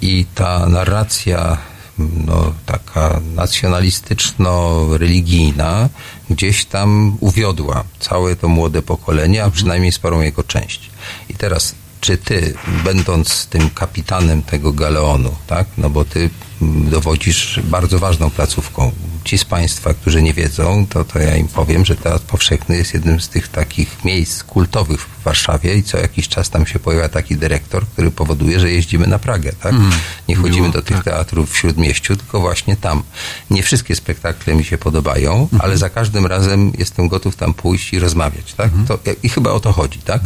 I 0.00 0.26
ta 0.34 0.66
narracja 0.66 1.58
no, 1.98 2.52
taka 2.66 3.20
nacjonalistyczno-religijna 3.34 5.88
gdzieś 6.30 6.64
tam 6.64 7.16
uwiodła 7.20 7.84
całe 8.00 8.36
to 8.36 8.48
młode 8.48 8.82
pokolenie, 8.82 9.44
a 9.44 9.50
przynajmniej 9.50 9.92
sporą 9.92 10.20
jego 10.20 10.42
część. 10.42 10.90
I 11.28 11.34
teraz, 11.34 11.74
czy 12.00 12.18
ty, 12.18 12.54
będąc 12.84 13.46
tym 13.46 13.70
kapitanem 13.70 14.42
tego 14.42 14.72
galeonu, 14.72 15.34
tak, 15.46 15.66
no 15.78 15.90
bo 15.90 16.04
ty 16.04 16.30
mm, 16.62 16.90
dowodzisz 16.90 17.60
bardzo 17.64 17.98
ważną 17.98 18.30
placówką, 18.30 18.92
ci 19.28 19.38
z 19.38 19.44
Państwa, 19.44 19.94
którzy 19.94 20.22
nie 20.22 20.34
wiedzą, 20.34 20.86
to, 20.86 21.04
to 21.04 21.18
ja 21.18 21.36
im 21.36 21.48
powiem, 21.48 21.84
że 21.84 21.96
Teatr 21.96 22.24
Powszechny 22.24 22.76
jest 22.76 22.94
jednym 22.94 23.20
z 23.20 23.28
tych 23.28 23.48
takich 23.48 24.04
miejsc 24.04 24.42
kultowych 24.42 25.00
w 25.00 25.22
Warszawie 25.22 25.74
i 25.74 25.82
co 25.82 25.98
jakiś 25.98 26.28
czas 26.28 26.50
tam 26.50 26.66
się 26.66 26.78
pojawia 26.78 27.08
taki 27.08 27.36
dyrektor, 27.36 27.86
który 27.86 28.10
powoduje, 28.10 28.60
że 28.60 28.70
jeździmy 28.70 29.06
na 29.06 29.18
Pragę, 29.18 29.52
tak? 29.52 29.72
Mm, 29.72 29.90
nie 30.28 30.36
chodzimy 30.36 30.60
miło, 30.60 30.72
do 30.72 30.82
tych 30.82 30.96
tak. 30.96 31.04
teatrów 31.04 31.52
w 31.52 31.56
Śródmieściu, 31.56 32.16
tylko 32.16 32.40
właśnie 32.40 32.76
tam. 32.76 33.02
Nie 33.50 33.62
wszystkie 33.62 33.96
spektakle 33.96 34.54
mi 34.54 34.64
się 34.64 34.78
podobają, 34.78 35.48
ale 35.58 35.78
za 35.78 35.90
każdym 35.90 36.26
razem 36.26 36.72
jestem 36.78 37.08
gotów 37.08 37.36
tam 37.36 37.54
pójść 37.54 37.92
i 37.92 37.98
rozmawiać, 37.98 38.54
tak? 38.54 38.70
To, 38.88 38.98
I 39.22 39.28
chyba 39.28 39.50
o 39.50 39.60
to 39.60 39.72
chodzi, 39.72 39.98
tak? 39.98 40.20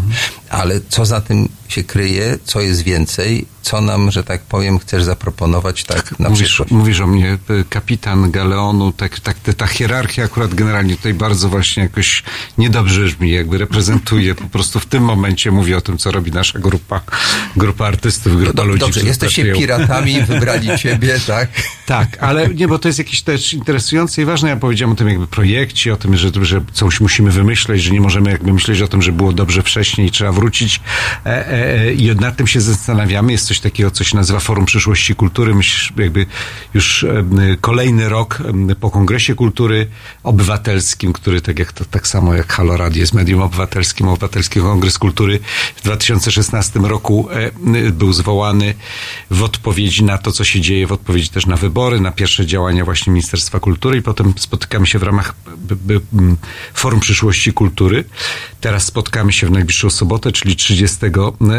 Ale 0.49 0.81
co 0.89 1.05
za 1.07 1.21
tym 1.21 1.49
się 1.69 1.85
kryje, 1.85 2.39
co 2.45 2.61
jest 2.61 2.83
więcej, 2.83 3.47
co 3.63 3.81
nam, 3.81 4.11
że 4.11 4.25
tak 4.25 4.43
powiem, 4.43 4.79
chcesz 4.79 5.05
zaproponować 5.05 5.85
tak 5.85 6.19
na 6.19 6.29
Mówisz, 6.29 6.47
przyszłość? 6.47 6.73
mówisz 6.73 7.01
o 7.01 7.07
mnie, 7.07 7.39
e, 7.61 7.65
kapitan 7.69 8.31
Galeonu, 8.31 8.92
tak, 8.97 9.21
tak, 9.21 9.37
ta 9.57 9.67
hierarchia 9.67 10.25
akurat 10.25 10.55
generalnie 10.55 10.97
tutaj 10.97 11.15
bardzo 11.15 11.49
właśnie 11.49 11.83
jakoś 11.83 12.23
niedobrze 12.59 13.03
brzmi, 13.03 13.31
jakby 13.31 13.59
reprezentuje 13.59 14.35
po 14.35 14.49
prostu 14.49 14.81
w 14.81 14.87
tym 14.87 15.03
momencie, 15.05 15.51
mówię 15.51 15.77
o 15.77 15.81
tym, 15.81 15.99
co 15.99 16.11
robi 16.11 16.33
nasza 16.33 16.59
grupa, 16.59 17.01
grupa 17.57 17.87
artystów, 17.87 18.37
grupa 18.37 18.53
Do, 18.53 18.65
ludzi. 18.65 18.81
dobrze, 18.81 19.01
jesteście 19.01 19.43
pracują. 19.43 19.61
piratami, 19.67 20.23
wybrali 20.23 20.69
ciebie, 20.83 21.21
tak? 21.27 21.49
Tak, 21.87 22.17
ale 22.21 22.49
nie, 22.49 22.69
bo 22.69 22.79
to 22.79 22.89
jest 22.89 22.99
jakieś 22.99 23.23
też 23.23 23.55
interesujące 23.55 24.23
i 24.23 24.25
ważne. 24.25 24.49
Ja 24.49 24.57
powiedziałem 24.57 24.93
o 24.93 24.97
tym 24.97 25.09
jakby 25.09 25.27
projekcie, 25.27 25.93
o 25.93 25.97
tym, 25.97 26.17
że, 26.17 26.31
że 26.43 26.61
coś 26.73 27.01
musimy 27.01 27.31
wymyśleć, 27.31 27.83
że 27.83 27.91
nie 27.91 28.01
możemy 28.01 28.31
jakby 28.31 28.53
myśleć 28.53 28.83
o 28.83 28.89
tym, 28.89 29.03
że 29.03 29.13
było 29.13 29.33
dobrze 29.33 29.63
wcześniej 29.63 30.07
i 30.07 30.11
trzeba 30.11 30.33
wrócić. 30.33 30.81
E, 31.27 31.29
e, 31.29 31.81
e, 31.81 31.93
I 31.93 32.17
nad 32.17 32.37
tym 32.37 32.47
się 32.47 32.61
zastanawiamy. 32.61 33.33
Jest 33.33 33.47
coś 33.47 33.61
takiego, 33.61 33.91
co 33.91 34.05
się 34.05 34.17
nazywa 34.17 34.41
Forum 34.41 34.65
Przyszłości 34.67 35.15
Kultury. 35.15 35.55
Myślę, 35.55 36.05
jakby 36.05 36.27
już 36.75 37.05
e, 37.05 37.25
kolejny 37.61 38.09
rok 38.09 38.39
po 38.81 38.91
Kongresie 38.91 39.35
Kultury 39.35 39.87
Obywatelskim, 40.23 41.13
który 41.13 41.41
tak 41.41 41.59
jak 41.59 41.73
to, 41.73 41.85
tak 41.85 42.09
samo 42.09 42.35
jak 42.35 42.53
Halo 42.53 42.77
Radio 42.77 43.01
jest 43.01 43.15
medium 43.15 43.43
obywatelskim, 43.43 44.09
Obywatelski 44.09 44.61
Kongres 44.61 44.99
Kultury 44.99 45.39
w 45.77 45.83
2016 45.83 46.81
roku 46.81 47.29
e, 47.31 47.93
był 47.93 48.13
zwołany 48.13 48.75
w 49.31 49.43
odpowiedzi 49.43 50.05
na 50.05 50.19
to, 50.19 50.33
co 50.33 50.45
się 50.45 50.61
dzieje, 50.61 50.87
w 50.87 50.93
odpowiedzi 50.93 51.29
też 51.29 51.47
na 51.47 51.57
wybory, 51.57 52.01
na 52.01 52.13
pierwsze 52.13 52.47
działania 52.47 52.85
właśnie 52.85 53.13
Ministerstwa 53.13 53.61
Kultury 53.61 53.99
i 53.99 54.03
potem 54.03 54.35
spotykamy 54.37 54.87
się 54.87 54.99
w 54.99 55.03
ramach 55.03 55.35
Forum 56.75 57.01
Przyszłości 57.01 57.53
Kultury. 57.53 58.05
Teraz 58.61 58.85
spotkamy 58.85 59.33
się 59.33 59.47
w 59.47 59.51
najbliższą 59.51 59.91
sobotę, 59.91 60.33
czyli 60.33 60.57
30 60.57 61.07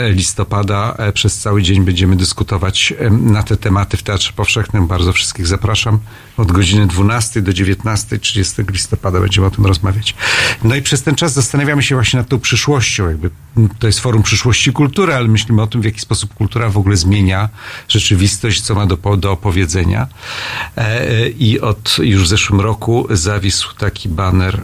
listopada. 0.09 0.95
E, 0.97 1.11
Przez 1.11 1.37
cały 1.37 1.63
dzień 1.63 1.85
będziemy 1.85 2.15
dyskutować 2.15 2.93
e, 2.99 3.09
na 3.09 3.43
te 3.43 3.57
tematy 3.57 3.97
w 3.97 4.03
Teatrze 4.03 4.33
Powszechnym. 4.33 4.87
Bardzo 4.87 5.13
wszystkich 5.13 5.47
zapraszam. 5.47 5.99
Od 6.37 6.51
godziny 6.51 6.87
12 6.87 7.02
do 7.41 7.53
19, 7.53 8.19
30 8.19 8.61
listopada 8.71 9.19
będziemy 9.19 9.47
o 9.47 9.51
tym 9.51 9.65
rozmawiać. 9.65 10.15
No 10.63 10.75
i 10.75 10.81
przez 10.81 11.03
ten 11.03 11.15
czas 11.15 11.33
zastanawiamy 11.33 11.83
się 11.83 11.95
właśnie 11.95 12.17
nad 12.17 12.27
tą 12.27 12.39
przyszłością. 12.39 13.09
Jakby 13.09 13.29
to 13.79 13.87
jest 13.87 13.99
Forum 13.99 14.23
Przyszłości 14.23 14.71
Kultury, 14.71 15.13
ale 15.13 15.27
myślimy 15.27 15.61
o 15.61 15.67
tym, 15.67 15.81
w 15.81 15.85
jaki 15.85 15.99
sposób 15.99 16.33
kultura 16.33 16.69
w 16.69 16.77
ogóle 16.77 16.97
zmienia 16.97 17.49
rzeczywistość, 17.87 18.61
co 18.61 18.75
ma 18.75 18.85
do, 18.85 19.17
do 19.17 19.31
opowiedzenia. 19.31 20.07
E, 20.77 21.29
I 21.29 21.59
od 21.59 21.97
już 21.99 22.23
w 22.23 22.27
zeszłym 22.27 22.61
roku 22.61 23.07
zawisł 23.09 23.75
taki 23.75 24.09
baner 24.09 24.63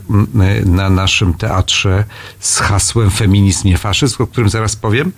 na 0.65 0.89
naszym 0.89 1.33
teatrze 1.33 2.03
z 2.39 2.59
hasłem 2.59 3.11
Feminizm, 3.11 3.67
nie 3.67 3.77
faszyzm, 3.77 4.23
o 4.23 4.27
którym 4.27 4.49
zaraz 4.49 4.75
powiem. 4.75 5.11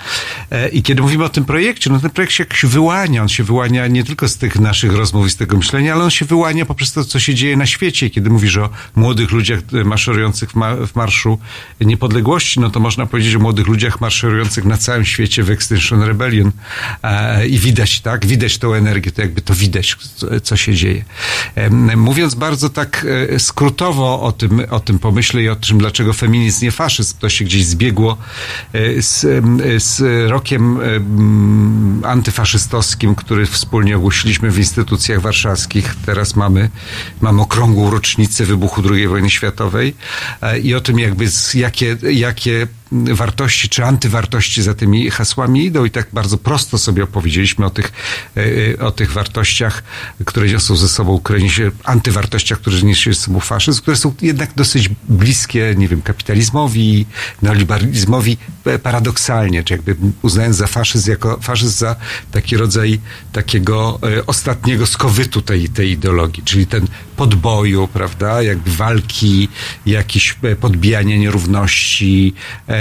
E, 0.51 0.69
I 0.69 0.83
kiedy 0.83 1.01
mówimy 1.01 1.23
o 1.23 1.29
tym 1.29 1.45
projekcie, 1.45 1.89
no 1.89 1.99
ten 1.99 2.09
projekt 2.09 2.33
się 2.33 2.43
jakoś 2.43 2.65
wyłania. 2.65 3.21
On 3.21 3.29
się 3.29 3.43
wyłania 3.43 3.87
nie 3.87 4.03
tylko 4.03 4.27
z 4.27 4.37
tych 4.37 4.59
naszych 4.59 4.93
rozmów 4.93 5.27
i 5.27 5.29
z 5.29 5.35
tego 5.35 5.57
myślenia, 5.57 5.93
ale 5.93 6.03
on 6.03 6.11
się 6.11 6.25
wyłania 6.25 6.65
poprzez 6.65 6.93
to, 6.93 7.03
co 7.11 7.19
się 7.19 7.35
dzieje 7.35 7.57
na 7.57 7.65
świecie. 7.65 8.09
Kiedy 8.09 8.29
mówisz 8.29 8.57
o 8.57 8.69
młodych 8.95 9.31
ludziach 9.31 9.59
e, 9.73 9.83
maszerujących 9.83 10.51
w, 10.51 10.55
ma, 10.55 10.75
w 10.75 10.95
Marszu 10.95 11.39
Niepodległości, 11.81 12.59
no 12.59 12.69
to 12.69 12.79
można 12.79 13.05
powiedzieć 13.05 13.35
o 13.35 13.39
młodych 13.39 13.67
ludziach 13.67 14.01
maszerujących 14.01 14.65
na 14.65 14.77
całym 14.77 15.05
świecie 15.05 15.43
w 15.43 15.49
Extinction 15.49 16.03
Rebellion. 16.03 16.51
E, 17.03 17.47
I 17.47 17.59
widać, 17.59 18.01
tak? 18.01 18.25
Widać 18.25 18.57
tą 18.57 18.73
energię, 18.73 19.11
to 19.11 19.21
jakby 19.21 19.41
to 19.41 19.53
widać, 19.53 19.97
co, 20.43 20.57
się 20.57 20.75
dzieje. 20.75 21.03
Mówiąc 21.95 22.35
bardzo 22.35 22.69
tak 22.69 23.05
e, 23.29 23.39
skrótowo 23.39 24.21
o 24.21 24.31
tym, 24.31 24.61
o 24.69 24.79
tym 24.79 24.99
pomyśle 24.99 25.41
i 25.41 25.49
o 25.49 25.55
tym, 25.55 25.77
dlaczego 25.77 26.13
feminizm 26.13 26.65
nie 26.65 26.71
faszyzm, 26.71 27.17
to 27.19 27.29
się 27.29 27.45
gdzieś 27.45 27.65
zbiegło 27.65 28.17
z, 28.99 29.43
z 29.83 30.01
rokiem 30.29 30.81
em, 30.81 32.01
antyfaszystowskim, 32.05 33.15
który 33.15 33.45
wspólnie 33.45 33.97
ogłosiliśmy 33.97 34.51
w 34.51 34.57
instytucjach 34.57 35.21
warszawskich. 35.21 35.95
Teraz 36.05 36.35
mamy, 36.35 36.69
mamy 37.21 37.41
okrągłą 37.41 37.91
rocznicę 37.91 38.45
wybuchu 38.45 38.81
II 38.91 39.07
wojny 39.07 39.29
światowej 39.29 39.95
e, 40.41 40.59
i 40.59 40.75
o 40.75 40.81
tym 40.81 40.99
jakby 40.99 41.29
z, 41.29 41.53
jakie, 41.53 41.97
jakie 42.11 42.67
wartości 42.91 43.69
czy 43.69 43.85
antywartości 43.85 44.63
za 44.63 44.73
tymi 44.73 45.09
hasłami 45.09 45.65
idą 45.65 45.85
i 45.85 45.91
tak 45.91 46.07
bardzo 46.13 46.37
prosto 46.37 46.77
sobie 46.77 47.03
opowiedzieliśmy 47.03 47.65
o 47.65 47.69
tych, 47.69 47.91
e, 48.77 48.79
o 48.79 48.91
tych 48.91 49.11
wartościach, 49.11 49.83
które 50.25 50.47
niosą 50.47 50.75
ze 50.75 50.89
sobą, 50.89 51.19
które 51.19 51.39
niesie, 51.39 51.71
antywartościach, 51.83 52.59
które 52.59 52.81
niesie 52.81 53.13
ze 53.13 53.21
sobą 53.21 53.39
faszyzm, 53.39 53.81
które 53.81 53.97
są 53.97 54.13
jednak 54.21 54.53
dosyć 54.55 54.89
bliskie, 55.09 55.75
nie 55.77 55.87
wiem, 55.87 56.01
kapitalizmowi, 56.01 57.05
neoliberalizmowi, 57.41 58.37
e, 58.65 58.79
paradoksalnie, 58.79 59.63
czy 59.63 59.73
jakby 59.73 59.95
uznając 60.21 60.55
za 60.55 60.67
faszyzm, 60.67 61.09
jako 61.09 61.39
faszyzm 61.41 61.77
za 61.77 61.95
taki 62.31 62.57
rodzaj 62.57 62.99
takiego 63.31 63.99
e, 64.17 64.25
ostatniego 64.25 64.85
skowytu 64.87 65.41
tej, 65.41 65.69
tej 65.69 65.91
ideologii, 65.91 66.43
czyli 66.43 66.67
ten 66.67 66.87
podboju, 67.15 67.87
prawda, 67.87 68.41
jakby 68.41 68.71
walki, 68.71 69.49
jakieś 69.85 70.35
e, 70.43 70.55
podbijanie 70.55 71.19
nierówności, 71.19 72.33
e, 72.69 72.80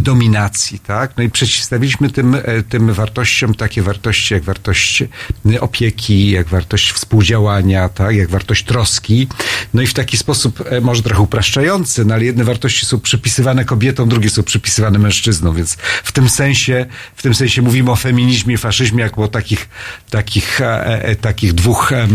dominacji, 0.00 0.78
tak? 0.78 1.16
No 1.16 1.22
i 1.22 1.30
przeciwstawiliśmy 1.30 2.10
tym, 2.10 2.34
e, 2.34 2.62
tym 2.62 2.92
wartościom 2.92 3.54
takie 3.54 3.82
wartości 3.82 4.34
jak 4.34 4.42
wartość 4.42 5.02
e, 5.02 5.60
opieki, 5.60 6.30
jak 6.30 6.48
wartość 6.48 6.92
współdziałania, 6.92 7.88
tak? 7.88 8.16
Jak 8.16 8.28
wartość 8.28 8.64
troski. 8.64 9.28
No 9.74 9.82
i 9.82 9.86
w 9.86 9.94
taki 9.94 10.16
sposób, 10.16 10.64
e, 10.70 10.80
może 10.80 11.02
trochę 11.02 11.22
upraszczający, 11.22 12.04
no 12.04 12.14
ale 12.14 12.24
jedne 12.24 12.44
wartości 12.44 12.86
są 12.86 13.00
przypisywane 13.00 13.64
kobietom, 13.64 14.08
drugie 14.08 14.30
są 14.30 14.42
przypisywane 14.42 14.98
mężczyznom, 14.98 15.56
więc 15.56 15.76
w 16.04 16.12
tym 16.12 16.28
sensie, 16.28 16.86
w 17.16 17.22
tym 17.22 17.34
sensie 17.34 17.62
mówimy 17.62 17.90
o 17.90 17.96
feminizmie 17.96 18.54
i 18.54 18.58
faszyzmie 18.58 19.02
jako 19.02 19.22
o 19.22 19.28
takich, 19.28 19.68
takich, 20.10 20.60
e, 20.60 21.04
e, 21.04 21.16
takich 21.16 21.52
dwóch 21.52 21.92
e, 21.92 22.08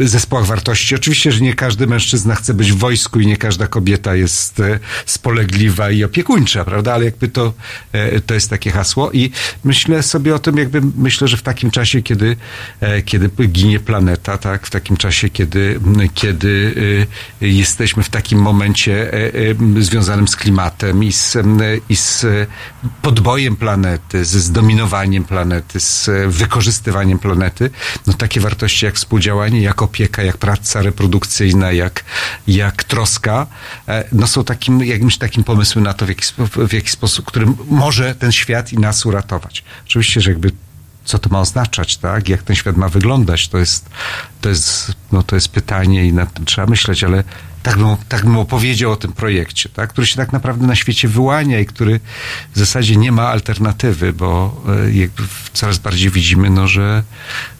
zespołach 0.00 0.46
wartości. 0.46 0.94
Oczywiście, 0.94 1.32
że 1.32 1.40
nie 1.40 1.54
każdy 1.54 1.86
mężczyzna 1.86 2.34
chce 2.34 2.54
być 2.54 2.72
w 2.72 2.76
wojsku 2.76 3.20
i 3.20 3.26
nie 3.26 3.36
każda 3.36 3.66
kobieta 3.66 4.14
jest 4.14 4.60
e, 4.60 4.78
spolegliwa 5.06 5.90
i 5.90 6.04
opiekuńcza, 6.04 6.64
prawda? 6.64 6.94
Ale 6.94 7.04
jakby 7.04 7.28
to, 7.28 7.52
e, 7.92 8.20
to 8.20 8.34
jest 8.34 8.50
takie 8.50 8.70
hasło 8.70 9.12
i 9.12 9.30
myślę 9.64 10.02
sobie 10.02 10.34
o 10.34 10.38
tym, 10.38 10.56
jakby 10.56 10.80
myślę, 10.96 11.28
że 11.28 11.36
w 11.36 11.42
takim 11.42 11.70
czasie, 11.70 12.02
kiedy, 12.02 12.36
e, 12.80 13.02
kiedy 13.02 13.30
ginie 13.48 13.80
planeta, 13.80 14.38
tak? 14.38 14.66
W 14.66 14.70
takim 14.70 14.96
czasie, 14.96 15.30
kiedy, 15.30 15.80
kiedy 16.14 16.74
e, 17.42 17.46
jesteśmy 17.46 18.02
w 18.02 18.08
takim 18.08 18.38
momencie 18.38 19.12
e, 19.12 19.32
e, 19.78 19.82
związanym 19.82 20.28
z 20.28 20.36
klimatem 20.36 21.04
i 21.04 21.12
z, 21.12 21.36
i 21.88 21.96
z 21.96 22.24
e, 22.24 22.46
podbojem 23.02 23.56
planety, 23.56 24.24
z 24.24 24.30
zdominowaniem 24.30 25.24
planety, 25.24 25.80
z 25.80 26.08
e, 26.08 26.28
wykorzystywaniem 26.28 27.18
planety, 27.18 27.70
no 28.06 28.12
takie 28.12 28.40
wartości 28.40 28.84
jak 28.84 28.94
współdziałanie, 28.94 29.41
jak 29.48 29.82
opieka, 29.82 30.22
jak 30.22 30.38
praca 30.38 30.82
reprodukcyjna, 30.82 31.72
jak, 31.72 32.04
jak 32.46 32.84
troska, 32.84 33.46
e, 33.88 34.04
no 34.12 34.26
są 34.26 34.44
takim, 34.44 34.84
jakimś 34.84 35.18
takim 35.18 35.44
pomysłem 35.44 35.84
na 35.84 35.94
to, 35.94 36.06
w 36.06 36.08
jaki, 36.08 36.24
w 36.68 36.72
jaki 36.72 36.90
sposób, 36.90 37.26
który 37.26 37.46
może 37.70 38.14
ten 38.14 38.32
świat 38.32 38.72
i 38.72 38.78
nas 38.78 39.06
uratować. 39.06 39.64
Oczywiście, 39.84 40.20
że 40.20 40.30
jakby 40.30 40.50
co 41.04 41.18
to 41.18 41.28
ma 41.28 41.40
oznaczać, 41.40 41.96
tak? 41.96 42.28
Jak 42.28 42.42
ten 42.42 42.56
świat 42.56 42.76
ma 42.76 42.88
wyglądać, 42.88 43.48
to 43.48 43.58
jest, 43.58 43.90
to 44.40 44.48
jest, 44.48 44.92
no 45.12 45.22
to 45.22 45.36
jest 45.36 45.48
pytanie 45.48 46.04
i 46.04 46.12
nad 46.12 46.34
tym 46.34 46.44
trzeba 46.44 46.66
myśleć, 46.66 47.04
ale 47.04 47.24
tak 47.62 47.78
bym, 47.78 47.96
tak 48.08 48.24
bym 48.24 48.36
opowiedział 48.36 48.92
o 48.92 48.96
tym 48.96 49.12
projekcie, 49.12 49.68
tak? 49.68 49.90
który 49.90 50.06
się 50.06 50.16
tak 50.16 50.32
naprawdę 50.32 50.66
na 50.66 50.74
świecie 50.74 51.08
wyłania 51.08 51.60
i 51.60 51.66
który 51.66 52.00
w 52.54 52.58
zasadzie 52.58 52.96
nie 52.96 53.12
ma 53.12 53.28
alternatywy, 53.28 54.12
bo 54.12 54.62
e, 54.86 54.92
jakby 54.92 55.22
coraz 55.52 55.78
bardziej 55.78 56.10
widzimy, 56.10 56.50
no, 56.50 56.68
że, 56.68 57.02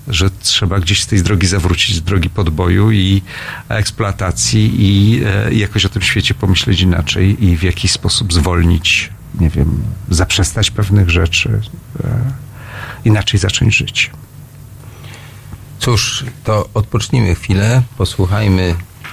że 0.09 0.31
trzeba 0.31 0.81
gdzieś 0.81 1.03
z 1.03 1.07
tej 1.07 1.23
drogi 1.23 1.47
zawrócić, 1.47 1.97
z 1.97 2.03
drogi 2.03 2.31
podboju 2.31 2.91
i 2.91 3.23
eksploatacji 3.69 4.75
i 4.79 5.23
e, 5.25 5.55
jakoś 5.55 5.85
o 5.85 5.89
tym 5.89 6.03
świecie 6.03 6.35
pomyśleć 6.35 6.81
inaczej 6.81 7.45
i 7.45 7.57
w 7.57 7.63
jakiś 7.63 7.93
sposób 7.93 8.33
zwolnić, 8.33 9.11
nie 9.41 9.51
wiem, 9.51 9.83
zaprzestać 10.09 10.71
pewnych 10.71 11.11
rzeczy, 11.11 11.61
e, 12.05 12.33
inaczej 13.05 13.41
zacząć 13.41 13.77
żyć. 13.77 14.11
Cóż, 15.79 16.25
to 16.45 16.69
odpocznijmy 16.75 17.35
chwilę, 17.35 17.83
posłuchajmy 17.99 18.75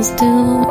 One 0.00 0.22
else 0.22 0.69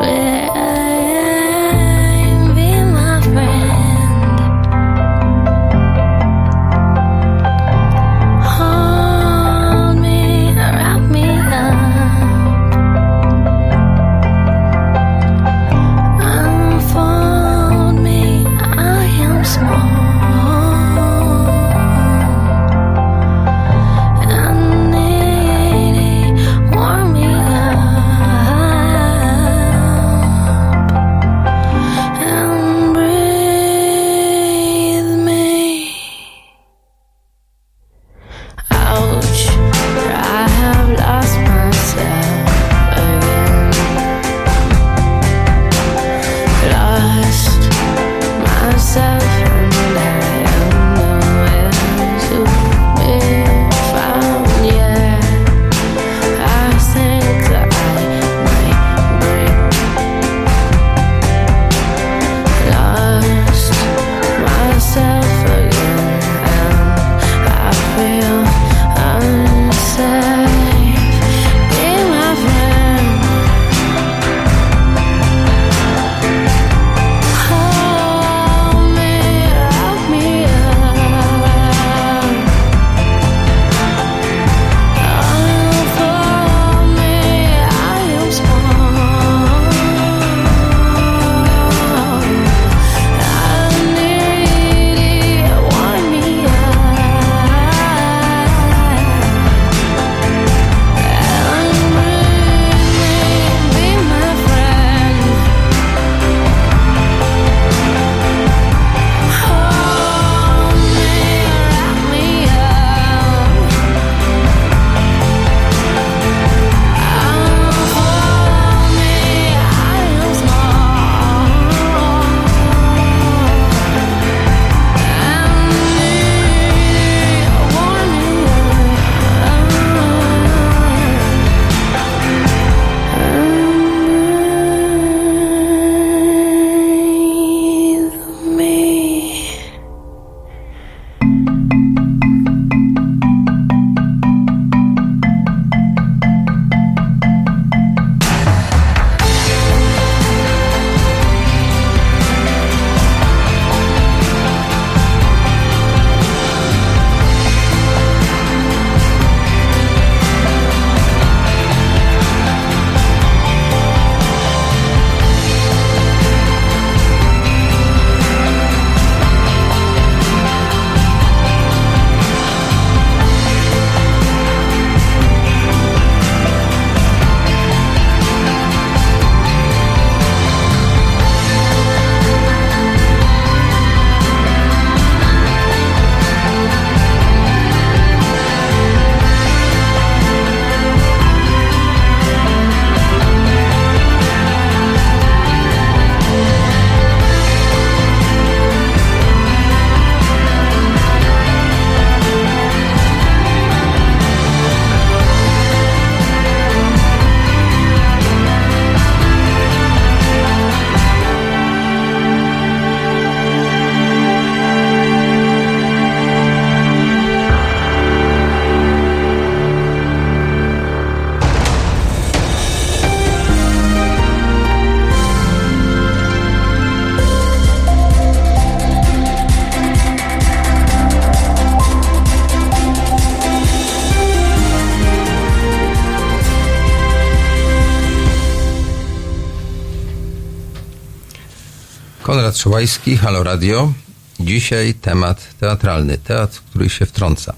Konrad 242.60 242.73
Szołajski, 242.73 243.18
Halo 243.18 243.44
Radio. 243.44 243.94
Dzisiaj 244.40 244.94
temat 244.94 245.56
teatralny, 245.60 246.18
teatr, 246.18 246.61
który 246.69 246.90
się 246.90 247.06
wtrąca. 247.06 247.53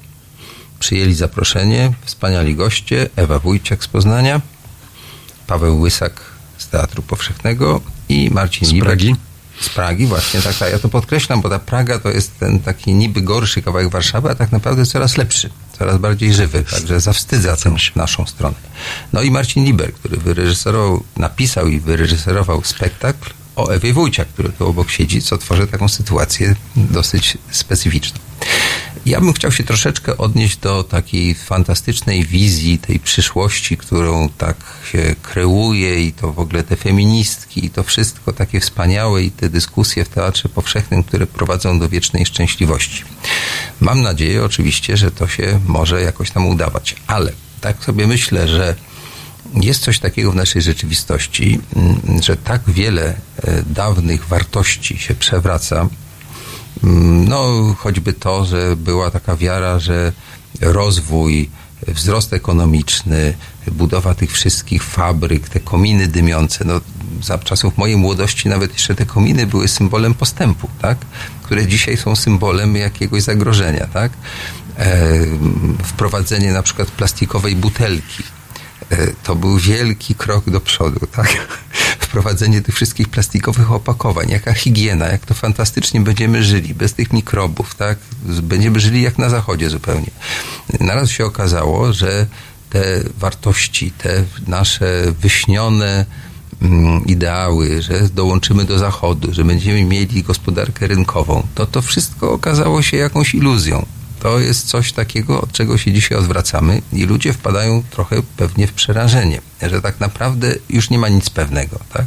Przyjęli 0.80 1.14
zaproszenie 1.14 1.94
wspaniali 2.06 2.56
goście, 2.56 3.10
Ewa 3.16 3.40
Wójciak 3.40 3.84
z 3.84 3.88
Poznania, 3.88 4.42
Paweł 5.48 5.80
Łysak 5.80 6.22
z 6.58 6.68
Teatru 6.68 7.04
Powszechnego 7.04 7.82
i 8.10 8.30
Marcin 8.32 8.68
Z 8.68 8.72
Libek 8.72 8.88
Pragi. 8.88 9.16
z 9.62 9.70
Pragi, 9.70 10.06
właśnie 10.06 10.42
tak, 10.42 10.56
tak. 10.56 10.72
Ja 10.72 10.80
to 10.80 10.90
podkreślam, 10.90 11.42
bo 11.42 11.50
ta 11.50 11.60
Praga 11.60 12.00
to 12.00 12.10
jest 12.10 12.40
ten 12.40 12.60
taki 12.60 12.94
niby 12.94 13.22
gorszy 13.22 13.62
kawałek 13.62 13.90
Warszawy, 13.90 14.30
a 14.30 14.36
tak 14.36 14.52
naprawdę 14.52 14.86
coraz 14.86 15.18
lepszy, 15.18 15.50
coraz 15.80 15.98
bardziej 15.98 16.34
żywy, 16.34 16.64
także 16.64 17.00
zawstydza 17.00 17.58
tę 17.58 17.76
naszą 17.96 18.26
stronę. 18.26 18.56
No 19.14 19.22
i 19.22 19.32
Marcin 19.32 19.66
Liber, 19.66 19.94
który 19.94 20.18
wyreżyserował, 20.18 21.04
napisał 21.18 21.68
i 21.68 21.80
wyreżyserował 21.80 22.64
spektakl 22.64 23.41
o 23.62 23.74
Ewie 23.74 23.94
Wójciak, 23.94 24.28
który 24.28 24.50
tu 24.50 24.68
obok 24.68 24.90
siedzi, 24.90 25.22
co 25.22 25.38
tworzy 25.38 25.68
taką 25.68 25.88
sytuację 25.88 26.56
dosyć 26.76 27.38
specyficzną. 27.52 28.20
Ja 29.06 29.22
bym 29.22 29.34
chciał 29.34 29.52
się 29.52 29.64
troszeczkę 29.64 30.18
odnieść 30.18 30.58
do 30.58 30.84
takiej 30.84 31.36
fantastycznej 31.36 32.26
wizji 32.26 32.78
tej 32.80 33.00
przyszłości, 33.00 33.78
którą 33.78 34.30
tak 34.30 34.58
się 34.92 35.16
kreuje 35.22 36.04
i 36.04 36.14
to 36.14 36.34
w 36.34 36.40
ogóle 36.40 36.64
te 36.64 36.76
feministki 36.76 37.66
i 37.66 37.70
to 37.70 37.84
wszystko 37.84 38.34
takie 38.34 38.60
wspaniałe 38.60 39.24
i 39.24 39.32
te 39.32 39.50
dyskusje 39.50 40.06
w 40.06 40.10
Teatrze 40.10 40.50
Powszechnym, 40.50 41.04
które 41.04 41.28
prowadzą 41.28 41.80
do 41.80 41.90
wiecznej 41.90 42.26
szczęśliwości. 42.26 43.04
Mam 43.82 44.02
nadzieję 44.02 44.44
oczywiście, 44.44 44.98
że 44.98 45.12
to 45.12 45.28
się 45.28 45.60
może 45.68 46.02
jakoś 46.02 46.32
tam 46.32 46.46
udawać, 46.48 46.96
ale 47.08 47.32
tak 47.62 47.84
sobie 47.84 48.08
myślę, 48.08 48.48
że 48.48 48.76
jest 49.54 49.82
coś 49.84 50.00
takiego 50.00 50.32
w 50.32 50.36
naszej 50.36 50.62
rzeczywistości, 50.62 51.60
mm, 51.76 52.22
że 52.24 52.38
tak 52.38 52.62
wiele 52.68 53.14
e, 53.44 53.64
dawnych 53.64 54.28
wartości 54.28 54.98
się 54.98 55.16
przewraca, 55.16 55.90
Mm, 56.84 57.28
No, 57.28 57.76
choćby 57.78 58.14
to, 58.14 58.46
że 58.46 58.76
była 58.76 59.12
taka 59.12 59.36
wiara, 59.36 59.80
że 59.80 60.12
rozwój, 60.62 61.50
wzrost 61.88 62.34
ekonomiczny, 62.34 63.34
budowa 63.72 64.16
tych 64.16 64.32
wszystkich 64.32 64.84
fabryk, 64.84 65.50
te 65.50 65.60
kominy 65.60 66.08
dymiące, 66.08 66.66
no 66.66 66.82
za 67.22 67.38
czasów 67.38 67.78
mojej 67.78 67.98
młodości 67.98 68.50
nawet 68.50 68.74
jeszcze 68.74 68.96
te 68.96 69.06
kominy 69.06 69.48
były 69.48 69.68
symbolem 69.68 70.14
postępu, 70.14 70.68
tak? 70.82 70.98
Które 71.44 71.68
dzisiaj 71.68 71.98
są 71.98 72.16
symbolem 72.16 72.76
jakiegoś 72.76 73.24
zagrożenia, 73.24 73.88
tak? 73.88 74.12
E, 74.78 75.10
wprowadzenie 75.84 76.54
na 76.54 76.64
przykład 76.64 76.92
plastikowej 76.92 77.56
butelki. 77.56 78.24
E, 78.92 79.08
to 79.24 79.36
był 79.36 79.58
wielki 79.58 80.16
krok 80.16 80.50
do 80.50 80.62
przodu, 80.62 81.08
tak? 81.12 81.48
Wprowadzenie 82.06 82.62
tych 82.62 82.76
wszystkich 82.76 83.10
plastikowych 83.10 83.72
opakowań, 83.72 84.30
jaka 84.30 84.54
higiena, 84.54 85.08
jak 85.08 85.26
to 85.26 85.34
fantastycznie 85.34 86.02
będziemy 86.02 86.44
żyli, 86.44 86.74
bez 86.74 86.94
tych 86.94 87.14
mikrobów, 87.14 87.76
tak? 87.76 87.98
Będziemy 88.26 88.80
żyli 88.80 89.02
jak 89.02 89.18
na 89.18 89.30
zachodzie 89.30 89.70
zupełnie. 89.70 90.12
Naraz 90.80 91.10
się 91.10 91.26
okazało, 91.26 91.94
że 91.94 92.26
te 92.70 93.04
wartości, 93.18 93.92
te 93.92 94.24
nasze 94.48 95.14
wyśnione 95.22 96.06
mm, 96.62 97.06
ideały, 97.06 97.82
że 97.82 98.10
dołączymy 98.10 98.66
do 98.66 98.80
zachodu, 98.80 99.34
że 99.34 99.44
będziemy 99.44 99.86
mieli 99.86 100.24
gospodarkę 100.24 100.88
rynkową, 100.88 101.48
to 101.56 101.66
to 101.66 101.82
wszystko 101.82 102.32
okazało 102.32 102.82
się 102.82 102.98
jakąś 102.98 103.36
iluzją. 103.36 103.86
To 104.22 104.40
jest 104.40 104.68
coś 104.68 104.94
takiego, 104.94 105.42
od 105.42 105.52
czego 105.52 105.78
się 105.78 105.92
dzisiaj 105.92 106.18
odwracamy 106.18 106.82
i 106.94 107.06
ludzie 107.06 107.34
wpadają 107.34 107.84
trochę 107.92 108.22
pewnie 108.38 108.68
w 108.68 108.74
przerażenie, 108.74 109.42
że 109.62 109.82
tak 109.82 110.00
naprawdę 110.00 110.56
już 110.70 110.90
nie 110.90 111.00
ma 111.00 111.10
nic 111.10 111.30
pewnego, 111.30 111.80
tak? 111.94 112.06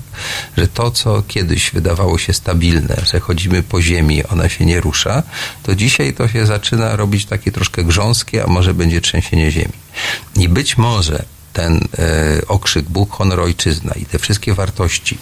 Że 0.57 0.69
to, 0.69 0.91
co 0.91 1.23
kiedyś 1.29 1.71
wydawało 1.71 2.19
się 2.19 2.33
stabilne, 2.33 2.97
że 3.13 3.21
chodzimy 3.21 3.63
po 3.63 3.83
ziemi, 3.83 4.25
ona 4.25 4.49
się 4.49 4.67
nie 4.67 4.81
rusza, 4.81 5.23
to 5.63 5.75
dzisiaj 5.75 6.15
to 6.15 6.29
się 6.29 6.47
zaczyna 6.47 6.97
robić 6.97 7.27
takie 7.27 7.53
troszkę 7.53 7.85
grząskie, 7.85 8.45
a 8.45 8.47
może 8.47 8.75
będzie 8.75 9.01
trzęsienie 9.01 9.51
ziemi. 9.51 9.73
I 10.37 10.49
być 10.49 10.79
może 10.79 11.25
ten 11.53 11.89
e, 11.99 12.41
okrzyk 12.49 12.89
Bóg, 12.89 13.11
honor, 13.13 13.41
ojczyzna 13.41 13.95
i 13.95 14.07
te 14.07 14.19
wszystkie 14.19 14.55
wartości, 14.55 15.19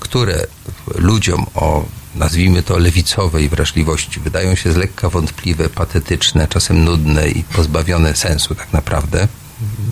które 0.00 0.46
ludziom 0.94 1.46
o 1.54 1.84
nazwijmy 2.18 2.62
to 2.62 2.78
lewicowej 2.78 3.48
wrażliwości 3.48 4.20
wydają 4.20 4.54
się 4.54 4.72
z 4.72 4.76
lekka 4.76 5.10
wątpliwe, 5.10 5.68
patetyczne, 5.68 6.48
czasem 6.48 6.84
nudne 6.84 7.28
i 7.28 7.44
pozbawione 7.44 8.16
sensu 8.16 8.54
tak 8.54 8.72
naprawdę. 8.72 9.28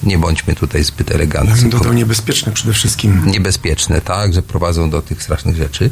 Nie 0.03 0.19
bądźmy 0.19 0.55
tutaj 0.55 0.85
zbyt 0.85 1.07
bym 1.07 1.17
eleganccy. 1.17 1.69
dodał 1.69 1.93
niebezpieczne 1.93 2.53
przede 2.53 2.73
wszystkim. 2.73 3.23
Niebezpieczne, 3.27 4.01
tak, 4.01 4.35
że 4.35 4.43
prowadzą 4.43 4.91
do 4.91 5.03
tych 5.03 5.23
strasznych 5.23 5.57
rzeczy, 5.57 5.91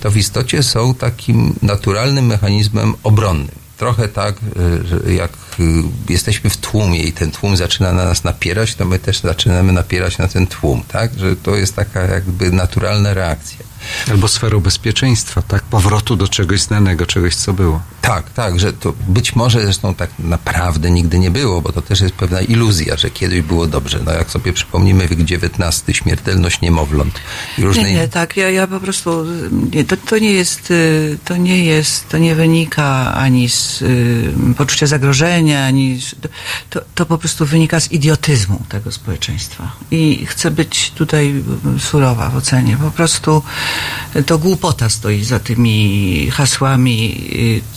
to 0.00 0.10
w 0.10 0.16
istocie 0.16 0.62
są 0.62 0.94
takim 0.94 1.54
naturalnym 1.62 2.26
mechanizmem 2.26 2.94
obronnym. 3.02 3.66
Trochę 3.76 4.08
tak, 4.08 4.36
y, 4.36 4.86
że 4.86 5.12
jak 5.12 5.32
y, 5.60 5.82
jesteśmy 6.08 6.50
w 6.50 6.56
tłumie 6.56 7.02
i 7.02 7.12
ten 7.12 7.30
tłum 7.30 7.56
zaczyna 7.56 7.92
na 7.92 8.04
nas 8.04 8.24
napierać, 8.24 8.74
to 8.74 8.84
my 8.84 8.98
też 8.98 9.20
zaczynamy 9.20 9.72
napierać 9.72 10.18
na 10.18 10.28
ten 10.28 10.46
tłum, 10.46 10.82
tak? 10.88 11.18
Że 11.18 11.36
to 11.36 11.56
jest 11.56 11.76
taka 11.76 12.00
jakby 12.00 12.52
naturalna 12.52 13.14
reakcja. 13.14 13.58
Albo 14.10 14.28
sferą 14.28 14.60
bezpieczeństwa, 14.60 15.42
tak? 15.42 15.62
Powrotu 15.62 16.16
do 16.16 16.28
czegoś 16.28 16.60
znanego, 16.60 17.06
czegoś, 17.06 17.34
co 17.34 17.52
było. 17.52 17.82
Tak, 18.06 18.30
tak, 18.30 18.60
że 18.60 18.72
to 18.72 18.94
być 19.08 19.36
może 19.36 19.62
zresztą 19.62 19.94
tak 19.94 20.10
naprawdę 20.18 20.90
nigdy 20.90 21.18
nie 21.18 21.30
było, 21.30 21.60
bo 21.60 21.72
to 21.72 21.82
też 21.82 22.00
jest 22.00 22.14
pewna 22.14 22.40
iluzja, 22.40 22.96
że 22.96 23.10
kiedyś 23.10 23.42
było 23.42 23.66
dobrze. 23.66 24.00
No 24.04 24.12
jak 24.12 24.30
sobie 24.30 24.52
przypomnimy 24.52 25.08
wiek 25.08 25.20
XIX, 25.20 25.96
śmiertelność 25.96 26.60
niemowląt 26.60 27.20
i 27.58 27.62
różne 27.62 27.82
Nie, 27.82 27.92
nie, 27.92 28.08
tak, 28.08 28.36
ja, 28.36 28.50
ja 28.50 28.66
po 28.66 28.80
prostu, 28.80 29.24
nie, 29.72 29.84
to, 29.84 29.96
to 29.96 30.18
nie 30.18 30.32
jest, 30.32 30.70
y, 30.70 31.18
to 31.24 31.36
nie 31.36 31.64
jest, 31.64 32.08
to 32.08 32.18
nie 32.18 32.34
wynika 32.34 33.14
ani 33.14 33.48
z 33.48 33.82
y, 33.82 34.54
poczucia 34.56 34.86
zagrożenia, 34.86 35.66
ani 35.66 36.00
z, 36.00 36.14
to, 36.70 36.80
to 36.94 37.06
po 37.06 37.18
prostu 37.18 37.46
wynika 37.46 37.80
z 37.80 37.92
idiotyzmu 37.92 38.62
tego 38.68 38.92
społeczeństwa. 38.92 39.72
I 39.90 40.26
chcę 40.26 40.50
być 40.50 40.90
tutaj 40.90 41.42
y, 41.76 41.80
surowa 41.80 42.30
w 42.30 42.36
ocenie. 42.36 42.76
Po 42.76 42.90
prostu 42.90 43.36
y, 43.38 43.75
to 44.26 44.38
głupota 44.38 44.88
stoi 44.88 45.24
za 45.24 45.38
tymi 45.38 46.30
hasłami 46.30 47.28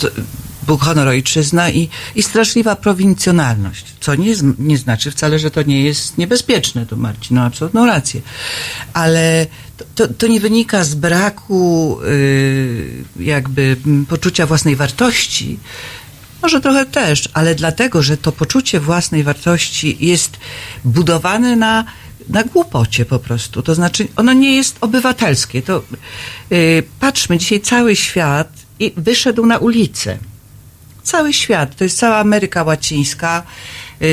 y, 0.05 0.39
Bóg, 0.69 0.81
honor, 0.81 1.07
ojczyzna 1.07 1.69
i, 1.69 1.89
i 2.15 2.23
straszliwa 2.23 2.75
prowincjonalność, 2.75 3.85
co 3.99 4.15
nie, 4.15 4.35
nie 4.59 4.77
znaczy 4.77 5.11
wcale, 5.11 5.39
że 5.39 5.51
to 5.51 5.61
nie 5.63 5.83
jest 5.83 6.17
niebezpieczne, 6.17 6.85
to 6.85 6.95
Marcin 6.95 7.37
ma 7.37 7.45
absolutną 7.45 7.85
rację, 7.85 8.21
ale 8.93 9.47
to, 9.95 10.07
to, 10.07 10.27
nie 10.27 10.39
wynika 10.39 10.83
z 10.83 10.95
braku 10.95 11.99
y, 12.03 13.03
jakby 13.19 13.77
poczucia 14.09 14.45
własnej 14.45 14.75
wartości, 14.75 15.59
może 16.41 16.61
trochę 16.61 16.85
też, 16.85 17.29
ale 17.33 17.55
dlatego, 17.55 18.01
że 18.01 18.17
to 18.17 18.31
poczucie 18.31 18.79
własnej 18.79 19.23
wartości 19.23 19.97
jest 19.99 20.37
budowane 20.85 21.55
na, 21.55 21.85
na 22.29 22.43
głupocie 22.43 23.05
po 23.05 23.19
prostu. 23.19 23.61
To 23.61 23.75
znaczy, 23.75 24.07
ono 24.15 24.33
nie 24.33 24.55
jest 24.55 24.77
obywatelskie. 24.81 25.61
To, 25.61 25.83
yy, 26.49 26.83
patrzmy, 26.99 27.37
dzisiaj 27.37 27.61
cały 27.61 27.95
świat 27.95 28.49
i 28.79 28.93
wyszedł 28.97 29.45
na 29.45 29.57
ulicę. 29.57 30.17
Cały 31.03 31.33
świat, 31.33 31.75
to 31.75 31.83
jest 31.83 31.97
cała 31.97 32.17
Ameryka 32.17 32.63
Łacińska, 32.63 33.43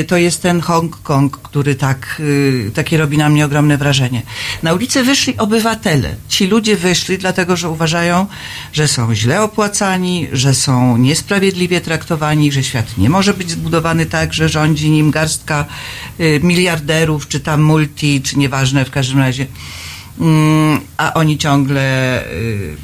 to 0.06 0.16
jest 0.16 0.42
ten 0.42 0.60
Hongkong, 0.60 1.36
który 1.36 1.74
tak, 1.74 2.16
y, 2.20 2.70
takie 2.74 2.98
robi 2.98 3.18
na 3.18 3.28
mnie 3.28 3.44
ogromne 3.44 3.78
wrażenie. 3.78 4.22
Na 4.62 4.74
ulicę 4.74 5.02
wyszli 5.02 5.36
obywatele. 5.36 6.14
Ci 6.28 6.46
ludzie 6.46 6.76
wyszli 6.76 7.18
dlatego, 7.18 7.56
że 7.56 7.70
uważają, 7.70 8.26
że 8.72 8.88
są 8.88 9.14
źle 9.14 9.42
opłacani, 9.42 10.28
że 10.32 10.54
są 10.54 10.96
niesprawiedliwie 10.96 11.80
traktowani, 11.80 12.52
że 12.52 12.62
świat 12.62 12.98
nie 12.98 13.10
może 13.10 13.34
być 13.34 13.50
zbudowany 13.50 14.06
tak, 14.06 14.34
że 14.34 14.48
rządzi 14.48 14.90
nim 14.90 15.10
garstka 15.10 15.64
y, 16.20 16.40
miliarderów, 16.42 17.28
czy 17.28 17.40
tam 17.40 17.62
multi, 17.62 18.22
czy 18.22 18.38
nieważne 18.38 18.84
w 18.84 18.90
każdym 18.90 19.18
razie. 19.18 19.46
Mm, 20.20 20.80
a 20.96 21.14
oni 21.14 21.38
ciągle 21.38 22.24
y, 22.32 22.76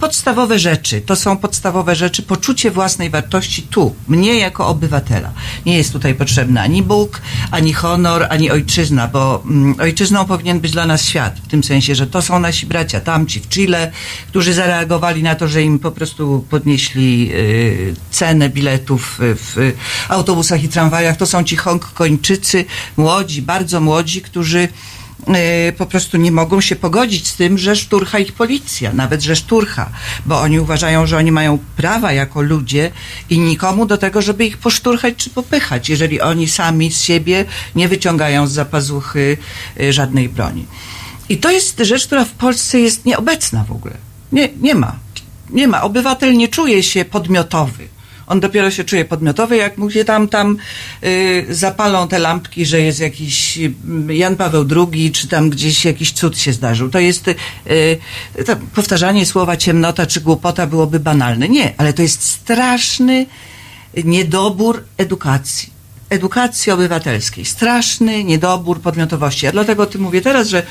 podstawowe 0.00 0.58
rzeczy, 0.58 1.00
to 1.00 1.16
są 1.16 1.36
podstawowe 1.36 1.96
rzeczy, 1.96 2.22
poczucie 2.22 2.70
własnej 2.70 3.10
wartości 3.10 3.62
tu, 3.62 3.94
mnie 4.08 4.38
jako 4.38 4.66
obywatela. 4.66 5.32
Nie 5.66 5.76
jest 5.76 5.92
tutaj 5.92 6.14
potrzebny 6.14 6.60
ani 6.60 6.82
Bóg, 6.82 7.20
ani 7.50 7.72
honor, 7.72 8.26
ani 8.30 8.50
ojczyzna, 8.50 9.08
bo 9.08 9.42
mm, 9.46 9.74
ojczyzną 9.80 10.24
powinien 10.24 10.60
być 10.60 10.72
dla 10.72 10.86
nas 10.86 11.04
świat, 11.04 11.40
w 11.44 11.48
tym 11.48 11.64
sensie, 11.64 11.94
że 11.94 12.06
to 12.06 12.22
są 12.22 12.38
nasi 12.38 12.66
bracia 12.66 13.00
tamci 13.00 13.40
w 13.40 13.48
Chile, 13.48 13.92
którzy 14.28 14.54
zareagowali 14.54 15.22
na 15.22 15.34
to, 15.34 15.48
że 15.48 15.62
im 15.62 15.78
po 15.78 15.90
prostu 15.90 16.44
podnieśli 16.50 17.30
y, 17.32 17.94
cenę 18.10 18.48
biletów 18.48 19.20
y, 19.20 19.34
w 19.34 19.74
autobusach 20.08 20.64
i 20.64 20.68
tramwajach. 20.68 21.16
To 21.16 21.26
są 21.26 21.44
ci 21.44 21.56
Hongkończycy, 21.56 22.64
młodzi, 22.96 23.42
bardzo 23.42 23.80
młodzi, 23.80 24.22
którzy 24.22 24.58
y, 24.58 24.68
po 25.78 25.86
prostu 25.86 26.16
nie 26.16 26.32
mogą 26.32 26.60
się 26.60 26.76
pogodzić 26.76 27.28
z 27.28 27.36
tym, 27.36 27.58
że 27.58 27.76
szturcha 27.76 28.18
ich 28.18 28.32
policja, 28.32 28.92
nawet 28.92 29.22
że 29.22 29.36
szturcha, 29.36 29.90
bo 30.26 30.40
oni 30.40 30.60
uważają, 30.60 31.06
że 31.06 31.16
oni 31.16 31.32
mają 31.32 31.58
prawa 31.76 32.12
jako 32.12 32.42
ludzie 32.42 32.90
i 33.30 33.38
nikomu 33.38 33.86
do 33.86 33.98
tego, 33.98 34.22
żeby 34.22 34.46
ich 34.46 34.58
poszturchać 34.58 35.14
czy 35.16 35.30
popychać, 35.30 35.88
jeżeli 35.88 36.20
oni 36.20 36.48
sami 36.48 36.92
z 36.92 37.02
siebie 37.02 37.44
nie 37.74 37.88
wyciągają 37.88 38.46
z 38.46 38.52
zapazuchy 38.52 39.36
y, 39.80 39.92
żadnej 39.92 40.28
broni. 40.28 40.66
I 41.28 41.38
to 41.38 41.50
jest 41.50 41.78
rzecz, 41.78 42.06
która 42.06 42.24
w 42.24 42.30
Polsce 42.30 42.80
jest 42.80 43.04
nieobecna 43.04 43.64
w 43.64 43.72
ogóle. 43.72 43.94
Nie, 44.32 44.48
nie 44.60 44.74
ma. 44.74 44.96
nie 45.50 45.68
ma. 45.68 45.82
Obywatel 45.82 46.36
nie 46.36 46.48
czuje 46.48 46.82
się 46.82 47.04
podmiotowy. 47.04 47.93
On 48.26 48.40
dopiero 48.40 48.70
się 48.70 48.84
czuje 48.84 49.04
podmiotowy, 49.04 49.56
jak 49.56 49.78
mu 49.78 49.90
się 49.90 50.04
tam, 50.04 50.28
tam 50.28 50.56
y, 51.04 51.46
zapalą 51.50 52.08
te 52.08 52.18
lampki, 52.18 52.66
że 52.66 52.80
jest 52.80 53.00
jakiś 53.00 53.58
y, 53.58 54.14
Jan 54.14 54.36
Paweł 54.36 54.64
II, 54.76 55.12
czy 55.12 55.28
tam 55.28 55.50
gdzieś 55.50 55.84
jakiś 55.84 56.12
cud 56.12 56.38
się 56.38 56.52
zdarzył. 56.52 56.90
To 56.90 56.98
jest 56.98 57.28
y, 57.28 57.34
to 58.46 58.56
powtarzanie 58.74 59.26
słowa 59.26 59.56
ciemnota 59.56 60.06
czy 60.06 60.20
głupota 60.20 60.66
byłoby 60.66 61.00
banalne. 61.00 61.48
Nie, 61.48 61.74
ale 61.76 61.92
to 61.92 62.02
jest 62.02 62.22
straszny 62.22 63.26
niedobór 64.04 64.84
edukacji. 64.98 65.73
Edukacji 66.14 66.72
obywatelskiej. 66.72 67.44
Straszny 67.44 68.24
niedobór 68.24 68.80
podmiotowości. 68.80 69.46
Ja 69.46 69.52
dlatego 69.52 69.82
o 69.82 69.86
tym 69.86 70.00
mówię 70.00 70.20
teraz, 70.20 70.48
że 70.48 70.62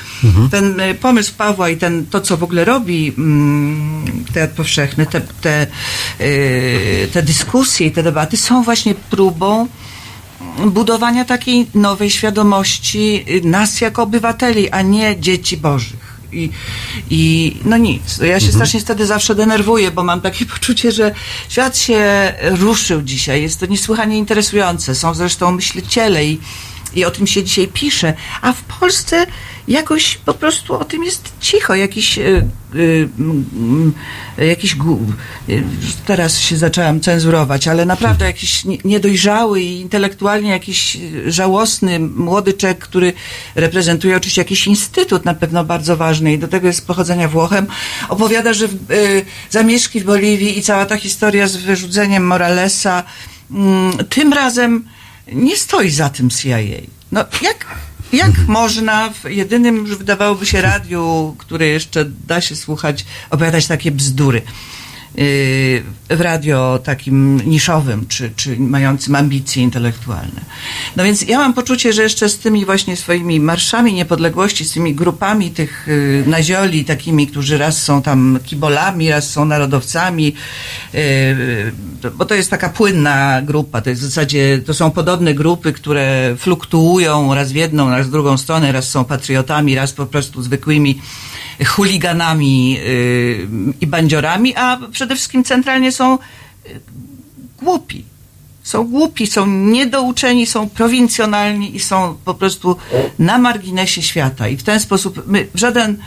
ten 0.50 0.80
y, 0.80 0.94
pomysł 0.94 1.34
Pawła 1.34 1.68
i 1.68 1.76
ten, 1.76 2.06
to, 2.06 2.20
co 2.20 2.36
w 2.36 2.42
ogóle 2.42 2.64
robi 2.64 3.12
mm, 3.18 4.24
Teatr 4.34 4.54
Powszechny, 4.54 5.06
te, 5.06 5.20
te, 5.20 5.66
y, 6.20 7.08
te 7.12 7.22
dyskusje 7.22 7.86
i 7.86 7.90
te 7.90 8.02
debaty 8.02 8.36
są 8.36 8.62
właśnie 8.62 8.94
próbą 8.94 9.68
budowania 10.66 11.24
takiej 11.24 11.66
nowej 11.74 12.10
świadomości 12.10 13.24
y, 13.28 13.48
nas 13.48 13.80
jako 13.80 14.02
obywateli, 14.02 14.70
a 14.70 14.82
nie 14.82 15.20
dzieci 15.20 15.56
bożych. 15.56 16.13
I, 16.34 16.50
I 17.10 17.56
no 17.64 17.76
nic. 17.76 18.18
Ja 18.18 18.40
się 18.40 18.52
strasznie 18.52 18.80
wtedy 18.80 19.06
zawsze 19.06 19.34
denerwuję, 19.34 19.90
bo 19.90 20.04
mam 20.04 20.20
takie 20.20 20.46
poczucie, 20.54 20.92
że 20.92 21.14
świat 21.48 21.78
się 21.78 22.32
ruszył 22.42 23.02
dzisiaj. 23.02 23.42
Jest 23.42 23.60
to 23.60 23.66
niesłychanie 23.66 24.18
interesujące. 24.18 24.94
Są 24.94 25.14
zresztą 25.14 25.52
myśliciele 25.52 26.24
i, 26.24 26.40
i 26.94 27.04
o 27.04 27.10
tym 27.10 27.26
się 27.26 27.44
dzisiaj 27.44 27.68
pisze. 27.68 28.14
A 28.42 28.52
w 28.52 28.62
Polsce 28.62 29.26
jakoś 29.68 30.16
po 30.16 30.34
prostu 30.34 30.74
o 30.78 30.84
tym 30.84 31.04
jest 31.04 31.32
cicho. 31.40 31.74
Jakiś, 31.74 32.18
y, 32.18 32.48
mm, 32.74 33.92
jakiś 34.38 34.76
y, 35.48 35.62
teraz 36.06 36.38
się 36.38 36.56
zaczęłam 36.56 37.00
cenzurować, 37.00 37.68
ale 37.68 37.86
naprawdę 37.86 38.24
jakiś 38.24 38.64
nie- 38.64 38.78
niedojrzały 38.84 39.60
i 39.60 39.80
intelektualnie 39.80 40.50
jakiś 40.50 40.98
żałosny 41.26 41.98
młody 41.98 42.52
czek, 42.52 42.78
który 42.78 43.12
reprezentuje 43.54 44.16
oczywiście 44.16 44.40
jakiś 44.40 44.66
instytut 44.66 45.24
na 45.24 45.34
pewno 45.34 45.64
bardzo 45.64 45.96
ważny 45.96 46.32
i 46.32 46.38
do 46.38 46.48
tego 46.48 46.66
jest 46.66 46.86
pochodzenia 46.86 47.28
Włochem, 47.28 47.66
opowiada, 48.08 48.52
że 48.52 48.68
zamieszki 49.50 50.00
w 50.00 50.04
Boliwii 50.04 50.58
i 50.58 50.62
cała 50.62 50.86
ta 50.86 50.96
historia 50.96 51.46
z 51.48 51.56
wyrzuceniem 51.56 52.26
Moralesa 52.26 53.02
tym 54.08 54.32
razem 54.32 54.84
nie 55.32 55.56
stoi 55.56 55.90
za 55.90 56.08
tym 56.08 56.30
CIA. 56.30 56.58
No 57.12 57.24
jak, 57.42 57.66
jak 58.12 58.38
można 58.46 59.10
w 59.10 59.30
jedynym, 59.30 59.76
już 59.76 59.96
wydawałoby 59.96 60.46
się, 60.46 60.62
radiu, 60.62 61.34
które 61.38 61.66
jeszcze 61.66 62.04
da 62.04 62.40
się 62.40 62.56
słuchać, 62.56 63.04
opowiadać 63.30 63.66
takie 63.66 63.90
bzdury? 63.90 64.42
Yy, 65.16 65.82
w 66.16 66.20
radio 66.20 66.78
takim 66.84 67.36
niszowym, 67.46 68.06
czy, 68.08 68.30
czy 68.36 68.56
mającym 68.58 69.14
ambicje 69.14 69.62
intelektualne. 69.62 70.40
No 70.96 71.04
więc 71.04 71.22
ja 71.22 71.38
mam 71.38 71.54
poczucie, 71.54 71.92
że 71.92 72.02
jeszcze 72.02 72.28
z 72.28 72.38
tymi 72.38 72.64
właśnie 72.64 72.96
swoimi 72.96 73.40
marszami 73.40 73.92
niepodległości, 73.92 74.64
z 74.64 74.72
tymi 74.72 74.94
grupami 74.94 75.50
tych 75.50 75.86
yy, 75.88 76.24
nazioli, 76.26 76.84
takimi, 76.84 77.26
którzy 77.26 77.58
raz 77.58 77.82
są 77.82 78.02
tam 78.02 78.38
kibolami, 78.44 79.10
raz 79.10 79.30
są 79.30 79.44
narodowcami, 79.44 80.34
yy, 80.94 81.00
bo 82.14 82.24
to 82.24 82.34
jest 82.34 82.50
taka 82.50 82.68
płynna 82.68 83.42
grupa, 83.42 83.80
to 83.80 83.90
jest 83.90 84.02
w 84.02 84.04
zasadzie, 84.04 84.60
to 84.66 84.74
są 84.74 84.90
podobne 84.90 85.34
grupy, 85.34 85.72
które 85.72 86.36
fluktuują 86.38 87.34
raz 87.34 87.52
w 87.52 87.54
jedną, 87.54 87.90
raz 87.90 88.06
w 88.06 88.10
drugą 88.10 88.38
stronę, 88.38 88.72
raz 88.72 88.88
są 88.88 89.04
patriotami, 89.04 89.74
raz 89.74 89.92
po 89.92 90.06
prostu 90.06 90.42
zwykłymi 90.42 91.00
chuliganami 91.66 92.72
yy, 92.72 93.48
i 93.80 93.86
bandziorami, 93.86 94.56
a 94.56 94.78
przede 94.92 95.16
wszystkim 95.16 95.44
centralnie 95.44 95.92
są 95.92 96.18
yy, 96.64 96.80
głupi. 97.62 98.04
Są 98.62 98.84
głupi, 98.84 99.26
są 99.26 99.46
niedouczeni, 99.46 100.46
są 100.46 100.68
prowincjonalni 100.68 101.76
i 101.76 101.80
są 101.80 102.16
po 102.24 102.34
prostu 102.34 102.76
na 103.18 103.38
marginesie 103.38 104.02
świata. 104.02 104.48
I 104.48 104.56
w 104.56 104.62
ten 104.62 104.80
sposób 104.80 105.22
my 105.26 105.46
w 105.54 105.58
żaden, 105.58 105.90
yy, 105.90 105.98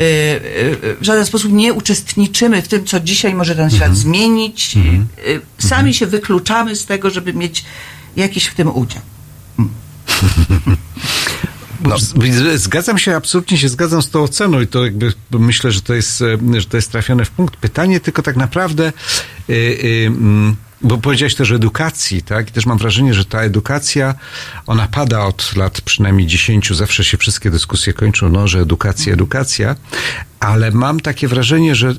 w 0.00 0.98
żaden 1.00 1.26
sposób 1.26 1.52
nie 1.52 1.72
uczestniczymy 1.72 2.62
w 2.62 2.68
tym, 2.68 2.84
co 2.84 3.00
dzisiaj 3.00 3.34
może 3.34 3.56
ten 3.56 3.70
świat 3.70 3.96
zmienić. 3.96 4.76
Yy, 4.76 5.40
Sami 5.58 5.94
się 5.94 6.06
wykluczamy 6.06 6.76
z 6.76 6.86
tego, 6.86 7.10
żeby 7.10 7.34
mieć 7.34 7.64
jakiś 8.16 8.44
w 8.44 8.54
tym 8.54 8.76
udział. 8.76 9.02
No. 11.82 11.96
Zgadzam 12.54 12.98
się, 12.98 13.16
absolutnie 13.16 13.58
się 13.58 13.68
zgadzam 13.68 14.02
z 14.02 14.10
tą 14.10 14.22
oceną 14.22 14.60
i 14.60 14.66
to 14.66 14.84
jakby 14.84 15.12
myślę, 15.30 15.72
że 15.72 15.82
to 15.82 15.94
jest, 15.94 16.22
e, 16.22 16.60
że 16.60 16.66
to 16.66 16.76
jest 16.76 16.92
trafione 16.92 17.24
w 17.24 17.30
punkt. 17.30 17.56
Pytanie 17.56 18.00
tylko 18.00 18.22
tak 18.22 18.36
naprawdę, 18.36 18.92
y, 19.50 19.52
y, 19.52 20.04
mm, 20.06 20.56
bo 20.82 20.98
powiedziałeś 20.98 21.34
też 21.34 21.52
o 21.52 21.54
edukacji, 21.54 22.22
tak? 22.22 22.48
I 22.48 22.52
też 22.52 22.66
mam 22.66 22.78
wrażenie, 22.78 23.14
że 23.14 23.24
ta 23.24 23.40
edukacja, 23.40 24.14
ona 24.66 24.88
pada 24.88 25.24
od 25.24 25.56
lat 25.56 25.80
przynajmniej 25.80 26.26
dziesięciu, 26.26 26.74
zawsze 26.74 27.04
się 27.04 27.18
wszystkie 27.18 27.50
dyskusje 27.50 27.92
kończą, 27.92 28.28
no, 28.28 28.48
że 28.48 28.60
edukacja, 28.60 29.12
edukacja, 29.12 29.76
ale 30.40 30.70
mam 30.70 31.00
takie 31.00 31.28
wrażenie, 31.28 31.74
że, 31.74 31.94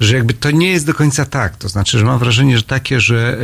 że 0.00 0.16
jakby 0.16 0.34
to 0.34 0.50
nie 0.50 0.70
jest 0.70 0.86
do 0.86 0.94
końca 0.94 1.24
tak. 1.24 1.56
To 1.56 1.68
znaczy, 1.68 1.98
że 1.98 2.04
mam 2.04 2.18
wrażenie, 2.18 2.58
że 2.58 2.62
takie, 2.64 3.00
że 3.00 3.38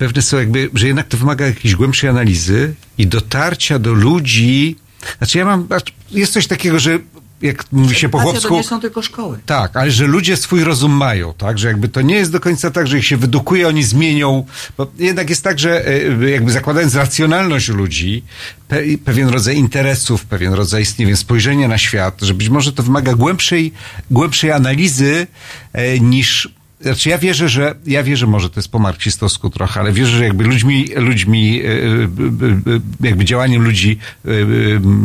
pewne 0.00 0.22
są 0.22 0.38
jakby, 0.38 0.70
że 0.74 0.86
jednak 0.86 1.08
to 1.08 1.16
wymaga 1.16 1.46
jakiejś 1.46 1.74
głębszej 1.74 2.10
analizy 2.10 2.74
i 2.98 3.06
dotarcia 3.06 3.78
do 3.78 3.92
ludzi. 3.92 4.76
Znaczy 5.18 5.38
ja 5.38 5.44
mam, 5.44 5.68
jest 6.10 6.32
coś 6.32 6.46
takiego, 6.46 6.78
że 6.78 6.98
jak 7.42 7.72
mówi 7.72 7.94
się 7.94 8.08
po 8.08 8.18
chłopsku... 8.18 8.48
To 8.48 8.54
nie 8.54 8.64
są 8.64 8.80
tylko 8.80 9.02
szkoły. 9.02 9.38
Tak, 9.46 9.76
ale 9.76 9.90
że 9.90 10.06
ludzie 10.06 10.36
swój 10.36 10.64
rozum 10.64 10.92
mają, 10.92 11.34
tak? 11.34 11.58
Że 11.58 11.68
jakby 11.68 11.88
to 11.88 12.02
nie 12.02 12.14
jest 12.14 12.32
do 12.32 12.40
końca 12.40 12.70
tak, 12.70 12.86
że 12.86 12.98
ich 12.98 13.06
się 13.06 13.16
wydukuje, 13.16 13.68
oni 13.68 13.82
zmienią, 13.82 14.46
bo 14.78 14.92
jednak 14.98 15.30
jest 15.30 15.44
tak, 15.44 15.58
że 15.58 15.86
e, 15.86 16.30
jakby 16.30 16.52
zakładając 16.52 16.94
racjonalność 16.94 17.68
ludzi, 17.68 18.22
pe, 18.68 18.78
pewien 19.04 19.28
rodzaj 19.28 19.56
interesów, 19.56 20.24
pewien 20.24 20.52
rodzaj, 20.52 20.84
nie 20.98 21.06
wiem, 21.06 21.16
spojrzenia 21.16 21.68
na 21.68 21.78
świat, 21.78 22.20
że 22.22 22.34
być 22.34 22.48
może 22.48 22.72
to 22.72 22.82
wymaga 22.82 23.14
głębszej, 23.14 23.72
głębszej 24.10 24.52
analizy 24.52 25.26
e, 25.72 26.00
niż 26.00 26.59
znaczy 26.80 27.08
ja 27.08 27.18
wierzę, 27.18 27.48
że 27.48 27.74
ja 27.86 28.02
wierzę, 28.02 28.26
może 28.26 28.50
to 28.50 28.60
jest 28.60 28.68
po 28.68 28.78
marksistowsku 28.78 29.50
trochę, 29.50 29.80
ale 29.80 29.92
wierzę, 29.92 30.16
że 30.16 30.24
jakby 30.24 30.44
ludźmi, 30.44 30.88
ludźmi, 30.96 31.62
e, 31.62 31.66
e, 31.66 31.72
e, 31.72 32.80
jakby 33.00 33.24
działaniem 33.24 33.62
ludzi 33.62 33.98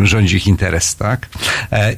rządzi 0.03 0.37
ich 0.37 0.47
interes, 0.47 0.95
tak? 0.95 1.29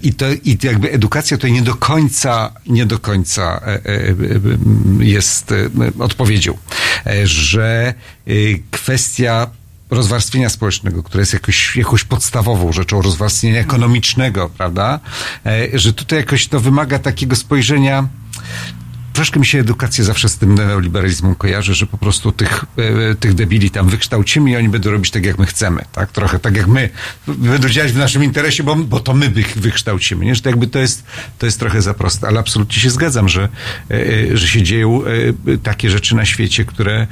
I 0.03 0.13
to, 0.13 0.25
i 0.43 0.57
jakby 0.63 0.91
edukacja 0.91 1.37
tutaj 1.37 1.51
nie 1.51 1.61
do 1.61 1.75
końca, 1.75 2.53
nie 2.67 2.85
do 2.85 2.99
końca 2.99 3.61
jest 4.99 5.53
odpowiedzią, 5.99 6.57
że 7.23 7.93
kwestia 8.71 9.47
rozwarstwienia 9.89 10.49
społecznego, 10.49 11.03
które 11.03 11.21
jest 11.21 11.33
jakoś, 11.33 11.75
jakąś 11.75 12.03
podstawową 12.03 12.73
rzeczą, 12.73 13.01
rozwarstwienia 13.01 13.59
ekonomicznego, 13.59 14.49
prawda? 14.57 14.99
Że 15.73 15.93
tutaj 15.93 16.19
jakoś 16.19 16.47
to 16.47 16.59
wymaga 16.59 16.99
takiego 16.99 17.35
spojrzenia, 17.35 18.07
troszkę 19.17 19.39
mi 19.39 19.45
się 19.45 19.59
edukacja 19.59 20.03
zawsze 20.03 20.29
z 20.29 20.37
tym 20.37 20.55
neoliberalizmem 20.55 21.35
kojarzy, 21.35 21.73
że 21.75 21.87
po 21.87 21.97
prostu 21.97 22.31
tych, 22.31 22.65
e, 23.11 23.15
tych 23.15 23.33
debili 23.33 23.71
tam 23.71 23.89
wykształcimy 23.89 24.51
i 24.51 24.55
oni 24.55 24.69
będą 24.69 24.91
robić 24.91 25.11
tak, 25.11 25.25
jak 25.25 25.37
my 25.37 25.45
chcemy, 25.45 25.85
tak? 25.91 26.11
Trochę 26.11 26.39
tak 26.39 26.55
jak 26.55 26.67
my. 26.67 26.89
Będą 27.27 27.69
działać 27.69 27.91
w 27.91 27.97
naszym 27.97 28.23
interesie, 28.23 28.63
bo, 28.63 28.75
bo 28.75 28.99
to 28.99 29.13
my 29.13 29.25
ich 29.35 29.57
wykształcimy, 29.57 30.25
nie? 30.25 30.35
Że 30.35 30.41
to 30.41 30.49
jakby 30.49 30.67
to 30.67 30.79
jest, 30.79 31.03
to 31.37 31.45
jest 31.45 31.59
trochę 31.59 31.81
za 31.81 31.93
proste, 31.93 32.27
ale 32.27 32.39
absolutnie 32.39 32.81
się 32.81 32.89
zgadzam, 32.89 33.29
że, 33.29 33.49
e, 33.91 34.37
że 34.37 34.47
się 34.47 34.63
dzieją 34.63 35.01
e, 35.05 35.57
takie 35.57 35.89
rzeczy 35.89 36.15
na 36.15 36.25
świecie, 36.25 36.65
które, 36.65 37.07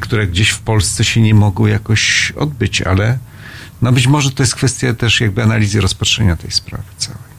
które 0.00 0.26
gdzieś 0.26 0.50
w 0.50 0.60
Polsce 0.60 1.04
się 1.04 1.20
nie 1.20 1.34
mogą 1.34 1.66
jakoś 1.66 2.32
odbyć, 2.36 2.82
ale 2.82 3.18
no 3.82 3.92
być 3.92 4.06
może 4.06 4.30
to 4.30 4.42
jest 4.42 4.54
kwestia 4.54 4.94
też 4.94 5.20
jakby 5.20 5.42
analizy 5.42 5.80
rozpatrzenia 5.80 6.36
tej 6.36 6.50
sprawy 6.50 6.84
całej. 6.96 7.30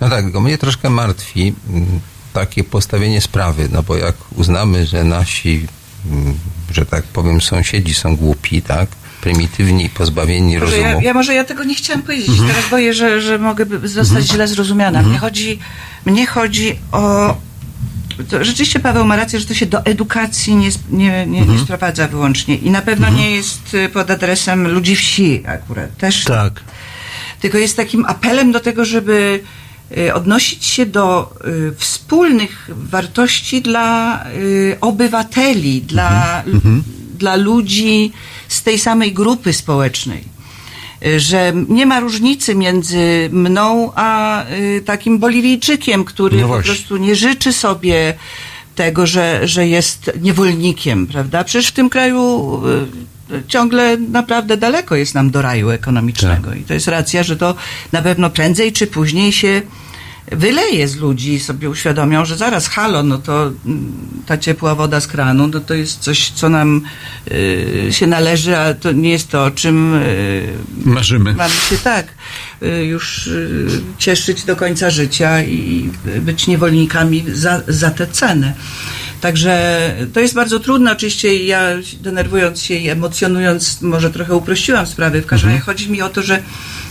No 0.00 0.08
tak, 0.10 0.24
tylko 0.24 0.40
mnie 0.40 0.58
troszkę 0.58 0.90
martwi 0.90 1.54
mm, 1.70 2.00
takie 2.34 2.64
postawienie 2.64 3.20
sprawy, 3.20 3.68
no 3.72 3.82
bo 3.82 3.96
jak 3.96 4.14
uznamy, 4.36 4.86
że 4.86 5.04
nasi, 5.04 5.66
mm, 6.10 6.34
że 6.70 6.86
tak 6.86 7.02
powiem, 7.04 7.40
sąsiedzi 7.40 7.94
są 7.94 8.16
głupi, 8.16 8.62
tak, 8.62 8.88
prymitywni, 9.20 9.88
pozbawieni 9.88 10.58
rozumu. 10.58 10.82
ja, 10.82 11.02
ja 11.02 11.14
może 11.14 11.34
ja 11.34 11.44
tego 11.44 11.64
nie 11.64 11.74
chciałam 11.74 12.02
powiedzieć. 12.02 12.28
Mhm. 12.28 12.48
Teraz 12.48 12.70
boję, 12.70 12.94
że, 12.94 13.20
że 13.20 13.38
mogę 13.38 13.64
zostać 13.84 14.08
Mhm. 14.22 14.24
źle 14.24 14.48
zrozumiana. 14.48 15.02
Mnie 15.02 15.18
chodzi, 15.18 15.58
mnie 16.04 16.26
chodzi 16.26 16.78
o. 16.92 17.36
To 18.30 18.44
rzeczywiście 18.44 18.80
Paweł 18.80 19.04
ma 19.04 19.16
rację, 19.16 19.40
że 19.40 19.46
to 19.46 19.54
się 19.54 19.66
do 19.66 19.84
edukacji 19.84 20.54
nie, 20.56 20.68
sp- 20.76 20.90
nie, 20.90 21.26
nie, 21.26 21.38
Mhm. 21.40 21.58
nie 21.58 21.64
sprowadza 21.64 22.08
wyłącznie. 22.08 22.56
I 22.56 22.70
na 22.70 22.82
pewno 22.82 23.08
nie 23.10 23.30
jest 23.30 23.74
y, 23.74 23.88
pod 23.88 24.10
adresem 24.10 24.68
ludzi 24.68 24.96
wsi 24.96 25.42
akurat. 25.46 25.96
Też 25.96 26.24
Tak. 26.24 26.60
tylko 27.40 27.58
jest 27.58 27.76
takim 27.76 28.04
apelem 28.04 28.52
do 28.52 28.60
tego, 28.60 28.84
żeby 28.84 29.42
odnosić 30.14 30.64
się 30.64 30.86
do 30.86 31.34
y, 31.46 31.74
wspólnych 31.76 32.70
wartości 32.70 33.62
dla 33.62 34.24
y, 34.30 34.76
obywateli, 34.80 35.82
dla, 35.82 36.42
Mhm. 36.46 36.82
dla 37.18 37.36
ludzi 37.36 38.12
z 38.48 38.62
tej 38.62 38.78
samej 38.78 39.12
grupy 39.12 39.52
społecznej. 39.52 40.24
y, 41.06 41.20
że 41.20 41.52
nie 41.68 41.86
ma 41.86 42.00
różnicy 42.00 42.54
między 42.54 43.28
mną 43.32 43.92
a 43.94 44.44
y, 44.50 44.82
takim 44.84 45.18
Boliwijczykiem, 45.18 46.04
który 46.04 46.40
No 46.40 46.48
po 46.48 46.62
prostu 46.62 46.96
nie 46.96 47.16
życzy 47.16 47.52
sobie 47.52 48.14
tego, 48.74 49.06
że, 49.06 49.48
że 49.48 49.68
jest 49.68 50.10
niewolnikiem, 50.20 51.06
prawda? 51.06 51.44
Przecież 51.44 51.68
w 51.68 51.72
tym 51.72 51.90
kraju 51.90 52.60
y, 52.66 53.13
ciągle 53.48 53.96
naprawdę 53.96 54.56
daleko 54.56 54.96
jest 54.96 55.14
nam 55.14 55.30
do 55.30 55.42
raju 55.42 55.70
ekonomicznego 55.70 56.50
Tak. 56.50 56.60
i 56.60 56.62
to 56.62 56.74
jest 56.74 56.88
racja, 56.88 57.22
że 57.22 57.36
to 57.36 57.54
na 57.92 58.02
pewno 58.02 58.30
prędzej 58.30 58.72
czy 58.72 58.86
później 58.86 59.32
się 59.32 59.62
wyleje 60.32 60.88
z 60.88 60.96
ludzi 60.96 61.32
i 61.32 61.40
sobie 61.40 61.70
uświadomią, 61.70 62.24
że 62.24 62.36
zaraz 62.36 62.68
halo, 62.68 63.02
no 63.02 63.18
to 63.18 63.52
mm, 63.66 63.92
ta 64.26 64.38
ciepła 64.38 64.74
woda 64.74 65.00
z 65.00 65.06
kranu, 65.06 65.46
no 65.46 65.60
to 65.60 65.74
jest 65.74 65.98
coś, 66.00 66.30
co 66.30 66.48
nam 66.48 66.80
y, 67.30 67.88
się 67.90 68.06
należy, 68.06 68.58
a 68.58 68.74
to 68.74 68.92
nie 68.92 69.10
jest 69.10 69.28
to, 69.28 69.44
o 69.44 69.50
czym 69.50 69.94
y, 69.94 70.48
Marzymy. 70.84 71.32
mamy 71.34 71.54
się 71.70 71.78
tak 71.78 72.06
y, 72.62 72.84
już 72.84 73.26
y, 73.26 73.68
cieszyć 73.98 74.44
do 74.44 74.56
końca 74.56 74.90
życia 74.90 75.42
i 75.42 75.90
być 76.20 76.46
niewolnikami 76.46 77.24
za, 77.32 77.62
za 77.68 77.90
tę 77.90 78.06
cenę. 78.06 78.54
Także 79.24 79.94
to 80.12 80.20
jest 80.20 80.34
bardzo 80.34 80.60
trudne. 80.60 80.92
Oczywiście 80.92 81.44
ja 81.44 81.60
denerwując 82.00 82.62
się 82.62 82.74
i 82.74 82.88
emocjonując, 82.88 83.82
może 83.82 84.10
trochę 84.10 84.34
uprościłam 84.34 84.86
sprawy. 84.86 85.22
W 85.22 85.26
każdym 85.26 85.50
razie 85.50 85.62
chodzi 85.62 85.90
mi 85.90 86.02
o 86.02 86.08
to, 86.08 86.22
że 86.22 86.42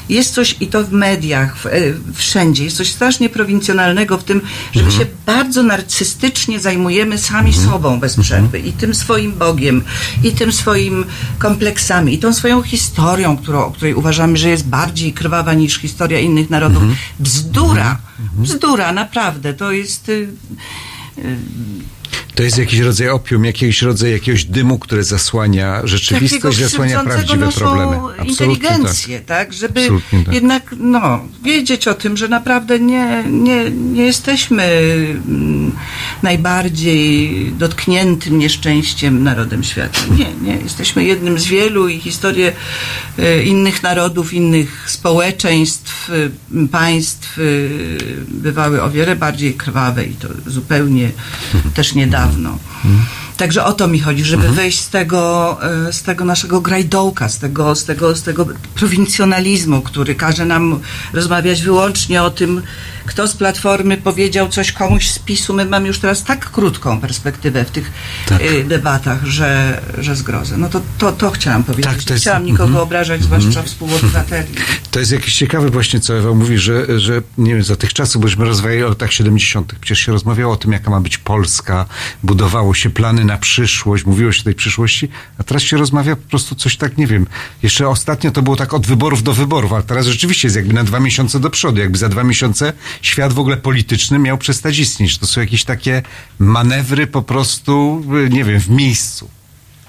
jest 0.09 0.33
coś 0.33 0.55
i 0.59 0.67
to 0.67 0.83
w 0.83 0.91
mediach, 0.91 1.57
w, 1.57 1.65
e, 1.65 1.71
wszędzie, 2.13 2.63
jest 2.63 2.77
coś 2.77 2.89
strasznie 2.89 3.29
prowincjonalnego 3.29 4.17
w 4.17 4.23
tym, 4.23 4.41
że 4.71 4.83
my 4.83 4.91
się 4.91 5.05
bardzo 5.25 5.63
narcystycznie 5.63 6.59
zajmujemy 6.59 7.17
sami 7.17 7.53
sobą 7.53 7.99
bez 7.99 8.19
przerwy 8.19 8.59
i 8.59 8.71
tym 8.71 8.95
swoim 8.95 9.31
Bogiem, 9.31 9.83
i 10.23 10.31
tym 10.31 10.51
swoim 10.51 11.05
kompleksami, 11.37 12.13
i 12.13 12.17
tą 12.17 12.33
swoją 12.33 12.61
historią, 12.61 13.37
którą, 13.37 13.65
o 13.65 13.71
której 13.71 13.93
uważamy, 13.93 14.37
że 14.37 14.49
jest 14.49 14.67
bardziej 14.67 15.13
krwawa 15.13 15.53
niż 15.53 15.77
historia 15.77 16.19
innych 16.19 16.49
narodów. 16.49 16.83
Bzdura, 17.19 17.97
bzdura, 18.37 18.91
naprawdę. 18.91 19.53
To 19.53 19.71
jest... 19.71 20.11
y, 22.33 22.35
To 22.35 22.43
jest 22.43 22.57
jakiś 22.57 22.79
rodzaj 22.79 23.09
opium, 23.09 23.45
jakiś 23.45 23.81
rodzaj 23.81 24.11
jakiegoś 24.11 24.45
dymu, 24.45 24.79
które 24.79 25.03
zasłania 25.03 25.81
rzeczywistość, 25.87 26.59
zasłania 26.59 27.03
prawdziwe 27.03 27.51
problemy. 27.51 27.97
Absolutnie 28.17 28.29
inteligencję, 28.29 29.21
tak. 29.21 29.53
Żeby 29.53 29.81
Absolutnie 29.81 30.23
tak. 30.23 30.33
jednak 30.33 30.75
no, 30.77 31.19
wiedzieć 31.43 31.87
o 31.87 31.93
tym, 31.93 32.17
że 32.17 32.27
naprawdę 32.27 32.79
nie, 32.79 33.23
nie, 33.29 33.71
nie 33.71 34.03
jesteśmy 34.03 34.63
mm, 35.27 35.71
najbardziej 36.23 37.51
dotkniętym 37.57 38.39
nieszczęściem 38.39 39.23
narodem 39.23 39.63
świata. 39.63 39.99
Nie, 40.17 40.51
nie. 40.51 40.57
Jesteśmy 40.63 41.03
jednym 41.05 41.39
z 41.39 41.45
wielu 41.45 41.87
i 41.87 41.99
historie 41.99 42.51
e, 43.19 43.43
innych 43.43 43.83
narodów, 43.83 44.33
innych 44.33 44.83
społeczeństw, 44.87 46.09
e, 46.09 46.67
państw 46.67 47.37
e, 47.37 47.41
bywały 48.27 48.81
o 48.81 48.89
wiele 48.89 49.15
bardziej 49.15 49.53
krwawe 49.53 50.05
i 50.05 50.13
to 50.13 50.27
zupełnie 50.45 51.11
też 51.75 51.95
niedawno. 51.95 52.22
dawno. 52.23 52.57
know. 52.83 53.22
Także 53.37 53.65
o 53.65 53.73
to 53.73 53.87
mi 53.87 53.99
chodzi, 53.99 54.23
żeby 54.23 54.49
wyjść 54.49 54.79
z 54.79 54.89
tego, 54.89 55.57
e, 55.87 55.93
z 55.93 56.03
tego 56.03 56.25
naszego 56.25 56.61
grajdołka, 56.61 57.29
z 57.29 57.39
tego, 57.39 57.75
z, 57.75 57.85
tego, 57.85 58.15
z 58.15 58.23
tego 58.23 58.45
prowincjonalizmu, 58.75 59.81
który 59.81 60.15
każe 60.15 60.45
nam 60.45 60.79
rozmawiać 61.13 61.61
wyłącznie 61.61 62.23
o 62.23 62.29
tym, 62.29 62.61
kto 63.05 63.27
z 63.27 63.33
Platformy 63.33 63.97
powiedział 63.97 64.49
coś 64.49 64.71
komuś 64.71 65.09
z 65.09 65.19
PiSu. 65.19 65.53
My 65.53 65.65
mamy 65.65 65.87
już 65.87 65.99
teraz 65.99 66.23
tak 66.23 66.51
krótką 66.51 67.01
perspektywę 67.01 67.65
w 67.65 67.71
tych 67.71 67.91
e, 68.31 68.63
debatach, 68.63 69.25
że, 69.25 69.81
że 69.97 70.15
zgrozę. 70.15 70.57
No 70.57 70.69
to, 70.69 70.81
to, 70.97 71.11
to 71.11 71.31
chciałam 71.31 71.63
powiedzieć. 71.63 71.85
Tak, 71.85 72.03
to 72.03 72.09
Nie 72.09 72.13
jest- 72.13 72.23
chciałam 72.23 72.45
nikogo 72.45 72.63
mhm. 72.63 72.83
obrażać, 72.83 73.23
zwłaszcza 73.23 73.63
współobywateli. 73.63 74.53
To 74.91 74.99
jest 74.99 75.11
jakieś 75.11 75.35
ciekawe 75.35 75.69
właśnie, 75.69 75.99
co 75.99 76.17
Ewa 76.17 76.33
mówi, 76.33 76.57
że, 76.57 76.99
że 76.99 77.21
nie 77.37 77.53
wiem, 77.53 77.63
za 77.63 77.75
tych 77.75 77.93
czasów, 77.93 78.21
bośmy 78.21 78.45
rozmawiali 78.45 78.83
o 78.83 78.89
latach 78.89 79.13
70. 79.13 79.75
Przecież 79.81 79.99
się 79.99 80.11
rozmawiało 80.11 80.53
o 80.53 80.55
tym, 80.55 80.71
jaka 80.71 80.91
ma 80.91 81.01
być 81.01 81.17
Polska, 81.17 81.85
budowało 82.23 82.73
się 82.73 82.89
plany 82.89 83.22
na 83.23 83.37
przyszłość, 83.37 84.05
mówiło 84.05 84.31
się 84.31 84.41
o 84.41 84.43
tej 84.43 84.55
przyszłości, 84.55 85.09
a 85.37 85.43
teraz 85.43 85.63
się 85.63 85.77
rozmawia 85.77 86.15
po 86.15 86.29
prostu 86.29 86.55
coś 86.55 86.77
tak, 86.77 86.97
nie 86.97 87.07
wiem. 87.07 87.27
Jeszcze 87.63 87.89
ostatnio 87.89 88.31
to 88.31 88.41
było 88.41 88.55
tak 88.55 88.73
od 88.73 88.87
wyborów 88.87 89.23
do 89.23 89.33
wyborów, 89.33 89.73
ale 89.73 89.83
teraz 89.83 90.05
rzeczywiście 90.05 90.47
jest 90.47 90.55
jakby 90.55 90.73
na 90.73 90.83
dwa 90.83 90.99
miesiące 90.99 91.39
do 91.39 91.49
przodu, 91.49 91.79
jakby 91.79 91.97
za 91.97 92.09
dwa 92.09 92.23
miesiące 92.23 92.73
świat 93.01 93.33
w 93.33 93.39
ogóle 93.39 93.57
polityczny 93.57 94.19
miał 94.19 94.37
przestać 94.37 94.79
istnieć. 94.79 95.17
To 95.17 95.27
są 95.27 95.41
jakieś 95.41 95.63
takie 95.63 96.01
manewry 96.39 97.07
po 97.07 97.21
prostu, 97.21 98.03
nie 98.29 98.43
wiem, 98.43 98.59
w 98.59 98.69
miejscu. 98.69 99.29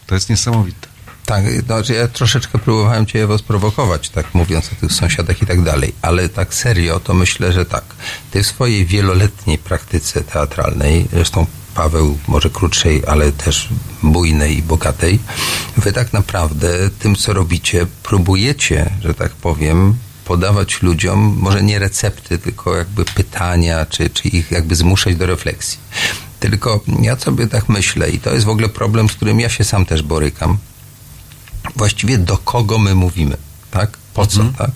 To 0.06 0.15
jest 0.15 0.31
niesamowite. 0.31 0.94
Tak, 1.27 1.44
że 1.85 1.94
ja 1.94 2.09
troszeczkę 2.09 2.59
próbowałem 2.59 3.06
cię 3.06 3.23
Ewo 3.23 3.39
sprowokować, 3.39 4.11
tak 4.11 4.35
mówiąc 4.35 4.70
o 4.73 4.81
tych 4.81 4.93
sąsiadach 4.93 5.43
i 5.43 5.47
tak 5.47 5.62
dalej, 5.62 5.93
ale 6.02 6.28
tak 6.28 6.55
serio 6.55 7.01
to 7.01 7.15
myślę, 7.15 7.52
że 7.52 7.65
tak. 7.65 7.85
Ty 8.31 8.43
w 8.43 8.47
swojej 8.47 8.86
wieloletniej 8.86 9.59
praktyce 9.59 10.24
teatralnej, 10.24 11.06
zresztą 11.12 11.47
Paweł 11.74 12.18
może 12.28 12.51
krótszej, 12.51 13.02
ale 13.06 13.32
też 13.32 13.68
bujnej 14.02 14.59
i 14.59 14.62
bogatej, 14.62 15.18
wy 15.76 15.92
tak 15.92 16.12
naprawdę 16.12 16.90
tym, 16.98 17.16
co 17.16 17.32
robicie, 17.32 17.86
próbujecie, 18.02 18.90
że 19.02 19.14
tak 19.14 19.32
powiem, 19.32 19.96
podawać 20.24 20.82
ludziom 20.82 21.36
może 21.40 21.62
nie 21.62 21.78
recepty, 21.78 22.38
tylko 22.38 22.76
jakby 22.76 23.05
pytania, 23.05 23.86
czy, 23.86 24.10
czy 24.10 24.28
ich 24.28 24.51
jakby 24.51 24.76
zmuszać 24.76 25.16
do 25.16 25.26
refleksji. 25.26 25.78
Tylko 26.40 26.80
ja 27.02 27.16
sobie 27.18 27.46
tak 27.46 27.68
myślę 27.68 28.10
i 28.10 28.18
to 28.18 28.34
jest 28.34 28.46
w 28.46 28.48
ogóle 28.48 28.68
problem, 28.68 29.09
z 29.09 29.12
którym 29.12 29.40
ja 29.40 29.48
się 29.48 29.64
sam 29.64 29.86
też 29.86 30.02
borykam, 30.02 30.59
właściwie 31.76 32.18
do 32.18 32.38
kogo 32.38 32.78
my 32.78 32.94
mówimy, 32.94 33.36
tak? 33.70 33.98
Po 34.14 34.26
co, 34.26 34.44
tak? 34.59 34.70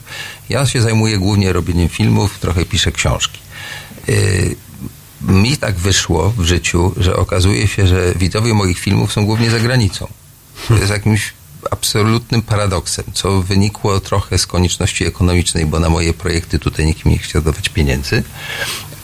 Ja 0.48 0.66
się 0.66 0.80
zajmuję 0.80 1.18
głównie 1.18 1.52
robieniem 1.52 1.88
filmów, 1.88 2.38
trochę 2.38 2.64
piszę 2.64 2.92
książki. 2.92 3.38
Yy, 4.08 4.56
mi 5.20 5.56
tak 5.56 5.74
wyszło 5.74 6.30
w 6.36 6.44
życiu, 6.44 6.92
że 6.96 7.16
okazuje 7.16 7.66
się, 7.68 7.86
że 7.86 8.14
widzowie 8.14 8.54
moich 8.54 8.78
filmów 8.78 9.12
są 9.12 9.26
głównie 9.26 9.50
za 9.50 9.60
granicą. 9.60 10.06
To 10.68 10.74
jest 10.74 10.90
jakimś 10.90 11.32
absolutnym 11.70 12.42
paradoksem, 12.42 13.04
co 13.12 13.42
wynikło 13.42 14.00
trochę 14.00 14.38
z 14.38 14.46
konieczności 14.46 15.06
ekonomicznej, 15.06 15.66
bo 15.66 15.80
na 15.80 15.88
moje 15.88 16.14
projekty 16.14 16.58
tutaj 16.58 16.86
nikt 16.86 17.04
mi 17.04 17.12
nie 17.12 17.18
chciał 17.18 17.42
dawać 17.42 17.68
pieniędzy, 17.68 18.22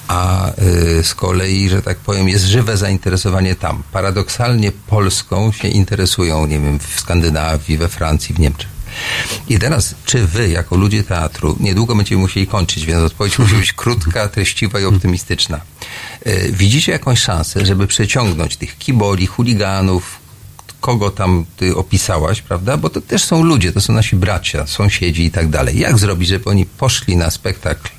a 0.09 0.51
y, 0.99 1.05
z 1.05 1.15
kolei, 1.15 1.69
że 1.69 1.83
tak 1.83 1.97
powiem, 1.97 2.29
jest 2.29 2.45
żywe 2.45 2.77
zainteresowanie 2.77 3.55
tam. 3.55 3.83
Paradoksalnie 3.93 4.73
Polską 4.73 5.53
się 5.53 5.69
interesują, 5.69 6.47
nie 6.47 6.61
wiem, 6.61 6.79
w 6.79 7.01
Skandynawii, 7.01 7.79
we 7.79 7.89
Francji, 7.89 8.35
w 8.35 8.39
Niemczech. 8.39 8.74
I 9.49 9.59
teraz, 9.59 9.95
czy 10.05 10.27
wy, 10.27 10.49
jako 10.49 10.77
ludzie 10.77 11.05
teatru, 11.05 11.57
niedługo 11.61 11.95
będziemy 11.95 12.23
musieli 12.23 12.47
kończyć, 12.47 12.87
więc 12.87 13.01
odpowiedź 13.01 13.39
musi 13.39 13.55
być 13.55 13.73
krótka, 13.73 14.29
treściwa 14.29 14.81
i 14.81 14.85
optymistyczna. 14.85 15.61
Y, 16.27 16.53
widzicie 16.53 16.93
jakąś 16.93 17.21
szansę, 17.21 17.67
żeby 17.67 17.87
przyciągnąć 17.87 18.57
tych 18.57 18.79
kiboli, 18.79 19.27
chuliganów, 19.27 20.25
kogo 20.81 21.11
tam 21.11 21.45
ty 21.57 21.77
opisałaś, 21.77 22.43
prawda? 22.43 22.77
Bo 22.77 22.91
to 22.91 23.01
też 23.01 23.25
są 23.25 23.45
ludzie, 23.45 23.73
to 23.73 23.81
są 23.81 23.93
nasi 23.93 24.17
bracia, 24.17 24.67
sąsiedzi 24.67 25.25
i 25.25 25.31
tak 25.31 25.49
dalej. 25.49 25.79
Jak 25.79 25.99
zrobić, 25.99 26.29
żeby 26.29 26.45
oni 26.51 26.67
poszli 26.67 27.17
na 27.17 27.31
spektakl, 27.31 27.91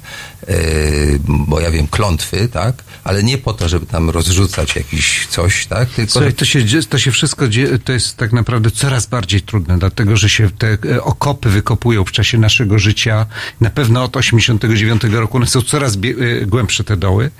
yy, 0.47 1.19
bo 1.27 1.59
ja 1.59 1.71
wiem, 1.71 1.87
klątwy, 1.87 2.47
tak? 2.47 2.83
Ale 3.05 3.23
nie 3.23 3.37
po 3.37 3.53
to, 3.53 3.69
żeby 3.69 3.85
tam 3.85 4.09
rozrzucać 4.09 4.75
jakiś 4.75 5.27
coś, 5.27 5.65
tak? 5.65 5.89
Tylko, 5.89 6.11
Słuchaj, 6.11 6.33
to 6.33 6.45
się, 6.45 6.59
to 6.89 6.97
się 6.97 7.11
wszystko 7.11 7.47
dzieje, 7.47 7.79
to 7.79 7.93
jest 7.93 8.17
tak 8.17 8.33
naprawdę 8.33 8.71
coraz 8.71 9.05
bardziej 9.05 9.41
trudne, 9.41 9.79
dlatego 9.79 10.17
że 10.17 10.29
się 10.29 10.49
te 10.49 10.77
e, 10.85 11.03
okopy 11.03 11.49
wykopują 11.49 12.05
w 12.05 12.11
czasie 12.11 12.37
naszego 12.37 12.79
życia. 12.79 13.25
Na 13.61 13.69
pewno 13.69 14.03
od 14.03 14.17
89 14.17 15.03
roku 15.03 15.37
one 15.37 15.47
są 15.47 15.61
coraz 15.61 15.95
e, 15.95 16.45
głębsze 16.45 16.83
te 16.83 16.97
doły 16.97 17.31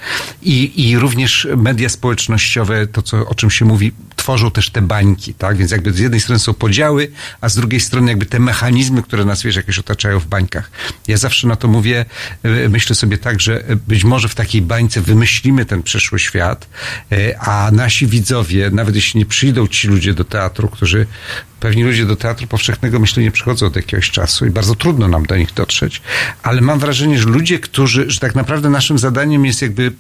i, 0.42 0.88
i 0.90 1.00
również 1.00 1.48
media 1.58 1.90
społecznościowe, 1.90 2.88
to 2.88 3.02
co, 3.02 3.28
o 3.28 3.36
czym 3.36 3.52
się 3.52 3.66
mówi, 3.66 3.92
tworzą 4.16 4.52
też 4.52 4.70
te 4.70 4.82
bańki, 4.82 5.34
tak? 5.34 5.58
Więc 5.58 5.72
jakby 5.72 5.94
z 5.94 6.00
jednej 6.00 6.20
strony 6.20 6.40
są 6.40 6.54
podziały, 6.54 7.12
a 7.42 7.50
z 7.50 7.56
drugiej 7.56 7.80
strony 7.80 8.12
jakby 8.12 8.26
te 8.26 8.40
mechanizmy, 8.40 9.04
które 9.04 9.26
nas, 9.26 9.44
wiesz, 9.44 9.56
jakoś 9.56 9.80
otaczają 9.80 10.20
w 10.20 10.26
bańkach. 10.26 10.72
Ja 11.08 11.18
zawsze 11.18 11.48
na 11.48 11.56
to 11.56 11.68
mówię, 11.68 12.06
e, 12.44 12.70
myślę 12.70 12.96
sobie 12.96 13.18
tak, 13.18 13.42
że 13.42 13.64
być 13.88 14.04
może 14.04 14.28
w 14.28 14.36
takiej 14.36 14.62
bańce 14.62 15.02
wymyślimy 15.02 15.55
ten 15.64 15.84
przyszły 15.84 16.20
świat, 16.20 16.68
e, 17.12 17.40
a 17.40 17.72
nasi 17.72 18.08
widzowie, 18.08 18.70
nawet 18.70 18.96
jeśli 18.96 19.20
nie 19.20 19.26
przyjdą 19.26 19.68
ci 19.68 19.88
ludzie 19.88 20.14
do 20.14 20.24
teatru, 20.24 20.68
którzy 20.70 21.08
Pewni 21.66 21.84
ludzie 21.84 22.06
do 22.06 22.16
teatru 22.16 22.48
powszechnego 22.48 23.00
myślę 23.00 23.24
nie 23.24 23.32
przychodzą 23.32 23.66
od 23.66 23.76
jakiegoś 23.76 24.12
czasu 24.12 24.46
i 24.46 24.50
bardzo 24.50 24.76
trudno 24.76 25.08
nam 25.08 25.26
do 25.26 25.38
nich 25.38 25.54
dotrzeć, 25.54 26.02
ale 26.44 26.62
mam 26.62 26.80
wrażenie, 26.80 27.20
że 27.20 27.30
ludzie, 27.30 27.60
którzy, 27.60 28.06
że 28.12 28.20
tak 28.20 28.36
naprawdę 28.36 28.70
naszym 28.70 29.00
zadaniem 29.00 29.46
jest 29.46 29.62
jakby 29.62 29.92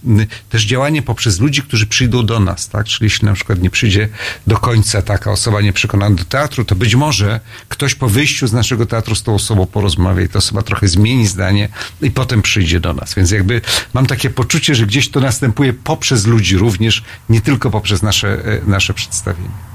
też 0.50 0.66
działanie 0.66 1.02
poprzez 1.02 1.40
ludzi, 1.40 1.62
którzy 1.62 1.86
przyjdą 1.86 2.26
do 2.26 2.40
nas, 2.40 2.70
tak? 2.70 2.86
Czyli 2.86 3.06
jeśli 3.06 3.26
na 3.26 3.34
przykład 3.34 3.62
nie 3.62 3.70
przyjdzie 3.70 4.10
do 4.48 4.58
końca 4.58 5.02
taka 5.02 5.32
osoba 5.32 5.62
nieprzekonana 5.62 6.16
do 6.16 6.24
teatru, 6.24 6.66
to 6.66 6.76
być 6.76 6.96
może 6.96 7.40
ktoś 7.70 7.96
po 7.96 8.10
wyjściu 8.10 8.48
z 8.48 8.54
naszego 8.54 8.86
teatru 8.86 9.16
z 9.16 9.24
tą 9.24 9.36
osobą 9.36 9.66
porozmawia 9.66 10.24
i 10.24 10.30
ta 10.30 10.38
osoba 10.38 10.62
trochę 10.62 10.88
zmieni 10.88 11.28
zdanie 11.28 11.70
i 12.02 12.12
potem 12.12 12.42
przyjdzie 12.42 12.80
do 12.80 12.94
nas. 12.94 13.16
Więc 13.16 13.32
jakby 13.32 13.62
mam 13.94 14.06
takie 14.06 14.30
poczucie, 14.30 14.76
że 14.76 14.86
gdzieś 14.86 15.10
to 15.10 15.20
następuje 15.20 15.74
poprzez 15.74 16.26
ludzi 16.26 16.58
również, 16.58 17.04
nie 17.30 17.42
tylko 17.42 17.72
poprzez 17.72 18.02
nasze, 18.02 18.46
e, 18.46 18.62
nasze 18.68 18.94
przedstawienie. 18.94 19.75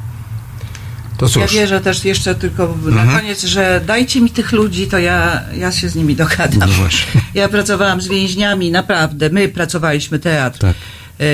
To 1.20 1.28
cóż. 1.28 1.36
Ja 1.55 1.60
wierzę 1.60 1.80
też 1.80 2.05
jeszcze 2.05 2.34
tylko 2.34 2.76
na 2.84 3.02
Mhm. 3.02 3.20
koniec, 3.20 3.44
że 3.44 3.80
dajcie 3.86 4.20
mi 4.20 4.30
tych 4.30 4.52
ludzi, 4.52 4.86
to 4.86 4.98
ja, 4.98 5.40
ja 5.56 5.72
się 5.72 5.88
z 5.88 5.94
nimi 5.94 6.16
dogadam. 6.16 6.59
No 6.68 6.74
właśnie. 6.74 7.20
Ja 7.34 7.48
pracowałam 7.48 8.01
z 8.01 8.09
więźniami, 8.09 8.70
naprawdę. 8.70 9.30
My 9.30 9.48
pracowaliśmy 9.48 10.18
teatr. 10.18 10.59
Tak. 10.59 10.76
E, 11.20 11.24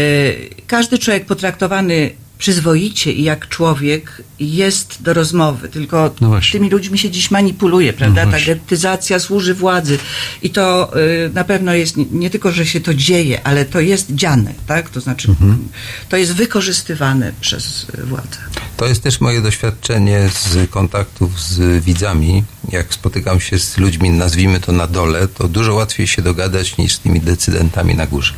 Każdy 0.67 0.99
człowiek 0.99 1.27
potraktowany 1.27 2.11
przyzwoicie 2.39 3.13
i 3.13 3.23
jak 3.23 3.49
człowiek 3.49 4.23
jest 4.41 5.03
do 5.03 5.15
rozmowy, 5.15 5.69
tylko 5.69 6.15
No 6.21 6.41
tymi 6.53 6.71
ludźmi 6.71 6.99
się 6.99 7.11
dziś 7.11 7.31
manipuluje, 7.31 7.93
prawda? 7.93 8.25
No 8.27 8.33
Ta 8.33 8.41
getyzacja 8.41 9.19
służy 9.19 9.55
władzy 9.55 9.99
i 10.43 10.51
to 10.51 10.93
y, 11.27 11.31
na 11.35 11.45
pewno 11.45 11.75
jest 11.75 11.97
nie, 11.97 12.05
nie 12.13 12.31
tylko, 12.31 12.53
że 12.53 12.67
się 12.67 12.81
to 12.81 12.95
dzieje, 12.95 13.47
ale 13.47 13.65
to 13.65 13.81
jest 13.81 14.15
dziane, 14.15 14.55
tak? 14.67 14.91
To 14.91 15.01
znaczy 15.01 15.29
Mhm. 15.29 15.69
to 16.09 16.17
jest 16.17 16.33
wykorzystywane 16.33 17.33
przez 17.41 17.87
y, 17.99 18.07
władzę. 18.07 18.37
To 18.77 18.87
jest 18.87 19.03
też 19.03 19.21
moje 19.21 19.41
doświadczenie 19.43 20.29
z 20.29 20.71
kontaktów 20.71 21.41
z 21.41 21.85
widzami. 21.85 22.45
Jak 22.73 22.95
spotykam 22.95 23.41
się 23.41 23.59
z 23.59 23.79
ludźmi, 23.79 24.11
nazwijmy 24.11 24.61
to 24.61 24.73
na 24.73 24.87
dole, 24.87 25.29
to 25.29 25.49
dużo 25.49 25.75
łatwiej 25.75 26.07
się 26.07 26.23
dogadać 26.23 26.77
niż 26.77 26.95
z 26.95 26.99
tymi 26.99 27.21
decydentami 27.21 27.95
na 27.95 28.07
górze. 28.07 28.35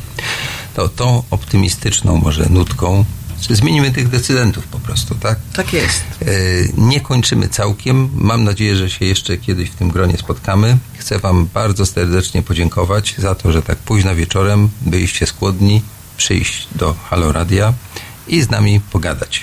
To 0.75 0.89
tą 0.89 1.23
optymistyczną 1.31 2.17
może 2.17 2.45
nutką 2.49 3.05
zmienimy 3.49 3.91
tych 3.91 4.07
decydentów 4.09 4.67
po 4.67 4.79
prostu, 4.79 5.15
tak? 5.15 5.39
Tak 5.53 5.73
jest. 5.73 6.03
E, 6.21 6.25
Nie 6.77 7.01
kończymy 7.01 7.47
całkiem. 7.49 8.09
Mam 8.13 8.43
nadzieję, 8.43 8.75
że 8.75 8.89
się 8.89 9.05
jeszcze 9.05 9.37
kiedyś 9.37 9.69
w 9.69 9.75
tym 9.75 9.89
gronie 9.89 10.17
spotkamy. 10.17 10.77
Chcę 10.97 11.19
Wam 11.19 11.47
bardzo 11.53 11.85
serdecznie 11.85 12.41
podziękować 12.41 13.15
za 13.17 13.35
to, 13.35 13.51
że 13.51 13.61
tak 13.61 13.77
późno 13.77 14.15
wieczorem 14.15 14.69
byliście 14.81 15.25
skłodni 15.25 15.81
przyjść 16.17 16.67
do 16.75 16.93
Halo 17.09 17.31
Radia 17.31 17.73
i 18.27 18.41
z 18.41 18.49
nami 18.49 18.79
pogadać. 18.91 19.41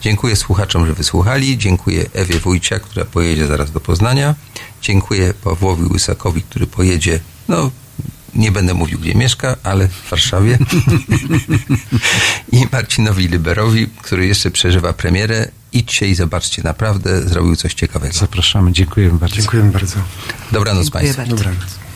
Dziękuję 0.00 0.36
słuchaczom, 0.36 0.86
że 0.86 0.92
wysłuchali. 0.94 1.58
Dziękuję 1.58 2.06
Ewie 2.12 2.40
Wójcia, 2.40 2.78
która 2.78 3.04
pojedzie 3.04 3.46
zaraz 3.46 3.72
do 3.72 3.80
Poznania. 3.80 4.34
Dziękuję 4.82 5.34
Pawłowi 5.34 5.84
Łysakowi, 5.84 6.42
który 6.42 6.66
pojedzie, 6.66 7.20
no 7.48 7.70
nie 8.34 8.52
będę 8.52 8.74
mówił, 8.74 8.98
gdzie 8.98 9.14
mieszka, 9.14 9.56
ale 9.62 9.88
w 9.88 10.10
Warszawie. 10.10 10.58
I 12.52 12.66
Marcinowi 12.72 13.28
Liberowi, 13.28 13.86
który 14.02 14.26
jeszcze 14.26 14.50
przeżywa 14.50 14.92
premierę. 14.92 15.48
Idźcie 15.72 16.08
i 16.08 16.14
zobaczcie, 16.14 16.62
naprawdę 16.62 17.22
zrobił 17.28 17.56
coś 17.56 17.74
ciekawego. 17.74 18.14
Zapraszamy, 18.14 18.72
dziękujemy 18.72 19.18
bardzo. 19.18 19.36
Dziękujemy 19.36 19.70
bardzo. 19.70 19.96
Dobranoc 20.52 20.84
Dziękuję 20.84 21.02
Państwu. 21.02 21.16
bardzo. 21.16 21.36
Dobranoc. 21.36 21.89